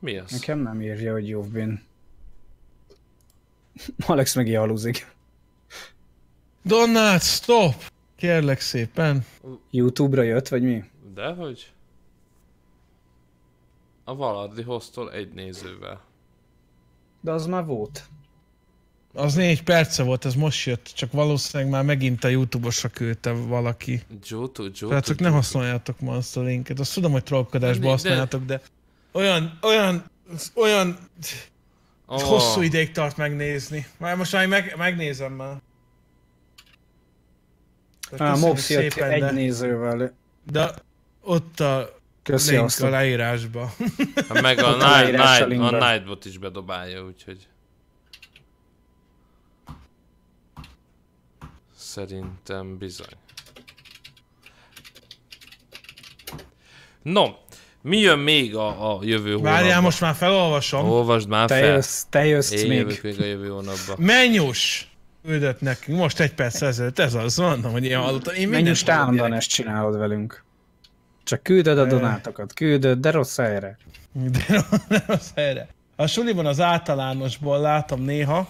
Mi 0.00 0.16
az? 0.18 0.30
Nekem 0.30 0.58
nem 0.58 0.80
írja, 0.80 1.12
hogy 1.12 1.28
jobbin. 1.28 1.82
Alex 4.06 4.34
meg 4.34 4.54
aluzik. 4.54 5.14
Donald, 6.62 7.22
stop! 7.22 7.74
Kérlek 8.16 8.60
szépen. 8.60 9.24
Youtube-ra 9.70 10.22
jött, 10.22 10.48
vagy 10.48 10.62
mi? 10.62 10.84
Dehogy? 11.14 11.72
A 14.04 14.14
Valardi 14.14 14.62
hoztól 14.62 15.12
egy 15.12 15.32
nézővel. 15.32 16.00
De 17.20 17.30
az 17.30 17.46
már 17.46 17.64
volt. 17.64 18.04
Az 19.12 19.34
négy 19.34 19.62
perce 19.62 20.02
volt, 20.02 20.24
ez 20.24 20.34
most 20.34 20.66
jött, 20.66 20.84
csak 20.84 21.12
valószínűleg 21.12 21.72
már 21.72 21.84
megint 21.84 22.24
a 22.24 22.28
Youtube-osra 22.28 22.88
küldte 22.88 23.32
valaki. 23.32 24.02
Joto, 24.22 24.62
Joto, 24.62 24.88
Tehát 24.88 25.04
csak 25.04 25.18
ne 25.18 25.28
használjátok 25.28 26.00
ma 26.00 26.16
azt 26.16 26.36
a 26.36 26.40
linket. 26.40 26.78
Azt 26.78 26.94
tudom, 26.94 27.12
hogy 27.12 27.22
trollkodásba 27.22 27.88
használjátok, 27.88 28.44
de 28.44 28.60
olyan, 29.12 29.58
olyan, 29.62 30.10
olyan 30.54 30.98
Oh, 32.08 32.20
hosszú 32.20 32.60
ideig 32.60 32.92
tart 32.92 33.16
megnézni. 33.16 33.86
Már 33.98 34.16
most 34.16 34.32
már 34.32 34.46
meg, 34.46 34.74
megnézem 34.76 35.32
már. 35.32 35.56
Á, 38.18 38.34
Mox 38.34 38.70
jött 38.70 38.80
szépen, 38.92 39.10
egy 39.10 39.20
de, 39.20 39.30
nézővel. 39.30 40.12
de 40.52 40.74
ott 41.22 41.60
a 41.60 41.98
Köszi 42.22 42.50
link 42.50 42.64
azt. 42.64 42.82
a 42.82 42.88
leírásba. 42.88 43.72
Hát 44.28 44.40
meg 44.42 44.58
a, 44.58 44.68
a 44.68 45.00
night, 45.00 45.20
a 45.20 45.46
night, 45.46 45.60
a 45.62 45.90
Nightbot 45.90 46.24
is 46.24 46.38
bedobálja, 46.38 47.04
úgyhogy... 47.04 47.38
Szerintem 51.76 52.78
bizony. 52.78 53.06
No, 57.02 57.24
mi 57.82 57.98
jön 57.98 58.18
még 58.18 58.56
a, 58.56 58.94
a 58.96 58.98
jövő 59.04 59.30
hónapban? 59.30 59.52
Várjál, 59.52 59.80
most 59.80 60.00
már 60.00 60.14
felolvasom. 60.14 60.88
Olvasd 60.88 61.28
már 61.28 61.48
Te 61.48 61.58
fel. 61.58 61.66
jössz, 61.72 62.02
te 62.10 62.26
jössz 62.26 62.50
Én 62.52 62.68
még. 62.68 62.78
jövök 62.78 63.02
még 63.02 63.20
a 63.20 63.24
jövő 63.24 63.48
hónapban. 63.48 63.96
Menyus! 63.98 64.90
Küldött 65.26 65.60
nekünk, 65.60 65.98
most 65.98 66.20
egy 66.20 66.34
perc 66.34 66.62
ezelőtt, 66.62 66.98
ez 66.98 67.14
az, 67.14 67.36
mondom, 67.36 67.72
hogy 67.72 67.84
ilyen 67.84 68.00
hallottam. 68.00 68.34
Én 68.34 68.40
Menj 68.40 68.50
mindent 68.54 68.68
most 68.68 68.88
állandóan 68.88 69.16
tudok, 69.24 69.36
ezt 69.38 69.48
csinálod 69.48 69.98
velünk. 69.98 70.44
Csak 71.24 71.42
küldöd 71.42 71.78
a 71.78 71.84
donátokat, 71.84 72.52
küldöd, 72.52 72.98
de 72.98 73.10
rossz 73.10 73.36
helyre. 73.36 73.76
De 74.12 74.44
nem 74.88 75.02
az 75.06 75.32
helyre. 75.34 75.68
A 75.96 76.06
suliban 76.06 76.46
az 76.46 76.60
általánosból 76.60 77.60
látom 77.60 78.02
néha, 78.02 78.48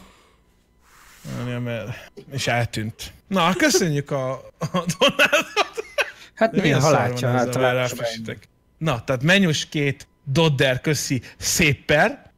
és 2.30 2.46
eltűnt. 2.46 3.12
Na, 3.28 3.54
köszönjük 3.54 4.10
a, 4.10 4.30
a 4.58 4.84
donátot. 4.98 5.84
Hát 6.34 6.50
De 6.54 6.62
néha 6.62 6.80
szar 6.80 6.92
van 6.92 7.00
látja 7.00 7.28
ezzel, 7.28 7.40
általában. 7.40 7.74
ráfesítek. 7.74 8.48
Na, 8.78 9.04
tehát 9.04 9.22
menyus 9.22 9.66
két 9.68 10.06
Dodder 10.24 10.80
köszi 10.80 11.22
szépper. 11.36 12.30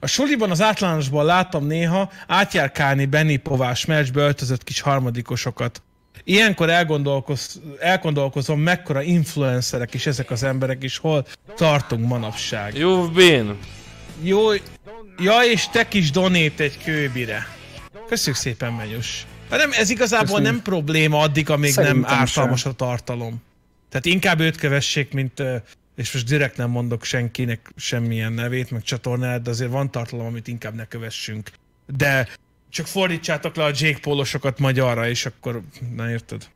A 0.00 0.06
suliban 0.06 0.50
az 0.50 0.62
általánosban 0.62 1.24
látom 1.24 1.66
néha 1.66 2.10
átjárkálni 2.26 3.06
Benny 3.06 3.36
Povás 3.42 3.84
meccsbe 3.84 4.20
öltözött 4.20 4.64
kis 4.64 4.80
harmadikosokat. 4.80 5.82
Ilyenkor 6.24 6.70
elgondolkoz, 6.70 7.60
elgondolkozom, 7.80 8.60
mekkora 8.60 9.02
influencerek 9.02 9.94
is 9.94 10.06
ezek 10.06 10.30
az 10.30 10.42
emberek, 10.42 10.82
és 10.82 10.98
hol 10.98 11.26
tartunk 11.56 12.06
manapság. 12.06 12.72
You've 12.76 13.10
been. 13.14 13.58
Jó, 14.22 14.52
ja, 15.18 15.40
és 15.52 15.68
te 15.68 15.88
kis 15.88 16.10
donét 16.10 16.60
egy 16.60 16.78
kőbire. 16.84 17.46
Köszönjük 18.08 18.42
szépen, 18.42 18.72
Menyus. 18.72 19.26
Hát 19.50 19.58
nem, 19.58 19.70
ez 19.72 19.90
igazából 19.90 20.26
Köszönjük. 20.26 20.52
nem 20.52 20.62
probléma 20.62 21.18
addig, 21.18 21.50
amíg 21.50 21.72
Szerintem 21.72 22.00
nem 22.00 22.18
ártalmas 22.18 22.64
a 22.64 22.72
tartalom. 22.72 23.42
Tehát 23.88 24.06
inkább 24.06 24.40
őt 24.40 24.56
kövessék, 24.56 25.12
mint, 25.12 25.42
és 25.96 26.12
most 26.12 26.26
direkt 26.26 26.56
nem 26.56 26.70
mondok 26.70 27.04
senkinek 27.04 27.72
semmilyen 27.76 28.32
nevét, 28.32 28.70
meg 28.70 28.82
csatornát, 28.82 29.42
de 29.42 29.50
azért 29.50 29.70
van 29.70 29.90
tartalom, 29.90 30.26
amit 30.26 30.48
inkább 30.48 30.74
ne 30.74 30.86
kövessünk. 30.86 31.50
De 31.96 32.28
csak 32.70 32.86
fordítsátok 32.86 33.56
le 33.56 33.64
a 33.64 33.70
Jake 33.74 33.98
Pólosokat 34.00 34.58
magyarra, 34.58 35.08
és 35.08 35.26
akkor, 35.26 35.62
na 35.94 36.10
érted? 36.10 36.48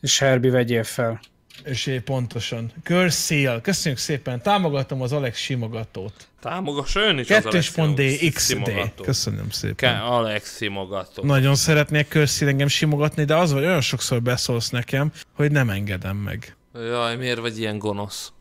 És 0.00 0.18
Herbie 0.18 0.50
vegyél 0.50 0.84
fel. 0.84 1.20
És 1.64 1.86
é, 1.86 1.98
pontosan. 1.98 2.72
Körszél, 2.82 3.60
köszönjük 3.60 4.00
szépen, 4.00 4.42
támogatom 4.42 5.02
az 5.02 5.12
Alex 5.12 5.38
simogatót. 5.38 6.28
Támogass 6.40 6.94
ön 6.94 7.18
is 7.18 7.30
az 7.30 7.42
Kettős 7.42 7.70
pont 7.70 7.94
D, 7.94 7.98
Alexi 7.98 8.30
XD. 8.30 8.70
Köszönöm 9.02 9.50
szépen. 9.50 9.74
Ke- 9.74 10.02
Alex 10.02 10.56
simogató. 10.56 11.24
Nagyon 11.24 11.54
szeretnék 11.54 12.08
körszín 12.08 12.48
engem 12.48 12.68
simogatni, 12.68 13.24
de 13.24 13.36
az, 13.36 13.52
hogy 13.52 13.64
olyan 13.64 13.80
sokszor 13.80 14.22
beszólsz 14.22 14.70
nekem, 14.70 15.12
hogy 15.32 15.50
nem 15.50 15.70
engedem 15.70 16.16
meg. 16.16 16.56
Jaj, 16.74 17.16
miért 17.16 17.38
vagy 17.38 17.58
ilyen 17.58 17.78
gonosz? 17.78 18.32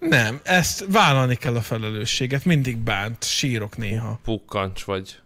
Nem, 0.00 0.40
ezt 0.42 0.84
vállalni 0.88 1.34
kell 1.34 1.56
a 1.56 1.60
felelősséget, 1.60 2.44
mindig 2.44 2.76
bánt, 2.76 3.24
sírok 3.24 3.76
néha. 3.76 4.18
Pukkancs 4.24 4.84
vagy. 4.84 5.18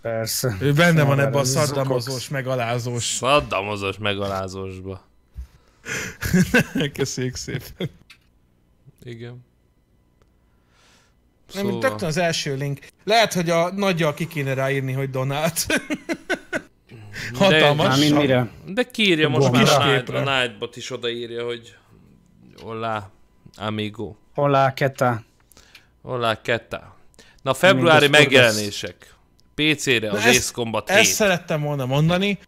Persze. 0.00 0.56
Ő 0.60 0.72
benne 0.72 1.02
van 1.02 1.16
Szóval 1.16 1.26
ebbe 1.26 1.38
a 1.38 1.44
szaddamozós, 1.44 2.28
megalázós. 2.28 3.04
Szaddamozos 3.04 3.98
megalázósba. 3.98 5.04
Köszönjük 6.92 7.36
szépen. 7.36 7.90
Igen. 9.02 9.48
Nem, 11.54 11.64
szóval... 11.64 11.80
rögtön 11.80 12.08
az 12.08 12.16
első 12.16 12.56
link. 12.56 12.78
Lehet, 13.04 13.32
hogy 13.32 13.50
a 13.50 13.72
nagyjal 13.72 14.14
ki 14.14 14.26
kéne 14.26 14.54
ráírni, 14.54 14.92
hogy 14.92 15.10
Donát. 15.10 15.66
Hatalmas. 17.34 18.08
Mire? 18.08 18.50
De 18.66 18.82
kiírja 18.82 19.28
most 19.28 19.50
már 19.50 19.68
a, 20.08 20.40
Nightbot 20.40 20.76
is 20.76 20.90
odaírja, 20.90 21.44
hogy 21.44 21.76
Hola, 22.62 23.10
amigo. 23.56 24.14
Hola, 24.34 24.72
keta. 24.74 25.22
Hola, 26.02 26.40
ketta. 26.42 26.96
Na, 27.42 27.54
februári 27.54 28.00
Mindezt 28.08 28.22
megjelenések. 28.24 29.14
PC-re 29.54 30.10
az 30.10 30.16
ezt- 30.18 30.38
Ace 30.38 30.52
Combat 30.52 30.90
Ezt 30.90 30.98
7. 31.00 31.08
szerettem 31.14 31.62
volna 31.62 31.86
mondani, 31.86 32.38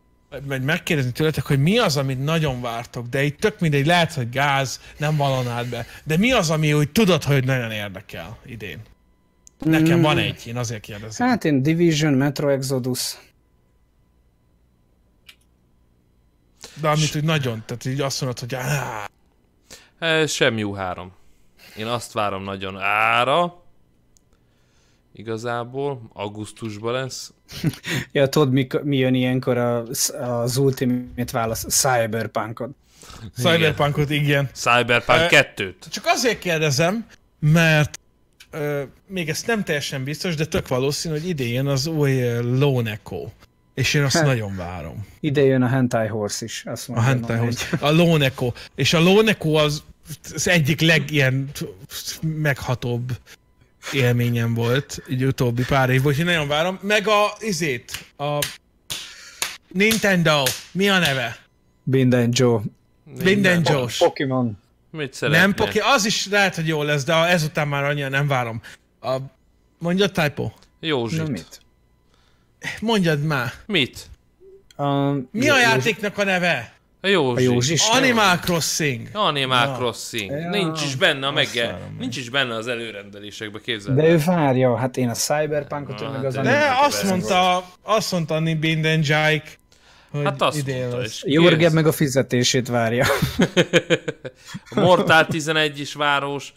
vagy 0.46 0.62
megkérdezni 0.62 1.12
tőletek, 1.12 1.44
hogy 1.46 1.58
mi 1.58 1.78
az, 1.78 1.96
amit 1.96 2.24
nagyon 2.24 2.60
vártok, 2.60 3.06
de 3.06 3.22
itt 3.22 3.38
tök 3.40 3.58
mindegy, 3.60 3.86
lehet, 3.86 4.12
hogy 4.12 4.28
gáz, 4.30 4.80
nem 4.96 5.16
valanád 5.16 5.66
be, 5.68 5.86
de 6.04 6.16
mi 6.16 6.32
az, 6.32 6.50
ami 6.50 6.72
úgy 6.72 6.90
tudod, 6.90 7.22
hogy 7.24 7.44
nagyon 7.44 7.70
érdekel 7.70 8.38
idén? 8.46 8.80
Nekem 9.58 10.00
van 10.00 10.18
egy, 10.18 10.46
én 10.46 10.56
azért 10.56 10.80
kérdezem. 10.80 11.28
Hát 11.28 11.44
én 11.44 11.62
Division, 11.62 12.12
Metro 12.12 12.48
Exodus. 12.48 13.16
De 16.80 16.88
amit 16.88 17.14
úgy 17.16 17.24
nagyon, 17.24 17.62
tehát 17.66 17.84
így 17.84 18.00
azt 18.00 18.20
mondod, 18.20 18.38
hogy 18.38 18.54
áh, 18.54 19.04
Sem 20.26 20.58
jó 20.58 20.72
három. 20.72 21.12
Én 21.76 21.86
azt 21.86 22.12
várom 22.12 22.42
nagyon 22.42 22.78
ára. 22.80 23.62
Igazából, 25.14 26.10
augusztusban 26.12 26.92
lesz. 26.92 27.32
Ja, 28.12 28.28
tudod, 28.28 28.52
mi, 28.52 28.66
mi 28.82 28.96
jön 28.96 29.14
ilyenkor 29.14 29.56
a, 29.56 29.84
az 30.20 30.56
Ultimate 30.56 31.32
válasz? 31.32 31.64
Cyberpunkot. 31.68 32.70
Cyberpunkot 33.36 34.10
igen. 34.10 34.48
Cyberpunk 34.52 35.32
Eh, 35.32 35.52
2-t. 35.56 35.74
Csak 35.90 36.04
azért 36.06 36.38
kérdezem, 36.38 37.06
mert 37.38 37.98
ö, 38.50 38.82
még 39.06 39.28
ez 39.28 39.42
nem 39.46 39.64
teljesen 39.64 40.04
biztos, 40.04 40.34
de 40.34 40.44
tök 40.44 40.68
valószínű, 40.68 41.14
hogy 41.14 41.28
idén 41.28 41.52
jön 41.52 41.66
az 41.66 41.86
új 41.86 42.22
Lone 42.40 42.90
Echo. 42.90 43.28
És 43.74 43.94
én 43.94 44.02
azt 44.02 44.16
Hát. 44.16 44.24
nagyon 44.24 44.56
várom. 44.56 45.06
Ide 45.20 45.42
jön 45.42 45.62
a 45.62 45.66
Hentai 45.66 46.06
Horse 46.06 46.44
is. 46.44 46.62
Azt 46.66 46.88
A 46.88 47.00
Hentai 47.00 47.36
Horse. 47.36 47.76
A 47.80 47.90
Lone 47.90 48.24
Echo. 48.24 48.52
És 48.74 48.94
a 48.94 49.00
Lone 49.00 49.30
Echo 49.30 49.54
az, 49.54 49.82
az 50.34 50.48
egyik 50.48 50.80
legilyen 50.80 51.50
meghatóbb 52.20 53.18
élményem 53.92 54.54
volt, 54.54 55.02
így 55.08 55.24
utóbbi 55.24 55.64
pár 55.64 55.90
évben, 55.90 56.06
úgyhogy 56.06 56.24
nagyon 56.24 56.48
várom. 56.48 56.78
Meg 56.82 57.08
a 57.08 57.32
izét, 57.40 58.04
a 58.16 58.38
Nintendo, 59.68 60.42
mi 60.72 60.88
a 60.88 60.98
neve? 60.98 61.38
Minden 61.82 62.30
Joe. 62.32 62.60
Minden 63.22 63.62
Joe-s. 63.64 63.98
Pokémon. 63.98 64.58
Mit 64.90 65.14
szeretnél? 65.14 65.40
Nem 65.40 65.54
poké, 65.54 65.78
az 65.78 66.04
is 66.04 66.26
lehet, 66.26 66.54
hogy 66.54 66.66
jó 66.66 66.82
lesz, 66.82 67.04
de 67.04 67.14
ezután 67.14 67.68
már 67.68 67.84
annyira 67.84 68.08
nem 68.08 68.26
várom. 68.26 68.60
A, 69.00 69.16
mondjad, 69.78 70.12
Typo. 70.12 70.50
Józsit. 70.80 71.18
Na 71.18 71.28
mit? 71.28 71.60
Mondjad 72.80 73.22
már. 73.22 73.52
Mit? 73.66 74.10
A, 74.76 75.10
Mi 75.30 75.48
a 75.48 75.58
játéknak 75.58 76.18
a 76.18 76.24
neve? 76.24 76.71
A 77.04 77.08
Józsi. 77.08 77.46
A 77.46 77.50
Józsis? 77.50 77.88
Animal 77.88 78.38
Crossing. 78.38 79.08
Animal 79.12 79.66
Na. 79.66 79.76
Crossing. 79.76 80.30
Ja. 80.30 80.48
Nincs 80.50 80.82
is 80.82 80.94
benne 80.96 81.26
a 81.26 81.30
megge... 81.30 81.78
Nincs 81.98 82.16
is 82.16 82.30
benne 82.30 82.54
az 82.54 82.66
előrendelésekbe, 82.68 83.60
képzeld 83.60 83.96
De 83.96 84.02
el. 84.02 84.08
ő 84.08 84.18
várja, 84.26 84.76
hát 84.76 84.96
én 84.96 85.08
a 85.08 85.12
Cyberpunkot, 85.12 86.00
Ah, 86.00 86.12
meg 86.12 86.24
az 86.24 86.34
De 86.34 86.40
Animal 86.40 86.84
azt 86.84 87.04
mondta, 87.04 87.64
azt 87.82 88.12
mondta 88.12 88.40
Minden 88.40 88.98
Jike, 88.98 89.42
hogy 90.10 90.24
Hát 90.24 90.42
azt 90.42 90.56
idén 90.56 90.78
mondta, 90.80 91.02
és 91.02 91.22
meg 91.72 91.86
a 91.86 91.92
fizetését 91.92 92.68
várja. 92.68 93.06
A 94.74 94.80
Mortal 94.80 95.26
11 95.26 95.80
is 95.80 95.94
város. 95.94 96.52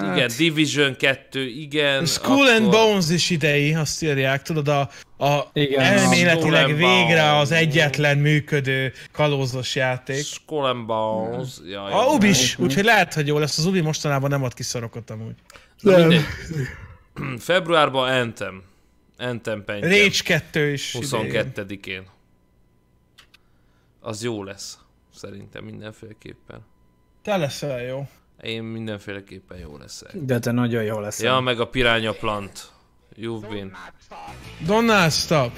Igen, 0.00 0.30
Division 0.36 0.96
2, 0.96 1.46
igen. 1.46 1.98
And 1.98 2.08
akkor- 2.22 2.70
Bones 2.70 3.10
is 3.10 3.30
idei, 3.30 3.74
azt 3.74 4.02
írják, 4.02 4.42
tudod, 4.42 4.68
a, 4.68 4.80
a 5.18 5.50
Igen. 5.52 5.80
elméletileg 5.80 6.64
and 6.64 6.76
végre 6.76 7.36
az 7.36 7.48
Bones. 7.48 7.64
egyetlen 7.64 8.18
működő 8.18 8.92
kalózos 9.12 9.74
játék. 9.74 10.24
Skull 10.24 10.64
and 10.64 10.86
Bones. 10.86 11.48
Ja, 11.66 11.84
A 11.84 12.14
Ubi 12.14 12.28
is, 12.28 12.58
úgyhogy 12.58 12.84
lehet, 12.84 13.14
hogy 13.14 13.26
jó 13.26 13.38
lesz. 13.38 13.58
Az 13.58 13.64
Ubi 13.66 13.80
mostanában 13.80 14.30
nem 14.30 14.42
ad 14.42 14.54
ki 14.54 14.62
szarokot 14.62 15.10
amúgy. 15.10 15.34
Na 15.80 15.96
mindegy. 15.96 16.24
Februárban 17.38 18.10
Anthem. 18.20 18.62
Anthem 19.18 19.64
Pentje. 19.64 19.88
Rage 19.88 20.22
2 20.24 20.72
is 20.72 20.94
idején. 20.94 21.52
22-én. 21.54 22.02
Az 24.00 24.22
jó 24.22 24.44
lesz. 24.44 24.78
Szerintem 25.14 25.64
mindenféleképpen. 25.64 26.60
Te 27.22 27.36
leszel 27.36 27.82
jó. 27.82 28.08
Én 28.42 28.62
mindenféleképpen 28.62 29.58
jó 29.58 29.76
lesz. 29.76 30.02
De 30.12 30.38
te 30.38 30.50
nagyon 30.50 30.82
jó 30.82 31.00
lesz. 31.00 31.20
Ja, 31.20 31.40
meg 31.40 31.60
a 31.60 31.66
Piranha 31.66 32.12
Plant. 32.12 32.70
You've 33.16 33.46
been. 33.48 33.72
Don't 34.66 34.84
not 34.84 35.12
stop. 35.12 35.50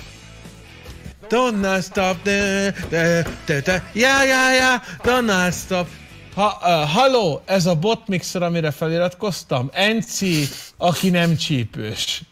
Don't 1.29 1.61
not 1.61 1.83
stop. 1.83 2.23
De, 2.23 2.75
de, 2.89 3.27
de, 3.47 3.61
de. 3.61 3.91
Ja, 3.93 4.25
ja, 4.25 4.53
ja. 4.53 4.83
Don't 5.03 5.25
not 5.25 5.53
stop. 5.53 5.89
Ha, 6.35 6.59
uh, 6.63 6.91
halló, 6.91 7.43
ez 7.45 7.67
a 7.67 7.75
bot 7.75 8.09
mixer, 8.09 8.43
amire 8.43 8.71
feliratkoztam. 8.71 9.71
Enci, 9.73 10.45
aki 10.77 11.11
nem 11.11 11.37
csípős. 11.37 12.23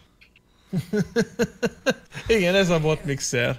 Igen, 2.26 2.54
ez 2.54 2.70
a 2.70 2.80
bot 2.80 3.04
mixer. 3.04 3.56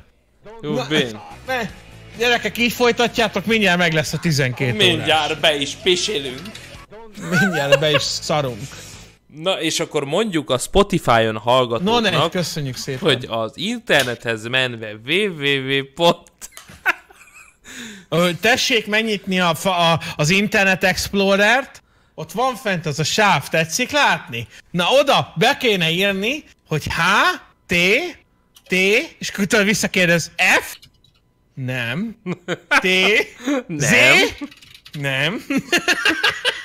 You've 0.62 0.86
been. 0.90 1.22
Ne, 1.48 1.70
gyerekek, 2.18 2.58
így 2.58 2.72
folytatjátok, 2.72 3.46
mindjárt 3.46 3.78
meg 3.78 3.94
lesz 3.94 4.14
a 4.14 4.20
12 4.20 4.74
órás. 4.74 4.88
Mindjárt 4.88 5.40
be 5.40 5.56
is 5.56 5.76
pisélünk. 5.76 6.42
Mindjárt 7.40 7.80
be 7.80 7.92
is 7.92 8.02
szarunk. 8.02 8.60
Na, 9.28 9.62
és 9.62 9.80
akkor 9.80 10.06
mondjuk 10.06 10.50
a 10.50 10.58
Spotify-on 10.58 11.24
No, 11.24 11.30
ne, 11.30 11.40
hallgatóknak, 11.40 12.32
köszönjük 12.32 12.76
szépen. 12.76 13.00
hogy 13.02 13.26
az 13.30 13.52
internethez 13.56 14.48
menve 14.48 14.92
www. 15.06 15.84
Tessék 18.42 18.88
megnyitni 18.88 19.40
a, 19.40 19.50
a, 19.64 20.00
az 20.16 20.30
Internet 20.30 20.84
Explorer-t, 20.84 21.84
ott 22.16 22.32
van 22.32 22.56
fent 22.56 22.86
az 22.86 23.00
a 23.00 23.04
sáv, 23.04 23.48
tetszik 23.50 23.92
látni? 23.92 24.48
Na 24.72 24.90
oda 24.90 25.34
be 25.36 25.58
kéne 25.58 25.90
írni, 25.90 26.44
hogy 26.68 26.84
H, 26.86 27.00
T, 27.68 27.74
T, 28.68 28.72
és 29.20 29.32
utána 29.38 29.64
visszakérdez 29.64 30.32
F, 30.62 30.76
nem, 31.54 32.16
T, 32.68 32.88
Z, 33.78 33.94
Nem. 34.92 35.46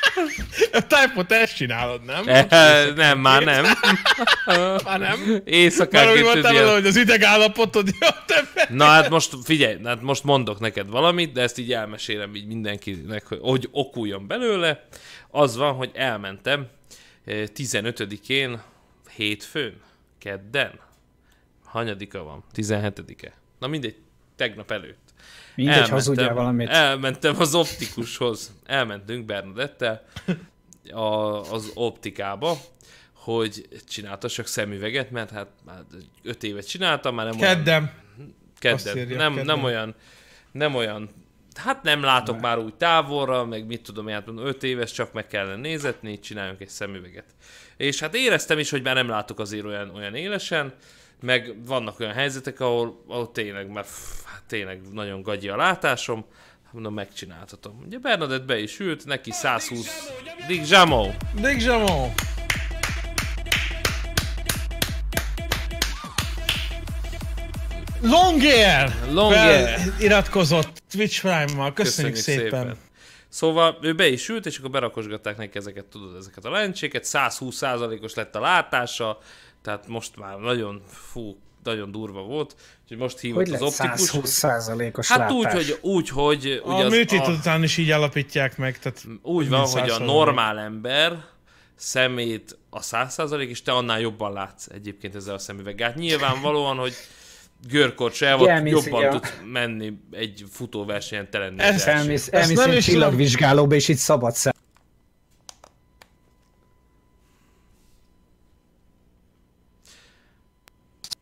a 0.73 0.87
typot 0.87 1.33
ezt 1.33 1.57
csinálod, 1.57 2.05
nem? 2.05 2.29
Eh, 2.29 2.95
nem, 2.95 3.19
már 3.19 3.45
nem. 3.45 3.65
Már 4.85 4.99
nem? 4.99 5.19
Már 5.19 5.29
úgy 5.29 5.43
Éjszakánként 5.45 6.25
voltál 6.25 6.73
hogy 6.73 6.87
az 6.87 6.97
idegállapotod 6.97 7.89
jó, 8.01 8.09
te 8.27 8.67
Na 8.69 8.85
hát 8.85 9.09
most 9.09 9.37
figyelj, 9.45 9.77
hát 9.85 10.03
most 10.03 10.25
mondok 10.25 10.61
neked 10.61 10.89
valamit, 10.89 11.33
de 11.33 11.43
ezt 11.43 11.59
így 11.59 11.73
elmesélem 11.73 12.35
így 12.35 12.47
mindenkinek, 12.47 13.27
hogy, 13.27 13.69
okuljon 13.71 14.27
belőle. 14.27 14.87
Az 15.31 15.57
van, 15.57 15.75
hogy 15.75 15.91
elmentem 15.95 16.67
eh, 17.25 17.43
15-én, 17.57 18.63
hétfőn, 19.17 19.81
kedden, 20.19 20.81
hanyadika 21.65 22.23
van, 22.23 22.45
17-e. 22.57 23.33
Na 23.59 23.67
mindegy, 23.67 23.97
tegnap 24.37 24.71
előtt. 24.71 25.08
Mindegy, 25.55 25.89
hazudjál 25.89 26.35
valamit. 26.35 26.69
elmentem 26.69 27.35
az 27.39 27.55
optikushoz. 27.55 28.53
Elmentünk 28.67 29.25
Bernadettel 29.25 30.05
a, 30.91 31.05
az 31.53 31.71
optikába, 31.75 32.57
hogy 33.13 33.69
csináltassak 33.89 34.47
szemüveget, 34.47 35.11
mert 35.11 35.31
hát 35.31 35.49
már 35.65 35.83
öt 36.23 36.43
évet 36.43 36.69
csináltam, 36.69 37.15
már 37.15 37.27
nem 37.27 37.41
olyan 37.41 37.55
Keddem. 37.55 37.91
Azt 38.61 38.85
kedden. 38.85 39.03
írja, 39.03 39.17
Nem, 39.17 39.35
kedden. 39.35 39.57
nem 39.57 39.65
olyan, 39.65 39.95
nem 40.53 40.75
olyan, 40.75 41.09
hát 41.55 41.83
nem 41.83 42.03
látok 42.03 42.41
már 42.41 42.59
úgy 42.59 42.75
távolra, 42.75 43.45
meg 43.45 43.67
mit 43.67 43.83
tudom, 43.83 44.07
hát 44.09 44.27
mondom, 44.27 44.47
öt 44.47 44.63
éves, 44.63 44.93
csak 44.93 45.13
meg 45.13 45.27
kellene 45.27 45.57
nézetni, 45.57 46.19
csináljunk 46.19 46.61
egy 46.61 46.69
szemüveget. 46.69 47.25
És 47.77 48.01
hát 48.01 48.15
éreztem 48.15 48.59
is, 48.59 48.71
hogy 48.71 48.83
már 48.83 48.95
nem 48.95 49.09
látok 49.09 49.39
azért 49.41 49.65
olyan, 49.65 49.91
olyan 49.95 50.15
élesen, 50.15 50.75
meg 51.21 51.55
vannak 51.67 52.01
olyan 52.01 52.13
helyzetek, 52.13 52.61
ahol, 52.61 53.05
ahol 53.09 53.33
tényleg 53.33 53.71
már, 53.71 53.85
tényleg 54.49 54.81
nagyon 54.93 55.23
gagyi 55.23 55.49
a 55.49 55.57
látásom, 55.57 56.25
mondom, 56.71 56.95
megcsináltatom. 56.95 57.83
Ugye 57.87 57.99
Bernadett 57.99 58.45
be 58.45 58.59
is 58.59 58.81
ült, 58.81 59.05
neki 59.05 59.31
120... 59.31 60.11
Dick 60.47 60.65
Zsamó! 60.65 61.15
Dick 61.35 61.61
Zsamó. 61.61 62.13
Longyear! 68.03 68.93
Longyear. 69.11 69.81
Iratkozott 70.01 70.83
Twitch 70.91 71.21
Prime-mal. 71.21 71.73
Köszönjük, 71.73 72.15
szépen. 72.17 72.43
szépen. 72.43 72.77
Szóval 73.29 73.79
ő 73.83 73.95
be 73.95 74.07
is 74.09 74.29
ült, 74.29 74.47
és 74.47 74.59
akkor 74.59 74.71
berakosgatták 74.71 75.37
neki 75.37 75.59
ezeket, 75.59 75.85
tudod, 75.85 76.17
ezeket 76.17 76.45
a 76.45 76.51
lencséket, 76.51 77.05
120%-os 77.07 78.15
lett 78.15 78.35
a 78.35 78.41
látása, 78.41 79.19
tehát 79.63 79.87
most 79.87 80.17
már 80.17 80.39
nagyon, 80.39 80.83
fú, 80.89 81.39
nagyon 81.69 81.91
durva 81.91 82.23
volt, 82.23 82.55
úgyhogy 82.83 82.99
most 82.99 83.19
hívott 83.19 83.45
Hogy 83.45 83.55
az 83.55 83.63
optikus. 83.63 84.01
120 84.01 84.31
százalékos 84.31 85.09
Hát 85.09 85.19
látás? 85.19 85.35
úgy, 85.35 85.47
hogy, 85.47 85.79
úgy, 85.81 86.09
hogy 86.09 86.63
ugye 86.65 86.83
A 86.83 86.85
az, 86.85 86.93
műtét 86.93 87.21
a, 87.21 87.31
után 87.31 87.63
is 87.63 87.77
így 87.77 87.91
alapítják 87.91 88.57
meg, 88.57 88.79
tehát 88.79 89.05
úgy 89.23 89.49
van, 89.49 89.67
hogy 89.67 89.91
a 89.91 89.99
100%. 89.99 90.05
normál 90.05 90.59
ember 90.59 91.25
szemét 91.75 92.59
a 92.71 92.81
100% 92.81 93.47
és 93.49 93.63
te 93.63 93.73
annál 93.73 94.01
jobban 94.01 94.33
látsz 94.33 94.67
egyébként 94.67 95.15
ezzel 95.15 95.35
a 95.35 95.39
szemüveggel. 95.39 95.89
Hát 95.89 95.99
nyilvánvalóan, 95.99 96.77
hogy 96.77 96.93
görkorcs 97.69 98.23
el 98.23 98.37
volt, 98.37 98.51
Elmész, 98.51 98.73
jobban 98.73 99.03
ja. 99.03 99.11
tudsz 99.11 99.33
menni 99.53 99.93
egy 100.11 100.45
futóversenyen 100.51 101.31
te 101.31 101.39
lenni. 101.39 101.61
Ez. 101.61 101.87
Elmész, 101.87 102.31
nem 102.31 102.41
elmész 102.41 102.59
egy 102.59 102.83
csillagvizsgálóba, 102.83 103.75
és 103.75 103.89
itt 103.89 103.97
szabad 103.97 104.35
szem. 104.35 104.53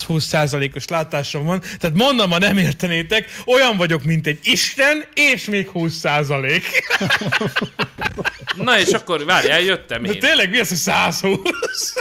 20%-os 0.08 0.88
látásom 0.88 1.44
van. 1.44 1.60
Tehát 1.78 1.96
mondom, 1.96 2.30
ha 2.30 2.38
nem 2.38 2.58
értenétek, 2.58 3.30
olyan 3.46 3.76
vagyok, 3.76 4.04
mint 4.04 4.26
egy 4.26 4.38
isten, 4.42 5.04
és 5.14 5.44
még 5.44 5.70
20%. 5.74 6.62
Na 8.56 8.78
és 8.78 8.90
akkor 8.92 9.24
várjál, 9.24 9.60
jöttem 9.60 10.02
De 10.02 10.12
én. 10.12 10.18
tényleg 10.18 10.50
mi 10.50 10.58
az, 10.58 10.68
hogy 10.68 10.76
120? 10.76 11.94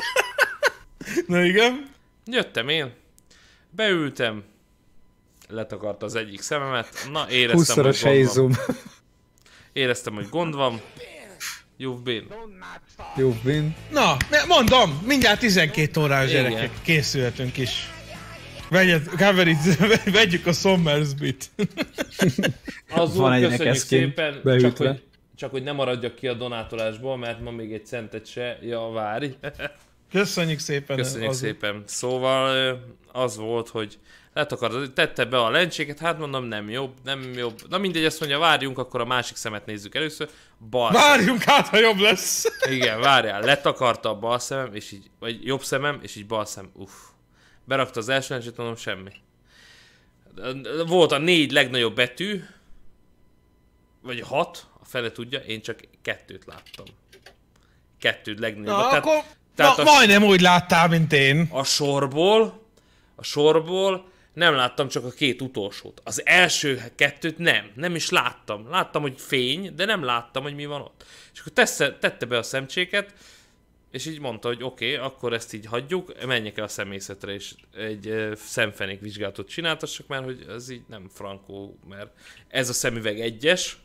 Na 1.27 1.43
igen. 1.43 1.89
Jöttem 2.25 2.69
én, 2.69 2.93
beültem, 3.69 4.43
letakarta 5.47 6.05
az 6.05 6.15
egyik 6.15 6.41
szememet, 6.41 7.07
na 7.11 7.25
éreztem, 7.29 7.85
20-szoros 7.85 8.01
hogy 8.01 8.23
gond 8.25 8.55
van. 8.55 8.75
Éreztem, 9.73 10.13
hogy 10.13 10.29
gond 10.29 10.55
van. 10.55 10.81
You've 11.79 12.03
been. 12.03 12.27
Jó, 13.15 13.35
win. 13.43 13.75
Na, 13.91 14.17
mondom, 14.47 15.01
mindjárt 15.05 15.39
12 15.39 16.01
órás 16.01 16.29
gyerekek, 16.31 16.69
készülhetünk 16.81 17.57
is. 17.57 17.89
Vegyet, 18.75 19.07
coverit, 19.17 19.57
vegyük 20.19 20.45
a 20.45 20.51
Sommersbit. 20.51 21.49
Az 22.89 23.15
Van 23.15 23.31
egy 23.33 23.41
köszönjük 23.41 23.63
nekeszként 23.63 24.15
szépen, 24.15 24.33
csak 24.33 24.43
beütve. 24.43 24.87
hogy, 24.87 25.03
csak 25.35 25.51
hogy 25.51 25.63
nem 25.63 25.75
maradjak 25.75 26.15
ki 26.15 26.27
a 26.27 26.33
donátolásból, 26.33 27.17
mert 27.17 27.41
ma 27.41 27.51
még 27.51 27.73
egy 27.73 27.85
centet 27.85 28.25
se, 28.25 28.57
ja 28.61 28.89
várj. 28.89 29.27
Köszönjük 30.11 30.59
szépen. 30.59 30.97
Köszönjük 30.97 31.29
az- 31.29 31.37
szépen. 31.37 31.83
Szóval 31.85 32.79
az 33.11 33.37
volt, 33.37 33.69
hogy 33.69 33.97
letakarta, 34.33 34.93
tette 34.93 35.25
be 35.25 35.37
a 35.37 35.49
lencséket, 35.49 35.99
hát 35.99 36.17
mondom 36.19 36.43
nem 36.43 36.69
jobb, 36.69 36.91
nem 37.03 37.33
jobb. 37.33 37.59
Na 37.69 37.77
mindegy, 37.77 38.05
azt 38.05 38.19
mondja, 38.19 38.39
várjunk, 38.39 38.77
akkor 38.77 39.01
a 39.01 39.05
másik 39.05 39.35
szemet 39.35 39.65
nézzük 39.65 39.95
először. 39.95 40.29
Bal 40.69 40.93
szem. 40.93 41.01
Várjunk 41.01 41.41
hát, 41.43 41.67
ha 41.67 41.77
jobb 41.79 41.97
lesz. 41.99 42.45
Igen, 42.69 42.99
várjál, 42.99 43.41
letakarta 43.41 44.09
a 44.09 44.15
bal 44.19 44.39
szemem, 44.39 44.73
és 44.73 44.91
így, 44.91 45.09
vagy 45.19 45.45
jobb 45.45 45.63
szemem, 45.63 45.99
és 46.01 46.15
így 46.15 46.25
bal 46.25 46.45
szem, 46.45 46.69
uff. 46.73 46.91
Berakta 47.65 47.99
az 47.99 48.09
első 48.09 48.33
lencsét, 48.33 48.57
mondom, 48.57 48.75
semmi. 48.75 49.11
Volt 50.87 51.11
a 51.11 51.17
négy 51.17 51.51
legnagyobb 51.51 51.95
betű, 51.95 52.43
vagy 54.01 54.21
hat, 54.21 54.67
a 54.81 54.85
fele 54.85 55.11
tudja, 55.11 55.39
én 55.39 55.61
csak 55.61 55.79
kettőt 56.01 56.45
láttam. 56.45 56.85
Kettőt 57.99 58.39
legnagyobb. 58.39 58.75
Na, 58.75 58.87
tehát, 58.89 59.05
akkor 59.05 59.23
tehát 59.55 59.77
ma, 59.77 59.83
a, 59.83 59.93
majdnem 59.93 60.23
úgy 60.23 60.41
láttál, 60.41 60.87
mint 60.87 61.13
én. 61.13 61.47
a 61.51 61.63
sorból, 61.63 62.63
a 63.15 63.23
sorból 63.23 64.09
nem 64.33 64.53
láttam 64.53 64.87
csak 64.87 65.05
a 65.05 65.09
két 65.09 65.41
utolsót. 65.41 66.01
Az 66.03 66.25
első 66.25 66.83
kettőt 66.95 67.37
nem, 67.37 67.71
nem 67.75 67.95
is 67.95 68.09
láttam. 68.09 68.69
Láttam, 68.69 69.01
hogy 69.01 69.21
fény, 69.21 69.75
de 69.75 69.85
nem 69.85 70.03
láttam, 70.03 70.43
hogy 70.43 70.55
mi 70.55 70.65
van 70.65 70.81
ott. 70.81 71.05
És 71.33 71.39
akkor 71.39 71.53
tesse, 71.53 71.97
tette 71.97 72.25
be 72.25 72.37
a 72.37 72.43
szemcséket, 72.43 73.13
és 73.95 74.05
így 74.05 74.19
mondta, 74.19 74.47
hogy 74.47 74.63
oké, 74.63 74.93
okay, 74.93 75.07
akkor 75.07 75.33
ezt 75.33 75.53
így 75.53 75.65
hagyjuk, 75.65 76.25
menjek 76.25 76.57
el 76.57 76.63
a 76.63 76.67
szemészetre, 76.67 77.33
és 77.33 77.53
egy 77.75 78.07
uh, 78.07 78.35
szemfenék 78.35 78.99
vizsgálatot 78.99 79.49
csináltassak, 79.49 80.07
mert 80.07 80.23
hogy 80.23 80.45
ez 80.49 80.69
így 80.69 80.83
nem 80.87 81.09
frankó, 81.13 81.79
mert 81.87 82.09
ez 82.47 82.69
a 82.69 82.73
szemüveg 82.73 83.19
egyes, 83.19 83.77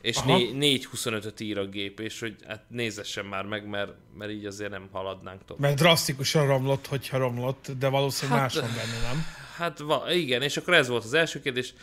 és 0.00 0.16
Aha. 0.16 0.36
né- 0.36 0.82
4.25-öt 0.82 1.40
ír 1.40 1.58
a 1.58 1.66
gép, 1.66 2.00
és 2.00 2.20
hogy 2.20 2.36
hát 2.46 2.64
nézessen 2.68 3.24
már 3.24 3.44
meg, 3.44 3.68
mert, 3.68 3.92
mert 4.18 4.30
így 4.30 4.46
azért 4.46 4.70
nem 4.70 4.88
haladnánk 4.92 5.44
tovább. 5.44 5.62
Mert 5.62 5.78
drasztikusan 5.78 6.46
romlott, 6.46 6.86
hogyha 6.86 7.18
romlott, 7.18 7.66
de 7.78 7.88
valószínűleg 7.88 8.40
Hát- 8.40 8.54
más 8.54 8.62
van 8.62 8.74
benne, 8.76 9.00
nem? 9.08 9.24
Hát 9.56 9.78
va, 9.78 10.12
igen, 10.12 10.42
és 10.42 10.56
akkor 10.56 10.74
ez 10.74 10.88
volt 10.88 11.04
az 11.04 11.14
első 11.14 11.40
kérdés. 11.40 11.74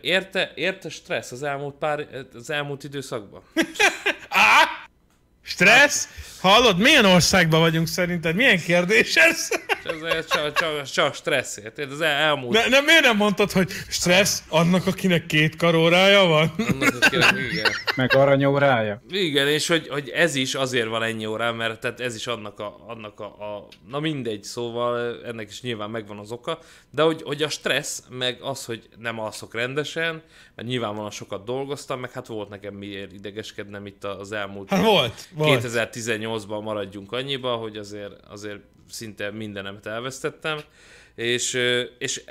Érte, 0.00 0.52
érte 0.54 0.88
stressz 0.88 1.32
az 1.32 1.42
elmúlt 1.42 1.74
pár, 1.74 2.26
az 2.34 2.50
elmúlt 2.50 2.84
időszakban? 2.84 3.42
Stressz? 5.48 6.08
Hallod, 6.40 6.78
milyen 6.78 7.04
országban 7.04 7.60
vagyunk 7.60 7.86
szerinted? 7.86 8.34
Milyen 8.34 8.58
kérdés 8.58 9.14
ez? 9.14 9.48
Ez 10.14 10.26
csak, 10.28 10.58
csak, 10.58 10.82
csak 10.82 11.14
stresszért. 11.14 11.78
Ez 11.78 12.00
elmúlt 12.00 12.52
Ne, 12.52 12.68
nem, 12.68 12.84
miért 12.84 13.02
nem 13.02 13.16
mondtad, 13.16 13.52
hogy 13.52 13.70
stressz 13.88 14.42
annak, 14.48 14.86
akinek 14.86 15.26
két 15.26 15.56
karórája 15.56 16.24
van? 16.26 16.54
annak, 16.70 16.94
akinek, 17.00 17.34
igen. 17.52 17.70
Meg 17.96 18.14
aranyórája. 18.14 19.02
Igen, 19.10 19.48
és 19.48 19.68
hogy, 19.68 19.88
hogy 19.88 20.08
ez 20.08 20.34
is 20.34 20.54
azért 20.54 20.88
van 20.88 21.02
ennyi 21.02 21.26
órán, 21.26 21.54
mert 21.54 21.80
tehát 21.80 22.00
ez 22.00 22.14
is 22.14 22.26
annak 22.26 22.60
a, 22.60 22.84
annak 22.86 23.20
a, 23.20 23.24
a, 23.24 23.68
na 23.88 24.00
mindegy, 24.00 24.44
szóval 24.44 25.24
ennek 25.26 25.50
is 25.50 25.60
nyilván 25.60 25.90
megvan 25.90 26.18
az 26.18 26.30
oka, 26.30 26.58
de 26.90 27.02
hogy, 27.02 27.22
hogy 27.22 27.42
a 27.42 27.48
stressz, 27.48 28.02
meg 28.08 28.38
az, 28.40 28.64
hogy 28.64 28.88
nem 28.98 29.18
alszok 29.20 29.54
rendesen, 29.54 30.22
mert 30.54 30.68
nyilvánvalóan 30.68 31.10
sokat 31.10 31.44
dolgoztam, 31.44 32.00
meg 32.00 32.12
hát 32.12 32.26
volt 32.26 32.48
nekem 32.48 32.74
miért 32.74 33.12
idegeskednem 33.12 33.86
itt 33.86 34.04
az 34.04 34.32
elmúlt 34.32 34.70
Hát 34.70 34.84
volt, 34.84 35.28
volt. 35.38 35.62
2018-ban 35.64 36.62
maradjunk 36.62 37.12
annyiba, 37.12 37.56
hogy 37.56 37.76
azért, 37.76 38.12
azért 38.26 38.60
szinte 38.90 39.30
mindenemet 39.30 39.86
elvesztettem, 39.86 40.58
és, 41.14 41.58
és 41.98 42.24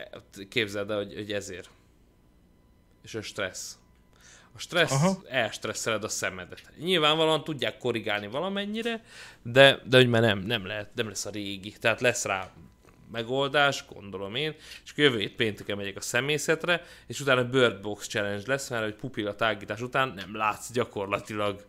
képzeld 0.49 0.89
el, 0.89 0.97
hogy, 0.97 1.13
hogy 1.13 1.31
ezért. 1.31 1.69
És 3.03 3.15
a 3.15 3.21
stressz. 3.21 3.77
A 4.55 4.59
stressz, 4.59 4.91
Aha. 4.91 5.21
elstresszeled 5.29 6.03
a 6.03 6.09
szemedet. 6.09 6.61
Nyilvánvalóan 6.77 7.43
tudják 7.43 7.77
korrigálni 7.77 8.27
valamennyire, 8.27 9.03
de, 9.41 9.81
de 9.85 9.97
hogy 9.97 10.09
már 10.09 10.21
nem, 10.21 10.39
nem, 10.39 10.65
lehet, 10.65 10.89
nem 10.95 11.07
lesz 11.07 11.25
a 11.25 11.29
régi. 11.29 11.71
Tehát 11.79 12.01
lesz 12.01 12.25
rá 12.25 12.51
megoldás, 13.11 13.85
gondolom 13.93 14.35
én, 14.35 14.55
és 14.83 14.91
jövő 14.95 15.19
hét 15.19 15.35
pénteken 15.35 15.77
megyek 15.77 15.95
a 15.95 16.01
szemészetre, 16.01 16.83
és 17.07 17.19
utána 17.19 17.43
Bird 17.43 17.81
Box 17.81 18.07
Challenge 18.07 18.43
lesz, 18.45 18.69
mert 18.69 18.83
hogy 18.83 18.95
pupilla 18.95 19.35
tágítás 19.35 19.81
után 19.81 20.13
nem 20.15 20.35
látsz 20.35 20.71
gyakorlatilag 20.71 21.65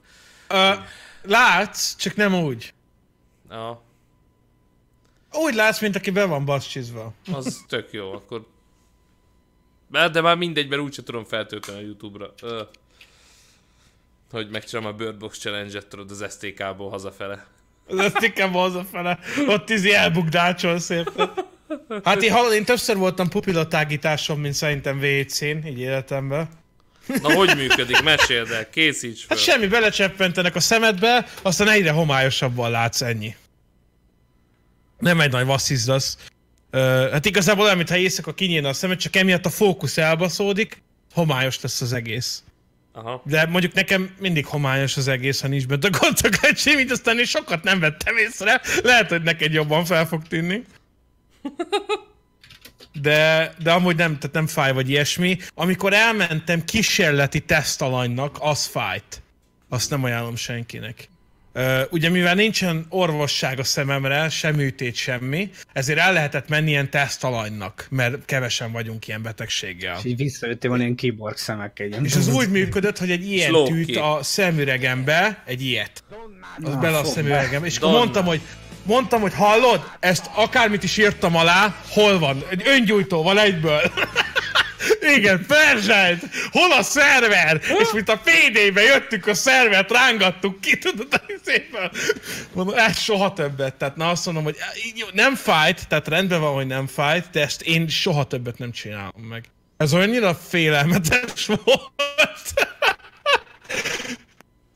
Ö, 0.48 0.72
látsz, 1.22 1.96
csak 1.96 2.14
nem 2.16 2.34
úgy. 2.34 2.74
a, 3.48 3.72
Úgy 5.32 5.54
látsz, 5.54 5.80
mint 5.80 5.96
aki 5.96 6.10
be 6.10 6.24
van 6.24 6.44
baszcsizva. 6.44 7.12
Az 7.32 7.64
tök 7.68 7.92
jó, 7.92 8.12
akkor... 8.12 8.46
De, 9.90 10.20
már 10.20 10.36
mindegy, 10.36 10.68
mert 10.68 10.82
úgyse 10.82 11.02
tudom 11.02 11.24
feltölteni 11.24 11.78
a 11.78 11.80
Youtube-ra. 11.80 12.34
Hogy 14.30 14.50
megcsinálom 14.50 14.92
a 14.92 14.96
Bird 14.96 15.18
Box 15.18 15.38
Challenge-et, 15.38 15.86
tudod, 15.86 16.10
az 16.10 16.26
STK-ból 16.30 16.90
hazafele. 16.90 17.46
Az 17.86 18.22
inkább 18.22 18.52
hazafele. 18.52 19.18
Ott 19.46 19.70
izi 19.70 19.94
elbukdácsol 19.94 20.78
szépen. 20.78 21.32
Hát 22.04 22.22
én, 22.22 22.32
hallod, 22.32 22.52
én 22.52 22.64
többször 22.64 22.96
voltam 22.96 23.28
pupillatágításon, 23.28 24.38
mint 24.38 24.54
szerintem 24.54 24.98
WC-n, 24.98 25.66
így 25.66 25.78
életemben. 25.78 26.48
Na, 27.22 27.32
hogy 27.32 27.56
működik? 27.56 28.02
Meséld 28.02 28.50
el, 28.50 28.70
készíts 28.70 29.24
fel. 29.24 29.36
Hát 29.36 29.46
semmi, 29.46 29.66
belecseppentenek 29.66 30.54
a 30.54 30.60
szemedbe, 30.60 31.26
aztán 31.42 31.68
egyre 31.68 31.90
homályosabban 31.90 32.70
látsz, 32.70 33.00
ennyi. 33.00 33.36
Nem 34.98 35.20
egy 35.20 35.30
nagy 35.30 35.46
vasszizdasz. 35.46 36.18
Ö, 36.70 37.08
hát 37.12 37.26
igazából 37.26 37.64
olyan, 37.64 37.76
mintha 37.76 37.96
éjszaka 37.96 38.34
kinyílna 38.34 38.68
a 38.68 38.72
szemed, 38.72 38.98
csak 38.98 39.16
emiatt 39.16 39.46
a 39.46 39.50
fókusz 39.50 39.96
elbaszódik, 39.96 40.82
homályos 41.12 41.60
lesz 41.60 41.80
az 41.80 41.92
egész. 41.92 42.42
Aha. 42.92 43.22
De 43.24 43.46
mondjuk 43.46 43.72
nekem 43.72 44.14
mindig 44.20 44.46
homályos 44.46 44.96
az 44.96 45.08
egész, 45.08 45.40
ha 45.40 45.48
nincs 45.48 45.66
bent 45.66 45.84
a 45.84 45.90
kontaktlencsém, 45.98 46.78
így 46.78 46.90
aztán 46.90 47.18
én 47.18 47.24
sokat 47.24 47.62
nem 47.62 47.80
vettem 47.80 48.16
észre. 48.16 48.60
Lehet, 48.82 49.08
hogy 49.08 49.22
neked 49.22 49.52
jobban 49.52 49.84
fel 49.84 50.06
fog 50.06 50.22
tűnni. 50.26 50.64
De, 53.00 53.54
de 53.62 53.72
amúgy 53.72 53.96
nem, 53.96 54.18
tehát 54.18 54.34
nem 54.34 54.46
fáj 54.46 54.72
vagy 54.72 54.90
ilyesmi. 54.90 55.38
Amikor 55.54 55.92
elmentem 55.92 56.64
kísérleti 56.64 57.40
tesztalanynak, 57.40 58.36
az 58.40 58.66
fájt. 58.66 59.22
Azt 59.68 59.90
nem 59.90 60.04
ajánlom 60.04 60.36
senkinek. 60.36 61.08
Uh, 61.54 61.80
ugye 61.90 62.08
mivel 62.08 62.34
nincsen 62.34 62.86
orvosság 62.88 63.58
a 63.58 63.64
szememre, 63.64 64.28
sem 64.28 64.54
műtét, 64.54 64.94
semmi, 64.94 65.50
ezért 65.72 65.98
el 65.98 66.12
lehetett 66.12 66.48
menni 66.48 66.70
ilyen 66.70 66.90
tesztalanynak, 66.90 67.86
mert 67.90 68.24
kevesen 68.24 68.72
vagyunk 68.72 69.06
ilyen 69.08 69.22
betegséggel. 69.22 69.96
És 69.98 70.04
így 70.04 70.16
visszajöttél 70.16 70.70
van 70.70 70.80
ilyen 70.80 70.94
kiborg 70.94 71.36
szemekkel. 71.36 71.86
Ilyen. 71.86 72.04
És 72.04 72.14
az 72.14 72.28
úgy 72.28 72.50
működött, 72.50 72.98
hogy 72.98 73.10
egy 73.10 73.32
ilyen 73.32 73.48
Slow 73.48 73.66
tűt 73.66 73.96
a 73.96 74.18
szemüregembe, 74.22 75.42
egy 75.46 75.62
ilyet. 75.62 76.04
Az 76.62 76.72
Na, 76.72 76.78
bele 76.78 76.98
a 76.98 77.04
szemüregembe. 77.04 77.66
És 77.66 77.76
akkor 77.76 77.90
mondtam, 77.90 78.24
hogy 78.24 78.40
mondtam, 78.88 79.20
hogy 79.20 79.34
hallod, 79.34 79.90
ezt 80.00 80.30
akármit 80.34 80.82
is 80.82 80.96
írtam 80.96 81.36
alá, 81.36 81.74
hol 81.88 82.18
van? 82.18 82.44
Egy 82.50 82.62
öngyújtó 82.64 83.22
van 83.22 83.38
egyből. 83.38 83.80
Igen, 85.16 85.46
perzselt! 85.46 86.22
Hol 86.50 86.72
a 86.72 86.82
szerver? 86.82 87.60
És 87.78 87.92
mint 87.92 88.08
a 88.08 88.20
PD-be 88.24 88.82
jöttünk 88.82 89.26
a 89.26 89.34
szervert, 89.34 89.90
rángattuk 89.90 90.60
ki, 90.60 90.78
tudod, 90.78 91.22
szépen. 91.44 91.90
Mondom, 92.52 92.74
ez 92.76 92.98
soha 92.98 93.32
többet. 93.32 93.74
Tehát 93.74 93.96
na 93.96 94.08
azt 94.08 94.24
mondom, 94.24 94.44
hogy 94.44 94.56
nem 95.12 95.34
fájt, 95.34 95.88
tehát 95.88 96.08
rendben 96.08 96.40
van, 96.40 96.54
hogy 96.54 96.66
nem 96.66 96.86
fájt, 96.86 97.30
de 97.32 97.40
ezt 97.40 97.62
én 97.62 97.88
soha 97.88 98.24
többet 98.24 98.58
nem 98.58 98.72
csinálom 98.72 99.22
meg. 99.28 99.44
Ez 99.76 99.94
olyannyira 99.94 100.34
félelmetes 100.34 101.46
volt. 101.46 101.90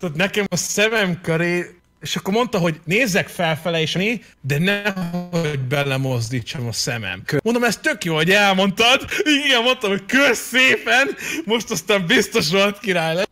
Tehát 0.01 0.17
nekem 0.17 0.45
a 0.49 0.57
szemem 0.57 1.21
köré, 1.21 1.82
és 2.03 2.17
akkor 2.17 2.33
mondta, 2.33 2.59
hogy 2.59 2.81
nézzek 2.85 3.29
felfele 3.29 3.81
és 3.81 3.97
mi, 3.97 4.21
de 4.41 4.59
nehogy 4.59 5.61
belemozdítsam 5.61 6.67
a 6.67 6.73
szemem. 6.73 7.23
Mondom, 7.43 7.65
ez 7.65 7.77
tök 7.77 8.05
jó, 8.05 8.15
hogy 8.15 8.31
elmondtad. 8.31 9.05
Igen, 9.45 9.63
mondtam, 9.63 9.91
hogy 9.91 10.05
kösz 10.07 10.39
szépen, 10.39 11.09
most 11.45 11.71
aztán 11.71 12.07
biztos 12.07 12.51
volt 12.51 12.79
király 12.79 13.15
lesz. 13.15 13.29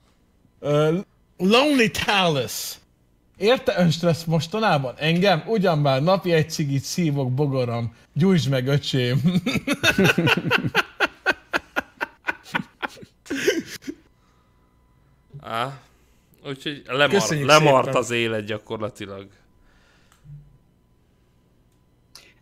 Uh, 0.58 0.98
Lonely 1.36 1.90
Talus. 1.90 2.74
Érte 3.36 3.74
önstressz 3.78 4.24
mostanában? 4.24 4.94
Engem? 4.98 5.42
Ugyan 5.46 5.78
már 5.78 6.02
napi 6.02 6.32
egy 6.32 6.50
cigit 6.50 6.82
szívok, 6.82 7.32
bogoram. 7.32 7.94
Gyújtsd 8.12 8.48
meg, 8.48 8.66
öcsém. 8.66 9.20
Á. 15.40 15.78
Úgyhogy 16.46 16.82
lemar, 16.86 17.08
Köszönjük 17.08 17.46
lemart 17.46 17.84
szépen. 17.84 18.00
az 18.00 18.10
élet 18.10 18.44
gyakorlatilag. 18.44 19.26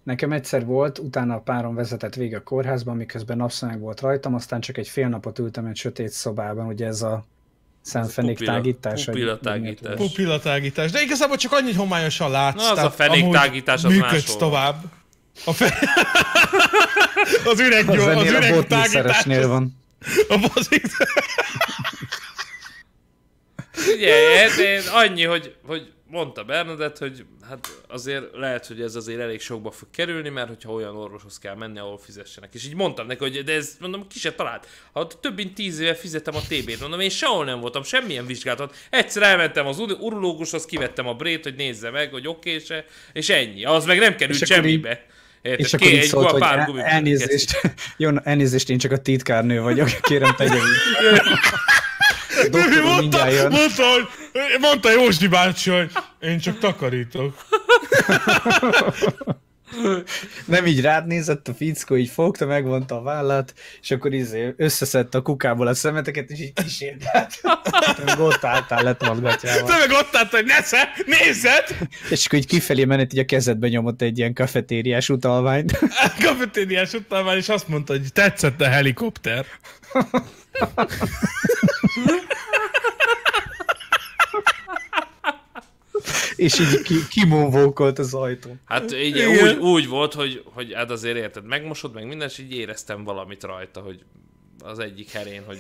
Nekem 0.03 0.33
egyszer 0.33 0.65
volt, 0.65 0.99
utána 0.99 1.35
a 1.35 1.39
párom 1.41 1.75
vezetett 1.75 2.15
végig 2.15 2.35
a 2.35 2.43
kórházban, 2.43 2.97
miközben 2.97 3.37
napszemeg 3.37 3.81
volt 3.81 4.01
rajtam, 4.01 4.35
aztán 4.35 4.61
csak 4.61 4.77
egy 4.79 4.89
fél 4.89 5.09
napot 5.09 5.39
ültem 5.39 5.67
egy 5.67 5.77
sötét 5.77 6.09
szobában, 6.11 6.67
ugye 6.67 6.87
ez 6.87 7.03
a 7.03 7.25
szemfenék 7.81 8.33
pupilla- 8.33 8.55
tágítás. 8.55 9.05
vagy- 9.05 9.15
pupillatágítás. 9.15 9.97
vagy- 9.97 10.07
Pupillatágítás. 10.09 10.91
De 10.91 11.01
igazából 11.03 11.37
csak 11.37 11.53
annyi 11.53 11.73
homályosan 11.73 12.31
látsz. 12.31 12.55
Na, 12.57 12.71
az 12.71 12.79
a 12.79 12.83
amúgy 12.83 12.93
az 13.85 13.93
működsz 13.93 14.13
máshol. 14.13 14.37
tovább. 14.37 14.83
A 15.45 15.53
fe... 15.53 15.75
az 17.51 17.61
üreg, 17.61 17.89
Az 17.89 17.95
az 17.95 18.07
ennél 18.07 18.35
a 18.35 18.39
üreg 18.39 18.67
tágítás. 18.67 19.25
van. 19.47 19.77
A 20.29 20.49
bozik. 20.55 20.83
Ugye, 23.97 24.39
hát 24.39 24.59
én 24.59 24.81
annyi, 24.93 25.25
hogy, 25.25 25.55
hogy 25.67 25.93
mondta 26.11 26.45
Bernadett, 26.45 26.99
hogy 26.99 27.25
hát 27.49 27.69
azért 27.89 28.25
lehet, 28.33 28.67
hogy 28.67 28.81
ez 28.81 28.95
azért 28.95 29.21
elég 29.21 29.41
sokba 29.41 29.71
fog 29.71 29.89
kerülni, 29.91 30.29
mert 30.29 30.49
hogyha 30.49 30.73
olyan 30.73 30.97
orvoshoz 30.97 31.39
kell 31.39 31.55
menni, 31.55 31.79
ahol 31.79 31.99
fizessenek. 31.99 32.55
És 32.55 32.65
így 32.67 32.75
mondtam 32.75 33.07
neki, 33.07 33.19
hogy 33.19 33.45
de 33.45 33.53
ez 33.53 33.77
mondom, 33.81 34.07
ki 34.09 34.19
se 34.19 34.33
talált. 34.33 34.67
Ha 34.93 35.07
több 35.07 35.37
mint 35.37 35.55
tíz 35.55 35.81
éve 35.81 35.95
fizettem 35.95 36.35
a 36.37 36.41
TB-t, 36.49 36.81
mondom, 36.81 37.01
én 37.01 37.11
sehol 37.11 37.45
nem 37.45 37.61
voltam, 37.61 37.83
semmilyen 37.83 38.27
vizsgálatot. 38.27 38.75
Egyszer 38.91 39.23
elmentem 39.23 39.67
az 39.67 39.79
ur- 39.79 40.01
urológushoz, 40.01 40.65
kivettem 40.65 41.07
a 41.09 41.15
brét, 41.15 41.43
hogy 41.45 41.55
nézze 41.55 41.91
meg, 41.91 42.11
hogy 42.11 42.27
oké 42.29 42.49
okay 42.55 42.65
se, 42.65 42.85
és 43.13 43.29
ennyi. 43.29 43.65
Az 43.65 43.85
meg 43.85 43.99
nem 43.99 44.17
került 44.17 44.43
akkor 44.43 44.57
így- 44.57 44.63
semmibe. 44.63 45.07
Érted? 45.43 45.65
És 45.67 45.75
akkor 45.75 45.87
így 45.89 46.03
szólt, 46.03 46.31
hogy 46.31 46.43
el- 46.43 46.81
elnézést, 46.81 47.61
jó, 47.97 48.11
elnézést, 48.23 48.71
én 48.71 48.79
csak 48.79 48.93
a 48.93 48.99
titkárnő 48.99 49.61
vagyok, 49.61 49.89
kérem 50.01 50.35
tegye 50.37 50.59
így. 52.57 52.63
Doktor 52.63 52.85
úr 52.85 52.93
mondta, 52.93 53.29
jön. 53.29 53.51
mondta, 53.51 53.83
hogy, 53.93 54.07
mondta 54.61 54.91
Józsdi 54.91 55.29
bácsi, 55.29 55.71
hogy 55.71 55.91
én 56.21 56.39
csak 56.39 56.59
takarítok. 56.59 57.35
Nem 60.45 60.67
így 60.67 60.81
rád 60.81 61.07
nézett 61.07 61.49
a 61.49 61.55
fickó, 61.55 61.97
így 61.97 62.09
fogta, 62.09 62.47
megvonta 62.47 62.97
a 62.97 63.03
vállát, 63.03 63.55
és 63.81 63.91
akkor 63.91 64.13
izé 64.13 64.55
összeszedte 64.57 65.19
a 65.19 65.23
kukából 65.23 65.67
a 65.67 65.75
szemeteket, 65.75 66.31
és 66.31 66.41
így 66.41 66.53
kísérlet. 66.53 67.41
Ott 68.19 68.45
álltál 68.45 68.83
lett 68.83 69.07
mozgatjával. 69.07 69.69
Te 69.69 69.79
meg 69.79 69.91
ott 69.91 70.17
állt, 70.17 70.31
hogy 70.31 70.45
nesze, 70.45 70.89
nézzed! 71.07 71.65
És 72.11 72.27
akkor 72.27 72.39
így 72.39 72.47
kifelé 72.47 72.85
menet, 72.85 73.13
így 73.13 73.19
a 73.19 73.25
kezedbe 73.25 73.69
nyomott 73.69 74.03
egy 74.03 74.19
ilyen 74.19 74.35
kafetériás 74.35 75.09
utalványt. 75.09 75.79
Kafetériás 76.25 76.93
után 76.93 77.37
és 77.37 77.49
azt 77.49 77.69
mondta, 77.69 77.93
hogy 77.93 78.13
tetszett 78.13 78.61
a 78.61 78.69
helikopter. 78.69 79.47
és 86.37 86.59
így 86.59 86.83
ki, 86.83 86.95
kimóvókolt 87.11 87.99
az 87.99 88.15
ajtón. 88.15 88.61
Hát 88.65 88.93
így, 88.93 89.17
Igen. 89.17 89.49
úgy, 89.49 89.57
úgy 89.57 89.89
volt, 89.89 90.15
hogy, 90.15 90.43
hogy 90.45 90.73
hát 90.75 90.91
azért 90.91 91.17
érted, 91.17 91.45
megmosod 91.45 91.95
meg 91.95 92.07
minden, 92.07 92.29
és 92.29 92.39
így 92.39 92.53
éreztem 92.53 93.05
valamit 93.05 93.43
rajta, 93.43 93.81
hogy 93.81 94.01
az 94.61 94.79
egyik 94.79 95.11
herén, 95.11 95.43
hogy 95.47 95.59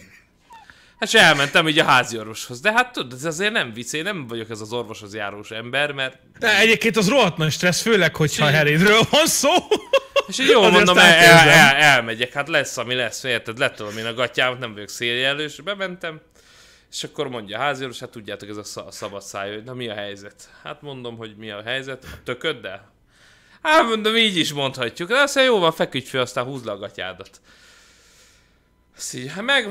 Hát 0.98 1.08
és 1.08 1.14
elmentem 1.14 1.68
így 1.68 1.78
a 1.78 1.84
házi 1.84 2.18
orvoshoz. 2.18 2.60
De 2.60 2.72
hát 2.72 2.92
tudod, 2.92 3.12
ez 3.12 3.24
azért 3.24 3.52
nem 3.52 3.72
vicc, 3.72 3.92
én 3.92 4.02
nem 4.02 4.26
vagyok 4.26 4.50
ez 4.50 4.60
az 4.60 4.72
orvoshoz 4.72 5.14
járós 5.14 5.50
ember, 5.50 5.92
mert... 5.92 6.16
De 6.38 6.58
egyébként 6.58 6.96
az 6.96 7.08
rohadt 7.08 7.36
nagy 7.36 7.52
stressz, 7.52 7.80
főleg, 7.80 8.16
hogyha 8.16 8.46
Sí. 8.46 8.52
Harryről 8.52 9.00
van 9.10 9.26
szó. 9.26 9.50
És 10.28 10.38
így 10.38 10.48
jól 10.48 10.64
Azért 10.64 10.74
mondom, 10.74 10.98
el, 10.98 11.14
el, 11.14 11.48
el, 11.48 11.74
elmegyek, 11.74 12.32
hát 12.32 12.48
lesz, 12.48 12.76
ami 12.76 12.94
lesz, 12.94 13.24
érted, 13.24 13.58
letolom 13.58 13.98
én 13.98 14.06
a 14.06 14.14
gatyámat, 14.14 14.58
nem 14.58 14.72
vagyok 14.72 14.88
széljelős, 14.88 15.60
bementem, 15.60 16.20
és 16.92 17.04
akkor 17.04 17.28
mondja 17.28 17.58
a 17.58 17.60
háziorvos, 17.60 17.98
hát 17.98 18.10
tudjátok, 18.10 18.48
ez 18.48 18.56
a 18.56 18.62
sz- 18.64 18.76
a 18.86 18.90
szabad 18.90 19.22
száj, 19.22 19.52
hogy 19.54 19.64
na 19.64 19.74
mi 19.74 19.88
a 19.88 19.94
helyzet? 19.94 20.50
Hát 20.62 20.82
mondom, 20.82 21.16
hogy 21.16 21.36
mi 21.36 21.50
a 21.50 21.62
helyzet, 21.62 22.04
a 22.04 22.22
tököddel? 22.24 22.92
Hát 23.62 23.82
mondom, 23.88 24.16
így 24.16 24.36
is 24.36 24.52
mondhatjuk, 24.52 25.08
de 25.08 25.16
azt 25.18 25.34
mondja, 25.34 25.52
jó 25.54 25.58
van, 25.60 25.72
feküdj 25.72 26.06
fel, 26.08 26.20
aztán 26.20 26.44
húzd 26.44 26.64
le 26.64 26.72
a 26.72 26.78
gatyádat. 26.78 27.40
Azt 28.96 29.14
így, 29.14 29.32
hát 29.32 29.44
meg, 29.44 29.64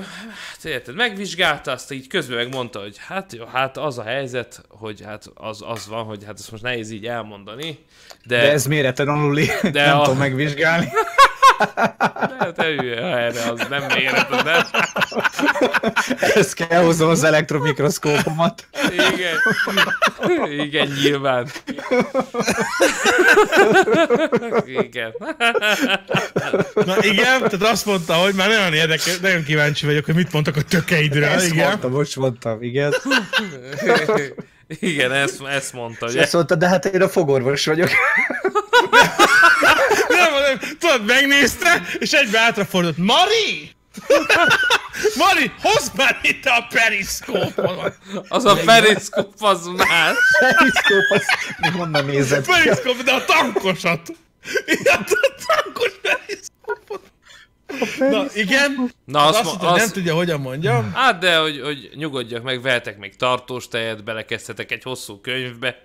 hát 0.49 0.65
érted, 0.65 0.95
megvizsgálta, 0.95 1.72
azt 1.72 1.91
így 1.91 2.07
közben 2.07 2.38
megmondta, 2.38 2.80
hogy 2.80 2.98
hát 2.98 3.34
jó, 3.34 3.45
hát 3.45 3.77
az 3.77 3.98
a 3.98 4.03
helyzet, 4.03 4.61
hogy 4.69 5.02
hát 5.02 5.31
az, 5.34 5.61
az 5.65 5.88
van, 5.88 6.03
hogy 6.06 6.23
hát 6.26 6.39
ezt 6.39 6.52
most 6.52 6.64
nehéz 6.64 6.91
így 6.91 7.06
elmondani, 7.07 7.85
de, 8.26 8.38
De 8.41 8.52
ez 8.52 8.65
méretlenül, 8.65 9.35
De 9.61 9.69
de 9.72 9.85
nem 9.85 9.99
a- 9.99 10.03
tudom 10.03 10.18
megvizsgálni. 10.18 10.88
de 12.39 12.51
te 12.55 12.63
hülye, 12.63 13.01
ha 13.01 13.19
erre 13.19 13.51
az 13.51 13.67
nem 13.69 13.84
méret, 13.95 14.29
nem? 14.29 14.65
Ezt 16.19 16.53
kell 16.53 16.84
hoznom 16.84 17.09
az 17.09 17.23
elektromikroszkópomat. 17.23 18.67
Igen. 18.91 19.35
Igen, 20.49 20.88
nyilván. 21.03 21.47
Igen. 24.65 25.13
Na 26.73 26.95
igen, 27.01 27.38
tehát 27.38 27.61
azt 27.61 27.85
mondta, 27.85 28.13
hogy 28.13 28.34
már 28.34 28.47
nagyon 28.47 28.73
érdekes, 28.73 29.19
nagyon 29.19 29.43
kíváncsi 29.43 29.85
vagyok, 29.85 30.05
hogy 30.05 30.15
mit 30.15 30.31
mondtak 30.31 30.55
a 30.55 30.61
tökeidről, 30.61 31.23
Ezt 31.23 31.47
igen. 31.47 31.67
mondtam, 31.67 31.91
most 31.91 32.15
mondtam, 32.15 32.61
igen. 32.63 32.93
Igen, 34.79 35.11
ezt, 35.11 35.41
ezt 35.43 35.73
mondta, 35.73 36.05
És 36.05 36.11
ugye? 36.11 36.21
ezt 36.21 36.34
mondta, 36.34 36.55
de 36.55 36.67
hát 36.67 36.85
én 36.85 37.01
a 37.01 37.09
fogorvos 37.09 37.65
vagyok. 37.65 37.89
Tudod, 40.80 41.06
megnézte, 41.06 41.88
és 41.99 42.11
egybe 42.11 42.40
átrafordult. 42.40 42.98
Mari! 42.98 43.76
Mari, 45.15 45.52
hozd 45.61 45.91
már 45.95 46.19
itt 46.22 46.45
a 46.45 46.68
periszkópot! 46.69 47.98
Az 48.28 48.45
a 48.45 48.56
periszkop 48.65 49.34
az 49.40 49.65
más. 49.65 50.15
Periszkóp, 50.40 51.10
az 51.10 51.24
honnan 51.74 52.06
nézett 52.06 52.45
ki? 52.45 52.52
Periszkóp, 52.52 53.02
de 53.03 53.11
a 53.11 53.26
tankosat! 53.26 54.02
Igen, 54.65 55.06
a 55.06 55.44
tankos 55.48 55.91
periszkópot! 56.02 57.02
Na, 57.99 58.26
igen, 58.34 58.91
Na, 59.06 59.26
az 59.26 59.35
azt, 59.35 59.38
azt 59.38 59.44
mo- 59.44 59.45
mondta, 59.45 59.65
hogy 59.68 59.76
nem 59.76 59.85
azt, 59.85 59.94
tudja, 59.94 60.14
hogyan 60.15 60.39
mondjam. 60.41 60.91
Hát 60.94 61.19
de, 61.19 61.38
hogy, 61.38 61.61
hogy 61.64 61.89
nyugodjak 61.95 62.44
meg, 62.44 62.61
vehetek 62.61 62.98
még 62.98 63.15
tartós 63.15 63.68
tejet, 63.68 64.03
belekezdhetek 64.03 64.72
egy 64.72 64.84
hosszú 64.84 65.19
könyvbe. 65.22 65.81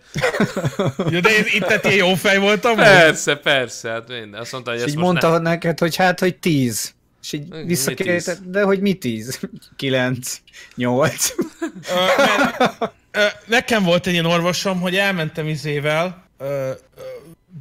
Ja, 1.11 1.21
de 1.21 1.37
én 1.37 1.45
itt 1.47 1.63
tehát 1.65 1.85
ilyen 1.85 1.97
jó 2.07 2.15
fej 2.15 2.39
voltam. 2.39 2.77
vagy? 2.77 2.85
Persze, 2.85 3.35
persze, 3.37 3.91
hát 3.91 4.09
minden. 4.09 4.41
Azt 4.41 4.53
mondta, 4.53 4.71
hogy 4.71 4.79
És 4.79 4.85
ezt 4.87 4.95
így 4.95 5.01
most 5.01 5.11
mondta 5.13 5.31
ne... 5.39 5.51
neked, 5.51 5.79
hogy 5.79 5.97
hát, 5.97 6.21
hogy 6.21 6.37
tíz. 6.37 6.95
És 7.23 7.33
így 7.33 7.65
visszakérdezte, 7.67 8.37
de 8.47 8.63
hogy 8.63 8.81
mi 8.81 8.93
tíz? 8.95 9.41
Kilenc, 9.77 10.37
nyolc. 10.75 11.35
Ö, 11.61 11.95
mert, 12.17 12.79
ö, 13.11 13.25
nekem 13.47 13.83
volt 13.83 14.07
egy 14.07 14.13
ilyen 14.13 14.25
orvosom, 14.27 14.81
hogy 14.81 14.97
elmentem 14.97 15.47
izével, 15.49 16.27
ö, 16.39 16.45
ö, 16.45 16.71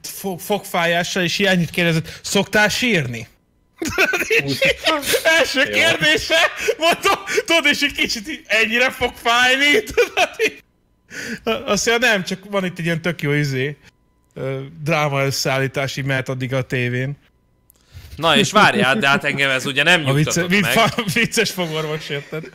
fog, 0.01 0.39
fogfájással, 0.39 1.23
és 1.23 1.39
ilyennyit 1.39 1.69
kérdezett, 1.69 2.19
szoktál 2.23 2.69
sírni? 2.69 3.27
Első 5.23 5.63
kérdése, 5.69 6.35
mondtam, 6.77 7.13
tudod, 7.45 7.65
és 7.65 7.81
egy 7.81 7.91
kicsit 7.91 8.29
így, 8.29 8.41
ennyire 8.45 8.91
fog 8.91 9.13
fájni, 9.15 9.83
tudod, 9.83 10.29
így. 10.37 10.63
Azt 11.43 11.85
mondja, 11.85 12.09
nem, 12.09 12.23
csak 12.23 12.39
van 12.49 12.65
itt 12.65 12.79
egy 12.79 12.85
ilyen 12.85 13.01
tök 13.01 13.21
jó 13.21 13.31
izé, 13.31 13.77
dráma 14.83 15.25
összeállítás, 15.25 15.97
így 15.97 16.05
mehet 16.05 16.29
addig 16.29 16.53
a 16.53 16.61
tévén. 16.61 17.17
Na 18.15 18.37
és 18.37 18.51
várjál, 18.51 18.97
de 18.97 19.07
hát 19.07 19.23
engem 19.23 19.49
ez 19.49 19.65
ugye 19.65 19.83
nem 19.83 19.99
vicce, 19.99 20.13
nyugtatott 20.13 20.49
vicc, 20.49 20.61
meg. 20.61 20.71
fa, 20.71 21.03
vicces 21.13 21.51
fogorvos, 21.51 22.09
érted? 22.09 22.49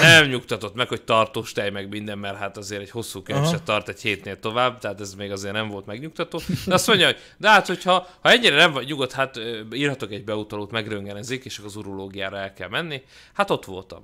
Nem 0.00 0.26
nyugtatott 0.26 0.74
meg, 0.74 0.88
hogy 0.88 1.02
tartós 1.02 1.52
tej 1.52 1.70
meg 1.70 1.88
minden, 1.88 2.18
mert 2.18 2.38
hát 2.38 2.56
azért 2.56 2.80
egy 2.80 2.90
hosszú 2.90 3.22
könyv 3.22 3.48
se 3.48 3.60
tart 3.60 3.88
egy 3.88 4.00
hétnél 4.00 4.38
tovább, 4.38 4.78
tehát 4.78 5.00
ez 5.00 5.14
még 5.14 5.30
azért 5.30 5.54
nem 5.54 5.68
volt 5.68 5.86
megnyugtató. 5.86 6.40
De 6.66 6.74
azt 6.74 6.86
mondja, 6.86 7.06
hogy 7.06 7.16
de 7.36 7.48
hát, 7.48 7.66
hogyha 7.66 8.08
ha 8.20 8.30
ennyire 8.30 8.56
nem 8.56 8.72
vagy 8.72 8.86
nyugodt, 8.86 9.12
hát 9.12 9.40
írhatok 9.72 10.12
egy 10.12 10.24
beutalót, 10.24 10.70
megröngenezik, 10.70 11.44
és 11.44 11.60
az 11.64 11.76
urológiára 11.76 12.36
el 12.36 12.52
kell 12.52 12.68
menni. 12.68 13.02
Hát 13.32 13.50
ott 13.50 13.64
voltam. 13.64 14.02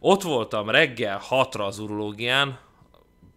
Ott 0.00 0.22
voltam 0.22 0.70
reggel 0.70 1.22
6-ra 1.30 1.66
az 1.66 1.78
urológián, 1.78 2.58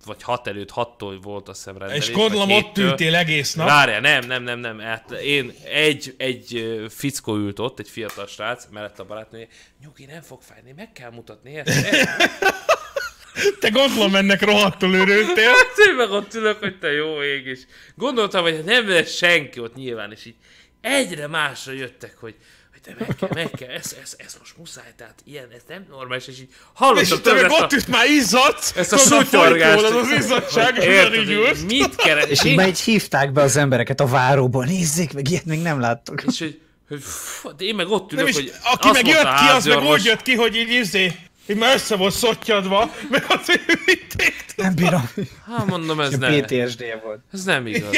vagy 0.06 0.24
6 0.24 0.48
előtt, 0.48 0.72
6-tól 0.76 1.20
volt 1.22 1.50
a 1.50 1.54
szemrendelés. 1.54 2.08
És 2.08 2.14
gondolom 2.14 2.52
ott 2.52 2.76
7-től. 2.76 2.78
ültél 2.78 3.16
egész 3.16 3.54
nap. 3.54 3.68
Várjál, 3.68 4.00
nem, 4.00 4.28
nem, 4.28 4.44
nem, 4.44 4.60
nem. 4.60 4.80
Hát 4.80 5.12
én, 5.12 5.54
egy, 5.64 6.16
egy 6.18 6.76
fickó 6.90 7.36
ült 7.36 7.60
ott, 7.60 7.80
egy 7.80 7.90
fiatal 7.90 8.28
srác, 8.28 8.68
mellett 8.72 9.00
a 9.00 9.06
barátnője, 9.06 9.48
nyugi, 9.82 10.06
nem 10.06 10.22
fog 10.22 10.42
fájni, 10.42 10.74
meg 10.76 10.92
kell 10.92 11.12
mutatni, 11.12 11.52
érted? 11.52 11.86
Te 13.60 13.70
gondolom 13.70 14.16
ennek 14.16 14.42
rohadtul 14.42 14.94
örültél. 14.94 15.50
Hát 15.50 15.88
én 15.88 15.96
meg 15.96 16.10
ott 16.12 16.34
ülök, 16.34 16.60
hogy 16.60 16.80
te 16.80 16.92
jó 16.92 17.24
ég 17.24 17.46
is. 17.46 17.60
Gondoltam, 17.96 18.44
hogy 18.44 18.64
nem 18.64 18.90
lesz 18.90 19.16
senki 19.16 19.60
ott 19.60 19.76
nyilván, 19.76 20.12
és 20.12 20.26
így 20.26 20.36
egyre 20.82 21.28
másra 21.28 21.72
jöttek, 21.72 22.18
hogy, 22.18 22.36
te 22.84 22.96
meg 23.00 23.16
kell, 23.16 23.30
meg 23.34 23.52
kell, 23.52 23.70
ez, 23.70 23.96
ez, 24.04 24.14
ez 24.18 24.36
most 24.40 24.58
muszáj, 24.58 24.94
tehát 24.98 25.16
ilyen, 25.26 25.48
ez 25.56 25.62
nem 25.68 25.86
normális, 25.90 26.28
és 26.28 26.40
így 26.40 26.48
És 26.50 26.58
hallottam 26.74 27.22
te 27.22 27.34
meg 27.34 27.52
ott 27.52 27.72
is 27.72 27.86
már 27.86 28.06
izzadsz. 28.06 28.74
ezt 28.76 28.94
a 28.94 28.98
sutyorgást. 28.98 29.84
Az 29.84 29.92
az 29.96 30.10
izzadság, 30.18 30.78
és 30.78 30.84
Érted, 30.84 31.20
ugyanígy 31.20 31.66
mit 31.66 31.96
keres, 31.96 32.30
És 32.30 32.44
így 32.44 32.56
már 32.56 32.68
így 32.68 32.80
hívták 32.80 33.32
be 33.32 33.42
az 33.42 33.56
embereket 33.56 34.00
a 34.00 34.06
váróból, 34.06 34.66
nézzék 34.66 35.14
meg, 35.14 35.30
ilyet 35.30 35.46
még 35.46 35.62
nem 35.62 35.80
láttok. 35.80 36.24
és 36.28 36.40
hogy, 36.40 36.60
hogy 36.88 37.02
fú, 37.02 37.56
de 37.56 37.64
én 37.64 37.76
meg 37.76 37.88
ott 37.88 38.12
Nem 38.12 38.20
ülök, 38.20 38.30
is, 38.30 38.36
hogy 38.36 38.54
aki 38.64 38.90
meg 38.92 39.08
jött 39.08 39.34
ki, 39.36 39.48
az 39.56 39.66
meg 39.66 39.84
úgy 39.84 40.04
jött 40.04 40.22
ki, 40.22 40.36
hogy 40.36 40.56
így 40.56 40.70
izé, 40.70 41.12
így 41.48 41.58
már 41.58 41.76
össze 41.76 41.96
volt 41.96 42.14
szottyadva, 42.14 42.94
meg 43.10 43.26
az 43.28 43.60
vitték. 43.86 44.46
Nem 44.56 44.76
bírom. 44.76 45.10
Hát 45.48 45.66
mondom, 45.66 46.00
ez 46.00 46.18
nem. 46.18 46.42
PTSD-je 46.42 47.00
volt. 47.04 47.20
Ez 47.34 47.44
nem 47.44 47.68
igaz. 47.68 47.98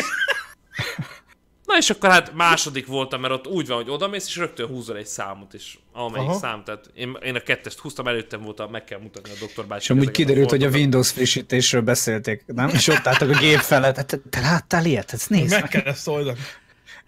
Na 1.74 1.80
és 1.80 1.90
akkor 1.90 2.10
hát 2.10 2.34
második 2.34 2.88
voltam, 2.88 3.22
mert 3.22 3.34
ott 3.34 3.48
úgy 3.48 3.68
van, 3.68 3.78
hogy 3.78 3.90
odamész, 3.90 4.28
és 4.28 4.36
rögtön 4.36 4.68
húzol 4.68 4.98
egy 4.98 5.06
számot, 5.06 5.54
és 5.54 5.78
amelyik 5.91 6.30
Aha. 6.30 6.38
szám, 6.38 6.64
tehát 6.64 6.90
én, 6.94 7.18
én 7.24 7.36
a 7.36 7.40
kettest 7.40 7.80
húztam, 7.80 8.08
előttem 8.08 8.41
voltam, 8.41 8.72
meg 8.72 8.84
kell 8.84 9.00
mutatni 9.00 9.32
a 9.32 9.40
doktor 9.40 9.66
bácsi. 9.66 9.84
És 9.84 9.90
amúgy 9.90 10.12
kiderült, 10.12 10.50
hogy 10.50 10.64
a. 10.64 10.70
Windows 10.70 11.12
frissítésről 11.12 11.82
beszélték, 11.82 12.44
nem? 12.45 12.70
És 12.70 12.88
ott 12.88 13.08
álltak 13.08 13.30
a 13.30 13.38
gép 13.40 13.58
felett. 13.58 13.95
Hát, 13.95 14.22
te 14.30 14.40
láttál 14.40 14.86
ilyet? 14.86 15.14
Ezt 15.14 15.30
nézd 15.30 15.52
Meg 15.52 15.62
meg. 15.62 15.70
kell 15.70 15.82
ezt 15.82 16.08
oldani. 16.08 16.40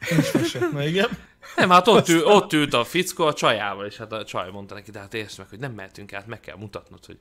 Nincs 0.10 0.34
mese. 0.34 0.70
Na 0.72 0.84
igen. 0.84 1.10
Nem, 1.56 1.70
hát 1.70 1.88
ott, 1.88 2.10
ül, 2.10 2.24
ott 2.24 2.54
ült 2.54 2.74
a 2.74 2.84
fickó 2.84 3.26
a 3.26 3.34
csajával, 3.34 3.86
és 3.86 3.98
hát 3.98 4.12
a 4.12 4.26
csaj 4.26 4.50
mondta 4.52 4.74
neki, 4.74 4.92
de 4.92 5.00
hát 5.00 5.14
értsd 5.14 5.38
meg, 5.38 5.48
hogy 5.50 5.60
nem 5.60 5.72
mehetünk 5.72 6.14
át, 6.14 6.28
meg 6.28 6.40
kell 6.40 6.56
mutatnod, 6.58 7.06
hogy... 7.06 7.18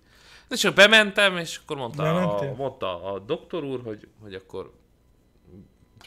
És 0.50 0.60
csak 0.60 0.74
bementem, 0.74 1.36
és 1.36 1.60
akkor 1.62 1.76
mondta, 1.76 2.02
a, 2.02 2.54
mondta 2.56 3.12
a 3.12 3.18
doktor 3.18 3.64
úr, 3.64 3.80
hogy, 3.84 4.08
hogy 4.22 4.34
akkor 4.34 4.72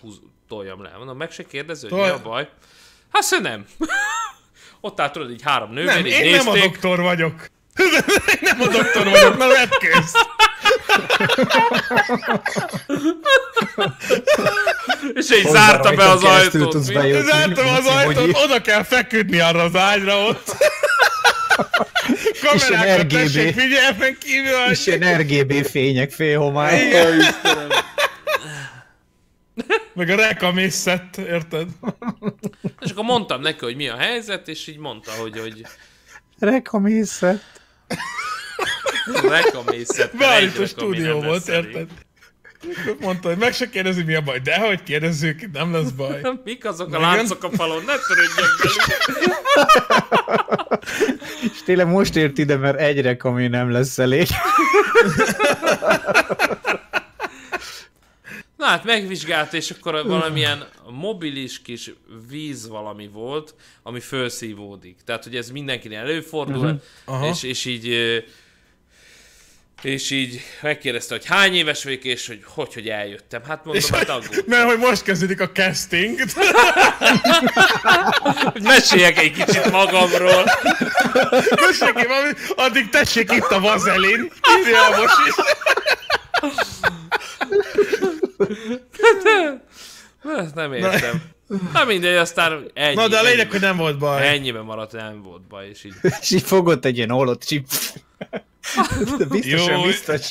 húz, 0.01 0.19
toljam 0.47 0.83
le. 0.83 0.91
Mondom, 0.97 1.17
meg 1.17 1.31
se 1.31 1.43
kérdező, 1.43 1.87
hogy 1.89 1.97
Tolj- 1.97 2.11
mi 2.11 2.17
a 2.19 2.21
baj. 2.29 2.49
Hát 3.13 3.23
mondja, 3.31 3.49
nem. 3.51 3.65
Ott 4.81 4.99
állt 4.99 5.11
tudod, 5.11 5.31
így 5.31 5.41
három 5.43 5.71
nővér, 5.71 5.85
Nem, 5.95 6.05
így 6.05 6.11
én 6.11 6.21
nézték. 6.21 6.43
nem 6.43 6.47
a 6.53 6.57
doktor 6.65 6.99
vagyok. 7.01 7.33
Én 8.33 8.39
nem 8.41 8.61
a 8.61 8.67
doktor 8.67 9.03
vagyok, 9.09 9.37
na 9.37 9.47
vetkőz. 9.47 10.11
És 15.13 15.31
így 15.31 15.43
Hozzá 15.43 15.65
zárta 15.67 15.91
be 15.91 16.09
az 16.09 16.23
ajtót. 16.23 16.93
bejutni. 16.93 17.25
Zártam 17.31 17.67
az 17.67 17.85
ajtót, 17.85 18.37
oda 18.43 18.61
kell 18.61 18.83
feküdni 18.83 19.39
arra 19.39 19.63
az 19.63 19.75
ágyra 19.75 20.17
ott. 20.25 20.55
Kamerákat 22.41 23.07
tessék 23.07 23.59
figyelmen 23.59 24.17
kívül. 24.19 24.71
És 24.71 24.87
ilyen 24.87 25.17
RGB 25.17 25.65
fények, 25.65 26.11
félhomály. 26.11 26.91
Meg 29.93 30.09
a 30.09 30.15
rekamészet, 30.15 31.17
érted? 31.17 31.67
És 32.81 32.91
akkor 32.91 33.03
mondtam 33.03 33.41
neki, 33.41 33.65
hogy 33.65 33.75
mi 33.75 33.87
a 33.87 33.95
helyzet, 33.97 34.47
és 34.47 34.67
így 34.67 34.77
mondta, 34.77 35.11
hogy, 35.11 35.39
hogy 35.39 35.61
Rekamészet. 36.39 37.43
rekamészet. 39.29 40.17
Beállító 40.17 40.65
stúdió 40.65 41.21
volt, 41.21 41.47
érted? 41.47 41.87
Mondta, 42.99 43.27
hogy 43.27 43.37
meg 43.37 43.53
se 43.53 43.69
kérdezi, 43.69 44.03
mi 44.03 44.15
a 44.15 44.21
baj. 44.21 44.39
De 44.39 44.59
hogy 44.59 44.83
kérdezzük, 44.83 45.51
nem 45.51 45.73
lesz 45.73 45.89
baj. 45.89 46.21
Mik 46.43 46.65
azok 46.65 46.87
a 46.87 46.97
Igen. 46.97 47.01
láncok 47.01 47.43
a 47.43 47.49
falon? 47.49 47.83
Ne 47.85 47.93
velük. 48.07 48.29
És 51.53 51.63
tényleg 51.65 51.87
most 51.87 52.15
ért 52.15 52.37
ide, 52.37 52.55
mert 52.55 52.79
egy 52.79 53.01
rekamé 53.01 53.47
nem 53.47 53.71
lesz 53.71 53.97
elég. 53.97 54.27
Hát 58.67 58.83
megvizsgált, 58.83 59.53
és 59.53 59.71
akkor 59.71 60.07
valamilyen 60.07 60.67
mobilis 60.89 61.61
kis 61.61 61.93
víz 62.29 62.67
valami 62.67 63.07
volt, 63.07 63.55
ami 63.83 63.99
felszívódik. 63.99 64.97
Tehát, 65.05 65.23
hogy 65.23 65.35
ez 65.35 65.49
mindenkinél 65.49 65.99
előfordul, 65.99 66.81
uh-huh. 67.05 67.29
és, 67.29 67.43
és 67.43 67.65
így 67.65 68.23
és 69.81 70.11
így 70.11 70.41
megkérdezte, 70.61 71.15
hogy 71.15 71.25
hány 71.25 71.55
éves 71.55 71.83
vagyok, 71.83 72.03
és 72.03 72.27
hogy 72.27 72.39
hogy, 72.45 72.73
hogy 72.73 72.89
eljöttem. 72.89 73.41
Hát 73.43 73.65
mondom, 73.65 73.83
És 73.83 73.89
hát 73.89 74.09
aggódtam. 74.09 74.43
mert 74.47 74.65
hogy 74.65 74.77
most 74.77 75.03
kezdődik 75.03 75.41
a 75.41 75.49
casting. 75.51 76.19
Meséljek 78.61 79.17
egy 79.17 79.31
kicsit 79.31 79.71
magamról. 79.71 80.43
Valami, 81.93 82.31
addig 82.55 82.89
tessék 82.89 83.31
itt 83.31 83.51
a 83.51 83.59
vazelin. 83.59 84.31
Írja 84.59 84.97
most 84.97 85.15
is. 85.27 85.35
Ezt 90.37 90.55
nem 90.55 90.73
értem. 90.73 91.21
Na 91.73 91.83
mindegy, 91.85 92.15
aztán 92.15 92.71
ennyi. 92.73 92.95
Na 92.95 93.07
de 93.07 93.17
a 93.17 93.21
lényeg, 93.21 93.39
ennyi. 93.39 93.49
hogy 93.49 93.59
nem 93.61 93.77
volt 93.77 93.97
baj. 93.97 94.27
Ennyiben 94.27 94.63
maradt, 94.63 94.91
nem 94.91 95.21
volt 95.21 95.41
baj, 95.41 95.67
és 95.67 95.83
így. 95.83 95.93
És 96.21 96.31
így 96.31 96.41
fogott 96.43 96.85
egy 96.85 96.97
ilyen 96.97 97.11
ollott 97.11 97.43
csip. 97.43 97.67
Jó. 99.41 99.81
biztos. 99.81 100.29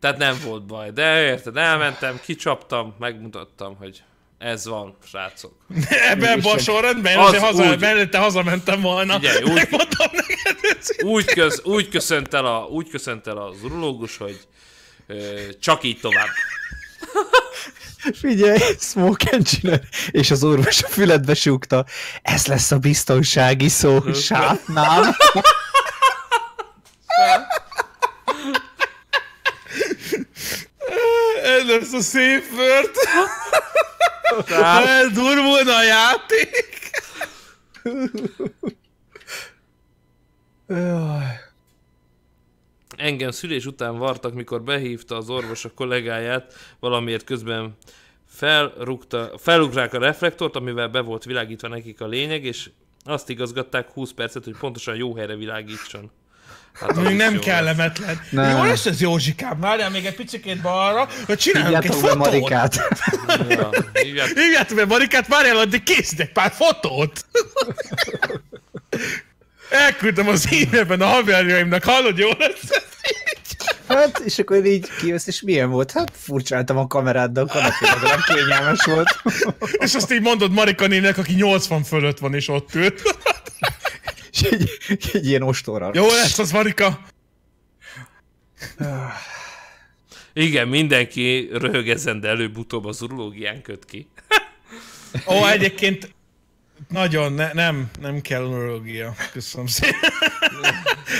Tehát 0.00 0.18
nem 0.18 0.38
volt 0.44 0.66
baj, 0.66 0.90
de 0.90 1.22
érted, 1.22 1.56
elmentem, 1.56 2.20
kicsaptam, 2.24 2.94
megmutattam, 2.98 3.76
hogy 3.76 4.02
ez 4.38 4.66
van, 4.66 4.96
srácok. 5.08 5.52
Ebben 5.88 6.40
a 6.40 6.58
sorrendben, 6.58 7.18
Az 7.18 7.38
haza, 7.38 7.70
úgy. 7.70 7.80
mellette 7.80 8.18
hazamentem 8.18 8.80
volna. 8.80 9.14
Figyelj, 9.14 9.42
úgy- 9.42 9.52
Megmondom 9.54 10.08
neked, 10.12 11.04
Úgy, 11.04 11.24
köz, 11.24 11.62
úgy, 11.64 11.88
köszönt 11.88 12.34
el 12.34 12.46
a, 12.46 12.66
úgy 12.70 12.88
köszönt 12.88 13.26
el 13.26 13.36
az 13.36 13.62
urológus, 13.62 14.16
hogy 14.16 14.38
ö, 15.06 15.14
csak 15.60 15.84
így 15.84 16.00
tovább. 16.00 16.28
Figyelj, 18.20 18.60
smoke 18.80 19.30
engineer. 19.30 19.82
És 20.10 20.30
az 20.30 20.44
orvos 20.44 20.82
a 20.82 20.88
füledbe 20.88 21.34
súgta. 21.34 21.86
Ez 22.22 22.46
lesz 22.46 22.70
a 22.70 22.78
biztonsági 22.78 23.68
szó, 23.68 24.12
sátnám. 24.12 25.02
Ez 31.42 31.66
lesz 31.66 31.92
a 31.92 32.00
safe 32.00 32.44
word. 32.56 32.90
Tehát, 34.46 34.86
Eldurvulna 35.00 35.76
a 35.76 35.82
játék. 35.82 36.90
Engem 42.98 43.30
szülés 43.30 43.66
után 43.66 43.98
vartak, 43.98 44.34
mikor 44.34 44.62
behívta 44.62 45.16
az 45.16 45.30
orvos 45.30 45.64
a 45.64 45.70
kollégáját, 45.74 46.54
valamiért 46.80 47.24
közben 47.24 47.76
felrúgta, 48.28 49.30
felrúgták 49.38 49.94
a 49.94 49.98
reflektort, 49.98 50.56
amivel 50.56 50.88
be 50.88 51.00
volt 51.00 51.24
világítva 51.24 51.68
nekik 51.68 52.00
a 52.00 52.06
lényeg, 52.06 52.44
és 52.44 52.70
azt 53.04 53.28
igazgatták 53.28 53.90
20 53.90 54.12
percet, 54.12 54.44
hogy 54.44 54.56
pontosan 54.60 54.96
jó 54.96 55.14
helyre 55.14 55.36
világítson. 55.36 56.10
Hát 56.72 56.96
Még 56.96 57.16
nem 57.16 57.34
jó 57.34 57.40
kellemetlen. 57.40 58.20
Nem. 58.30 58.56
Jó 58.56 58.64
lesz 58.64 58.86
ez 58.86 59.00
Józsikám, 59.00 59.60
várjál 59.60 59.90
még 59.90 60.06
egy 60.06 60.14
picit 60.14 60.60
balra, 60.60 61.08
hogy 61.26 61.38
csináljunk 61.38 61.84
egy 61.84 61.94
fotót. 61.94 62.14
Marikát. 62.16 62.76
lesz. 63.26 63.38
Ja, 63.48 63.70
hívják, 63.92 64.26
Hívjátok 64.26 64.76
be 64.76 64.84
Marikát, 64.84 65.26
várjál, 65.26 65.56
addig 65.56 65.82
készít 65.82 66.20
egy 66.20 66.32
pár 66.32 66.52
fotót. 66.52 67.24
Elküldtem 69.70 70.28
az 70.28 70.46
e-mailben 70.50 71.00
a 71.00 71.06
haverjaimnak, 71.06 71.84
hallod, 71.84 72.18
jó 72.18 72.28
lesz? 72.38 72.87
Hát, 73.88 74.18
és 74.18 74.38
akkor 74.38 74.64
így 74.64 74.88
kijössz, 74.98 75.26
és 75.26 75.42
milyen 75.42 75.70
volt? 75.70 75.92
Hát 75.92 76.12
furcsáltam 76.16 76.76
a 76.76 76.86
kamerát, 76.86 77.32
de 77.32 77.40
a 77.40 77.46
kanapé 77.46 77.86
legalább 77.94 78.20
kényelmes 78.20 78.84
volt. 78.84 79.20
És 79.84 79.94
azt 79.94 80.12
így 80.12 80.22
mondod 80.22 80.52
Marika 80.52 80.86
nének, 80.86 81.18
aki 81.18 81.34
80 81.34 81.82
fölött 81.82 82.18
van 82.18 82.34
és 82.34 82.48
ott 82.48 82.74
ül. 82.74 82.94
És 84.32 84.42
egy, 84.42 84.70
egy 85.12 85.26
ilyen 85.26 85.42
ostorral. 85.42 85.90
Jó 85.94 86.06
lesz 86.06 86.38
az 86.38 86.52
Marika? 86.52 87.00
igen, 90.32 90.68
mindenki 90.68 91.48
röhög 91.52 91.88
ezen, 91.88 92.20
de 92.20 92.28
előbb-utóbb 92.28 92.84
az 92.84 93.02
urológián 93.02 93.62
köt 93.62 93.84
ki. 93.84 94.08
Ó, 95.26 95.46
egyébként 95.46 96.14
nagyon, 96.88 97.32
ne, 97.32 97.52
nem, 97.52 97.90
nem 98.00 98.20
kell 98.20 98.40
neurológia. 98.40 99.14
Köszönöm 99.32 99.66
szépen. 99.66 100.10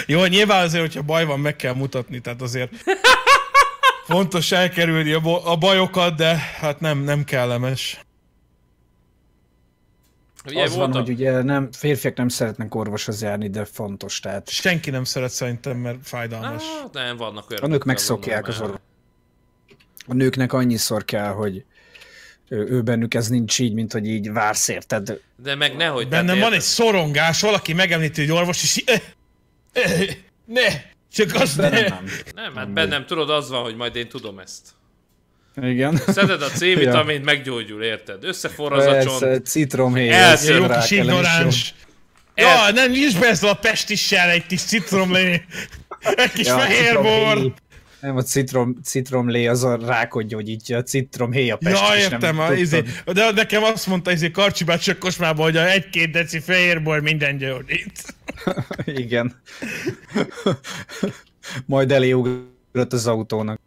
Jó, 0.06 0.24
nyilván 0.24 0.64
azért, 0.64 0.82
hogyha 0.82 1.02
baj 1.02 1.24
van, 1.24 1.40
meg 1.40 1.56
kell 1.56 1.74
mutatni, 1.74 2.20
tehát 2.20 2.42
azért 2.42 2.72
fontos 4.04 4.52
elkerülni 4.52 5.12
a, 5.12 5.20
bo- 5.20 5.44
a 5.46 5.56
bajokat, 5.56 6.16
de 6.16 6.36
hát 6.36 6.80
nem, 6.80 6.98
nem 6.98 7.24
kellemes. 7.24 8.00
Ugye 10.46 10.62
Az 10.62 10.76
van, 10.76 10.92
hogy 10.92 11.08
ugye 11.08 11.42
nem, 11.42 11.72
férfiak 11.72 12.16
nem 12.16 12.28
szeretnek 12.28 12.74
orvoshoz 12.74 13.22
járni, 13.22 13.48
de 13.48 13.64
fontos, 13.64 14.20
tehát 14.20 14.48
Senki 14.48 14.90
nem 14.90 15.04
szeret 15.04 15.30
szerintem, 15.30 15.76
mert 15.76 15.98
fájdalmas. 16.02 16.62
Hát 16.62 16.92
nem, 16.92 17.16
vannak 17.16 17.50
olyan. 17.50 17.62
a 17.62 17.66
nők 17.66 17.84
megszokják 17.84 18.48
az 18.48 18.60
orvos. 18.60 18.78
A 20.06 20.14
nőknek 20.14 20.52
annyiszor 20.52 21.04
kell, 21.04 21.32
hogy 21.32 21.64
ő, 22.48 22.66
ő 22.68 22.82
bennük 22.82 23.14
ez 23.14 23.28
nincs 23.28 23.58
így, 23.58 23.74
mint 23.74 23.92
hogy 23.92 24.06
így 24.06 24.32
vársz 24.32 24.68
érted. 24.68 25.20
De 25.42 25.54
meg 25.54 25.76
nehogy. 25.76 26.08
Bennem 26.08 26.38
van 26.38 26.46
egy 26.46 26.52
érted? 26.52 26.60
szorongás, 26.60 27.40
valaki 27.40 27.72
megemlíti, 27.72 28.20
hogy 28.20 28.30
orvos, 28.30 28.62
és 28.62 28.76
így, 28.76 28.84
eh, 28.86 29.00
eh, 29.72 30.08
ne, 30.44 30.66
csak 31.12 31.34
azt 31.34 31.56
ne. 31.56 31.68
nem, 31.68 31.80
nem. 31.82 32.04
Nem, 32.34 32.54
hát 32.54 32.72
bennem 32.72 33.06
tudod, 33.06 33.30
az 33.30 33.50
van, 33.50 33.62
hogy 33.62 33.76
majd 33.76 33.96
én 33.96 34.08
tudom 34.08 34.38
ezt. 34.38 34.66
Igen. 35.62 35.96
Szeded 36.06 36.42
a 36.42 36.48
C-vitamint, 36.48 37.24
meggyógyul, 37.24 37.82
érted? 37.82 38.24
Összeforraz 38.24 38.86
a 38.86 39.02
csont. 39.02 39.46
Citromhéj. 39.46 40.10
Elszél 40.10 40.56
Jó 40.56 40.66
kis 40.66 40.90
ignoráns. 40.90 41.74
El- 42.34 42.46
Ja, 42.66 42.72
nem 42.72 42.90
nyisd 42.90 43.18
be 43.20 43.26
ezzel 43.26 43.50
a 43.50 43.54
pestissel 43.54 44.30
egy 44.30 44.46
kis 44.46 44.62
citromlé. 44.62 45.44
Egy 46.00 46.32
kis. 46.32 46.46
Ja, 46.46 46.58
fehérbor. 46.58 47.04
citromhéj. 47.04 47.52
Nem, 48.00 48.16
a 48.16 48.22
citrom, 48.22 48.76
citromlé 48.82 49.46
az 49.46 49.64
a 49.64 49.76
rákot 49.76 50.26
gyógyítja, 50.26 50.76
a 50.76 50.82
citromhéj 50.82 51.50
a 51.50 51.56
pest, 51.56 51.82
Ja, 51.88 51.96
értem, 51.96 52.36
nem 52.36 52.38
a, 52.38 52.52
izé, 52.52 52.84
de 53.04 53.30
nekem 53.30 53.62
azt 53.62 53.86
mondta 53.86 54.12
izé 54.12 54.30
Karcsi 54.30 54.64
bácsi 54.64 54.90
a 54.90 54.98
kocsmában, 54.98 55.44
hogy 55.44 55.56
a 55.56 55.68
egy-két 55.68 56.10
deci 56.10 56.40
fehérbor 56.40 57.00
minden 57.00 57.36
gyógyít. 57.36 58.14
Igen. 58.84 59.40
Majd 61.66 61.92
elé 61.92 62.12
ugrott 62.12 62.92
az 62.92 63.06
autónak. 63.06 63.60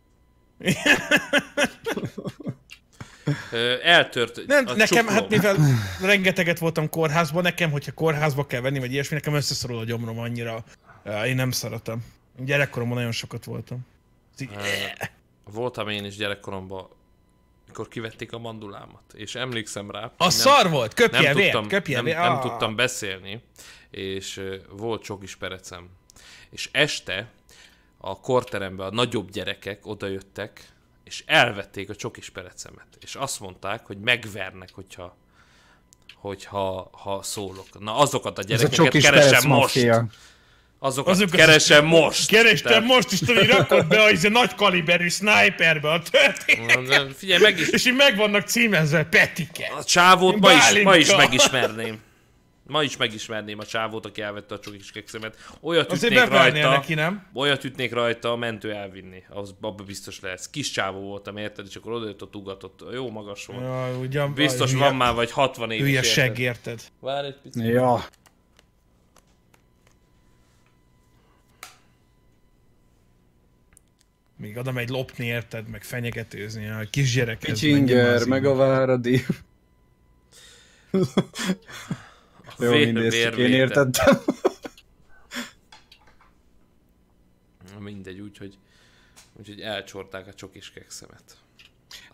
Eltört 3.83 4.41
Nem, 4.47 4.67
a 4.67 4.73
nekem, 4.73 4.85
csuklóm. 4.85 5.07
hát 5.07 5.29
mivel 5.29 5.57
rengeteget 6.01 6.59
voltam 6.59 6.89
kórházban, 6.89 7.43
nekem, 7.43 7.71
hogyha 7.71 7.91
kórházba 7.91 8.45
kell 8.45 8.61
venni, 8.61 8.79
vagy 8.79 8.91
ilyesmi, 8.91 9.15
nekem 9.15 9.33
összeszorul 9.33 9.77
a 9.77 9.83
gyomrom 9.83 10.19
annyira. 10.19 10.63
Én 11.25 11.35
nem 11.35 11.51
szeretem. 11.51 12.03
Gyerekkoromban 12.37 12.97
nagyon 12.97 13.11
sokat 13.11 13.45
voltam. 13.45 13.85
Így- 14.41 15.09
Voltam 15.43 15.89
én 15.89 16.05
is 16.05 16.15
gyerekkoromban, 16.15 16.87
mikor 17.67 17.87
kivették 17.87 18.33
a 18.33 18.37
mandulámat, 18.39 19.01
és 19.13 19.35
emlékszem 19.35 19.91
rá. 19.91 20.03
A 20.17 20.23
hogy 20.23 20.31
szar 20.31 20.69
volt, 20.69 20.93
köpje 20.93 21.21
nem 21.21 21.35
tudtam, 21.35 21.67
köpje 21.67 22.01
nem, 22.01 22.05
nem 22.21 22.31
Ah. 22.31 22.41
tudtam 22.41 22.75
beszélni, 22.75 23.41
és 23.89 24.41
volt 24.69 25.03
csokis 25.03 25.35
perecem. 25.35 25.89
És 26.49 26.69
este 26.71 27.29
a 27.97 28.19
korterembe 28.19 28.85
a 28.85 28.91
nagyobb 28.91 29.29
gyerekek 29.31 29.85
odajöttek, 29.85 30.69
és 31.03 31.23
elvették 31.25 31.89
a 31.89 31.95
csokis 31.95 32.29
perecemet. 32.29 32.87
És 32.99 33.15
azt 33.15 33.39
mondták, 33.39 33.85
hogy 33.85 33.97
megvernek, 33.97 34.69
hogyha 34.73 35.15
hogyha 36.15 36.89
ha 36.91 37.23
szólok. 37.23 37.79
Na 37.79 37.95
azokat 37.97 38.37
a 38.37 38.41
Ez 38.41 38.45
a 38.63 38.67
gyerekeket 38.67 39.01
perec 39.01 39.03
keresem 39.29 39.49
most. 39.49 39.75
maffia. 39.75 40.05
Azokat 40.83 41.13
Azokat- 41.13 41.35
keresem 41.35 41.85
most. 41.85 42.27
Kerestem 42.29 42.71
Tehát- 42.71 42.87
most 42.87 43.11
is, 43.11 43.19
tudod, 43.19 43.45
rakod 43.45 43.87
be 43.87 44.03
az 44.03 44.27
nagy 44.31 44.55
kaliberű 44.55 45.07
sniperbe 45.09 45.91
a 45.91 46.01
történet. 46.11 46.87
De 46.87 47.13
Figyelj, 47.17 47.41
meg 47.41 47.59
is, 47.59 47.69
És 47.69 47.85
így 47.85 47.95
meg 47.95 48.15
vannak 48.15 48.47
címezve 48.47 49.03
Petike. 49.03 49.71
A 49.77 49.83
csávót 49.83 50.39
ma 50.39 50.51
is, 50.51 50.83
ma 50.83 50.95
is 50.95 51.15
megismerném. 51.15 51.99
Ma 52.67 52.83
is 52.83 52.97
megismerném 52.97 53.59
a 53.59 53.65
csávót, 53.65 54.05
aki 54.05 54.21
elvette 54.21 54.55
a 54.55 54.59
csokis 54.59 54.91
kekszemet. 54.91 55.35
Olyat 55.61 55.91
Azért 55.91 56.13
ütnék 56.13 56.29
rajta, 56.29 56.69
neki, 56.69 56.93
nem? 56.93 57.25
olyat 57.33 57.63
ütnék 57.63 57.93
rajta, 57.93 58.31
a 58.31 58.35
mentő 58.35 58.71
elvinni. 58.73 59.23
Az 59.29 59.53
abba 59.61 59.83
biztos 59.83 60.19
lesz. 60.19 60.49
Kis 60.49 60.71
csávó 60.71 60.99
voltam, 60.99 61.37
érted? 61.37 61.65
És 61.69 61.75
akkor 61.75 61.91
odajött, 61.91 62.21
ott 62.21 62.35
ugatott. 62.35 62.79
Jó 62.93 63.09
magas 63.09 63.45
volt. 63.45 63.61
Ja, 63.61 63.97
ugyan, 63.99 64.33
Biztos 64.33 64.73
van 64.73 64.95
már 64.95 65.13
vagy 65.13 65.31
60 65.31 65.71
éves. 65.71 65.87
Hülye 65.87 66.03
segg, 66.03 66.37
érted? 66.37 66.81
Várj 66.99 67.27
egy 67.27 67.35
picit. 67.43 67.63
Ja. 67.65 68.03
Még 74.41 74.57
oda 74.57 74.71
megy 74.71 74.89
lopni, 74.89 75.25
érted? 75.25 75.67
Meg 75.67 75.83
fenyegetőzni, 75.83 76.69
a 76.69 76.87
kisgyerek. 76.89 77.37
Kicsinger, 77.37 78.25
meg 78.25 78.45
a 78.45 78.55
váradi. 78.55 79.25
Jó, 82.59 82.71
mindezt 82.71 83.21
csak 83.21 83.37
én 83.37 83.53
értettem. 83.53 84.19
Mindegy, 87.79 88.19
úgyhogy, 88.19 88.57
úgyhogy 89.39 89.59
elcsorták 89.59 90.27
a 90.27 90.33
csokis 90.33 90.71
kekszemet. 90.71 91.37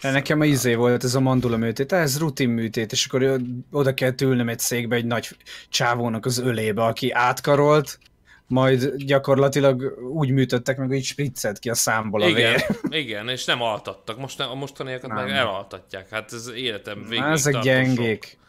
De 0.01 0.11
nekem 0.11 0.39
a 0.39 0.45
izé 0.45 0.75
volt 0.75 1.03
ez 1.03 1.15
a 1.15 1.19
mandula 1.19 1.57
műtét, 1.57 1.91
ez 1.91 2.19
rutin 2.19 2.49
műtét, 2.49 2.91
és 2.91 3.05
akkor 3.05 3.41
oda 3.71 3.93
kell 3.93 4.13
ülnöm 4.21 4.49
egy 4.49 4.59
székbe 4.59 4.95
egy 4.95 5.05
nagy 5.05 5.37
csávónak 5.69 6.25
az 6.25 6.37
ölébe, 6.37 6.83
aki 6.83 7.11
átkarolt, 7.11 7.99
majd 8.48 8.94
gyakorlatilag 8.95 9.98
úgy 10.14 10.30
műtöttek 10.30 10.78
meg, 10.78 10.88
hogy 10.88 10.98
így 10.98 11.06
spriccelt 11.06 11.60
ki 11.60 11.69
a 11.69 11.74
számból 11.76 12.22
a 12.22 12.28
Igen, 12.28 12.52
vér. 12.52 12.65
igen, 13.03 13.30
és 13.30 13.45
nem 13.45 13.61
altattak. 13.61 14.18
Most 14.19 14.40
a 14.40 14.53
mostaniakat 14.56 15.10
meg 15.11 15.26
Nem. 15.26 15.36
elaltatják. 15.36 16.10
Hát 16.10 16.34
ez 16.34 16.52
életem 16.56 17.03
végig 17.10 17.24
Á, 17.24 17.32
Ezek 17.32 17.60
gyengék. 17.60 18.24
sok, 18.26 18.40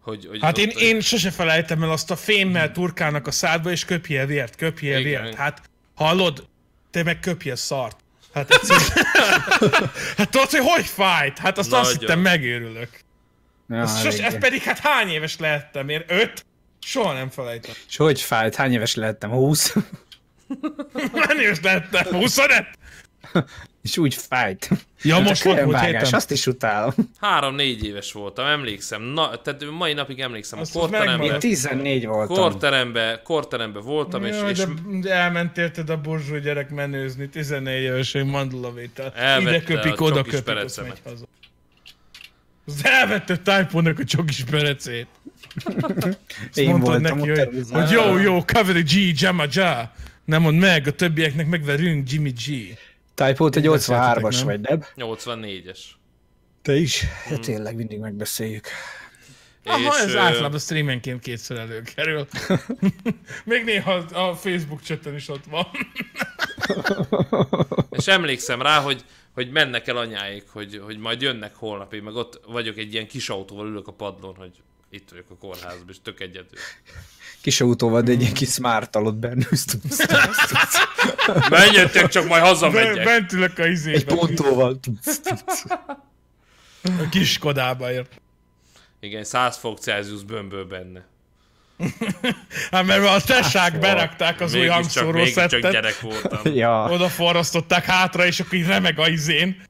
Hogy, 0.00 0.26
hogy 0.28 0.38
Hát 0.42 0.58
én, 0.58 0.68
ott- 0.68 0.80
én 0.80 1.00
sose 1.00 1.30
felejtem 1.30 1.82
el 1.82 1.90
azt 1.90 2.10
a 2.10 2.16
fémmel 2.16 2.72
turkálnak 2.72 3.26
a 3.26 3.30
szádba, 3.30 3.70
és 3.70 3.84
köpjél 3.84 4.26
vért, 4.26 4.56
köpjél 4.56 4.98
Igen. 4.98 5.22
vért. 5.22 5.34
Hát, 5.36 5.62
hallod? 5.94 6.46
Te 6.90 7.02
meg 7.02 7.18
köpjél 7.20 7.56
szart. 7.56 7.96
Hát 8.34 8.50
egyszerűen... 8.50 8.86
hát 10.16 10.30
tudod, 10.30 10.50
hogy 10.50 10.60
hogy 10.74 10.84
fájt? 10.86 11.38
Hát 11.38 11.58
azt 11.58 11.72
azt 11.72 11.82
Nagyon. 11.82 11.98
hittem 11.98 12.20
megőrülök. 12.20 12.88
Ja, 13.68 13.76
Ez, 13.76 13.96
sos, 14.00 14.06
ez 14.14 14.20
eléggé. 14.20 14.38
pedig 14.38 14.62
hát 14.62 14.78
hány 14.78 15.08
éves 15.08 15.38
lehettem? 15.38 15.88
Én 15.88 16.04
öt? 16.06 16.44
Soha 16.80 17.12
nem 17.12 17.30
felejtem. 17.30 17.74
És 17.88 17.96
hogy 17.96 18.20
fájt? 18.20 18.54
Hány 18.54 18.72
éves 18.72 18.94
lehettem? 18.94 19.30
20? 19.30 19.74
Hány 21.26 21.38
éves 21.38 21.60
lehettem? 21.62 22.04
25? 22.12 22.64
És 23.82 23.96
úgy 23.98 24.14
fájt. 24.14 24.68
Ja, 25.02 25.18
most 25.18 25.42
volt 25.42 25.64
múlt 25.64 25.80
héten. 25.80 26.12
azt 26.12 26.30
is 26.30 26.46
utálom. 26.46 26.92
Három-négy 27.20 27.84
éves 27.84 28.12
voltam, 28.12 28.46
emlékszem. 28.46 29.02
Na, 29.02 29.40
tehát 29.40 29.64
mai 29.70 29.92
napig 29.92 30.20
emlékszem. 30.20 30.58
A 30.58 30.62
Azt 30.62 30.74
az 30.74 30.80
korteremben, 30.80 31.18
megvan. 31.18 31.34
Én 31.34 31.40
14 31.40 32.06
voltam. 32.06 32.36
korteremben, 32.36 33.20
korteremben 33.22 33.82
voltam, 33.82 34.24
és, 34.24 34.36
Jaj, 34.36 34.50
és 34.50 34.58
de, 34.58 34.66
de 35.00 35.12
elmentél 35.12 35.70
te 35.70 35.92
a 35.92 36.00
borzsó 36.00 36.38
gyerek 36.38 36.70
menőzni, 36.70 37.28
14 37.28 37.82
évesen 37.82 38.26
mandulavétel. 38.26 39.12
Elvette 39.16 39.56
Ide 39.56 39.62
köpik, 39.62 40.00
a 40.00 40.04
oda 40.04 40.14
csokis 40.14 40.32
köpik, 40.32 40.56
azt 40.56 40.82
megy 40.82 41.00
haza. 41.04 41.24
Az 42.66 42.80
elvette 42.82 43.36
Typhoonnak 43.36 43.98
a 43.98 44.04
csokis 44.04 44.44
perecét. 44.44 45.06
Én 46.54 46.68
mondtad 46.68 46.88
voltam 46.88 47.18
neki, 47.18 47.40
hogy, 47.40 47.66
hogy 47.70 47.90
jó, 47.90 48.18
jó, 48.18 48.44
cover 48.44 48.82
G, 48.82 49.20
Jamma 49.20 49.44
Ja. 49.52 49.92
Nem 50.24 50.42
mondd 50.42 50.56
meg, 50.56 50.86
a 50.86 50.92
többieknek 50.92 51.46
megverünk 51.46 52.10
Jimmy 52.10 52.30
G. 52.30 52.76
Typo, 53.14 53.48
te 53.48 53.60
Így 53.60 53.68
beszéltetek, 53.68 54.24
83-as 54.24 54.36
nem? 54.36 54.46
vagy, 54.46 54.60
nem? 54.60 54.84
84-es. 54.96 55.78
Te 56.62 56.74
is? 56.74 57.04
Hát 57.04 57.40
tényleg 57.40 57.76
mindig 57.76 57.98
megbeszéljük. 57.98 58.66
Aha, 59.64 59.98
ez 59.98 60.14
ö, 60.14 60.18
általában 60.18 60.58
streamenként 60.58 61.20
kétszer 61.20 61.56
előkerül. 61.56 62.26
Még 63.44 63.64
néha 63.64 63.92
a 63.92 64.34
Facebook 64.34 64.80
chatten 64.82 65.14
is 65.14 65.28
ott 65.28 65.44
van. 65.44 65.66
És 67.98 68.06
emlékszem 68.06 68.62
rá, 68.62 68.80
hogy, 68.80 69.04
hogy 69.34 69.50
mennek 69.50 69.86
el 69.86 69.96
anyáik, 69.96 70.44
hogy, 70.48 70.80
hogy 70.84 70.98
majd 70.98 71.20
jönnek 71.20 71.54
holnap, 71.54 71.94
én 71.94 72.02
meg 72.02 72.14
ott 72.14 72.40
vagyok 72.46 72.76
egy 72.78 72.92
ilyen 72.92 73.06
kis 73.06 73.28
autóval 73.28 73.66
ülök 73.66 73.88
a 73.88 73.92
padlón, 73.92 74.34
hogy 74.34 74.52
itt 74.90 75.08
vagyok 75.10 75.30
a 75.30 75.34
kórházban, 75.34 75.86
és 75.88 75.96
tök 76.02 76.20
egyedül. 76.20 76.58
Kis 77.42 77.60
autóval, 77.60 78.02
de 78.02 78.10
egy 78.12 78.20
ilyen 78.20 78.32
kis 78.32 78.48
smart 78.50 78.96
alatt 78.96 79.14
benne. 79.14 79.46
Menjetek, 81.50 82.08
csak 82.08 82.26
majd 82.28 82.42
hazamegyek. 82.42 83.04
Bent 83.04 83.32
ülök 83.32 83.58
a 83.58 83.62
Egy 83.62 83.70
izében. 83.70 84.16
pontóval. 84.16 84.80
A 86.82 87.08
kis 87.10 87.38
Kodába 87.38 87.92
ért. 87.92 88.20
Igen, 89.00 89.24
100 89.24 89.56
fok 89.56 89.78
Celsius 89.78 90.22
bömböl 90.22 90.64
benne. 90.64 91.04
Hát 92.70 92.84
mert 92.86 93.06
a 93.06 93.20
tesák 93.26 93.78
berakták 93.78 94.40
az 94.40 94.52
új 94.54 94.58
Mégiscsak, 94.58 94.82
hangszóró 94.82 95.10
mégiscsak 95.10 95.50
szettet. 95.50 95.72
gyerek 95.72 96.00
voltam. 96.00 96.54
ja, 96.54 96.88
Oda 96.90 97.08
forrasztották 97.08 97.84
hátra, 97.84 98.26
és 98.26 98.40
akkor 98.40 98.54
így 98.54 98.66
remeg 98.66 98.98
a 98.98 99.08
izén. 99.08 99.62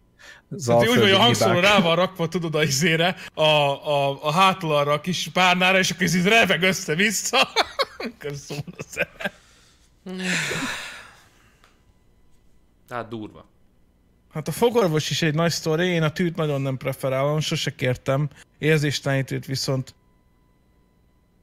Hát 0.67 0.89
úgy, 0.89 0.99
hogy 0.99 1.11
a 1.11 1.19
hangszóró 1.19 1.59
rá 1.59 1.81
van 1.81 1.97
rakva, 1.97 2.29
tudod, 2.29 2.55
a 2.55 2.63
izére, 2.63 3.17
a, 3.35 3.43
a, 3.43 4.25
a 4.25 4.33
hátul 4.33 4.75
arra 4.75 4.93
a 4.93 5.01
kis 5.01 5.29
párnára, 5.33 5.79
és 5.79 5.91
akkor 5.91 6.03
ez 6.03 6.15
így 6.15 6.25
remeg 6.25 6.63
össze-vissza. 6.63 7.49
Szól 8.47 8.59
a. 8.77 9.31
Tehát 12.89 13.09
durva. 13.09 13.49
Hát 14.33 14.49
a 14.49 14.53
fogorvos 14.53 15.11
is 15.11 15.23
egy 15.23 15.35
nagy 15.35 15.51
sztori, 15.51 15.87
én 15.87 16.03
a 16.03 16.11
tűt 16.11 16.37
nagyon 16.37 16.61
nem 16.61 16.77
preferálom, 16.77 17.41
sose 17.41 17.75
kértem. 17.75 18.29
Érzéstelenítőt 18.59 19.47
viszont 19.47 19.95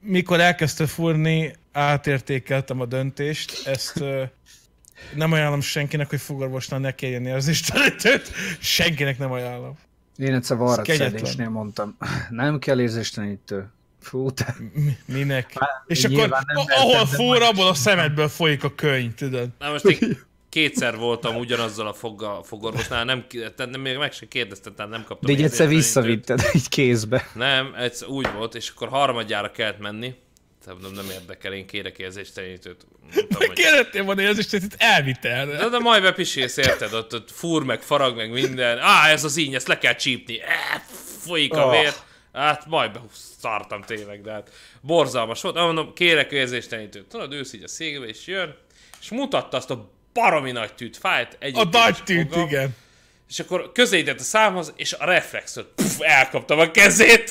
mikor 0.00 0.40
elkezdte 0.40 0.86
fúrni, 0.86 1.54
átértékeltem 1.72 2.80
a 2.80 2.86
döntést. 2.86 3.66
Ezt 3.66 4.04
nem 5.14 5.32
ajánlom 5.32 5.60
senkinek, 5.60 6.08
hogy 6.08 6.20
fogorvosnál 6.20 6.80
ne 6.80 6.94
kérjen 6.94 7.26
érzéstelenítőt. 7.26 8.30
Senkinek 8.58 9.18
nem 9.18 9.32
ajánlom. 9.32 9.78
Én 10.16 10.34
egyszer 10.34 10.56
varrat 10.56 10.84
kegyetlen. 10.84 11.10
szedésnél 11.10 11.48
mondtam. 11.48 11.96
Nem 12.30 12.58
kell 12.58 12.80
érzéstelenítő. 12.80 13.70
Fú, 14.00 14.30
te. 14.30 14.54
Mi- 14.72 14.98
Minek? 15.04 15.52
És 15.86 16.04
akkor 16.04 16.36
ahol 16.66 17.06
fúr, 17.06 17.42
abból 17.42 17.66
a 17.66 17.74
szemedből 17.74 18.28
folyik 18.28 18.64
a 18.64 18.74
könyv, 18.74 19.14
tudod. 19.14 19.48
Na 19.58 19.70
most 19.70 19.84
én 19.84 20.26
kétszer 20.48 20.96
voltam 20.96 21.36
ugyanazzal 21.36 21.86
a 21.86 21.92
fogga, 21.92 22.40
fogorvosnál, 22.44 23.04
nem, 23.04 23.26
tehát 23.28 23.70
nem, 23.70 23.80
még 23.80 23.96
meg 23.96 24.12
se 24.12 24.28
kérdeztem, 24.28 24.74
tehát 24.74 24.90
nem 24.90 25.04
kaptam 25.04 25.30
De 25.30 25.38
így 25.38 25.44
egyszer 25.44 25.68
visszavitted 25.68 26.40
egy 26.52 26.68
kézbe. 26.68 27.28
Nem, 27.34 27.74
ez 27.76 28.04
úgy 28.04 28.32
volt, 28.32 28.54
és 28.54 28.72
akkor 28.74 28.88
harmadjára 28.88 29.50
kellett 29.50 29.78
menni. 29.78 30.14
Tehát 30.64 30.80
nem, 30.80 30.90
nem 30.90 31.10
érdekel, 31.10 31.52
én 31.52 31.66
kérek 31.66 31.98
érzéstelenítőt. 31.98 32.86
Mondtam, 33.14 33.54
Kérdettél 33.54 34.02
volna 34.04 34.22
érzéstelenítőt, 34.22 34.80
elvitt 34.82 35.24
erre. 35.24 35.56
De, 35.56 35.68
de 35.68 35.78
majd 35.78 36.02
bepisélsz, 36.02 36.56
érted? 36.56 36.92
Ott, 36.94 37.14
ott 37.14 37.30
fúr 37.30 37.62
meg, 37.64 37.82
farag 37.82 38.16
meg 38.16 38.30
minden. 38.30 38.78
Á, 38.78 39.08
ez 39.10 39.24
az 39.24 39.36
íny, 39.36 39.54
ezt 39.54 39.68
le 39.68 39.78
kell 39.78 39.94
csípni. 39.94 40.40
E, 40.40 40.84
folyik 41.20 41.54
a 41.54 41.64
Oh. 41.64 41.70
vér. 41.70 41.92
Hát 42.32 42.66
majd 42.66 42.98
szartam 43.40 43.82
tényleg, 43.82 44.20
de 44.22 44.32
hát 44.32 44.50
borzalmas 44.80 45.40
volt. 45.42 45.56
Ah, 45.56 45.64
Mondom, 45.64 45.92
kérek 45.94 46.32
érzéstelenítőt. 46.32 47.06
Tudod, 47.08 47.32
ősz 47.32 47.52
így 47.52 47.62
a 47.62 47.68
székbe, 47.68 48.06
és 48.06 48.26
jön, 48.26 48.56
és 49.00 49.10
mutatta 49.10 49.56
azt 49.56 49.70
a 49.70 49.90
baromi 50.12 50.52
nagy 50.52 50.74
tűt, 50.74 50.96
fájt. 50.96 51.32
A 51.32 51.36
egyébként 51.44 51.72
nagy 51.72 52.02
tűt, 52.04 52.36
igen. 52.36 52.76
És 53.28 53.38
akkor 53.38 53.72
közelített 53.72 54.20
a 54.20 54.22
számhoz, 54.22 54.72
és 54.76 54.92
a 54.92 55.04
reflexot, 55.04 55.66
puf, 55.74 55.96
elkaptam 56.00 56.58
a 56.58 56.70
kezét. 56.70 57.30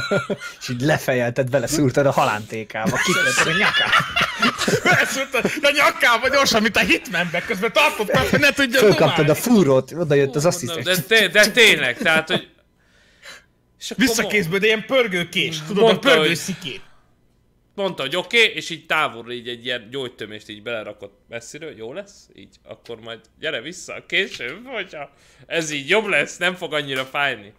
És 0.60 0.68
így 0.68 0.80
lefejelted, 0.80 1.50
beleszúrtad 1.50 2.06
a 2.06 2.10
halántékába. 2.10 2.98
Kitetted 3.04 3.54
a 3.54 3.58
nyakát. 3.58 3.92
Beszúrta 5.00 5.38
a 5.62 5.72
nyakába 5.74 6.28
gyorsan, 6.28 6.62
mint 6.62 6.76
a 6.76 6.80
Hitmanbe, 6.80 7.40
közben 7.40 7.72
tartottad, 7.72 8.26
hogy 8.28 8.40
ne 8.40 8.52
tudja 8.52 8.78
Fölkaptad 8.78 9.28
a 9.28 9.34
fúrót, 9.34 9.92
oda 9.92 10.14
jött 10.14 10.34
az 10.34 10.46
asszisztens. 10.46 10.84
de, 10.84 10.94
de, 11.08 11.28
de 11.28 11.50
tényleg, 11.50 11.96
tehát, 11.96 12.28
hogy... 12.28 12.48
És 13.78 13.90
akkor 13.90 14.04
Visszakézből, 14.06 14.58
de 14.58 14.66
ilyen 14.66 14.84
pörgőkés, 14.86 15.56
tudod, 15.66 15.82
Mondta, 15.82 16.08
a 16.08 16.12
pörgő 16.12 16.28
hogy- 16.28 16.36
szikét. 16.36 16.82
Mondta, 17.80 18.02
hogy 18.02 18.16
oké, 18.16 18.42
okay, 18.42 18.54
és 18.56 18.70
így 18.70 18.86
távolra 18.86 19.32
így 19.32 19.48
egy 19.48 19.64
ilyen 19.64 19.90
gyógytömést 19.90 20.48
így 20.48 20.62
belerakott 20.62 21.18
messziről, 21.28 21.76
jó 21.76 21.92
lesz? 21.92 22.28
Így, 22.34 22.56
akkor 22.64 23.00
majd 23.00 23.20
gyere 23.38 23.60
vissza 23.60 24.06
később, 24.06 24.66
hogyha 24.66 25.10
ez 25.46 25.70
így 25.70 25.88
jobb 25.88 26.06
lesz, 26.06 26.36
nem 26.36 26.54
fog 26.54 26.74
annyira 26.74 27.04
fájni. 27.04 27.52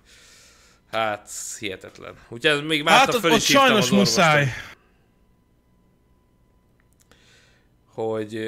Hát, 0.91 1.29
hihetetlen. 1.59 2.13
Úgyhogy 2.29 2.51
ez 2.51 2.59
még 2.59 2.87
Hát 2.87 2.97
Márta 2.97 3.15
ott, 3.15 3.21
föl 3.21 3.31
is 3.31 3.45
sajnos 3.45 3.79
az 3.79 3.89
muszáj. 3.89 4.47
hogy 7.85 8.39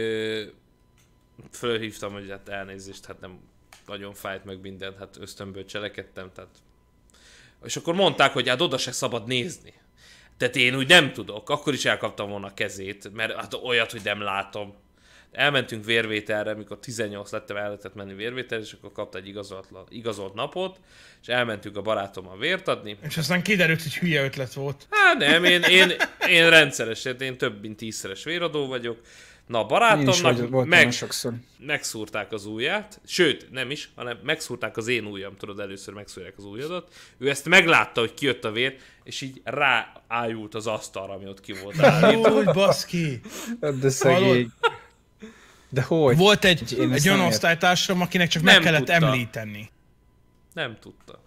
fölhívtam, 1.52 2.14
hogy 2.14 2.30
hát 2.30 2.50
elnézést, 2.50 3.06
hát 3.06 3.20
nem 3.20 3.40
nagyon 3.88 4.14
fájt 4.14 4.46
meg 4.46 4.62
minden, 4.62 4.96
hát 5.00 5.18
ösztönből 5.20 5.66
cselekedtem, 5.66 6.32
tehát... 6.36 6.56
És 7.64 7.76
akkor 7.76 7.94
mondták, 7.94 8.34
hogy 8.34 8.48
hát 8.50 8.62
oda 8.62 8.78
se 8.78 8.92
szabad 8.92 9.28
nézni. 9.28 9.74
Tehát 10.38 10.56
én 10.56 10.76
úgy 10.76 10.88
nem 10.88 11.14
tudok, 11.14 11.50
akkor 11.50 11.74
is 11.74 11.86
elkaptam 11.86 12.30
volna 12.30 12.48
a 12.48 12.54
kezét, 12.54 13.14
mert 13.14 13.36
hát 13.36 13.54
olyat, 13.54 13.92
hogy 13.92 14.02
nem 14.04 14.22
látom. 14.22 14.74
Elmentünk 15.32 15.86
vérvételre, 15.86 16.54
mikor 16.54 16.80
18 16.80 17.32
lettem, 17.32 17.58
el 17.58 17.64
lehetett 17.64 17.96
menni 17.96 18.14
vérvételre, 18.14 18.64
és 18.64 18.74
akkor 18.74 18.92
kapta 18.92 19.18
egy 19.18 19.28
igazolt, 19.28 19.68
igazolt 19.90 20.34
napot, 20.34 20.80
és 21.22 21.28
elmentünk 21.28 21.78
a 21.78 21.82
barátommal 21.82 22.38
vért 22.38 22.68
adni. 22.68 22.98
És 23.02 23.18
aztán 23.18 23.44
kiderült, 23.44 23.82
hogy 23.82 23.98
hülye 23.98 24.24
ötlet 24.24 24.54
volt. 24.54 24.88
Hát 24.90 25.18
nem, 25.18 25.44
én, 25.44 25.62
én, 25.62 25.92
én 26.30 26.50
rendszeres, 26.50 27.06
én 27.06 27.38
több 27.38 27.62
mint 27.62 27.78
tízszeres 27.78 28.24
véradó 28.24 28.68
vagyok. 28.68 29.00
Na, 29.48 29.60
a 29.60 29.66
barátomnak 29.66 30.66
meg, 30.66 30.94
megszúrták 31.60 32.32
az 32.32 32.46
ujját, 32.46 33.02
sőt, 33.06 33.52
nem 33.52 33.72
is, 33.72 33.90
hanem 33.96 34.18
megszúrták 34.24 34.78
az 34.78 34.88
én 34.88 35.06
ujjam, 35.06 35.36
tudod, 35.38 35.60
először 35.60 35.94
megszúrják 35.94 36.34
az 36.38 36.46
ujjadat. 36.46 36.94
Ő 37.18 37.30
ezt 37.30 37.46
meglátta, 37.50 38.00
hogy 38.00 38.14
kijött 38.14 38.44
a 38.44 38.52
vér, 38.52 38.76
és 39.04 39.22
így 39.22 39.42
ráájult 39.44 40.56
az 40.56 40.68
asztalra, 40.68 41.14
ami 41.14 41.28
ott 41.28 41.42
ki 41.42 41.54
volt 41.64 41.80
állítva. 41.80 42.32
Úgy, 42.32 42.46
baszki. 42.46 43.22
De 43.80 43.90
szegény. 43.90 44.52
De 45.70 45.82
hogy? 45.82 46.18
Volt 46.18 46.46
egy, 46.46 46.78
egy 46.92 47.10
olyan 47.10 47.20
osztálytársam, 47.20 48.02
akinek 48.02 48.28
csak 48.28 48.44
Nem 48.44 48.54
meg 48.54 48.64
kellett 48.64 48.86
tudta. 48.86 49.06
említeni. 49.06 49.72
Nem 50.54 50.78
tudta. 50.80 51.22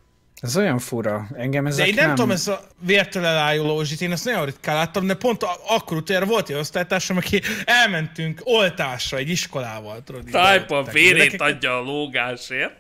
Ez 0.47 0.57
olyan 0.57 0.79
fura. 0.79 1.27
Engem 1.37 1.67
ezek 1.67 1.85
De 1.85 1.91
én 1.91 1.95
nem, 1.95 2.07
nem... 2.07 2.15
tudom, 2.15 2.31
ez 2.31 2.49
a 2.49 2.61
vértől 2.81 3.25
elájuló 3.25 3.83
zsit, 3.83 4.01
én 4.01 4.13
ezt 4.13 4.25
nagyon 4.25 4.45
ritkán 4.45 4.75
láttam, 4.75 5.07
de 5.07 5.15
pont 5.15 5.43
akkor 5.69 5.97
utoljára 5.97 6.27
volt 6.27 6.49
egy 6.49 6.57
osztálytársam, 6.57 7.17
aki 7.17 7.43
elmentünk 7.65 8.41
oltásra 8.45 9.17
egy 9.17 9.29
iskolával, 9.29 10.03
Tájpa 10.31 10.83
vérét 10.83 11.13
Gyerekek- 11.17 11.41
adja 11.41 11.77
a 11.77 11.81
lógásért. 11.81 12.73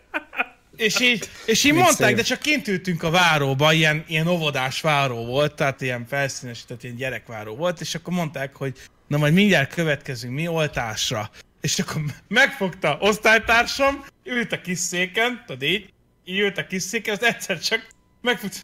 És 0.77 1.01
így, 1.01 1.29
és 1.47 1.65
így 1.65 1.73
Mit 1.73 1.83
mondták, 1.83 2.09
szép. 2.09 2.17
de 2.17 2.23
csak 2.23 2.39
kint 2.39 2.69
ültünk 2.69 3.03
a 3.03 3.11
váróba, 3.11 3.73
ilyen, 3.73 4.05
ilyen 4.09 4.27
óvodás 4.27 4.81
váró 4.81 5.25
volt, 5.25 5.55
tehát 5.55 5.81
ilyen 5.81 6.07
felszínesített, 6.09 6.83
ilyen 6.83 6.97
gyerekváró 6.97 7.55
volt, 7.57 7.81
és 7.81 7.95
akkor 7.95 8.13
mondták, 8.13 8.57
hogy 8.57 8.73
na 9.07 9.17
majd 9.17 9.33
mindjárt 9.33 9.75
következünk 9.75 10.35
mi 10.35 10.49
oltásra. 10.49 11.31
És 11.61 11.79
akkor 11.79 12.03
megfogta 12.29 12.97
osztálytársam, 13.01 14.05
ült 14.25 14.53
a 14.53 14.61
kis 14.61 14.79
széken, 14.79 15.43
tudod 15.47 15.63
így, 15.63 15.93
így 16.29 16.39
ült 16.39 16.59
a 16.59 16.67
kis 16.67 16.83
széken, 16.83 17.15
az 17.15 17.23
egyszer 17.23 17.61
csak 17.61 17.87
megfogta. 18.21 18.57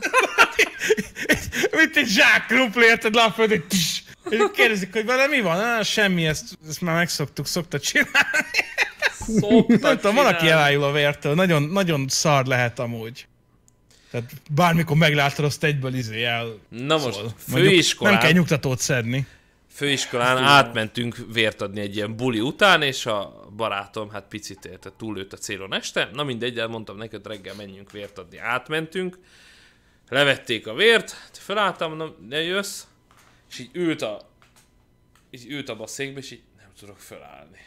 Mint 1.76 1.96
egy 1.96 2.06
zsák 2.06 2.46
krumpli, 2.46 2.84
érted 2.84 3.14
le 3.14 3.22
a. 3.22 3.34
És 4.30 4.38
kérdezik, 4.52 4.92
hogy 4.92 5.04
vele 5.04 5.26
mi 5.26 5.40
van? 5.40 5.58
Ah, 5.60 5.84
semmi, 5.84 6.26
ezt, 6.26 6.58
ezt 6.68 6.80
már 6.80 6.94
megszoktuk, 6.94 7.46
szokta 7.46 7.80
csinálni. 7.80 8.16
Szokta 9.38 9.88
Nem 9.88 9.96
tudom, 9.96 10.14
van, 10.14 10.26
aki 10.26 10.36
csinálni. 10.36 10.50
elájul 10.50 10.82
a 10.84 10.92
vértől. 10.92 11.34
Nagyon, 11.34 11.62
nagyon 11.62 12.08
szar 12.08 12.46
lehet 12.46 12.78
amúgy. 12.78 13.26
Tehát 14.10 14.30
bármikor 14.50 14.96
meglátod, 14.96 15.44
azt 15.44 15.64
egyből 15.64 15.94
izé 15.94 16.24
el. 16.24 16.58
Na 16.68 16.96
most, 16.96 17.14
szól. 17.14 17.34
Mondjuk 17.46 17.72
főiskolán, 17.72 18.12
Nem 18.12 18.22
kell 18.22 18.32
nyugtatót 18.32 18.78
szedni. 18.80 19.26
Főiskolán 19.76 20.38
átmentünk 20.38 21.16
vért 21.32 21.60
adni 21.60 21.80
egy 21.80 21.96
ilyen 21.96 22.16
buli 22.16 22.40
után, 22.40 22.82
és 22.82 23.06
a 23.06 23.48
barátom, 23.56 24.10
hát 24.10 24.28
picit 24.28 24.64
érte, 24.64 24.90
túllőtt 24.96 25.32
a 25.32 25.36
célon 25.36 25.74
este. 25.74 26.10
Na 26.12 26.24
mindegy, 26.24 26.58
elmondtam 26.58 26.96
neki, 26.96 27.16
hogy 27.16 27.26
reggel 27.26 27.54
menjünk 27.54 27.90
vért 27.90 28.18
adni. 28.18 28.38
Átmentünk, 28.38 29.18
levették 30.08 30.66
a 30.66 30.74
vért, 30.74 31.30
felálltam, 31.32 31.88
mondom, 31.88 32.26
ne 32.28 32.42
jössz, 32.42 32.82
és 33.50 33.58
így 33.58 33.70
ült 33.72 34.02
a, 34.02 34.28
így 35.30 35.50
ült 35.50 35.68
abba 35.68 35.82
a 35.82 35.86
székbe, 35.86 36.18
és 36.20 36.30
így 36.30 36.42
nem 36.58 36.70
tudok 36.78 36.98
felállni. 36.98 37.64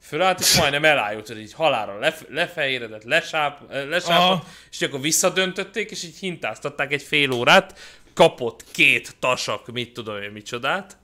Fölállt, 0.00 0.40
és 0.40 0.56
majdnem 0.58 0.84
elájult, 0.84 1.26
hogy 1.26 1.40
így 1.40 1.52
halára 1.52 1.98
lef- 1.98 2.28
lefehéredett, 2.28 3.04
lesáp, 3.04 3.70
lesápadt, 3.70 4.46
és 4.70 4.82
akkor 4.82 5.00
visszadöntötték, 5.00 5.90
és 5.90 6.02
így 6.02 6.18
hintáztatták 6.18 6.92
egy 6.92 7.02
fél 7.02 7.30
órát, 7.30 7.78
kapott 8.14 8.64
két 8.70 9.16
tasak, 9.18 9.72
mit 9.72 9.92
tudom 9.92 10.22
én 10.22 10.30
micsodát, 10.30 10.98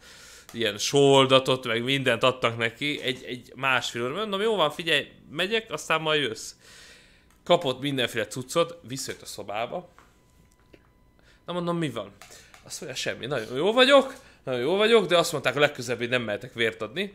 ilyen 0.57 0.79
soldatot, 0.79 1.67
meg 1.67 1.83
mindent 1.83 2.23
adtak 2.23 2.57
neki, 2.57 3.01
egy, 3.03 3.25
egy 3.25 3.53
másfél 3.55 4.05
óra. 4.05 4.15
Mondom, 4.15 4.41
jó 4.41 4.57
van, 4.57 4.71
figyelj, 4.71 5.09
megyek, 5.31 5.73
aztán 5.73 6.01
majd 6.01 6.23
jössz. 6.23 6.53
Kapott 7.45 7.81
mindenféle 7.81 8.27
cuccot, 8.27 8.79
visszajött 8.89 9.23
a 9.23 9.27
szobába. 9.27 9.89
Na 11.45 11.53
mondom, 11.53 11.79
mi 11.79 11.91
van? 11.91 12.13
Azt 12.65 12.81
mondja, 12.81 12.99
semmi, 12.99 13.27
nagyon 13.27 13.57
jó 13.57 13.73
vagyok, 13.73 14.15
nagyon 14.45 14.61
jó 14.61 14.77
vagyok, 14.77 15.07
de 15.07 15.17
azt 15.17 15.33
mondták 15.33 15.57
a 15.57 15.61
legközelebb, 15.61 15.99
hogy 15.99 16.09
nem 16.09 16.23
mehetek 16.23 16.55
vért 16.55 16.83
adni. 16.83 17.15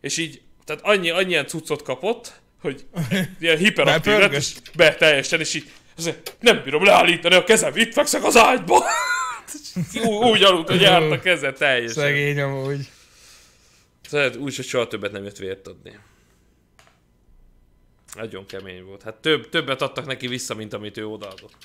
És 0.00 0.16
így, 0.16 0.40
tehát 0.64 0.82
annyi, 0.84 1.10
annyian 1.10 1.46
cuccot 1.46 1.82
kapott, 1.82 2.32
hogy 2.60 2.86
ilyen 3.40 3.56
hiperaktív 3.56 4.18
lett, 4.18 4.32
és 4.32 4.54
be 4.76 4.94
teljesen, 4.94 5.40
és 5.40 5.54
így, 5.54 5.70
mondja, 5.96 6.22
nem 6.40 6.62
bírom 6.62 6.84
leállítani 6.84 7.34
a 7.34 7.44
kezem, 7.44 7.76
itt 7.76 7.92
fekszek 7.92 8.24
az 8.24 8.36
ágyba. 8.36 8.84
Ú- 9.94 10.24
úgy 10.24 10.42
aludt, 10.42 10.68
hogy 10.68 10.80
járt 10.80 11.10
a 11.10 11.20
keze 11.20 11.52
teljesen. 11.52 12.02
Szegény 12.02 12.40
amúgy. 12.40 12.88
Szóval 14.08 14.32
úgy, 14.34 14.56
hogy 14.56 14.64
soha 14.64 14.86
többet 14.86 15.12
nem 15.12 15.24
jött 15.24 15.36
vért 15.36 15.66
adni. 15.66 15.98
Nagyon 18.14 18.46
kemény 18.46 18.84
volt. 18.84 19.02
Hát 19.02 19.14
több, 19.14 19.48
többet 19.48 19.82
adtak 19.82 20.06
neki 20.06 20.26
vissza, 20.26 20.54
mint 20.54 20.72
amit 20.72 20.96
ő 20.96 21.06
odaadott. 21.06 21.56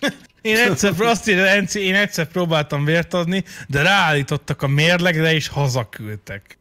Én 0.42 0.56
egyszer, 0.56 1.00
azt 1.00 1.28
írja, 1.28 1.62
én 1.74 1.94
egyszer 1.94 2.28
próbáltam 2.28 2.84
vért 2.84 3.14
adni, 3.14 3.44
de 3.68 3.82
ráállítottak 3.82 4.62
a 4.62 4.66
mérlegre 4.66 5.32
és 5.34 5.48
hazaküldtek. 5.48 6.58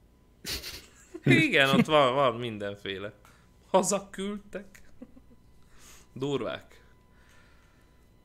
Igen, 1.23 1.69
ott 1.69 1.85
van, 1.85 2.13
van 2.13 2.35
mindenféle. 2.35 3.13
Hazaküldtek. 3.71 4.65
Durvák. 6.13 6.74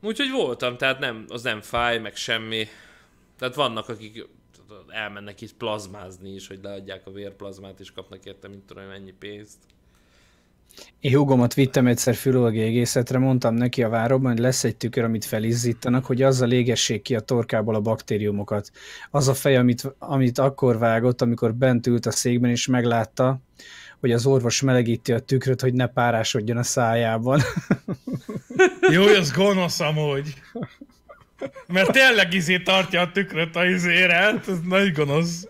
Úgyhogy 0.01 0.31
voltam, 0.31 0.77
tehát 0.77 0.99
nem, 0.99 1.25
az 1.27 1.41
nem 1.41 1.61
fáj, 1.61 1.99
meg 1.99 2.15
semmi. 2.15 2.67
Tehát 3.37 3.55
vannak, 3.55 3.89
akik 3.89 4.27
elmennek 4.87 5.41
itt 5.41 5.53
plazmázni 5.53 6.33
is, 6.33 6.47
hogy 6.47 6.59
leadják 6.61 7.07
a 7.07 7.11
vérplazmát, 7.11 7.79
és 7.79 7.91
kapnak 7.91 8.25
érte, 8.25 8.47
mint 8.47 8.63
tudom, 8.63 8.83
mennyi 8.83 9.13
pénzt. 9.19 9.57
Én 10.99 11.15
hugomat 11.15 11.53
vittem 11.53 11.87
egyszer 11.87 12.15
filológiai 12.15 12.67
egészetre, 12.67 13.17
mondtam 13.17 13.53
neki 13.53 13.83
a 13.83 13.89
váróban, 13.89 14.31
hogy 14.31 14.41
lesz 14.41 14.63
egy 14.63 14.75
tükör, 14.75 15.03
amit 15.03 15.25
felizzítanak, 15.25 16.05
hogy 16.05 16.21
azzal 16.21 16.51
égessék 16.51 17.01
ki 17.01 17.15
a 17.15 17.19
torkából 17.19 17.75
a 17.75 17.81
baktériumokat. 17.81 18.71
Az 19.11 19.27
a 19.27 19.33
fej, 19.33 19.57
amit, 19.57 19.95
amit 19.97 20.37
akkor 20.37 20.77
vágott, 20.77 21.21
amikor 21.21 21.53
bent 21.53 21.87
ült 21.87 22.05
a 22.05 22.11
székben, 22.11 22.49
és 22.49 22.67
meglátta, 22.67 23.39
hogy 24.01 24.11
az 24.11 24.25
orvos 24.25 24.61
melegíti 24.61 25.11
a 25.11 25.19
tükröt, 25.19 25.61
hogy 25.61 25.73
ne 25.73 25.87
párásodjon 25.87 26.57
a 26.57 26.63
szájában. 26.63 27.41
Jó, 28.93 29.03
hogy 29.03 29.15
az 29.15 29.31
gonosz 29.31 29.79
amúgy. 29.79 30.33
Mert 31.67 31.91
tényleg 31.91 32.33
izé 32.33 32.59
tartja 32.59 33.01
a 33.01 33.11
tükröt 33.11 33.55
a 33.55 33.65
izére, 33.65 34.13
hát 34.13 34.47
ez 34.47 34.59
nagy 34.67 34.91
gonosz. 34.91 35.47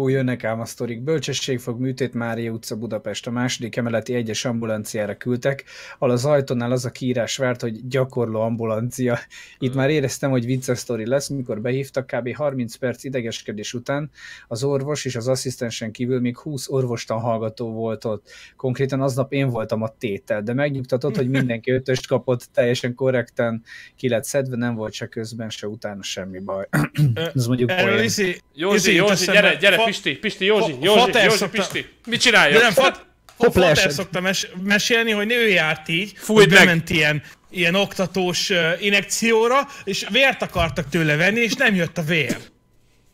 Ó, 0.00 0.08
jönnek 0.08 0.44
ám 0.44 0.60
a 0.60 0.64
sztorik. 0.64 1.02
Bölcsességfog 1.02 1.80
műtét 1.80 2.14
Mária 2.14 2.50
utca 2.52 2.76
Budapest. 2.76 3.26
A 3.26 3.30
második 3.30 3.76
emeleti 3.76 4.14
egyes 4.14 4.44
ambulanciára 4.44 5.16
küldtek, 5.16 5.64
ahol 5.98 6.14
az 6.14 6.24
ajtónál 6.24 6.70
az 6.70 6.84
a 6.84 6.90
kiírás 6.90 7.36
várt, 7.36 7.60
hogy 7.60 7.88
gyakorló 7.88 8.40
ambulancia. 8.40 9.18
Itt 9.58 9.74
már 9.74 9.90
éreztem, 9.90 10.30
hogy 10.30 10.44
vicces 10.44 10.78
sztori 10.78 11.06
lesz, 11.06 11.28
mikor 11.28 11.60
behívtak 11.60 12.06
kb. 12.06 12.34
30 12.34 12.74
perc 12.74 13.04
idegeskedés 13.04 13.74
után. 13.74 14.10
Az 14.48 14.64
orvos 14.64 15.04
és 15.04 15.16
az 15.16 15.28
asszisztensen 15.28 15.92
kívül 15.92 16.20
még 16.20 16.38
20 16.38 16.70
orvostan 16.70 17.20
hallgató 17.20 17.72
volt 17.72 18.04
ott. 18.04 18.30
Konkrétan 18.56 19.00
aznap 19.00 19.32
én 19.32 19.48
voltam 19.48 19.82
a 19.82 19.94
tétel, 19.98 20.42
de 20.42 20.52
megnyugtatott, 20.52 21.16
hogy 21.16 21.28
mindenki 21.28 21.70
ötöst 21.70 22.06
kapott, 22.06 22.48
teljesen 22.52 22.94
korrekten 22.94 23.62
ki 23.96 24.08
lett 24.08 24.24
szedve, 24.24 24.56
nem 24.56 24.74
volt 24.74 24.92
se 24.92 25.06
közben, 25.06 25.50
se 25.50 25.66
utána 25.66 26.02
semmi 26.02 26.38
baj. 26.38 26.68
Ez 27.34 27.46
mondjuk 27.46 27.70
Erről 27.70 28.08
Józsi, 28.54 28.94
Józsi, 28.94 29.24
gyere, 29.24 29.54
gyere, 29.54 29.89
Pisti, 29.90 30.12
Pisti, 30.16 30.44
Józsi, 30.44 30.76
Józsi, 30.80 30.98
fater 30.98 31.24
Józsi, 31.24 31.36
szokta- 31.36 31.56
Pisti. 31.58 31.78
Mit 32.06 32.18
De 32.18 32.24
csinálja? 32.24 32.58
nem, 32.60 32.72
fat, 32.72 33.04
Hopp, 33.36 33.52
Fater 33.54 33.92
szokta 33.92 34.20
mes- 34.20 34.48
mesélni, 34.62 35.10
hogy 35.10 35.32
ő 35.32 35.48
járt 35.48 35.88
így, 35.88 36.12
Fújd 36.16 36.38
hogy 36.38 36.48
meg! 36.52 36.58
bement 36.64 36.90
ilyen, 36.90 37.22
ilyen 37.50 37.74
oktatós 37.74 38.50
uh, 38.50 38.72
inekcióra, 38.84 39.68
és 39.84 40.06
vért 40.10 40.42
akartak 40.42 40.88
tőle 40.88 41.16
venni, 41.16 41.40
és 41.40 41.54
nem 41.54 41.74
jött 41.74 41.98
a 41.98 42.02
vér. 42.02 42.36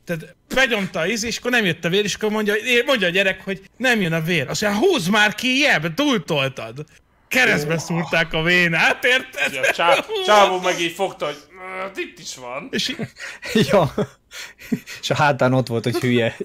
Tehát 0.05 0.37
begyomta 0.55 1.01
az 1.01 1.25
és 1.25 1.39
akkor 1.39 1.51
nem 1.51 1.65
jött 1.65 1.85
a 1.85 1.89
vér, 1.89 2.05
és 2.05 2.15
akkor 2.15 2.31
mondja, 2.31 2.55
mondja 2.87 3.07
a 3.07 3.11
gyerek, 3.11 3.41
hogy 3.45 3.61
nem 3.77 4.01
jön 4.01 4.13
a 4.13 4.21
vér. 4.21 4.49
Azt 4.49 4.63
mondja, 4.63 4.81
húzd 4.81 5.11
már 5.11 5.35
ki, 5.35 5.59
jebb, 5.59 5.95
túltoltad. 5.95 6.85
Keresztbe 7.29 7.79
szúrták 7.79 8.33
a 8.33 8.43
vénát, 8.43 9.05
érted? 9.05 9.53
Ja, 9.55 9.71
csá, 9.73 10.05
csávó 10.27 10.61
meg 10.61 10.81
így 10.81 10.93
fogta, 10.93 11.27
hogy 11.27 11.37
"Hát 11.81 11.97
itt 11.97 12.19
is 12.19 12.37
van. 12.37 12.69
És 12.71 12.97
Ja. 13.71 13.93
És 15.01 15.11
a 15.11 15.15
hátán 15.15 15.53
ott 15.53 15.67
volt, 15.67 15.85
hogy 15.85 15.97
hülye. 15.97 16.37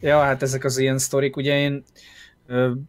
Ja, 0.00 0.20
hát 0.20 0.42
ezek 0.42 0.64
az 0.64 0.78
ilyen 0.78 0.98
sztorik, 0.98 1.36
ugye 1.36 1.58
én 1.58 1.84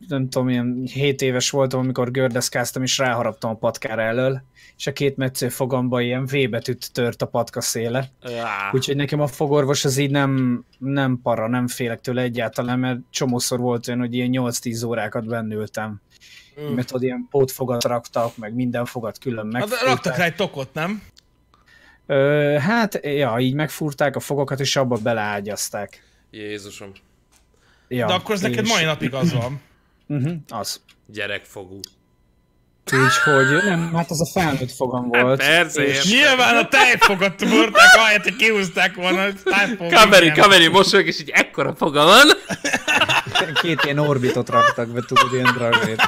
nem 0.07 0.29
tudom, 0.29 0.49
ilyen 0.49 0.83
7 0.93 1.21
éves 1.21 1.49
voltam, 1.49 1.79
amikor 1.79 2.11
gördeszkáztam, 2.11 2.83
és 2.83 2.97
ráharaptam 2.97 3.49
a 3.49 3.55
patkára 3.55 4.01
elől, 4.01 4.41
és 4.77 4.87
a 4.87 4.93
két 4.93 5.17
metsző 5.17 5.49
fogamba 5.49 6.01
ilyen 6.01 6.25
V 6.25 6.49
betűt 6.49 6.93
tört 6.93 7.21
a 7.21 7.25
patka 7.25 7.61
széle. 7.61 8.09
Á, 8.21 8.71
Úgyhogy 8.71 8.95
nekem 8.95 9.19
a 9.19 9.27
fogorvos 9.27 9.85
az 9.85 9.97
így 9.97 10.11
nem, 10.11 10.63
nem 10.77 11.19
para, 11.23 11.47
nem 11.47 11.67
félek 11.67 12.01
tőle 12.01 12.21
egyáltalán, 12.21 12.79
mert 12.79 12.99
csomószor 13.09 13.59
volt 13.59 13.87
olyan, 13.87 13.99
hogy 13.99 14.13
ilyen 14.13 14.29
8-10 14.31 14.87
órákat 14.87 15.27
bennültem. 15.27 16.01
Mert 16.75 16.91
ott 16.93 17.01
ilyen 17.01 17.27
pótfogat 17.29 17.83
raktak, 17.83 18.37
meg 18.37 18.53
minden 18.53 18.85
fogat 18.85 19.17
külön 19.19 19.43
hát 19.43 19.51
megfúrták. 19.53 19.85
raktak 19.87 20.17
rá 20.17 20.23
egy 20.25 20.35
tokot, 20.35 20.73
nem? 20.73 21.01
Ö, 22.07 22.57
hát, 22.59 22.99
ja, 23.03 23.35
így 23.39 23.53
megfúrták 23.53 24.15
a 24.15 24.19
fogakat, 24.19 24.59
és 24.59 24.75
abba 24.75 24.95
beleágyazták. 24.97 26.03
Jézusom. 26.31 26.91
Ja, 27.87 28.07
De 28.07 28.13
akkor 28.13 28.35
ez 28.35 28.41
neked 28.41 28.63
és- 28.65 28.71
mai 28.71 28.83
napig 28.83 29.13
az 29.13 29.33
van. 29.33 29.61
Uh-huh, 30.07 30.33
az. 30.59 30.81
Gyerekfogú. 31.07 31.79
Úgyhogy 32.91 33.63
nem, 33.63 33.93
hát 33.93 34.09
az 34.09 34.21
a 34.21 34.39
felnőtt 34.39 34.71
fogam 34.71 35.07
volt. 35.07 35.39
persze, 35.39 35.83
és 35.87 35.95
értem. 35.95 36.11
Nyilván 36.11 36.57
a 36.57 36.67
tejfogat 36.67 37.49
borták, 37.49 37.95
ahelyett, 37.95 38.23
hogy 38.23 38.35
kihúzták 38.35 38.95
volna. 38.95 39.21
a 39.21 39.33
tájfog- 39.43 39.93
Kameri, 39.93 40.31
kameri 40.31 40.67
mosolyog, 40.67 41.07
és 41.07 41.19
így 41.19 41.29
ekkora 41.29 41.75
foga 41.75 42.03
van. 42.03 42.27
két 43.61 43.83
ilyen 43.83 43.97
orbitot 43.97 44.49
raktak 44.49 44.87
be, 44.89 45.01
tudod, 45.07 45.33
ilyen 45.33 45.53
dragét. 45.53 46.01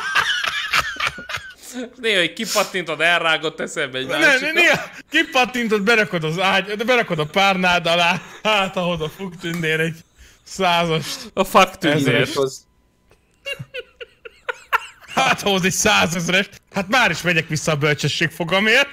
Néha, 1.95 2.19
hogy 2.19 2.33
kipattintod, 2.33 3.01
elrágott 3.01 3.59
eszembe 3.59 3.97
egy 3.97 4.07
másik. 4.07 4.41
ne, 4.41 4.51
néha 4.51 4.81
kipattintod, 5.09 5.81
berakod 5.81 6.23
az 6.23 6.39
ágy, 6.39 6.65
de 6.65 6.83
berakod 6.83 7.19
a 7.19 7.25
párnád 7.25 7.85
alá, 7.87 8.21
hát 8.43 8.77
ahhoz 8.77 9.01
a 9.01 9.09
fuk 9.09 9.37
tündér 9.37 9.79
egy 9.79 9.95
százast. 10.43 11.31
A 11.33 11.43
fuck 11.43 11.77
tündér. 11.77 12.27
Hát 15.13 15.41
ahhoz 15.43 15.63
egy 15.65 15.71
százezres. 15.71 16.49
Hát 16.73 16.87
már 16.87 17.09
is 17.11 17.21
megyek 17.21 17.47
vissza 17.47 17.71
a 17.71 17.75
bölcsesség 17.75 18.29
fogamért. 18.29 18.87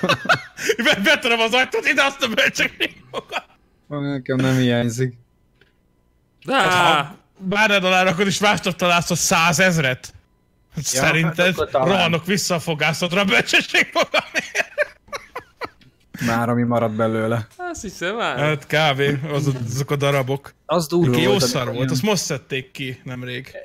Be- 0.84 1.00
Betöröm 1.02 1.40
az 1.40 1.52
ajtót, 1.54 1.86
ide 1.88 2.02
azt 2.02 2.22
a 2.22 2.28
bölcsökségokat. 2.28 3.44
Nekem 3.88 4.36
nem 4.36 4.56
hiányzik. 4.56 5.14
De, 6.44 6.62
Ha 6.62 7.16
bárnád 7.38 7.84
alá 7.84 8.02
rakod, 8.02 8.26
és 8.26 8.38
másnap 8.38 8.76
találsz 8.76 9.10
a 9.10 9.14
százezret. 9.14 10.14
Szerinted 10.82 11.56
hát 11.56 11.72
rohanok 11.72 12.26
vissza 12.26 12.54
a 12.54 12.58
fogászatra 12.58 13.24
bölcsesség. 13.24 13.88
Már 16.26 16.48
ami 16.48 16.62
maradt 16.62 16.94
belőle. 16.94 17.46
azt 17.56 17.82
hiszem 17.82 18.16
már. 18.16 18.38
Hát 18.38 18.66
kb. 18.66 19.32
Az, 19.32 19.50
azok 19.66 19.90
a 19.90 19.96
darabok. 19.96 20.54
Az 20.66 20.86
durva 20.86 21.16
Ki 21.16 21.22
jó 21.22 21.30
volt, 21.30 21.42
szar 21.42 21.72
volt, 21.74 21.90
azt 21.90 22.02
most 22.02 22.22
szedték 22.22 22.70
ki 22.70 23.00
nemrég. 23.04 23.56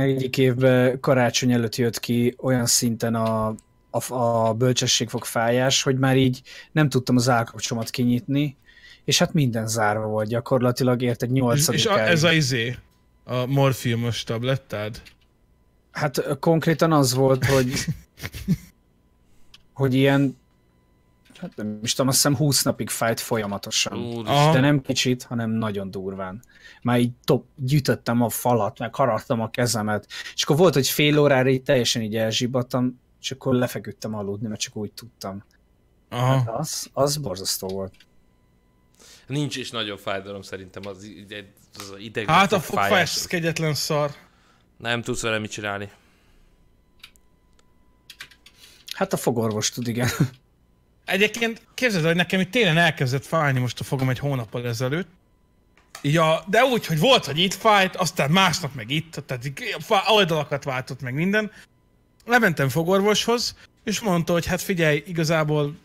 Egyik 0.00 0.38
évben 0.38 1.00
karácsony 1.00 1.52
előtt 1.52 1.76
jött 1.76 2.00
ki 2.00 2.34
olyan 2.38 2.66
szinten 2.66 3.14
a, 3.14 3.54
a, 3.90 4.14
a 4.14 4.52
bölcsességfok 4.54 5.24
fájás, 5.24 5.82
hogy 5.82 5.98
már 5.98 6.16
így 6.16 6.42
nem 6.72 6.88
tudtam 6.88 7.16
az 7.16 7.28
állkapcsomat 7.28 7.90
kinyitni, 7.90 8.56
és 9.04 9.18
hát 9.18 9.32
minden 9.32 9.68
zárva 9.68 10.06
volt 10.06 10.28
gyakorlatilag, 10.28 11.02
érted 11.02 11.28
És, 11.28 11.40
nyolcadik 11.40 11.80
és 11.80 11.86
a, 11.86 12.00
ez 12.00 12.22
a 12.22 12.32
izé, 12.32 12.76
a 13.24 13.46
morfiumos 13.46 14.24
tablettád. 14.24 15.02
Hát 15.96 16.38
konkrétan 16.38 16.92
az 16.92 17.14
volt, 17.14 17.44
hogy 17.44 17.72
hogy 19.72 19.94
ilyen 19.94 20.36
hát 21.36 21.56
nem 21.56 21.78
is 21.82 21.90
tudom, 21.90 22.08
azt 22.08 22.16
hiszem 22.16 22.36
20 22.36 22.62
napig 22.62 22.90
fájt 22.90 23.20
folyamatosan. 23.20 23.98
Úr. 23.98 24.24
De 24.24 24.60
nem 24.60 24.80
kicsit, 24.80 25.22
hanem 25.22 25.50
nagyon 25.50 25.90
durván. 25.90 26.42
Már 26.82 26.98
így 26.98 27.12
top, 27.24 27.44
gyűjtöttem 27.56 28.22
a 28.22 28.28
falat, 28.28 28.78
meg 28.78 28.94
haraptam 28.94 29.40
a 29.40 29.50
kezemet, 29.50 30.06
és 30.34 30.42
akkor 30.42 30.56
volt, 30.56 30.74
hogy 30.74 30.88
fél 30.88 31.18
órára 31.18 31.48
így 31.48 31.62
teljesen 31.62 32.02
így 32.02 32.16
elzsibadtam, 32.16 33.00
és 33.20 33.30
akkor 33.30 33.54
lefeküdtem 33.54 34.14
aludni, 34.14 34.48
mert 34.48 34.60
csak 34.60 34.76
úgy 34.76 34.92
tudtam. 34.92 35.44
Aha. 36.08 36.52
Az, 36.52 36.90
az 36.92 37.16
borzasztó 37.16 37.68
volt. 37.68 37.94
Nincs 39.26 39.56
is 39.56 39.70
nagyobb 39.70 39.98
fájdalom 39.98 40.42
szerintem 40.42 40.82
az, 40.86 41.10
az 41.78 41.94
ideg. 41.98 42.26
Hát 42.26 42.52
a 42.52 42.60
fogfájás, 42.60 43.16
ez 43.16 43.26
kegyetlen 43.26 43.74
szar. 43.74 44.10
Nem 44.76 45.02
tudsz 45.02 45.22
vele 45.22 45.38
mit 45.38 45.50
csinálni. 45.50 45.90
Hát 48.94 49.12
a 49.12 49.16
fogorvos 49.16 49.70
tud, 49.70 49.88
igen. 49.88 50.08
Egyébként 51.04 51.62
képzeld, 51.74 52.02
el, 52.02 52.08
hogy 52.08 52.16
nekem 52.16 52.40
itt 52.40 52.50
télen 52.50 52.76
elkezdett 52.76 53.24
fájni 53.24 53.58
most 53.58 53.80
a 53.80 53.84
fogom 53.84 54.08
egy 54.08 54.18
hónappal 54.18 54.66
ezelőtt. 54.66 55.08
Így 56.00 56.16
a, 56.16 56.44
de 56.48 56.64
úgy, 56.64 56.86
hogy 56.86 56.98
volt, 56.98 57.24
hogy 57.24 57.38
itt 57.38 57.54
fájt, 57.54 57.96
aztán 57.96 58.30
másnap 58.30 58.74
meg 58.74 58.90
itt, 58.90 59.20
tehát 59.26 59.52
oldalakat 60.08 60.64
váltott 60.64 61.00
meg 61.00 61.14
minden. 61.14 61.50
Lementem 62.24 62.68
fogorvoshoz, 62.68 63.56
és 63.84 64.00
mondta, 64.00 64.32
hogy 64.32 64.46
hát 64.46 64.62
figyelj, 64.62 65.02
igazából 65.06 65.76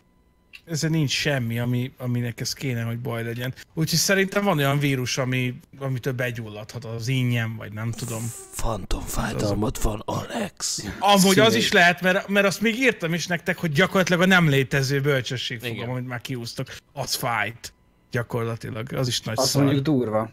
ezzel 0.64 0.90
nincs 0.90 1.10
semmi, 1.10 1.58
ami, 1.58 1.92
aminek 1.98 2.40
ez 2.40 2.52
kéne, 2.52 2.82
hogy 2.82 2.98
baj 3.00 3.24
legyen. 3.24 3.54
Úgyhogy 3.74 3.98
szerintem 3.98 4.44
van 4.44 4.58
olyan 4.58 4.78
vírus, 4.78 5.18
ami, 5.18 5.60
amitől 5.78 6.12
begyulladhat 6.12 6.84
az 6.84 7.08
ingyen, 7.08 7.56
vagy 7.56 7.72
nem 7.72 7.90
tudom. 7.90 8.22
Fantom 8.50 9.00
fájdalmat 9.00 9.78
van, 9.78 10.02
Alex. 10.04 10.84
Amúgy 10.98 11.38
az 11.38 11.54
is 11.54 11.72
lehet, 11.72 12.00
mert, 12.00 12.28
mert 12.28 12.46
azt 12.46 12.60
még 12.60 12.78
írtam 12.78 13.14
is 13.14 13.26
nektek, 13.26 13.58
hogy 13.58 13.72
gyakorlatilag 13.72 14.20
a 14.20 14.26
nem 14.26 14.48
létező 14.48 15.00
bölcsesség 15.00 15.58
fogom, 15.60 15.74
Igen. 15.76 15.88
amit 15.88 16.06
már 16.06 16.20
kiúztak, 16.20 16.76
az 16.92 17.14
fájt. 17.14 17.72
Gyakorlatilag, 18.10 18.92
az 18.92 19.08
is 19.08 19.20
nagy 19.20 19.38
Az 19.38 19.48
szar. 19.48 19.62
mondjuk 19.62 19.84
durva. 19.84 20.30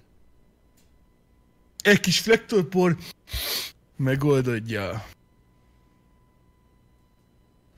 Egy 1.84 2.00
kis 2.00 2.20
flektorpor 2.20 2.98
megoldodja. 3.96 5.06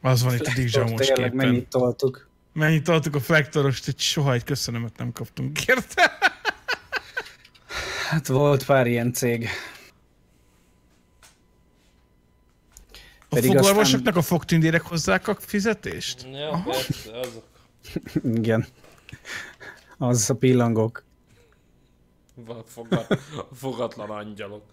Az 0.01 0.23
van 0.23 0.33
itt 0.33 0.45
a 0.45 0.51
Tényleg 0.53 0.97
képen. 0.97 1.31
mennyit 1.35 1.67
toltuk. 1.67 2.29
Mennyit 2.53 2.87
adtuk 2.87 3.15
a 3.15 3.19
flektorost, 3.19 3.85
hogy 3.85 3.99
soha 3.99 4.33
egy 4.33 4.43
köszönömet 4.43 4.97
nem 4.97 5.11
kaptunk 5.11 5.65
érte. 5.65 6.17
Hát 8.09 8.27
volt 8.27 8.65
pár 8.65 8.87
ilyen 8.87 9.13
cég. 9.13 9.47
A 13.19 13.35
Pedig 13.35 13.51
fogorvosoknak 13.51 14.15
a 14.15 14.21
fogtündérek 14.21 14.81
hozzák 14.81 15.27
a 15.27 15.35
fizetést? 15.39 16.27
Ja, 16.31 16.63
persze, 16.65 17.19
azok. 17.19 17.43
Igen. 18.23 18.65
Az 19.97 20.29
a 20.29 20.35
pillangok. 20.35 21.03
Van 22.35 22.63
Fogat, 22.65 23.19
fogatlan 23.53 24.09
angyalok. 24.09 24.63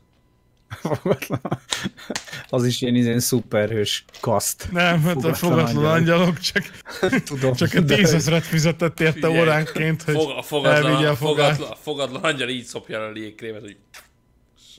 Az 2.51 2.65
is 2.65 2.81
ilyen 2.81 2.95
izén 2.95 3.21
szuperhős 3.21 4.05
kaszt. 4.21 4.69
Nem, 4.73 5.03
hát 5.03 5.25
a 5.25 5.35
Fogatlan 5.35 5.85
angyalok. 5.85 6.39
csak, 6.39 6.65
Tudom, 7.25 7.55
csak 7.55 7.75
a 7.75 7.85
tízezret 7.85 8.45
fizetett 8.45 9.01
érte 9.01 9.27
Figyelj, 9.27 9.41
óránként, 9.41 10.03
hogy 10.03 10.15
Fog, 10.15 10.31
a 10.31 10.43
fogatlan, 10.43 10.91
elvigye 10.91 11.09
a 11.09 11.17
fogatlan, 11.17 11.77
fogatlan 11.81 12.25
angyal 12.25 12.49
így 12.49 12.65
szopja 12.65 13.01
a 13.01 13.11
légkrémet, 13.11 13.61
hogy 13.61 13.77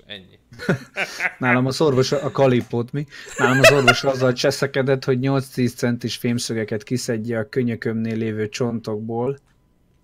ennyi. 0.06 0.40
Nálam 1.40 1.66
az 1.66 1.82
orvos, 1.82 2.12
a 2.12 2.32
kalipót 2.32 2.92
mi? 2.92 3.06
Nálam 3.38 3.60
az 3.60 3.72
orvos 3.72 4.04
azzal 4.04 4.34
cseszekedett, 4.34 5.04
hogy 5.04 5.18
8-10 5.22 5.76
centis 5.76 6.16
fémszögeket 6.16 6.84
kiszedje 6.84 7.40
a 7.40 7.50
könyökömnél 7.50 8.16
lévő 8.16 8.50
csontokból, 8.50 9.40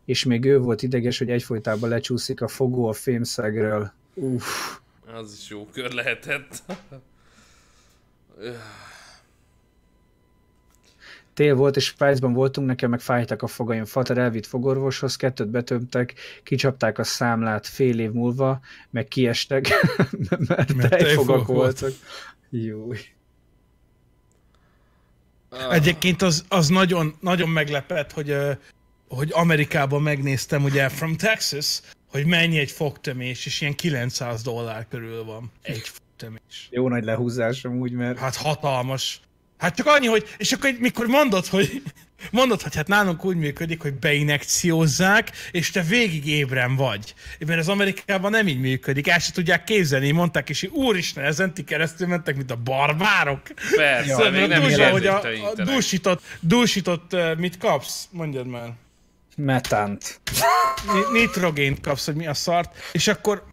és 0.05 0.23
még 0.23 0.45
ő 0.45 0.59
volt 0.59 0.81
ideges, 0.81 1.17
hogy 1.17 1.29
egyfolytában 1.29 1.89
lecsúszik 1.89 2.41
a 2.41 2.47
fogó 2.47 2.87
a 2.87 2.93
fémszegről. 2.93 3.91
Uff, 4.13 4.77
Az 5.15 5.37
is 5.41 5.49
jó 5.49 5.65
kör 5.65 5.91
lehetett. 5.91 6.63
tél 11.33 11.55
volt, 11.55 11.75
és 11.75 11.85
Svájcban 11.85 12.33
voltunk, 12.33 12.67
nekem 12.67 12.89
meg 12.89 12.99
fájtak 12.99 13.41
a 13.41 13.47
fogaim. 13.47 13.85
Fater 13.85 14.17
elvitt 14.17 14.45
fogorvoshoz, 14.45 15.15
kettőt 15.15 15.47
betömtek, 15.47 16.13
kicsapták 16.43 16.97
a 16.97 17.03
számlát 17.03 17.67
fél 17.67 17.99
év 17.99 18.11
múlva, 18.11 18.59
meg 18.89 19.07
kiestek, 19.07 19.67
mert, 20.47 20.47
Mert 20.47 20.89
tejfogak 20.89 20.99
tejfogak 20.99 21.47
voltak. 21.47 21.91
Júj. 22.49 22.97
Egyébként 25.69 26.21
az, 26.21 26.45
az 26.47 26.67
nagyon, 26.67 27.15
nagyon 27.19 27.49
meglepett, 27.49 28.11
hogy, 28.11 28.35
hogy 29.07 29.29
Amerikában 29.33 30.01
megnéztem 30.01 30.63
ugye 30.63 30.89
From 30.89 31.15
Texas, 31.15 31.81
hogy 32.15 32.25
mennyi 32.25 32.57
egy 32.57 32.71
fogtömés, 32.71 33.45
és 33.45 33.61
ilyen 33.61 33.75
900 33.75 34.41
dollár 34.41 34.85
körül 34.89 35.23
van 35.23 35.51
egy 35.61 35.87
fogtömés. 35.87 36.67
Jó 36.69 36.89
nagy 36.89 37.03
lehúzás 37.03 37.63
amúgy, 37.63 37.91
mert 37.91 38.17
Hát 38.19 38.35
hatalmas. 38.35 39.19
Hát 39.57 39.75
csak 39.75 39.87
annyi, 39.87 40.07
hogy, 40.07 40.25
és 40.37 40.51
akkor 40.51 40.75
mikor 40.79 41.05
mondod, 41.05 41.45
hogy 41.45 41.81
mondod, 42.31 42.61
hogy 42.61 42.75
hát 42.75 42.87
nálunk 42.87 43.25
úgy 43.25 43.35
működik, 43.35 43.81
hogy 43.81 43.93
beinekciózzák, 43.93 45.31
és 45.51 45.71
te 45.71 45.81
végig 45.81 46.27
ébren 46.27 46.75
vagy. 46.75 47.13
Mert 47.47 47.59
az 47.59 47.69
Amerikában 47.69 48.31
nem 48.31 48.47
így 48.47 48.59
működik, 48.59 49.07
el 49.07 49.19
se 49.19 49.31
tudják 49.31 49.63
képzelni, 49.63 50.11
mondták 50.11 50.49
is, 50.49 50.61
hogy 50.61 50.69
úristen, 50.69 51.23
ezen 51.23 51.53
ti 51.53 51.63
keresztül 51.63 52.07
mentek, 52.07 52.35
mint 52.35 52.51
a 52.51 52.55
barbárok. 52.55 53.41
Persze, 53.75 54.09
Szóval 54.09 54.31
még 54.31 54.47
nem 54.47 54.61
durva, 54.61 54.89
hogy 54.89 55.05
a, 55.05 55.21
a 55.21 55.63
dúsított, 55.63 56.21
dúsított, 56.39 57.15
mit 57.37 57.57
kapsz? 57.57 58.07
Mondjad 58.11 58.47
már. 58.47 58.73
Metánt. 59.35 60.19
Ni- 60.93 61.19
Nitrogént 61.19 61.79
kapsz, 61.81 62.05
hogy 62.05 62.15
mi 62.15 62.27
a 62.27 62.33
szart, 62.33 62.75
és 62.91 63.07
akkor 63.07 63.43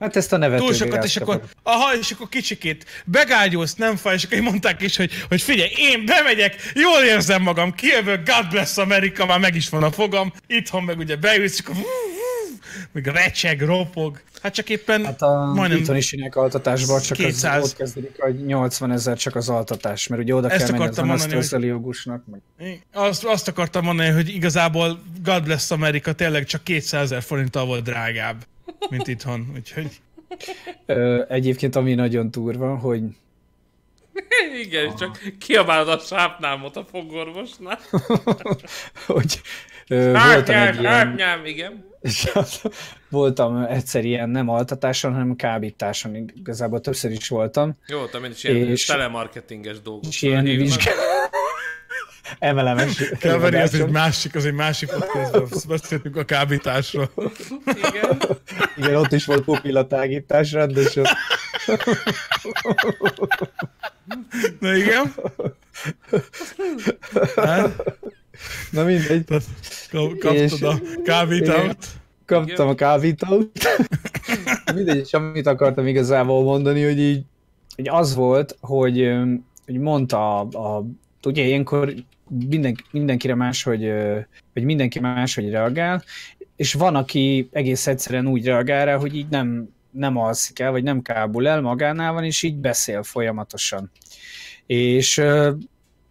Hát 0.00 0.16
ezt 0.16 0.32
a 0.32 0.36
nevet 0.36 0.58
túl 0.58 0.72
sokat, 0.74 1.04
és 1.04 1.16
akkor, 1.16 1.42
aha, 1.62 1.94
és 1.94 2.10
akkor 2.10 2.28
kicsikét 2.28 3.02
begágyulsz, 3.04 3.74
nem 3.74 3.96
fáj, 3.96 4.14
és 4.14 4.24
akkor 4.24 4.38
mondták 4.38 4.82
is, 4.82 4.96
hogy, 4.96 5.10
hogy 5.28 5.42
figyelj, 5.42 5.70
én 5.76 6.04
bemegyek, 6.04 6.72
jól 6.74 7.02
érzem 7.02 7.42
magam, 7.42 7.72
kijövök, 7.74 8.28
God 8.28 8.48
bless 8.50 8.76
America, 8.76 9.26
már 9.26 9.38
meg 9.38 9.54
is 9.54 9.68
van 9.68 9.82
a 9.82 9.90
fogam, 9.92 10.32
itthon 10.46 10.82
meg 10.82 10.98
ugye 10.98 11.16
beülsz, 11.16 11.52
és 11.52 11.64
akkor 11.64 11.74
még 12.96 13.06
recseg, 13.06 13.60
ropog. 13.60 14.20
Hát 14.42 14.54
csak 14.54 14.68
éppen 14.68 15.04
Hát 15.04 15.22
a 15.22 15.52
majdnem 15.54 15.78
itthon 15.78 15.96
is 15.96 16.06
csinálják 16.06 16.36
altatásban, 16.36 17.00
csak 17.00 17.16
200. 17.16 17.62
az 17.62 17.70
ott 17.70 17.76
kezdődik, 17.76 18.20
hogy 18.22 18.44
80 18.44 18.92
ezer 18.92 19.16
csak 19.16 19.34
az 19.34 19.48
altatás, 19.48 20.06
mert 20.06 20.22
ugye 20.22 20.34
oda 20.34 20.48
Ezt 20.48 20.58
kell 20.58 20.72
menni 20.72 20.82
az 20.82 20.88
akartam 20.88 21.06
mondani, 21.06 21.34
hogy-. 21.34 22.40
Meg... 22.58 22.86
azt, 22.92 23.24
azt 23.24 23.48
akartam 23.48 23.84
mondani, 23.84 24.08
hogy 24.08 24.28
igazából 24.28 25.02
God 25.22 25.42
bless 25.44 25.70
America 25.70 26.12
tényleg 26.12 26.44
csak 26.44 26.64
200 26.64 27.02
ezer 27.02 27.22
forinttal 27.22 27.66
volt 27.66 27.82
drágább, 27.82 28.46
mint 28.90 29.08
itthon, 29.08 29.52
úgyhogy 29.54 30.00
Ö, 30.86 31.22
egyébként 31.28 31.76
ami 31.76 31.94
nagyon 31.94 32.30
turva, 32.30 32.76
hogy 32.76 33.02
Igen, 34.64 34.84
és 34.84 34.92
csak 34.98 35.18
kiabálod 35.38 35.88
a 35.88 35.98
sápnámot 35.98 36.76
a 36.76 36.84
fogorvosnál. 36.90 37.78
hogy 39.06 39.40
ö, 39.88 40.12
voltam 40.12 40.54
egy 40.56 40.80
ilyen, 40.80 40.84
hátnyám, 40.84 41.44
igen. 41.44 41.85
Voltam 43.08 43.56
egyszer 43.56 44.04
ilyen 44.04 44.28
nem 44.28 44.48
altatáson, 44.48 45.12
hanem 45.12 45.36
kábításon, 45.36 46.32
igazából 46.36 46.80
többször 46.80 47.10
is 47.10 47.28
voltam, 47.28 47.78
Jó, 47.86 48.06
te 48.06 48.18
én 48.18 48.30
is 48.30 48.44
ilyen 48.44 48.56
És- 48.68 48.84
telemarketinges 48.86 49.80
dolgok. 49.82 50.04
és 50.06 50.22
ilyen 50.22 50.44
vizsgál... 50.44 50.94
MLM-es 52.54 52.96
Keveri, 53.18 53.56
az 53.56 53.74
egy 53.74 53.90
másik, 53.90 54.34
az 54.34 54.44
egy 54.44 54.52
másik 54.52 54.88
podcastban 54.88 55.48
beszéltünk 55.68 56.16
a 56.16 56.24
kábításról. 56.24 57.10
Igen. 57.66 58.18
Igen, 58.76 58.94
ott 58.94 59.12
is 59.12 59.24
volt 59.24 59.44
pupillatágítás 59.44 60.52
rendesen. 60.52 61.04
Na 64.60 64.74
igen. 64.74 65.14
Hát, 67.36 67.98
Na 68.70 68.84
mindegy. 68.84 69.24
kap- 69.90 70.18
Kaptad 70.18 70.62
a 70.62 70.80
kávítót. 71.04 71.76
Kaptam 72.26 72.68
a 72.68 72.74
kávítót. 72.74 73.50
Mindegy, 74.74 74.96
és 74.96 75.12
amit 75.12 75.46
akartam 75.46 75.86
igazából 75.86 76.42
mondani, 76.42 76.84
hogy 76.84 76.98
így 76.98 77.24
hogy 77.76 77.88
az 77.88 78.14
volt, 78.14 78.56
hogy, 78.60 79.12
hogy 79.66 79.78
mondta 79.78 80.40
a, 80.40 80.76
a 80.76 80.86
ugye 81.24 81.42
ilyenkor 81.42 81.94
minden, 82.48 82.76
mindenkire 82.90 83.34
más, 83.34 83.62
hogy, 83.62 83.92
hogy 84.52 84.64
mindenki 84.64 84.98
más, 85.00 85.34
hogy 85.34 85.50
reagál, 85.50 86.02
és 86.56 86.74
van, 86.74 86.94
aki 86.94 87.48
egész 87.52 87.86
egyszerűen 87.86 88.26
úgy 88.26 88.44
reagál 88.44 88.84
rá, 88.84 88.96
hogy 88.96 89.16
így 89.16 89.28
nem, 89.28 89.68
nem 89.90 90.16
alszik 90.16 90.58
el, 90.58 90.70
vagy 90.70 90.82
nem 90.82 91.02
kábul 91.02 91.48
el, 91.48 91.60
magánál 91.60 92.12
van, 92.12 92.24
és 92.24 92.42
így 92.42 92.56
beszél 92.56 93.02
folyamatosan. 93.02 93.90
És 94.66 95.22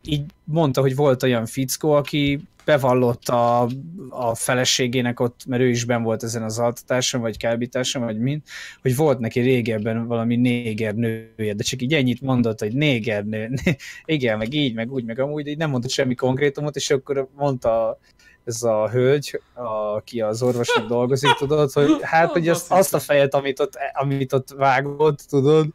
így 0.08 0.24
mondta, 0.44 0.82
hogy 0.82 0.96
volt 0.96 1.24
olyan 1.24 1.46
fickó, 1.46 1.92
aki 1.92 2.40
bevallotta 2.66 3.62
a, 3.62 3.70
a 4.10 4.36
feleségének 4.36 5.20
ott, 5.20 5.42
mert 5.48 5.62
ő 5.62 5.70
is 5.70 5.84
ben 5.84 6.04
volt 6.04 6.24
ezen 6.24 6.44
az 6.44 6.60
altatáson, 6.60 7.22
vagy 7.22 7.38
kábításon, 7.38 8.04
vagy 8.04 8.20
mind, 8.20 8.42
hogy 8.82 8.96
volt 8.96 9.20
neki 9.20 9.40
régebben 9.40 10.08
valami 10.08 10.36
néger 10.36 10.96
nője, 10.96 11.54
de 11.54 11.64
csak 11.64 11.82
így 11.82 11.94
ennyit 11.94 12.22
mondott, 12.22 12.60
hogy 12.60 12.74
néger 12.74 13.26
nő, 13.26 13.54
igen, 14.06 14.38
meg 14.38 14.54
így, 14.54 14.74
meg 14.74 14.92
úgy, 14.92 15.04
meg 15.04 15.20
amúgy, 15.20 15.44
de 15.44 15.50
így 15.50 15.58
nem 15.58 15.70
mondott 15.70 15.90
semmi 15.90 16.16
konkrétumot, 16.16 16.76
és 16.76 16.90
akkor 16.90 17.28
mondta 17.36 18.00
ez 18.46 18.64
a 18.64 18.90
hölgy, 18.90 19.42
aki 19.94 20.22
az 20.22 20.42
orvosnak 20.42 20.88
dolgozik, 20.88 21.34
tudod, 21.34 21.72
hogy 21.72 21.98
hát, 22.02 22.32
hogy 22.32 22.48
azt, 22.48 22.72
azt 22.72 22.94
a 22.94 23.00
fejet, 23.00 23.34
amit 23.34 23.60
ott, 23.60 23.78
amit 23.94 24.34
ott 24.34 24.50
vágott, 24.50 25.20
tudod, 25.30 25.68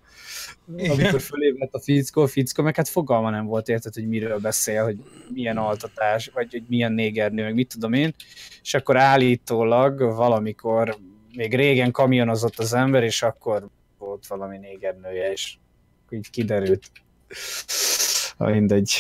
amikor 0.77 1.21
fölébredt 1.21 1.75
a 1.75 1.81
fickó, 1.81 2.23
a 2.23 2.27
fickó, 2.27 2.63
meg 2.63 2.77
hát 2.77 2.89
fogalma 2.89 3.31
nem 3.31 3.47
volt 3.47 3.69
érted, 3.69 3.95
hogy 3.95 4.09
miről 4.09 4.39
beszél, 4.39 4.85
hogy 4.85 4.97
milyen 5.33 5.57
altatás, 5.57 6.31
vagy 6.35 6.51
hogy 6.51 6.63
milyen 6.69 6.93
négernő, 6.93 7.43
meg 7.43 7.55
mit 7.55 7.69
tudom 7.69 7.93
én, 7.93 8.15
és 8.63 8.75
akkor 8.75 8.97
állítólag 8.97 9.99
valamikor, 10.01 10.99
még 11.33 11.55
régen 11.55 11.91
kamionozott 11.91 12.59
az 12.59 12.73
ember, 12.73 13.03
és 13.03 13.23
akkor 13.23 13.69
volt 13.99 14.27
valami 14.27 14.59
négernője, 14.59 15.33
és 15.33 15.55
így 16.11 16.31
kiderült. 16.31 16.91
Ha 18.37 18.51
mindegy. 18.51 18.93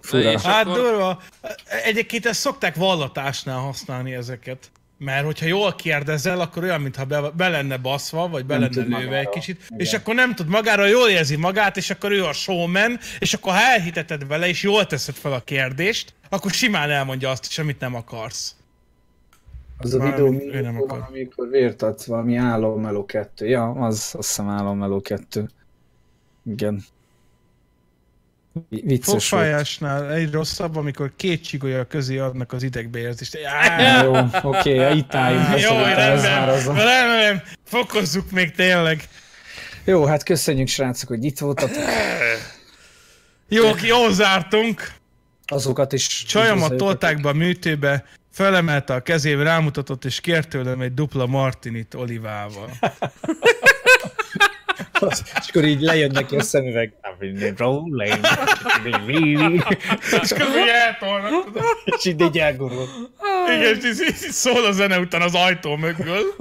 Fura. 0.00 0.40
Hát 0.40 0.66
akkor- 0.66 0.78
durva. 0.78 1.22
Egyébként 1.84 2.26
ezt 2.26 2.40
szokták 2.40 2.74
vallatásnál 2.74 3.58
használni 3.58 4.14
ezeket. 4.14 4.70
Mert 5.04 5.24
hogyha 5.24 5.46
jól 5.46 5.74
kérdezel, 5.74 6.40
akkor 6.40 6.62
olyan, 6.62 6.80
mintha 6.80 7.04
be, 7.04 7.20
be 7.30 7.48
lenne 7.48 7.76
baszva, 7.76 8.28
vagy 8.28 8.46
be 8.46 8.58
Nem 8.58 8.70
lenne 8.74 8.98
lőve 8.98 9.18
egy 9.18 9.28
kicsit, 9.28 9.60
Igen. 9.66 9.78
és 9.78 9.92
akkor 9.92 10.14
nem 10.14 10.34
tud 10.34 10.48
magáról, 10.48 10.88
jól 10.88 11.08
érzi 11.08 11.36
magát, 11.36 11.76
és 11.76 11.90
akkor 11.90 12.12
ő 12.12 12.24
a 12.24 12.32
showman, 12.32 12.98
és 13.18 13.34
akkor 13.34 13.52
ha 13.52 13.58
elhiteted 13.60 14.26
vele, 14.26 14.48
és 14.48 14.62
jól 14.62 14.86
teszed 14.86 15.14
fel 15.14 15.32
a 15.32 15.40
kérdést, 15.40 16.14
akkor 16.28 16.50
simán 16.50 16.90
elmondja 16.90 17.30
azt 17.30 17.46
is, 17.48 17.58
amit 17.58 17.80
nem 17.80 17.94
akarsz. 17.94 18.54
Az 19.78 19.94
a 19.94 19.98
Már 19.98 20.10
videó, 20.10 20.32
ő 20.52 20.60
nem 20.60 20.76
akar. 20.82 21.06
amikor 21.08 21.48
vért 21.48 21.82
adsz, 21.82 22.04
valami 22.06 22.36
álommeló 22.36 23.04
2. 23.04 23.46
Ja, 23.48 23.70
az 23.70 23.94
azt 23.94 24.14
hiszem 24.26 24.48
álommeló 24.48 25.00
2. 25.00 25.48
Igen. 26.46 26.82
Vi- 28.52 28.82
Vicces 28.84 29.06
volt. 29.06 29.22
Fogfájásnál 29.22 30.12
egy 30.12 30.32
rosszabb, 30.32 30.76
amikor 30.76 31.12
két 31.16 31.44
csigolya 31.44 31.84
közé 31.86 32.18
adnak 32.18 32.52
az 32.52 32.62
idegbeérzést. 32.62 33.38
Á, 33.44 34.02
Jó, 34.02 34.16
oké, 34.42 34.78
okay, 34.78 34.96
itt 34.96 35.14
álljunk. 35.14 35.60
Jó, 35.60 35.76
rendben, 35.78 36.46
rendben, 36.74 37.42
fokozzuk 37.64 38.30
még 38.30 38.50
tényleg. 38.50 39.08
Jó, 39.84 40.04
hát 40.04 40.22
köszönjük 40.22 40.68
srácok, 40.68 41.08
hogy 41.08 41.24
itt 41.24 41.38
voltatok. 41.38 41.84
Jó, 43.48 43.70
jó 43.82 44.08
zártunk. 44.08 44.92
Azokat 45.46 45.92
is... 45.92 46.24
Üdvözöljük. 46.34 46.76
tolták 46.76 47.20
be 47.20 47.28
a 47.28 47.32
műtőbe, 47.32 48.04
felemelte 48.32 48.94
a 48.94 49.00
kezébe, 49.00 49.42
rámutatott, 49.42 50.04
és 50.04 50.20
kért 50.20 50.48
tőlem 50.48 50.80
egy 50.80 50.94
dupla 50.94 51.26
martinit 51.26 51.94
olivával. 51.94 52.70
És 55.40 55.48
akkor 55.48 55.64
így 55.64 55.80
lejön 55.80 56.10
neki 56.10 56.36
a 56.36 56.42
szemüveg. 56.42 56.92
Rolling. 57.56 58.20
És 60.22 60.28
közben 60.28 60.68
eltolnak. 60.84 61.58
És 61.84 62.04
így 62.04 62.20
így 62.20 62.38
elgurul. 62.38 62.86
Igen, 63.56 63.76
és 63.76 63.84
így, 63.84 64.06
így 64.06 64.14
szól 64.14 64.64
a 64.64 64.72
zene 64.72 64.98
után 64.98 65.22
az 65.22 65.34
ajtó 65.34 65.76
mögül. 65.76 66.34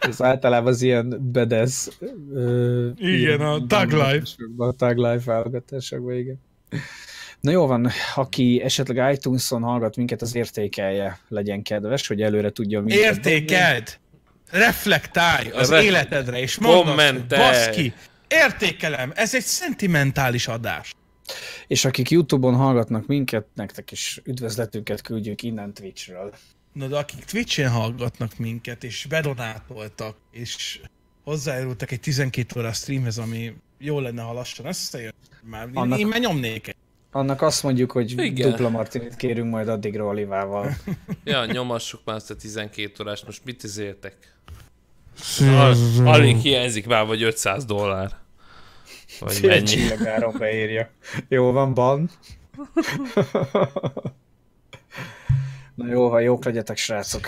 Ez 0.00 0.22
általában 0.22 0.72
az 0.72 0.82
ilyen 0.82 1.30
bedez. 1.32 1.98
ö, 2.34 2.88
Igen, 2.96 3.18
ilyen 3.18 3.40
a 3.40 3.66
Thug 3.66 3.92
Life. 3.92 4.26
A 4.56 4.72
Thug 4.72 4.96
Life 4.96 5.22
válogatásokban, 5.24 6.14
igen. 6.14 6.40
Na 7.40 7.50
jó 7.50 7.66
van, 7.66 7.90
aki 8.14 8.60
esetleg 8.64 9.12
iTunes-on 9.14 9.62
hallgat 9.62 9.96
minket, 9.96 10.22
az 10.22 10.34
értékelje, 10.34 11.18
legyen 11.28 11.62
kedves, 11.62 12.06
hogy 12.06 12.22
előre 12.22 12.50
tudja 12.50 12.80
minket. 12.80 13.04
Értékeld! 13.04 13.98
Reflektálj 14.50 15.50
az 15.50 15.70
Re- 15.70 15.82
életedre, 15.82 16.38
és 16.38 16.58
mondd 16.58 17.28
baszki, 17.28 17.94
értékelem, 18.28 19.12
ez 19.14 19.34
egy 19.34 19.42
szentimentális 19.42 20.48
adás. 20.48 20.94
És 21.66 21.84
akik 21.84 22.10
YouTube-on 22.10 22.54
hallgatnak 22.54 23.06
minket, 23.06 23.46
nektek 23.54 23.90
is 23.90 24.20
üdvözletünket 24.24 25.00
küldjük 25.00 25.42
innen 25.42 25.74
Twitchről. 25.74 26.34
Na 26.72 26.86
de 26.86 26.96
akik 26.96 27.24
Twitch-en 27.24 27.70
hallgatnak 27.70 28.38
minket, 28.38 28.84
és 28.84 29.06
bedonátoltak, 29.08 30.16
és 30.30 30.80
hozzájárultak 31.24 31.90
egy 31.90 32.00
12 32.00 32.60
órás 32.60 32.76
streamhez, 32.76 33.18
ami 33.18 33.54
jó 33.78 34.00
lenne, 34.00 34.22
ha 34.22 34.32
lassan 34.32 34.66
összejön. 34.66 35.14
Már, 35.42 35.68
Annak- 35.74 35.98
én 35.98 36.06
már 36.06 36.20
nyomnék 36.20 36.68
egy. 36.68 36.76
Annak 37.10 37.42
azt 37.42 37.62
mondjuk, 37.62 37.92
hogy 37.92 38.18
Igen. 38.18 38.50
Dupla 38.50 38.68
martinit 38.68 39.16
kérünk 39.16 39.50
majd 39.50 39.68
addigra 39.68 40.04
Olivával. 40.04 40.76
Ja, 41.24 41.44
nyomassuk 41.44 42.00
már 42.04 42.16
ezt 42.16 42.30
a 42.30 42.36
12 42.36 43.02
órást, 43.02 43.26
most 43.26 43.44
mit 43.44 43.62
izéltek? 43.62 44.33
Al- 45.40 46.06
Alig 46.06 46.36
hiányzik 46.36 46.86
már, 46.86 47.06
vagy 47.06 47.22
500 47.22 47.64
dollár. 47.64 48.10
Vagy 49.20 49.38
mennyi? 49.42 49.64
Csillagáron 49.64 50.34
beírja. 50.38 50.90
Jó 51.28 51.52
van, 51.52 51.74
ban. 51.74 52.10
Na 55.74 55.86
jó, 55.86 56.10
ha 56.10 56.18
jók 56.18 56.44
legyetek, 56.44 56.76
srácok. 56.76 57.26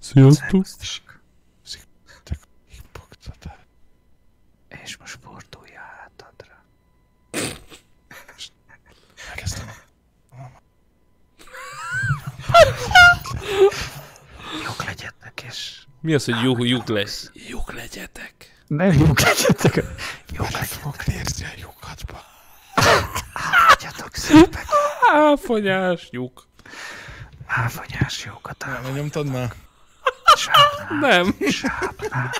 Sziasztok! 0.00 0.64
És 4.84 4.96
most 4.96 5.18
fordulj 5.22 5.70
hátadra. 5.70 6.64
Elkezdtem. 9.30 9.66
Jók 14.64 14.84
legyetek, 14.84 15.42
és... 15.48 15.84
Mi 16.04 16.14
az, 16.14 16.24
hogy 16.24 16.42
lyuk, 16.42 16.58
lyuk 16.66 16.88
lesz? 16.88 17.30
Lyuk 17.32 17.72
legyetek. 17.72 18.62
Nem 18.66 18.92
jók 18.92 19.20
legyetek. 19.20 19.84
Jók 20.32 20.46
Fogok 20.46 21.06
nézni 21.06 21.44
a 21.44 21.48
lyukatba. 21.60 22.20
legyetek 23.68 24.14
szépek. 24.14 24.64
Áfonyás 25.12 26.08
lyuk. 26.10 26.46
Áfonyás 27.46 28.24
jókat 28.24 28.64
Nem, 28.82 28.94
nyomtad 28.94 29.26
már? 29.26 29.52
Nem. 31.00 31.36
áll. 32.10 32.30